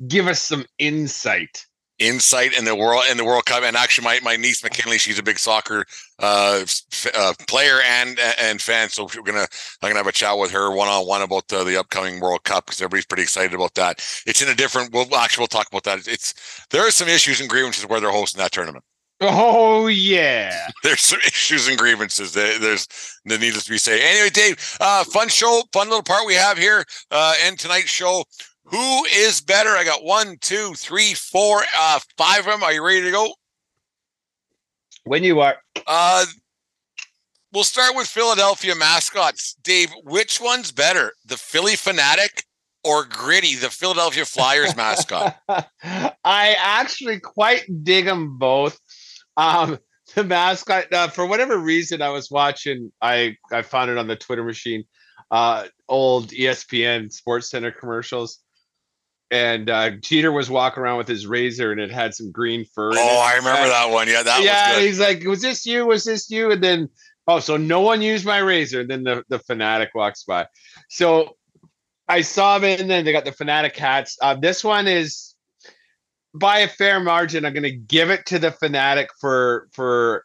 Give 0.07 0.27
us 0.27 0.41
some 0.41 0.65
insight. 0.79 1.63
Insight 1.99 2.57
in 2.57 2.65
the 2.65 2.75
world 2.75 3.03
in 3.09 3.17
the 3.17 3.25
World 3.25 3.45
Cup. 3.45 3.63
And 3.63 3.75
actually, 3.75 4.05
my, 4.05 4.19
my 4.23 4.35
niece 4.35 4.63
McKinley, 4.63 4.97
she's 4.97 5.19
a 5.19 5.23
big 5.23 5.39
soccer 5.39 5.85
uh, 6.19 6.59
f- 6.63 7.07
uh, 7.15 7.33
player 7.47 7.79
and 7.85 8.19
and 8.41 8.61
fan. 8.61 8.89
So 8.89 9.07
we're 9.15 9.21
gonna 9.23 9.47
I'm 9.81 9.89
gonna 9.89 9.95
have 9.95 10.07
a 10.07 10.11
chat 10.11 10.37
with 10.37 10.51
her 10.51 10.71
one 10.75 10.87
on 10.87 11.07
one 11.07 11.21
about 11.21 11.47
the, 11.47 11.63
the 11.63 11.77
upcoming 11.79 12.19
World 12.19 12.43
Cup 12.43 12.65
because 12.65 12.81
everybody's 12.81 13.05
pretty 13.05 13.23
excited 13.23 13.53
about 13.53 13.73
that. 13.75 13.97
It's 14.25 14.41
in 14.41 14.49
a 14.49 14.55
different. 14.55 14.93
We'll 14.93 15.13
actually 15.15 15.41
we'll 15.43 15.47
talk 15.47 15.67
about 15.67 15.83
that. 15.83 16.07
It's 16.07 16.33
there 16.71 16.85
are 16.87 16.91
some 16.91 17.07
issues 17.07 17.39
and 17.41 17.49
grievances 17.49 17.85
where 17.87 17.99
they're 17.99 18.11
hosting 18.11 18.39
that 18.39 18.51
tournament. 18.51 18.83
Oh 19.21 19.87
yeah. 19.87 20.67
There's 20.83 20.99
some 21.01 21.19
issues 21.25 21.69
and 21.69 21.77
grievances. 21.77 22.33
There- 22.33 22.59
There's 22.59 22.85
the 23.23 23.37
needless 23.37 23.63
to 23.63 23.71
be 23.71 23.77
say. 23.77 24.01
Anyway, 24.01 24.29
Dave, 24.29 24.77
uh, 24.81 25.05
fun 25.05 25.29
show, 25.29 25.61
fun 25.71 25.87
little 25.87 26.03
part 26.03 26.27
we 26.27 26.33
have 26.33 26.57
here. 26.57 26.83
Uh, 27.11 27.33
and 27.45 27.57
tonight's 27.57 27.89
show. 27.89 28.23
Who 28.65 29.05
is 29.05 29.41
better? 29.41 29.69
I 29.69 29.83
got 29.83 30.03
one, 30.03 30.37
two, 30.41 30.73
three, 30.75 31.13
four, 31.13 31.63
uh, 31.77 31.99
five 32.17 32.39
of 32.39 32.45
them. 32.45 32.63
Are 32.63 32.73
you 32.73 32.83
ready 32.85 33.01
to 33.03 33.11
go? 33.11 33.33
When 35.03 35.23
you 35.23 35.39
are 35.39 35.57
Uh, 35.85 36.25
we'll 37.53 37.63
start 37.63 37.95
with 37.95 38.07
Philadelphia 38.07 38.73
mascots. 38.75 39.55
Dave, 39.63 39.91
which 40.03 40.41
one's 40.41 40.71
better, 40.71 41.13
the 41.25 41.37
Phillie 41.37 41.73
Phanatic 41.75 42.43
or 42.83 43.05
Gritty, 43.05 43.55
the 43.55 43.69
Philadelphia 43.69 44.25
Flyers 44.25 44.75
mascot? 44.75 45.35
I 45.83 46.55
actually 46.59 47.19
quite 47.19 47.65
dig 47.83 48.05
them 48.05 48.37
both. 48.39 48.79
Um, 49.37 49.77
the 50.15 50.23
mascot, 50.23 50.91
uh, 50.91 51.07
for 51.09 51.25
whatever 51.27 51.57
reason, 51.59 52.01
I 52.01 52.09
was 52.09 52.31
watching. 52.31 52.91
I 53.01 53.37
I 53.51 53.61
found 53.61 53.91
it 53.91 53.97
on 53.99 54.07
the 54.07 54.15
Twitter 54.15 54.43
machine. 54.43 54.85
uh, 55.29 55.65
old 55.87 56.29
ESPN 56.29 57.11
Sports 57.11 57.49
Center 57.49 57.71
commercials. 57.71 58.39
And 59.31 59.69
uh, 59.69 59.91
Jeter 59.91 60.31
was 60.31 60.49
walking 60.49 60.83
around 60.83 60.97
with 60.97 61.07
his 61.07 61.25
razor, 61.25 61.71
and 61.71 61.81
it 61.81 61.91
had 61.91 62.13
some 62.13 62.31
green 62.31 62.63
fur. 62.63 62.91
Oh. 62.93 63.19
I 63.23 63.35
remember 63.35 63.61
And- 63.63 63.71
that 63.71 63.89
one. 63.91 64.07
Yeah, 64.07 64.23
that 64.23 64.43
yeah, 64.43 64.79
he's 64.79 64.99
like, 64.99 65.23
"Was 65.23 65.41
this 65.41 65.65
you? 65.65 65.85
Was 65.85 66.03
this 66.03 66.29
you?" 66.29 66.51
And 66.51 66.63
then, 66.63 66.89
oh, 67.27 67.39
so 67.39 67.57
no 67.57 67.81
one 67.81 68.01
used 68.01 68.25
my 68.25 68.37
razor. 68.37 68.81
And 68.81 68.89
then 68.89 69.03
the 69.03 69.23
the 69.29 69.39
fanatic 69.39 69.89
walks 69.95 70.23
by. 70.23 70.47
So 70.89 71.35
I 72.07 72.21
saw 72.21 72.57
him, 72.57 72.65
and 72.65 72.89
then 72.89 73.03
they 73.03 73.11
got 73.11 73.25
the 73.25 73.31
fanatic 73.31 73.75
hats. 73.75 74.15
Uh, 74.21 74.35
this 74.35 74.63
one 74.63 74.87
is 74.87 75.33
by 76.35 76.59
a 76.59 76.67
fair 76.67 76.99
margin. 76.99 77.45
I'm 77.45 77.53
going 77.53 77.63
to 77.63 77.71
give 77.71 78.11
it 78.11 78.27
to 78.27 78.37
the 78.39 78.51
fanatic 78.51 79.09
for 79.19 79.67
for 79.73 80.23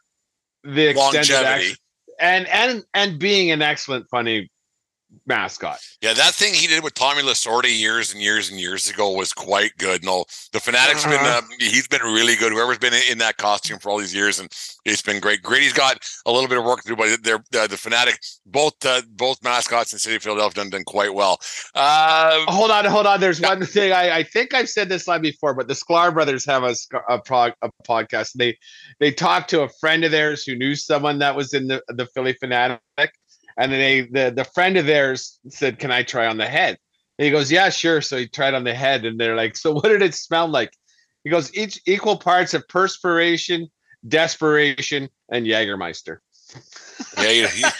the 0.63 0.89
extended 0.89 1.31
Longevity. 1.33 1.75
and 2.19 2.47
and 2.47 2.83
and 2.93 3.17
being 3.19 3.49
an 3.49 3.63
excellent 3.63 4.05
funny 4.11 4.51
mascot. 5.25 5.77
Yeah, 6.01 6.13
that 6.13 6.33
thing 6.33 6.53
he 6.53 6.67
did 6.67 6.83
with 6.83 6.93
Tommy 6.93 7.21
Lasorda 7.21 7.67
years 7.75 8.13
and 8.13 8.21
years 8.21 8.49
and 8.49 8.59
years 8.59 8.89
ago 8.89 9.11
was 9.11 9.33
quite 9.33 9.71
good. 9.77 10.03
No, 10.03 10.25
the 10.53 10.59
Phanatic's 10.59 11.03
been 11.03 11.13
Uh-huh. 11.13 11.41
uh, 11.43 11.55
he's 11.59 11.87
been 11.87 12.01
really 12.01 12.35
good. 12.35 12.51
Whoever's 12.51 12.77
been 12.79 12.93
in, 12.93 13.01
in 13.11 13.17
that 13.19 13.37
costume 13.37 13.79
for 13.79 13.89
all 13.89 13.97
these 13.99 14.13
years, 14.15 14.39
and 14.39 14.49
it's 14.85 15.01
been 15.01 15.19
great. 15.19 15.41
Gritty's 15.41 15.73
got 15.73 15.99
a 16.25 16.31
little 16.31 16.47
bit 16.49 16.57
of 16.57 16.63
work 16.65 16.81
to 16.83 16.87
do, 16.89 16.95
but 16.95 17.23
they're 17.23 17.35
uh, 17.61 17.67
the 17.67 17.75
Phanatic. 17.75 18.17
Both 18.45 18.85
uh, 18.85 19.01
both 19.11 19.43
mascots 19.43 19.93
in 19.93 19.99
city 19.99 20.15
of 20.15 20.23
Philadelphia 20.23 20.63
done, 20.63 20.69
done 20.69 20.83
quite 20.85 21.13
well. 21.13 21.39
Uh, 21.75 22.39
Hold 22.47 22.71
on, 22.71 22.85
hold 22.85 23.05
on. 23.05 23.19
There's 23.19 23.39
one 23.41 23.65
thing 23.65 23.91
I, 23.93 24.17
I 24.17 24.23
think 24.23 24.53
I've 24.53 24.69
said 24.69 24.89
this 24.89 25.07
line 25.07 25.21
before, 25.21 25.53
but 25.53 25.67
the 25.67 25.73
Sklar 25.73 26.13
brothers 26.13 26.45
have 26.45 26.63
a 26.63 26.75
a, 27.09 27.19
prog, 27.19 27.53
a 27.61 27.69
podcast. 27.87 28.31
They 28.35 28.57
they 28.99 29.11
talked 29.11 29.49
to 29.51 29.61
a 29.61 29.69
friend 29.79 30.03
of 30.03 30.11
theirs 30.11 30.43
who 30.43 30.55
knew 30.55 30.75
someone 30.75 31.19
that 31.19 31.35
was 31.35 31.53
in 31.53 31.67
the 31.67 31.81
the 31.89 32.05
Phillie 32.07 32.35
Phanatic, 32.41 32.79
and 33.57 33.71
they 33.71 34.01
the 34.01 34.31
the 34.35 34.43
friend 34.43 34.77
of 34.77 34.85
theirs 34.85 35.39
said, 35.49 35.79
"Can 35.79 35.91
I 35.91 36.03
try 36.03 36.27
on 36.27 36.37
the 36.37 36.47
head?" 36.47 36.77
And 37.17 37.25
he 37.25 37.31
goes, 37.31 37.51
"Yeah, 37.51 37.69
sure." 37.69 38.01
So 38.01 38.17
he 38.17 38.27
tried 38.27 38.53
on 38.53 38.63
the 38.63 38.73
head, 38.73 39.05
and 39.05 39.19
they're 39.19 39.35
like, 39.35 39.57
"So 39.57 39.73
what 39.73 39.85
did 39.85 40.01
it 40.01 40.15
smell 40.15 40.47
like?" 40.47 40.71
He 41.23 41.29
goes, 41.29 41.53
"Each 41.55 41.79
equal 41.85 42.17
parts 42.17 42.53
of 42.53 42.67
perspiration, 42.67 43.69
desperation, 44.07 45.09
and 45.29 45.45
Jägermeister." 45.45 46.17
yeah, 47.17 47.47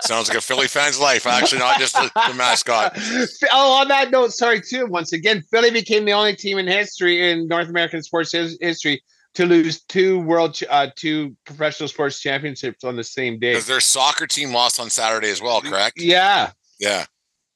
sounds 0.00 0.28
like 0.28 0.38
a 0.38 0.40
Philly 0.40 0.66
fan's 0.66 0.98
life. 0.98 1.26
Actually, 1.26 1.60
not 1.60 1.78
just 1.78 1.94
the, 1.94 2.10
the 2.28 2.34
mascot. 2.34 2.92
oh, 3.52 3.80
on 3.80 3.88
that 3.88 4.10
note, 4.10 4.32
sorry 4.32 4.60
too. 4.60 4.86
Once 4.86 5.12
again, 5.12 5.42
Philly 5.50 5.70
became 5.70 6.04
the 6.04 6.12
only 6.12 6.34
team 6.34 6.58
in 6.58 6.66
history 6.66 7.30
in 7.30 7.46
North 7.46 7.68
American 7.68 8.02
sports 8.02 8.32
his- 8.32 8.58
history 8.60 9.02
to 9.34 9.46
lose 9.46 9.82
two 9.84 10.20
world, 10.20 10.54
ch- 10.54 10.64
uh, 10.68 10.88
two 10.94 11.36
professional 11.46 11.88
sports 11.88 12.20
championships 12.20 12.84
on 12.84 12.96
the 12.96 13.04
same 13.04 13.38
day. 13.38 13.52
Because 13.52 13.66
their 13.66 13.80
soccer 13.80 14.26
team 14.26 14.52
lost 14.52 14.78
on 14.78 14.90
Saturday 14.90 15.30
as 15.30 15.40
well, 15.40 15.60
correct? 15.62 16.00
Yeah. 16.00 16.50
Yeah, 16.78 17.04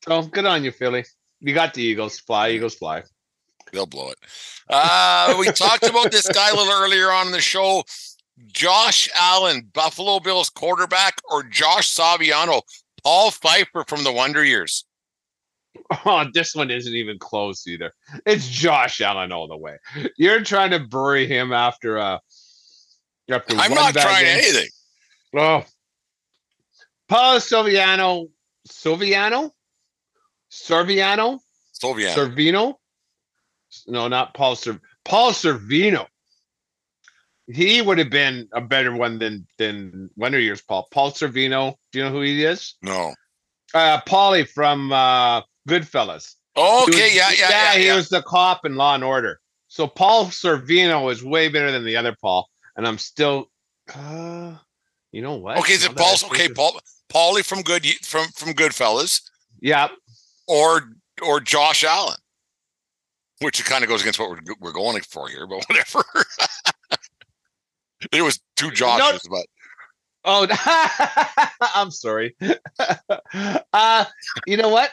So 0.04 0.22
good 0.22 0.46
on 0.46 0.62
you, 0.64 0.70
Philly. 0.70 1.04
You 1.40 1.52
got 1.52 1.74
the 1.74 1.82
Eagles. 1.82 2.18
Fly, 2.20 2.50
Eagles, 2.50 2.76
fly. 2.76 3.02
they'll 3.72 3.86
blow 3.86 4.10
it. 4.10 4.18
Uh, 4.70 5.34
we 5.38 5.46
talked 5.48 5.82
about 5.84 6.10
this 6.12 6.26
guy 6.28 6.50
a 6.50 6.54
little 6.54 6.72
earlier 6.72 7.10
on 7.10 7.30
the 7.32 7.40
show. 7.40 7.82
Josh 8.52 9.08
Allen, 9.14 9.68
Buffalo 9.74 10.18
Bills 10.20 10.48
quarterback, 10.48 11.20
or 11.30 11.42
Josh 11.42 11.94
Saviano, 11.94 12.62
Paul 13.02 13.30
Pfeiffer 13.30 13.84
from 13.86 14.02
the 14.04 14.12
Wonder 14.12 14.44
Years. 14.44 14.85
Oh, 16.04 16.24
this 16.32 16.54
one 16.54 16.70
isn't 16.70 16.94
even 16.94 17.18
close 17.18 17.66
either. 17.66 17.92
It's 18.24 18.48
Josh 18.48 19.00
Allen 19.00 19.32
all 19.32 19.48
the 19.48 19.56
way. 19.56 19.76
You're 20.16 20.42
trying 20.42 20.70
to 20.72 20.80
bury 20.80 21.26
him 21.26 21.52
after 21.52 21.98
uh 21.98 22.18
after 23.30 23.56
I'm 23.56 23.72
not 23.74 23.94
trying 23.94 24.24
game. 24.24 24.38
anything. 24.38 24.68
Oh, 25.36 25.64
Paul 27.08 27.38
Silviano, 27.38 28.28
Silviano, 28.68 29.50
Serviano, 30.50 31.38
Soviet. 31.72 32.16
Servino. 32.16 32.74
No, 33.86 34.08
not 34.08 34.34
Paul 34.34 34.56
Ser- 34.56 34.80
Paul 35.04 35.32
Sorvino. 35.32 36.06
He 37.48 37.80
would 37.80 37.98
have 37.98 38.10
been 38.10 38.48
a 38.52 38.60
better 38.60 38.92
one 38.94 39.18
than 39.18 39.46
than 39.58 40.10
Wonder 40.16 40.40
Years 40.40 40.62
Paul. 40.62 40.88
Paul 40.90 41.12
Sorvino. 41.12 41.74
Do 41.92 41.98
you 41.98 42.04
know 42.04 42.10
who 42.10 42.22
he 42.22 42.44
is? 42.44 42.74
no. 42.82 43.14
Uh, 43.74 44.00
Paulie 44.06 44.48
from 44.48 44.90
uh, 44.92 45.42
Goodfellas. 45.66 46.34
He 46.54 46.62
Okay, 46.62 46.90
was- 47.04 47.14
yeah, 47.14 47.30
yeah, 47.30 47.50
yeah. 47.50 47.78
He 47.78 47.86
yeah. 47.86 47.96
was 47.96 48.08
the 48.08 48.22
cop 48.22 48.64
in 48.64 48.76
Law 48.76 48.94
and 48.94 49.04
Order. 49.04 49.40
So 49.68 49.86
Paul 49.86 50.26
Sorvino 50.26 51.10
is 51.12 51.22
way 51.24 51.48
better 51.48 51.70
than 51.70 51.84
the 51.84 51.96
other 51.96 52.16
Paul, 52.20 52.48
and 52.76 52.86
I'm 52.86 52.98
still. 52.98 53.50
Uh, 53.94 54.54
you 55.12 55.22
know 55.22 55.34
what? 55.36 55.58
Okay, 55.58 55.74
is 55.74 55.84
it 55.84 55.94
Paul's 55.96 56.24
okay, 56.24 56.48
Paul 56.48 56.78
Paulie 57.12 57.44
from 57.44 57.62
Good 57.62 57.84
from 58.02 58.26
from 58.28 58.52
Goodfellas 58.54 59.22
Yeah, 59.60 59.88
or 60.48 60.82
or 61.22 61.40
Josh 61.40 61.84
Allen? 61.84 62.16
Which 63.40 63.62
kind 63.64 63.82
of 63.84 63.90
goes 63.90 64.00
against 64.00 64.18
what 64.18 64.30
we're 64.30 64.40
we're 64.60 64.72
going 64.72 65.00
for 65.02 65.28
here, 65.28 65.46
but 65.46 65.64
whatever. 65.68 66.04
it 68.12 68.22
was 68.22 68.40
two 68.56 68.68
Joshes, 68.70 69.28
but 69.28 69.46
Oh, 70.28 70.46
I'm 71.74 71.90
sorry. 71.92 72.34
uh, 73.72 74.04
you 74.46 74.56
know 74.56 74.70
what? 74.70 74.90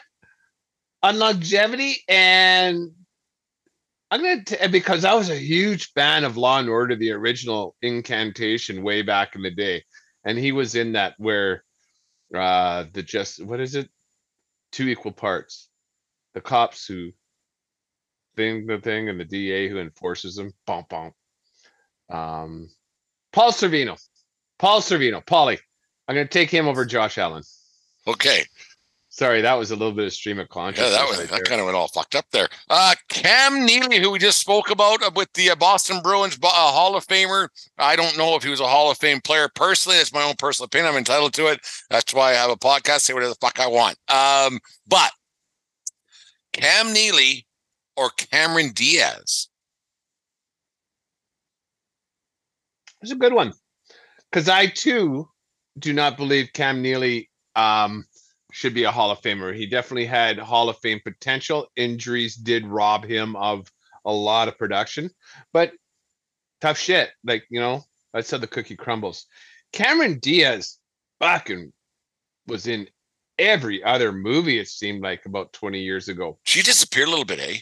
On 1.03 1.19
longevity, 1.19 1.97
and 2.07 2.91
I'm 4.09 4.21
gonna 4.21 4.43
t- 4.43 4.67
because 4.67 5.03
I 5.05 5.13
was 5.13 5.29
a 5.29 5.35
huge 5.35 5.91
fan 5.93 6.23
of 6.23 6.37
Law 6.37 6.59
and 6.59 6.69
Order, 6.69 6.95
the 6.95 7.11
original 7.11 7.75
incantation 7.81 8.83
way 8.83 9.01
back 9.01 9.35
in 9.35 9.41
the 9.41 9.51
day, 9.51 9.83
and 10.23 10.37
he 10.37 10.51
was 10.51 10.75
in 10.75 10.93
that 10.93 11.15
where 11.17 11.63
uh 12.33 12.85
the 12.93 13.03
just 13.03 13.43
what 13.43 13.59
is 13.59 13.75
it? 13.75 13.89
Two 14.71 14.87
equal 14.87 15.11
parts. 15.11 15.69
The 16.33 16.41
cops 16.41 16.87
who 16.87 17.11
thing 18.35 18.65
the 18.65 18.79
thing 18.79 19.09
and 19.09 19.19
the 19.19 19.25
DA 19.25 19.67
who 19.69 19.79
enforces 19.79 20.35
them. 20.35 20.53
Bump 20.65 20.89
bump. 20.89 21.13
Um, 22.09 22.69
Paul 23.31 23.51
Sorvino. 23.51 23.99
Paul 24.59 24.81
Sorvino, 24.81 25.23
Paulie. 25.25 25.59
I'm 26.07 26.15
going 26.15 26.27
to 26.27 26.31
take 26.31 26.49
him 26.49 26.67
over 26.67 26.85
Josh 26.85 27.17
Allen. 27.17 27.43
okay. 28.07 28.43
Sorry, 29.15 29.41
that 29.41 29.53
was 29.53 29.69
a 29.69 29.75
little 29.75 29.93
bit 29.93 30.07
of 30.07 30.13
stream 30.13 30.39
of 30.39 30.49
consciousness. 30.49 30.89
Yeah, 30.89 30.97
that 30.97 31.07
was 31.07 31.19
right 31.19 31.29
that 31.29 31.43
kind 31.43 31.61
of 31.61 31.65
went 31.65 31.77
all 31.77 31.87
fucked 31.87 32.15
up 32.15 32.25
there. 32.31 32.49
Uh, 32.67 32.95
Cam 33.09 33.63
Neely, 33.63 33.99
who 33.99 34.09
we 34.09 34.17
just 34.17 34.39
spoke 34.39 34.71
about 34.71 35.03
uh, 35.03 35.11
with 35.15 35.31
the 35.33 35.51
uh, 35.51 35.55
Boston 35.55 36.01
Bruins 36.01 36.35
uh, 36.41 36.47
Hall 36.47 36.95
of 36.95 37.05
Famer. 37.05 37.47
I 37.77 37.95
don't 37.95 38.17
know 38.17 38.35
if 38.35 38.41
he 38.41 38.49
was 38.49 38.59
a 38.59 38.65
Hall 38.65 38.89
of 38.89 38.97
Fame 38.97 39.21
player 39.21 39.49
personally. 39.53 39.99
That's 39.99 40.15
my 40.15 40.23
own 40.23 40.33
personal 40.39 40.65
opinion. 40.65 40.91
I'm 40.91 40.97
entitled 40.97 41.35
to 41.35 41.45
it. 41.45 41.59
That's 41.91 42.11
why 42.11 42.31
I 42.31 42.33
have 42.33 42.49
a 42.49 42.55
podcast. 42.55 43.01
Say 43.01 43.13
whatever 43.13 43.29
the 43.29 43.37
fuck 43.39 43.59
I 43.59 43.67
want. 43.67 43.99
Um, 44.09 44.59
but 44.87 45.11
Cam 46.51 46.91
Neely 46.91 47.45
or 47.95 48.09
Cameron 48.17 48.71
Diaz. 48.73 49.47
It's 53.03 53.11
a 53.11 53.15
good 53.15 53.33
one. 53.33 53.53
Because 54.31 54.49
I 54.49 54.65
too 54.65 55.29
do 55.77 55.93
not 55.93 56.17
believe 56.17 56.49
Cam 56.53 56.81
Neely 56.81 57.29
um, 57.55 58.05
should 58.53 58.73
be 58.73 58.83
a 58.83 58.91
Hall 58.91 59.11
of 59.11 59.21
Famer. 59.21 59.55
He 59.55 59.65
definitely 59.65 60.05
had 60.05 60.37
Hall 60.37 60.69
of 60.69 60.77
Fame 60.79 61.01
potential. 61.03 61.67
Injuries 61.75 62.35
did 62.35 62.65
rob 62.65 63.03
him 63.03 63.35
of 63.35 63.67
a 64.05 64.13
lot 64.13 64.47
of 64.47 64.57
production, 64.57 65.09
but 65.51 65.71
tough 66.61 66.77
shit. 66.77 67.09
Like, 67.23 67.45
you 67.49 67.59
know, 67.59 67.83
that's 68.13 68.31
how 68.31 68.37
the 68.37 68.47
cookie 68.47 68.75
crumbles. 68.75 69.25
Cameron 69.71 70.19
Diaz 70.19 70.77
fucking 71.19 71.73
was 72.47 72.67
in 72.67 72.87
every 73.39 73.83
other 73.83 74.11
movie, 74.11 74.59
it 74.59 74.67
seemed 74.67 75.01
like 75.01 75.25
about 75.25 75.51
20 75.53 75.79
years 75.79 76.07
ago. 76.07 76.37
She 76.43 76.61
disappeared 76.61 77.07
a 77.07 77.11
little 77.11 77.25
bit, 77.25 77.39
eh? 77.39 77.57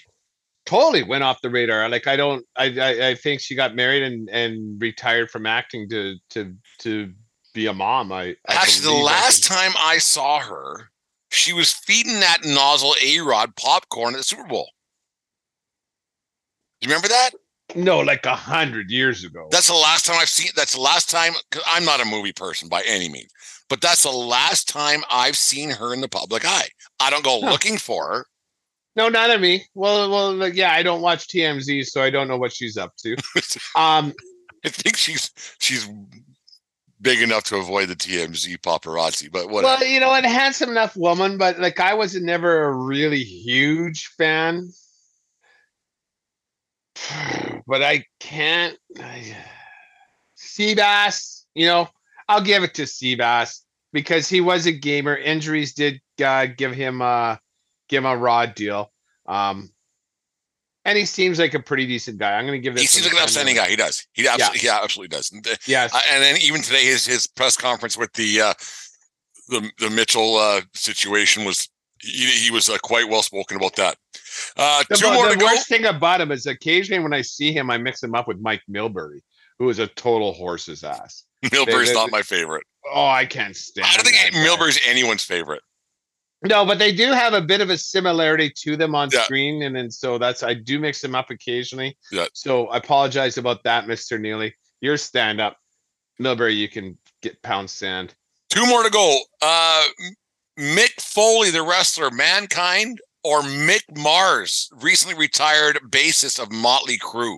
totally 0.65 1.03
went 1.03 1.23
off 1.23 1.41
the 1.41 1.49
radar. 1.49 1.87
Like 1.89 2.07
I 2.07 2.15
don't, 2.15 2.45
I, 2.55 2.65
I, 2.65 3.07
I 3.09 3.15
think 3.15 3.41
she 3.41 3.55
got 3.55 3.75
married 3.75 4.03
and 4.03 4.29
and 4.29 4.81
retired 4.81 5.31
from 5.31 5.45
acting 5.45 5.89
to 5.89 6.15
to 6.31 6.55
to 6.79 7.13
be 7.53 7.67
a 7.67 7.73
mom. 7.73 8.11
I, 8.11 8.35
I 8.47 8.55
Actually, 8.55 8.95
the 8.95 9.03
last 9.03 9.43
time 9.43 9.71
I 9.77 9.97
saw 9.97 10.39
her, 10.39 10.90
she 11.31 11.53
was 11.53 11.71
feeding 11.73 12.19
that 12.19 12.39
nozzle 12.45 12.93
A 13.03 13.19
Rod 13.21 13.55
popcorn 13.55 14.13
at 14.13 14.17
the 14.17 14.23
Super 14.23 14.45
Bowl. 14.45 14.69
You 16.81 16.87
remember 16.87 17.07
that? 17.09 17.31
no, 17.75 17.99
like 17.99 18.25
a 18.25 18.35
hundred 18.35 18.89
years 18.91 19.23
ago. 19.23 19.47
That's 19.49 19.67
the 19.67 19.73
last 19.73 20.05
time 20.05 20.17
I've 20.19 20.27
seen. 20.29 20.49
That's 20.55 20.73
the 20.73 20.81
last 20.81 21.09
time. 21.09 21.33
Cause 21.51 21.63
I'm 21.65 21.85
not 21.85 22.01
a 22.01 22.05
movie 22.05 22.33
person 22.33 22.67
by 22.67 22.83
any 22.85 23.07
means, 23.07 23.31
but 23.69 23.79
that's 23.79 24.03
the 24.03 24.09
last 24.11 24.67
time 24.67 25.01
I've 25.09 25.37
seen 25.37 25.69
her 25.69 25.93
in 25.93 26.01
the 26.01 26.09
public 26.09 26.43
eye. 26.45 26.67
I 26.99 27.09
don't 27.09 27.23
go 27.23 27.39
Huh. 27.41 27.49
looking 27.51 27.77
for 27.77 28.07
her. 28.11 28.25
no, 28.97 29.07
not 29.07 29.29
at 29.29 29.39
me. 29.39 29.63
Well, 29.73 30.09
well, 30.09 30.33
like, 30.33 30.53
yeah, 30.55 30.73
I 30.73 30.83
don't 30.83 31.01
watch 31.01 31.27
TMZ, 31.29 31.85
so 31.87 32.03
I 32.03 32.09
don't 32.09 32.27
know 32.27 32.37
what 32.37 32.51
she's 32.51 32.75
up 32.77 32.93
to. 32.97 33.15
Um, 33.75 34.13
I 34.65 34.69
think 34.69 34.97
she's 34.97 35.31
she's 35.59 35.87
big 37.01 37.21
enough 37.21 37.43
to 37.45 37.57
avoid 37.57 37.89
the 37.89 37.95
TMZ 37.95 38.57
paparazzi, 38.59 39.31
but 39.31 39.49
whatever. 39.49 39.79
well, 39.79 39.85
you 39.85 39.99
know, 39.99 40.13
a 40.13 40.27
handsome 40.27 40.69
enough 40.69 40.95
woman, 40.95 41.37
but 41.37 41.59
like 41.59 41.79
I 41.79 41.93
was 41.93 42.15
never 42.15 42.65
a 42.65 42.73
really 42.73 43.23
huge 43.23 44.07
fan. 44.17 44.69
But 47.67 47.83
I 47.83 48.05
can't. 48.19 48.75
Seabass, 50.35 51.45
you 51.53 51.67
know, 51.67 51.87
I'll 52.27 52.41
give 52.41 52.63
it 52.63 52.73
to 52.73 52.83
Seabass. 52.83 53.61
because 53.93 54.27
he 54.27 54.41
was 54.41 54.65
a 54.65 54.71
gamer. 54.71 55.15
Injuries 55.15 55.73
did 55.73 56.01
uh, 56.23 56.47
give 56.47 56.73
him 56.73 57.01
a 57.01 57.39
give 57.87 58.03
him 58.03 58.11
a 58.11 58.17
raw 58.17 58.45
deal. 58.45 58.91
Um, 59.25 59.71
and 60.85 60.97
he 60.97 61.05
seems 61.05 61.39
like 61.39 61.53
a 61.53 61.59
pretty 61.59 61.85
decent 61.85 62.17
guy. 62.17 62.33
I'm 62.33 62.45
going 62.45 62.57
to 62.59 62.63
give 62.63 62.73
this. 62.73 62.81
He 62.83 62.87
seems 62.87 63.05
like 63.05 63.13
an 63.15 63.19
outstanding 63.23 63.55
guy. 63.55 63.69
He 63.69 63.75
does. 63.75 64.05
He 64.13 64.27
absolutely, 64.27 64.59
yeah, 64.67 64.79
absolutely 64.83 65.15
does. 65.15 65.31
And, 65.31 65.47
uh, 65.47 65.55
Yes. 65.67 65.93
And 66.09 66.23
then 66.23 66.37
even 66.41 66.61
today, 66.61 66.85
his 66.85 67.05
his 67.05 67.27
press 67.27 67.55
conference 67.55 67.97
with 67.97 68.11
the 68.13 68.41
uh, 68.41 68.53
the 69.49 69.69
the 69.79 69.89
Mitchell 69.89 70.37
uh, 70.37 70.61
situation 70.73 71.45
was 71.45 71.69
he, 72.01 72.25
he 72.25 72.51
was 72.51 72.69
uh, 72.69 72.77
quite 72.83 73.07
well 73.09 73.21
spoken 73.21 73.57
about 73.57 73.75
that. 73.75 73.95
Uh, 74.57 74.83
The, 74.89 74.95
two 74.97 75.11
more 75.13 75.27
the 75.27 75.33
to 75.33 75.39
go. 75.39 75.45
worst 75.45 75.67
thing 75.67 75.85
about 75.85 76.19
him 76.21 76.31
is 76.31 76.45
occasionally 76.47 77.01
when 77.03 77.13
I 77.13 77.21
see 77.21 77.51
him, 77.53 77.69
I 77.69 77.77
mix 77.77 78.01
him 78.01 78.15
up 78.15 78.27
with 78.27 78.39
Mike 78.39 78.61
Milbury, 78.69 79.19
who 79.59 79.69
is 79.69 79.79
a 79.79 79.87
total 79.87 80.33
horse's 80.33 80.83
ass. 80.83 81.25
Milbury's 81.45 81.89
they- 81.89 81.93
not 81.93 82.11
my 82.11 82.21
favorite. 82.23 82.63
Oh, 82.91 83.05
I 83.05 83.25
can't 83.25 83.55
stand. 83.55 83.85
I 83.89 83.95
don't 83.95 84.07
think. 84.07 84.33
Milbury's 84.33 84.79
anyone's 84.87 85.23
favorite. 85.23 85.61
No, 86.43 86.65
but 86.65 86.79
they 86.79 86.91
do 86.91 87.11
have 87.11 87.33
a 87.33 87.41
bit 87.41 87.61
of 87.61 87.69
a 87.69 87.77
similarity 87.77 88.51
to 88.63 88.75
them 88.75 88.95
on 88.95 89.09
Yeah. 89.11 89.23
screen, 89.23 89.61
and 89.63 89.75
then 89.75 89.91
so 89.91 90.17
that's 90.17 90.41
I 90.43 90.53
do 90.55 90.79
mix 90.79 90.99
them 91.01 91.13
up 91.15 91.29
occasionally. 91.29 91.95
Yeah. 92.11 92.25
So 92.33 92.67
I 92.67 92.77
apologize 92.77 93.37
about 93.37 93.63
that, 93.63 93.87
Mister 93.87 94.17
Neely. 94.17 94.55
Your 94.81 94.97
stand 94.97 95.39
up, 95.39 95.57
Milbury. 96.19 96.55
You 96.57 96.67
can 96.67 96.97
get 97.21 97.41
pound 97.43 97.69
sand. 97.69 98.15
Two 98.49 98.65
more 98.65 98.83
to 98.83 98.89
go. 98.89 99.19
Uh, 99.41 99.83
Mick 100.59 100.99
Foley, 100.99 101.51
the 101.51 101.61
wrestler, 101.61 102.09
Mankind, 102.11 102.99
or 103.23 103.41
Mick 103.41 103.83
Mars, 103.95 104.69
recently 104.81 105.15
retired 105.15 105.79
bassist 105.89 106.39
of 106.41 106.51
Motley 106.51 106.97
Crue. 106.97 107.37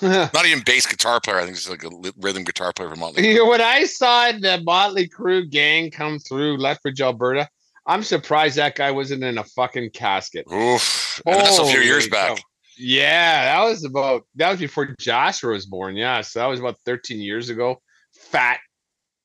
Not 0.02 0.46
even 0.46 0.62
bass 0.64 0.86
guitar 0.86 1.18
player. 1.20 1.38
I 1.38 1.44
think 1.44 1.56
he's 1.56 1.68
like 1.68 1.82
a 1.82 1.90
rhythm 2.18 2.44
guitar 2.44 2.72
player 2.72 2.90
from 2.90 3.00
Motley. 3.00 3.22
Crue. 3.22 3.48
When 3.48 3.60
I 3.60 3.84
saw 3.84 4.30
the 4.32 4.60
Motley 4.62 5.08
Crue 5.08 5.50
gang 5.50 5.90
come 5.90 6.18
through 6.18 6.58
Lethbridge, 6.58 7.00
Alberta, 7.00 7.48
I'm 7.86 8.02
surprised 8.02 8.56
that 8.56 8.76
guy 8.76 8.90
wasn't 8.92 9.24
in 9.24 9.38
a 9.38 9.44
fucking 9.44 9.90
casket. 9.90 10.46
Oof. 10.52 11.20
And 11.26 11.36
that's 11.36 11.58
a 11.58 11.66
few 11.66 11.80
years 11.80 12.08
back. 12.08 12.36
cow. 12.36 12.42
Yeah, 12.78 13.44
that 13.56 13.68
was 13.68 13.84
about 13.84 14.22
that 14.36 14.50
was 14.50 14.58
before 14.60 14.94
Joshua 14.98 15.52
was 15.52 15.66
born. 15.66 15.94
Yeah, 15.96 16.20
so 16.22 16.38
that 16.40 16.46
was 16.46 16.60
about 16.60 16.78
13 16.86 17.18
years 17.20 17.50
ago. 17.50 17.80
Fat 18.14 18.60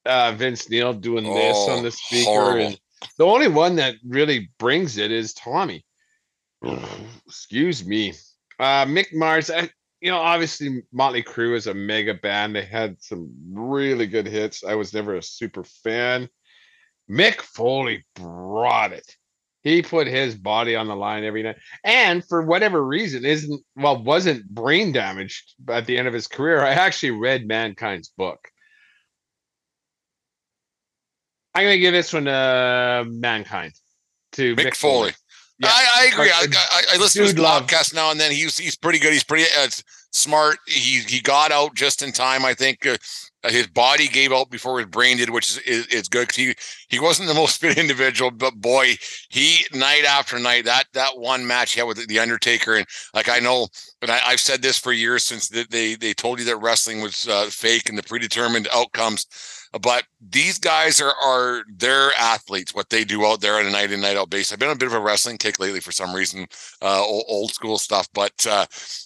uh, 0.05 0.33
Vince 0.35 0.69
Neil 0.69 0.93
doing 0.93 1.23
this 1.23 1.57
on 1.69 1.79
Oh, 1.79 1.81
the 1.81 1.91
speaker, 1.91 2.29
horrible. 2.29 2.65
and 2.67 2.79
the 3.17 3.25
only 3.25 3.47
one 3.47 3.75
that 3.77 3.95
really 4.05 4.49
brings 4.59 4.97
it 4.97 5.11
is 5.11 5.33
Tommy. 5.33 5.85
Excuse 7.27 7.85
me, 7.85 8.13
uh, 8.59 8.85
Mick 8.85 9.13
Mars. 9.13 9.49
I, 9.49 9.69
you 10.01 10.11
know, 10.11 10.17
obviously 10.19 10.83
Motley 10.91 11.23
Crue 11.23 11.55
is 11.55 11.67
a 11.67 11.73
mega 11.73 12.13
band. 12.13 12.55
They 12.55 12.65
had 12.65 13.01
some 13.01 13.31
really 13.51 14.07
good 14.07 14.27
hits. 14.27 14.63
I 14.63 14.75
was 14.75 14.93
never 14.93 15.15
a 15.15 15.23
super 15.23 15.63
fan. 15.63 16.29
Mick 17.09 17.41
Foley 17.41 18.05
brought 18.15 18.93
it. 18.93 19.15
He 19.63 19.81
put 19.81 20.07
his 20.07 20.35
body 20.35 20.75
on 20.75 20.87
the 20.87 20.95
line 20.95 21.23
every 21.23 21.43
night, 21.43 21.57
and 21.83 22.23
for 22.25 22.41
whatever 22.41 22.85
reason, 22.85 23.25
isn't 23.25 23.61
well 23.75 24.01
wasn't 24.01 24.47
brain 24.47 24.91
damaged 24.93 25.55
at 25.69 25.85
the 25.85 25.97
end 25.97 26.07
of 26.07 26.13
his 26.13 26.27
career. 26.27 26.61
I 26.61 26.71
actually 26.71 27.11
read 27.11 27.47
Mankind's 27.47 28.09
book. 28.17 28.47
I'm 31.53 31.63
gonna 31.63 31.79
give 31.79 31.93
this 31.93 32.13
one 32.13 32.27
uh 32.27 33.03
Mankind 33.07 33.73
to 34.33 34.55
Mick 34.55 34.75
Foley. 34.75 35.11
Yeah. 35.59 35.69
I, 35.71 35.87
I 35.95 36.05
agree. 36.13 36.29
I, 36.29 36.45
I, 36.53 36.83
I 36.93 36.97
listen 36.97 37.23
to 37.23 37.27
his 37.27 37.37
love. 37.37 37.65
podcast 37.65 37.95
now 37.95 38.11
and 38.11 38.19
then. 38.19 38.31
He's 38.31 38.57
he's 38.57 38.75
pretty 38.75 38.99
good. 38.99 39.11
He's 39.11 39.23
pretty 39.23 39.45
uh, 39.59 39.67
smart. 40.17 40.57
He 40.67 41.01
he 41.07 41.21
got 41.21 41.51
out 41.51 41.75
just 41.75 42.01
in 42.01 42.11
time. 42.11 42.45
I 42.45 42.53
think 42.53 42.85
uh, 42.85 42.97
his 43.49 43.67
body 43.67 44.07
gave 44.07 44.31
out 44.31 44.49
before 44.49 44.79
his 44.79 44.87
brain 44.87 45.17
did, 45.17 45.29
which 45.29 45.49
is 45.49 45.57
is, 45.59 45.87
is 45.87 46.07
good 46.07 46.27
because 46.27 46.35
he 46.35 46.55
he 46.89 46.99
wasn't 46.99 47.27
the 47.27 47.33
most 47.41 47.59
fit 47.59 47.77
individual, 47.77 48.31
but 48.31 48.55
boy, 48.55 48.95
he 49.29 49.65
night 49.73 50.05
after 50.05 50.39
night 50.39 50.65
that 50.65 50.85
that 50.93 51.17
one 51.17 51.45
match 51.45 51.73
he 51.73 51.79
had 51.79 51.87
with 51.87 52.05
the 52.07 52.19
Undertaker 52.19 52.75
and 52.75 52.85
like 53.13 53.29
I 53.29 53.39
know, 53.39 53.67
and 54.01 54.11
I, 54.11 54.19
I've 54.25 54.41
said 54.41 54.61
this 54.61 54.77
for 54.77 54.91
years 54.91 55.23
since 55.23 55.49
they 55.49 55.65
they, 55.69 55.95
they 55.95 56.13
told 56.13 56.39
you 56.39 56.45
that 56.45 56.57
wrestling 56.57 57.01
was 57.01 57.27
uh, 57.27 57.45
fake 57.45 57.89
and 57.89 57.97
the 57.97 58.03
predetermined 58.03 58.67
outcomes. 58.73 59.27
But 59.81 60.05
these 60.21 60.57
guys 60.57 61.01
are 61.01 61.13
are 61.23 61.63
they're 61.75 62.11
athletes. 62.17 62.73
What 62.73 62.89
they 62.89 63.03
do 63.03 63.25
out 63.25 63.41
there 63.41 63.55
on 63.55 63.65
a 63.65 63.71
night 63.71 63.91
in 63.91 64.01
night 64.01 64.17
out 64.17 64.29
basis. 64.29 64.53
I've 64.53 64.59
been 64.59 64.69
on 64.69 64.75
a 64.75 64.79
bit 64.79 64.87
of 64.87 64.93
a 64.93 64.99
wrestling 64.99 65.37
kick 65.37 65.59
lately 65.59 65.79
for 65.79 65.91
some 65.91 66.13
reason, 66.13 66.47
uh, 66.81 67.03
old, 67.03 67.25
old 67.27 67.51
school 67.51 67.77
stuff. 67.77 68.07
But 68.13 68.45
uh, 68.47 68.65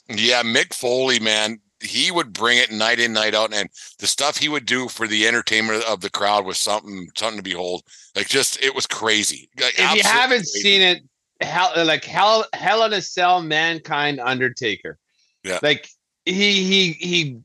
yeah, 0.09 0.43
Mick 0.43 0.73
Foley, 0.73 1.19
man, 1.19 1.59
he 1.81 2.11
would 2.11 2.33
bring 2.33 2.57
it 2.57 2.71
night 2.71 2.99
in 2.99 3.13
night 3.13 3.33
out, 3.33 3.53
and 3.53 3.69
the 3.99 4.07
stuff 4.07 4.37
he 4.37 4.49
would 4.49 4.65
do 4.65 4.87
for 4.87 5.07
the 5.07 5.27
entertainment 5.27 5.83
of 5.85 6.01
the 6.01 6.09
crowd 6.09 6.45
was 6.45 6.57
something 6.57 7.09
something 7.15 7.37
to 7.37 7.43
behold. 7.43 7.81
Like 8.15 8.27
just 8.27 8.61
it 8.63 8.75
was 8.75 8.85
crazy. 8.85 9.49
Like, 9.59 9.73
if 9.77 9.95
you 9.95 10.03
haven't 10.03 10.39
crazy. 10.39 10.59
seen 10.59 10.81
it, 10.81 11.03
hell, 11.41 11.71
like 11.85 12.05
hell, 12.05 12.45
Hell 12.53 12.83
in 12.83 12.93
a 12.93 13.01
Cell, 13.01 13.41
Mankind, 13.41 14.19
Undertaker. 14.19 14.97
Yeah. 15.43 15.59
Like 15.61 15.89
he 16.25 16.63
he 16.63 16.91
he 16.93 17.39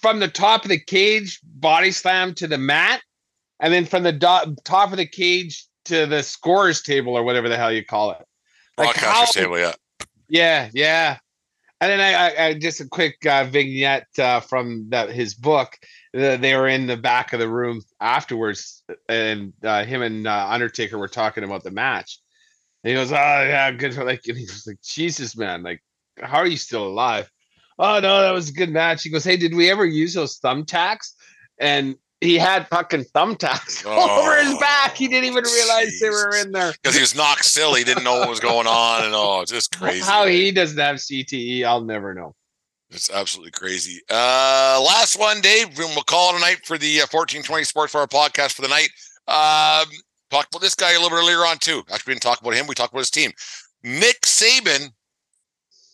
from 0.00 0.20
the 0.20 0.28
top 0.28 0.64
of 0.64 0.70
the 0.70 0.80
cage 0.80 1.40
body 1.42 1.90
slam 1.90 2.34
to 2.34 2.46
the 2.46 2.58
mat, 2.58 3.02
and 3.60 3.72
then 3.72 3.84
from 3.84 4.02
the 4.02 4.12
do- 4.12 4.56
top 4.64 4.90
of 4.90 4.96
the 4.96 5.06
cage 5.06 5.66
to 5.86 6.06
the 6.06 6.22
scorers 6.22 6.82
table 6.82 7.14
or 7.14 7.22
whatever 7.22 7.48
the 7.48 7.56
hell 7.56 7.72
you 7.72 7.84
call 7.84 8.10
it. 8.10 8.24
Like 8.76 8.94
broadcaster's 8.94 9.42
table, 9.42 9.58
yeah. 9.58 9.72
yeah, 10.28 10.70
yeah. 10.74 11.18
And 11.80 11.90
then 11.90 12.00
I, 12.00 12.12
I, 12.14 12.46
I 12.46 12.54
just 12.54 12.80
a 12.80 12.88
quick 12.88 13.24
uh, 13.26 13.44
vignette 13.44 14.08
uh, 14.18 14.40
from 14.40 14.88
that 14.90 15.10
his 15.10 15.34
book. 15.34 15.76
Uh, 16.16 16.36
they 16.36 16.56
were 16.56 16.68
in 16.68 16.86
the 16.86 16.96
back 16.96 17.32
of 17.32 17.40
the 17.40 17.48
room 17.48 17.82
afterwards, 18.00 18.82
and 19.08 19.52
uh, 19.62 19.84
him 19.84 20.00
and 20.02 20.26
uh, 20.26 20.46
Undertaker 20.48 20.96
were 20.96 21.08
talking 21.08 21.44
about 21.44 21.64
the 21.64 21.70
match. 21.70 22.18
And 22.82 22.90
he 22.90 22.94
goes, 22.94 23.12
"Oh 23.12 23.14
yeah, 23.14 23.70
good." 23.72 23.94
For, 23.94 24.04
like, 24.04 24.22
and 24.26 24.38
he 24.38 24.44
was 24.44 24.66
like, 24.66 24.80
"Jesus, 24.82 25.36
man, 25.36 25.62
like, 25.62 25.82
how 26.18 26.38
are 26.38 26.46
you 26.46 26.56
still 26.56 26.86
alive?" 26.86 27.30
Oh 27.78 28.00
no, 28.00 28.22
that 28.22 28.30
was 28.32 28.48
a 28.48 28.52
good 28.52 28.70
match. 28.70 29.02
He 29.02 29.10
goes, 29.10 29.24
"Hey, 29.24 29.36
did 29.36 29.54
we 29.54 29.70
ever 29.70 29.84
use 29.84 30.14
those 30.14 30.38
thumbtacks?" 30.38 31.12
And 31.58 31.96
he 32.20 32.38
had 32.38 32.66
fucking 32.68 33.04
thumbtacks 33.14 33.84
all 33.86 34.10
over 34.22 34.36
his 34.38 34.54
Oh, 34.54 34.60
back. 34.60 34.96
He 34.96 35.06
didn't 35.08 35.26
even 35.30 35.44
realize 35.44 35.98
they 36.00 36.08
were 36.08 36.34
in 36.36 36.50
there. 36.52 36.72
Because 36.72 36.94
he 36.94 37.00
was 37.02 37.14
knocked 37.14 37.44
silly, 37.44 37.84
didn't 37.84 38.04
know 38.04 38.20
what 38.20 38.28
was 38.30 38.40
going 38.40 38.66
on, 38.66 39.04
and 39.04 39.12
oh, 39.14 39.40
it's 39.42 39.52
just 39.52 39.76
crazy. 39.78 40.00
How 40.04 40.26
he 40.26 40.50
doesn't 40.50 40.78
have 40.78 40.96
CTE, 40.96 41.64
I'll 41.64 41.82
never 41.82 42.14
know. 42.14 42.34
It's 42.90 43.10
absolutely 43.10 43.50
crazy. 43.50 44.00
Uh, 44.08 44.80
last 44.86 45.18
one, 45.18 45.40
Dave. 45.40 45.76
We'll 45.76 45.90
call 46.04 46.32
it 46.34 46.38
a 46.38 46.40
night 46.40 46.64
for 46.64 46.78
the 46.78 47.00
uh, 47.00 47.10
1420 47.10 47.64
Sports 47.64 47.92
Bar 47.92 48.06
podcast 48.06 48.52
for 48.52 48.62
the 48.62 48.68
night. 48.68 48.88
Um, 49.26 49.90
talked 50.30 50.54
about 50.54 50.62
this 50.62 50.76
guy 50.76 50.92
a 50.92 50.94
little 50.94 51.10
bit 51.10 51.16
earlier 51.16 51.40
on, 51.44 51.58
too. 51.58 51.82
Actually, 51.90 52.12
we 52.12 52.14
didn't 52.14 52.22
talk 52.22 52.40
about 52.40 52.54
him. 52.54 52.68
We 52.68 52.76
talked 52.76 52.92
about 52.92 53.00
his 53.00 53.10
team. 53.10 53.32
Nick 53.82 54.20
Saban 54.22 54.90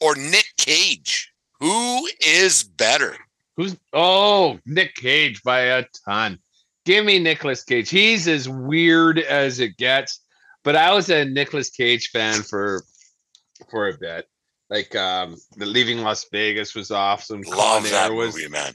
or 0.03 0.15
Nick 0.17 0.45
Cage? 0.59 1.32
Who 1.63 2.09
is 2.21 2.65
better? 2.65 3.17
Who's 3.57 3.77
oh 3.93 4.59
Nick 4.67 4.97
Cage 4.97 5.45
by 5.45 5.61
a 5.61 5.85
ton. 6.05 6.41
Give 6.85 7.05
me 7.05 7.21
Nicolas 7.21 7.63
Cage. 7.63 7.89
He's 7.89 8.27
as 8.27 8.49
weird 8.49 9.21
as 9.21 9.61
it 9.61 9.77
gets. 9.77 10.19
But 10.65 10.75
I 10.75 10.93
was 10.93 11.09
a 11.09 11.25
Nicolas 11.25 11.71
Cage 11.71 12.11
fan 12.11 12.43
for 12.43 12.83
for 13.71 13.89
a 13.89 13.97
bit. 13.97 14.29
Like 14.71 14.97
um 14.97 15.37
the 15.57 15.67
Leaving 15.67 16.03
Las 16.03 16.27
Vegas 16.33 16.75
was 16.75 16.91
awesome. 16.91 17.43
Love 17.43 17.85
Con 17.85 17.93
that 17.93 18.11
Air 18.11 18.15
was 18.15 18.35
movie, 18.35 18.49
man. 18.49 18.73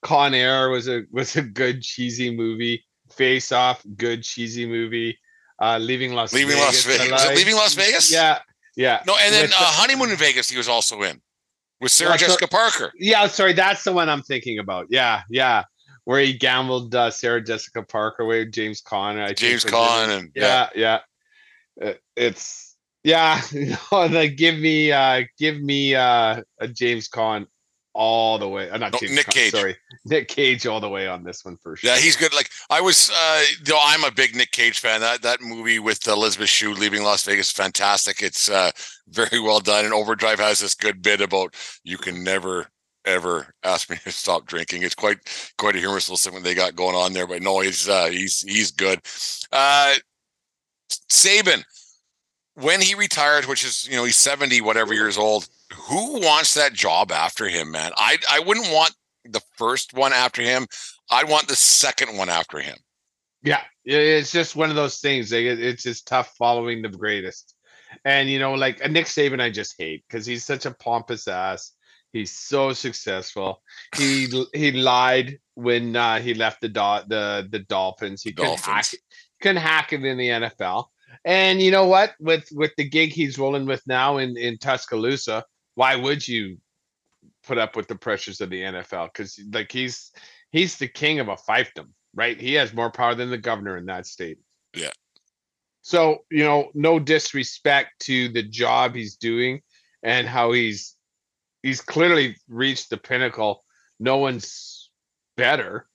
Con 0.00 0.32
Air 0.32 0.70
was 0.70 0.88
a 0.88 1.02
was 1.12 1.36
a 1.36 1.42
good 1.42 1.82
cheesy 1.82 2.34
movie. 2.34 2.82
Face 3.10 3.52
Off, 3.52 3.84
good 3.98 4.22
cheesy 4.22 4.64
movie. 4.64 5.18
Uh 5.60 5.76
Leaving 5.76 6.14
Las 6.14 6.32
Leaving 6.32 6.56
Vegas. 6.56 6.64
Las 6.64 6.84
Vegas. 6.86 7.10
Was 7.10 7.22
it 7.22 7.26
liked. 7.26 7.38
Leaving 7.38 7.56
Las 7.56 7.74
Vegas? 7.74 8.10
Yeah. 8.10 8.38
Yeah. 8.76 9.02
No, 9.06 9.14
and 9.20 9.34
then 9.34 9.50
uh, 9.50 9.52
Honeymoon 9.56 10.10
in 10.10 10.16
Vegas, 10.16 10.48
he 10.48 10.56
was 10.56 10.68
also 10.68 11.02
in 11.02 11.20
with 11.80 11.92
Sarah 11.92 12.12
Yeah, 12.12 12.16
so- 12.16 12.26
Jessica 12.26 12.48
Parker. 12.48 12.92
Yeah, 12.98 13.26
sorry, 13.26 13.52
that's 13.52 13.84
the 13.84 13.92
one 13.92 14.08
I'm 14.08 14.22
thinking 14.22 14.58
about. 14.58 14.86
Yeah, 14.90 15.22
yeah, 15.30 15.64
where 16.04 16.20
he 16.20 16.32
gambled 16.32 16.94
uh, 16.94 17.10
Sarah 17.10 17.42
Jessica 17.42 17.82
Parker 17.82 18.24
with 18.24 18.52
James 18.52 18.82
Caan. 18.82 19.34
James 19.36 19.64
was 19.64 19.72
Caan 19.72 20.04
in 20.04 20.10
it. 20.10 20.18
and 20.18 20.30
yeah. 20.34 20.68
yeah, 20.74 20.98
yeah. 21.80 21.88
Uh, 21.90 21.94
it's 22.16 22.76
yeah. 23.04 23.40
you 23.52 23.74
know, 23.90 24.06
like 24.06 24.36
give 24.36 24.58
me, 24.58 24.92
uh 24.92 25.22
give 25.38 25.60
me 25.60 25.94
uh 25.94 26.42
a 26.60 26.68
James 26.68 27.08
Caan 27.08 27.46
all 27.92 28.38
the 28.38 28.48
way. 28.48 28.70
Uh, 28.70 28.78
not 28.78 28.92
No, 28.92 28.98
James 28.98 29.14
Nick 29.14 29.26
Cage. 29.28 29.52
Sorry, 29.52 29.76
Nick 30.04 30.28
Cage 30.28 30.66
all 30.66 30.80
the 30.80 30.88
way 30.88 31.06
on 31.06 31.24
this 31.24 31.44
one 31.44 31.56
for 31.56 31.76
sure. 31.76 31.90
Yeah, 31.90 31.98
he's 31.98 32.16
good. 32.16 32.34
Like 32.34 32.50
I 32.70 32.80
was, 32.80 33.10
uh, 33.10 33.42
though 33.64 33.80
I'm 33.82 34.04
a 34.04 34.10
big 34.10 34.34
Nick 34.34 34.52
Cage 34.52 34.78
fan. 34.78 35.00
That 35.00 35.22
that 35.22 35.40
movie 35.40 35.78
with 35.78 36.06
Elizabeth 36.06 36.48
Shue 36.48 36.72
leaving 36.74 37.02
Las 37.02 37.24
Vegas 37.24 37.50
fantastic. 37.50 38.22
It's 38.22 38.48
uh, 38.48 38.70
very 39.08 39.40
well 39.40 39.60
done. 39.60 39.84
And 39.84 39.94
Overdrive 39.94 40.38
has 40.38 40.60
this 40.60 40.74
good 40.74 41.02
bit 41.02 41.20
about 41.20 41.54
you 41.84 41.98
can 41.98 42.22
never 42.22 42.66
ever 43.04 43.54
ask 43.64 43.90
me 43.90 43.96
to 44.04 44.12
stop 44.12 44.46
drinking. 44.46 44.82
It's 44.82 44.94
quite 44.94 45.18
quite 45.58 45.76
a 45.76 45.78
humorous 45.78 46.08
little 46.08 46.16
segment 46.16 46.44
they 46.44 46.54
got 46.54 46.76
going 46.76 46.96
on 46.96 47.12
there. 47.12 47.26
But 47.26 47.42
no, 47.42 47.60
he's 47.60 47.88
uh, 47.88 48.06
he's 48.06 48.40
he's 48.40 48.70
good. 48.70 49.00
Uh, 49.52 49.94
Saban, 51.08 51.62
when 52.60 52.80
he 52.80 52.94
retired, 52.94 53.46
which 53.46 53.64
is 53.64 53.88
you 53.88 53.96
know 53.96 54.04
he's 54.04 54.16
70 54.16 54.60
whatever 54.60 54.94
years 54.94 55.18
old. 55.18 55.48
Who 55.74 56.20
wants 56.20 56.54
that 56.54 56.72
job 56.72 57.12
after 57.12 57.48
him, 57.48 57.70
man? 57.70 57.92
I 57.96 58.18
I 58.30 58.40
wouldn't 58.40 58.72
want 58.72 58.94
the 59.24 59.42
first 59.56 59.94
one 59.94 60.12
after 60.12 60.42
him. 60.42 60.66
I'd 61.10 61.28
want 61.28 61.48
the 61.48 61.56
second 61.56 62.16
one 62.16 62.28
after 62.28 62.60
him. 62.60 62.76
Yeah, 63.42 63.62
it's 63.84 64.32
just 64.32 64.54
one 64.56 64.70
of 64.70 64.76
those 64.76 64.98
things. 64.98 65.32
It's 65.32 65.82
just 65.82 66.06
tough 66.06 66.34
following 66.36 66.82
the 66.82 66.88
greatest. 66.88 67.54
And 68.04 68.28
you 68.28 68.38
know, 68.38 68.54
like 68.54 68.78
Nick 68.90 69.06
Saban, 69.06 69.40
I 69.40 69.50
just 69.50 69.74
hate 69.78 70.04
because 70.08 70.26
he's 70.26 70.44
such 70.44 70.66
a 70.66 70.70
pompous 70.70 71.26
ass. 71.26 71.72
He's 72.12 72.32
so 72.32 72.72
successful. 72.72 73.62
He 73.96 74.28
he 74.52 74.72
lied 74.72 75.38
when 75.54 75.96
uh, 75.96 76.18
he 76.18 76.34
left 76.34 76.60
the 76.60 76.68
do- 76.68 77.06
the 77.08 77.48
the 77.50 77.60
Dolphins. 77.60 78.22
He 78.22 78.32
couldn't 78.32 78.60
hack, 78.60 78.84
Dolphins. 78.84 78.94
couldn't 79.40 79.62
hack 79.62 79.92
it 79.92 80.04
in 80.04 80.18
the 80.18 80.28
NFL. 80.28 80.86
And 81.24 81.60
you 81.60 81.70
know 81.70 81.86
what? 81.86 82.14
With 82.18 82.48
with 82.52 82.72
the 82.76 82.88
gig 82.88 83.12
he's 83.12 83.38
rolling 83.38 83.66
with 83.66 83.86
now 83.86 84.18
in 84.18 84.36
in 84.36 84.58
Tuscaloosa, 84.58 85.44
why 85.74 85.96
would 85.96 86.26
you 86.26 86.58
put 87.46 87.58
up 87.58 87.76
with 87.76 87.88
the 87.88 87.96
pressures 87.96 88.40
of 88.40 88.50
the 88.50 88.62
NFL? 88.62 89.12
Because 89.12 89.38
like 89.52 89.70
he's 89.70 90.12
he's 90.50 90.76
the 90.76 90.88
king 90.88 91.20
of 91.20 91.28
a 91.28 91.36
fiefdom, 91.36 91.88
right? 92.14 92.40
He 92.40 92.54
has 92.54 92.72
more 92.72 92.90
power 92.90 93.14
than 93.14 93.30
the 93.30 93.38
governor 93.38 93.76
in 93.76 93.86
that 93.86 94.06
state. 94.06 94.38
Yeah. 94.74 94.90
So, 95.82 96.24
you 96.30 96.44
know, 96.44 96.70
no 96.74 96.98
disrespect 96.98 98.00
to 98.00 98.28
the 98.28 98.42
job 98.42 98.94
he's 98.94 99.16
doing 99.16 99.62
and 100.02 100.26
how 100.26 100.52
he's 100.52 100.96
he's 101.62 101.80
clearly 101.80 102.36
reached 102.48 102.90
the 102.90 102.96
pinnacle. 102.96 103.64
No 103.98 104.18
one's 104.18 104.90
better 105.36 105.86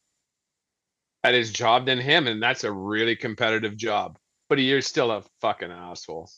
at 1.23 1.33
his 1.33 1.51
job 1.51 1.85
than 1.85 1.99
him, 1.99 2.27
and 2.27 2.41
that's 2.41 2.63
a 2.63 2.71
really 2.71 3.15
competitive 3.15 3.75
job. 3.75 4.17
But 4.47 4.59
you're 4.59 4.81
still 4.81 5.11
a 5.11 5.23
fucking 5.41 5.71
asshole. 5.71 6.29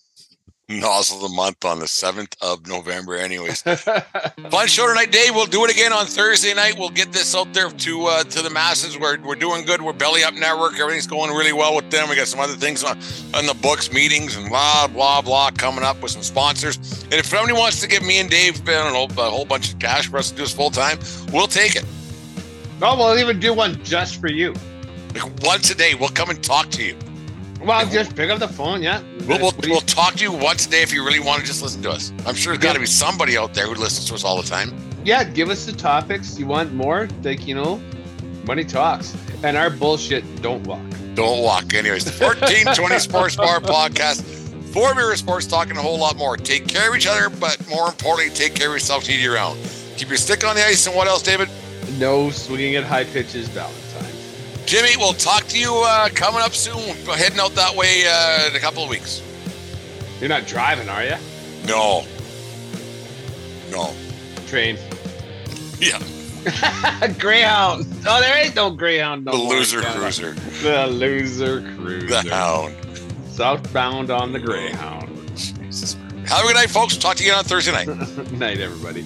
Nozzle 0.69 1.23
of 1.23 1.31
the 1.31 1.35
month 1.35 1.63
on 1.63 1.79
the 1.79 1.85
7th 1.85 2.35
of 2.41 2.67
November, 2.67 3.15
anyways. 3.15 3.61
Fun 4.49 4.67
show 4.67 4.85
tonight, 4.85 5.13
Dave. 5.13 5.33
We'll 5.33 5.45
do 5.45 5.63
it 5.63 5.71
again 5.71 5.93
on 5.93 6.05
Thursday 6.05 6.53
night. 6.53 6.75
We'll 6.77 6.89
get 6.89 7.13
this 7.13 7.33
out 7.33 7.53
there 7.53 7.69
to 7.69 8.05
uh, 8.05 8.23
to 8.25 8.41
the 8.41 8.49
masses. 8.49 8.99
We're, 8.99 9.17
we're 9.21 9.35
doing 9.35 9.65
good. 9.65 9.81
We're 9.81 9.93
Belly 9.93 10.25
Up 10.25 10.33
Network. 10.33 10.77
Everything's 10.77 11.07
going 11.07 11.31
really 11.31 11.53
well 11.53 11.73
with 11.73 11.89
them. 11.89 12.09
We 12.09 12.17
got 12.17 12.27
some 12.27 12.41
other 12.41 12.55
things 12.55 12.83
on, 12.83 12.97
on 13.33 13.45
the 13.45 13.57
books, 13.61 13.93
meetings, 13.93 14.35
and 14.35 14.49
blah, 14.49 14.87
blah, 14.87 15.21
blah 15.21 15.51
coming 15.51 15.85
up 15.85 16.01
with 16.01 16.11
some 16.11 16.21
sponsors. 16.21 17.03
And 17.03 17.13
if 17.13 17.27
somebody 17.27 17.53
wants 17.53 17.79
to 17.79 17.87
give 17.87 18.03
me 18.03 18.19
and 18.19 18.29
Dave 18.29 18.59
I 18.67 18.73
don't 18.73 18.91
know, 18.91 19.23
a 19.23 19.29
whole 19.29 19.45
bunch 19.45 19.71
of 19.71 19.79
cash 19.79 20.09
for 20.09 20.17
us 20.17 20.31
to 20.31 20.35
do 20.35 20.43
this 20.43 20.53
full 20.53 20.71
time, 20.71 20.99
we'll 21.31 21.47
take 21.47 21.77
it. 21.77 21.85
no, 22.81 22.93
we'll 22.97 23.17
even 23.17 23.39
do 23.39 23.53
one 23.53 23.81
just 23.85 24.19
for 24.19 24.27
you. 24.27 24.53
Once 25.43 25.69
a 25.69 25.75
day, 25.75 25.95
we'll 25.95 26.09
come 26.09 26.29
and 26.29 26.43
talk 26.43 26.69
to 26.71 26.83
you. 26.83 26.97
Well, 27.61 27.85
just 27.89 28.15
pick 28.15 28.29
up 28.29 28.39
the 28.39 28.47
phone, 28.47 28.81
yeah. 28.83 29.01
We'll, 29.27 29.39
we'll, 29.39 29.53
we'll 29.63 29.81
talk 29.81 30.13
to 30.15 30.23
you 30.23 30.31
once 30.31 30.67
a 30.67 30.69
day 30.69 30.83
if 30.83 30.93
you 30.93 31.03
really 31.05 31.19
want 31.19 31.41
to 31.41 31.45
just 31.47 31.61
listen 31.61 31.81
to 31.83 31.89
us. 31.91 32.11
I'm 32.25 32.35
sure 32.35 32.53
there's 32.53 32.63
got 32.63 32.73
to 32.73 32.79
be 32.79 32.85
somebody 32.85 33.37
out 33.37 33.53
there 33.53 33.65
who 33.67 33.73
listens 33.75 34.07
to 34.09 34.13
us 34.15 34.23
all 34.23 34.41
the 34.41 34.47
time. 34.47 34.73
yeah, 35.03 35.23
give 35.23 35.49
us 35.49 35.65
the 35.65 35.73
topics. 35.73 36.37
You 36.39 36.45
want 36.45 36.73
more? 36.73 37.07
Like, 37.23 37.47
you 37.47 37.55
know, 37.55 37.81
money 38.45 38.63
talks. 38.63 39.15
And 39.43 39.57
our 39.57 39.69
bullshit 39.69 40.23
don't 40.41 40.63
walk. 40.65 40.81
Don't 41.15 41.41
walk. 41.43 41.73
Anyways, 41.73 42.05
the 42.05 42.11
1420 42.23 42.99
Sports 42.99 43.35
Bar 43.35 43.59
podcast. 43.59 44.21
Four 44.71 44.93
beer 44.93 45.15
sports 45.15 45.47
talking 45.47 45.75
a 45.77 45.81
whole 45.81 45.97
lot 45.97 46.15
more. 46.17 46.37
Take 46.37 46.67
care 46.67 46.89
of 46.89 46.95
each 46.95 47.07
other, 47.07 47.29
but 47.29 47.57
more 47.67 47.87
importantly, 47.87 48.33
take 48.35 48.53
care 48.53 48.67
of 48.67 48.73
yourself 48.73 49.03
to 49.05 49.13
year 49.17 49.33
round. 49.33 49.59
Keep 49.97 50.09
your 50.09 50.17
stick 50.17 50.45
on 50.45 50.55
the 50.55 50.63
ice. 50.63 50.85
And 50.85 50.95
what 50.95 51.07
else, 51.07 51.23
David? 51.23 51.49
No 51.97 52.29
swinging 52.29 52.75
at 52.75 52.83
high 52.83 53.05
pitches 53.05 53.47
Valentine's. 53.49 53.86
Jimmy, 54.67 54.97
we'll 54.97 55.13
talk 55.13 55.45
to 55.47 55.57
you 55.57 55.73
uh, 55.85 56.09
coming 56.09 56.41
up 56.41 56.53
soon. 56.53 56.75
We're 57.07 57.15
heading 57.15 57.39
out 57.39 57.51
that 57.55 57.73
way 57.75 58.03
uh, 58.05 58.49
in 58.49 58.55
a 58.55 58.59
couple 58.59 58.83
of 58.83 58.89
weeks. 58.89 59.21
You're 60.19 60.27
not 60.29 60.45
driving, 60.45 60.89
are 60.89 61.03
you? 61.05 61.15
No. 61.65 62.05
No. 63.71 63.93
Train. 64.47 64.77
Yeah. 65.79 65.99
Greyhound. 67.19 67.85
Oh, 68.07 68.19
there 68.19 68.35
ain't 68.43 68.55
no 68.55 68.71
Greyhound. 68.71 69.25
No 69.25 69.33
The 69.33 69.37
more 69.37 69.53
loser 69.57 69.79
Canada. 69.81 69.99
cruiser. 69.99 70.33
The 70.63 70.87
loser 70.87 71.61
cruiser. 71.75 72.07
The 72.23 72.29
hound. 72.33 72.75
Southbound 73.27 74.09
on 74.09 74.33
the 74.33 74.39
Greyhound. 74.39 75.07
Have 76.27 76.43
a 76.43 76.47
good 76.47 76.55
night, 76.55 76.71
folks. 76.71 76.97
Talk 76.97 77.15
to 77.17 77.23
you 77.23 77.31
on 77.33 77.43
Thursday 77.43 77.71
night. 77.73 77.87
Night, 78.31 78.59
everybody. 78.59 79.05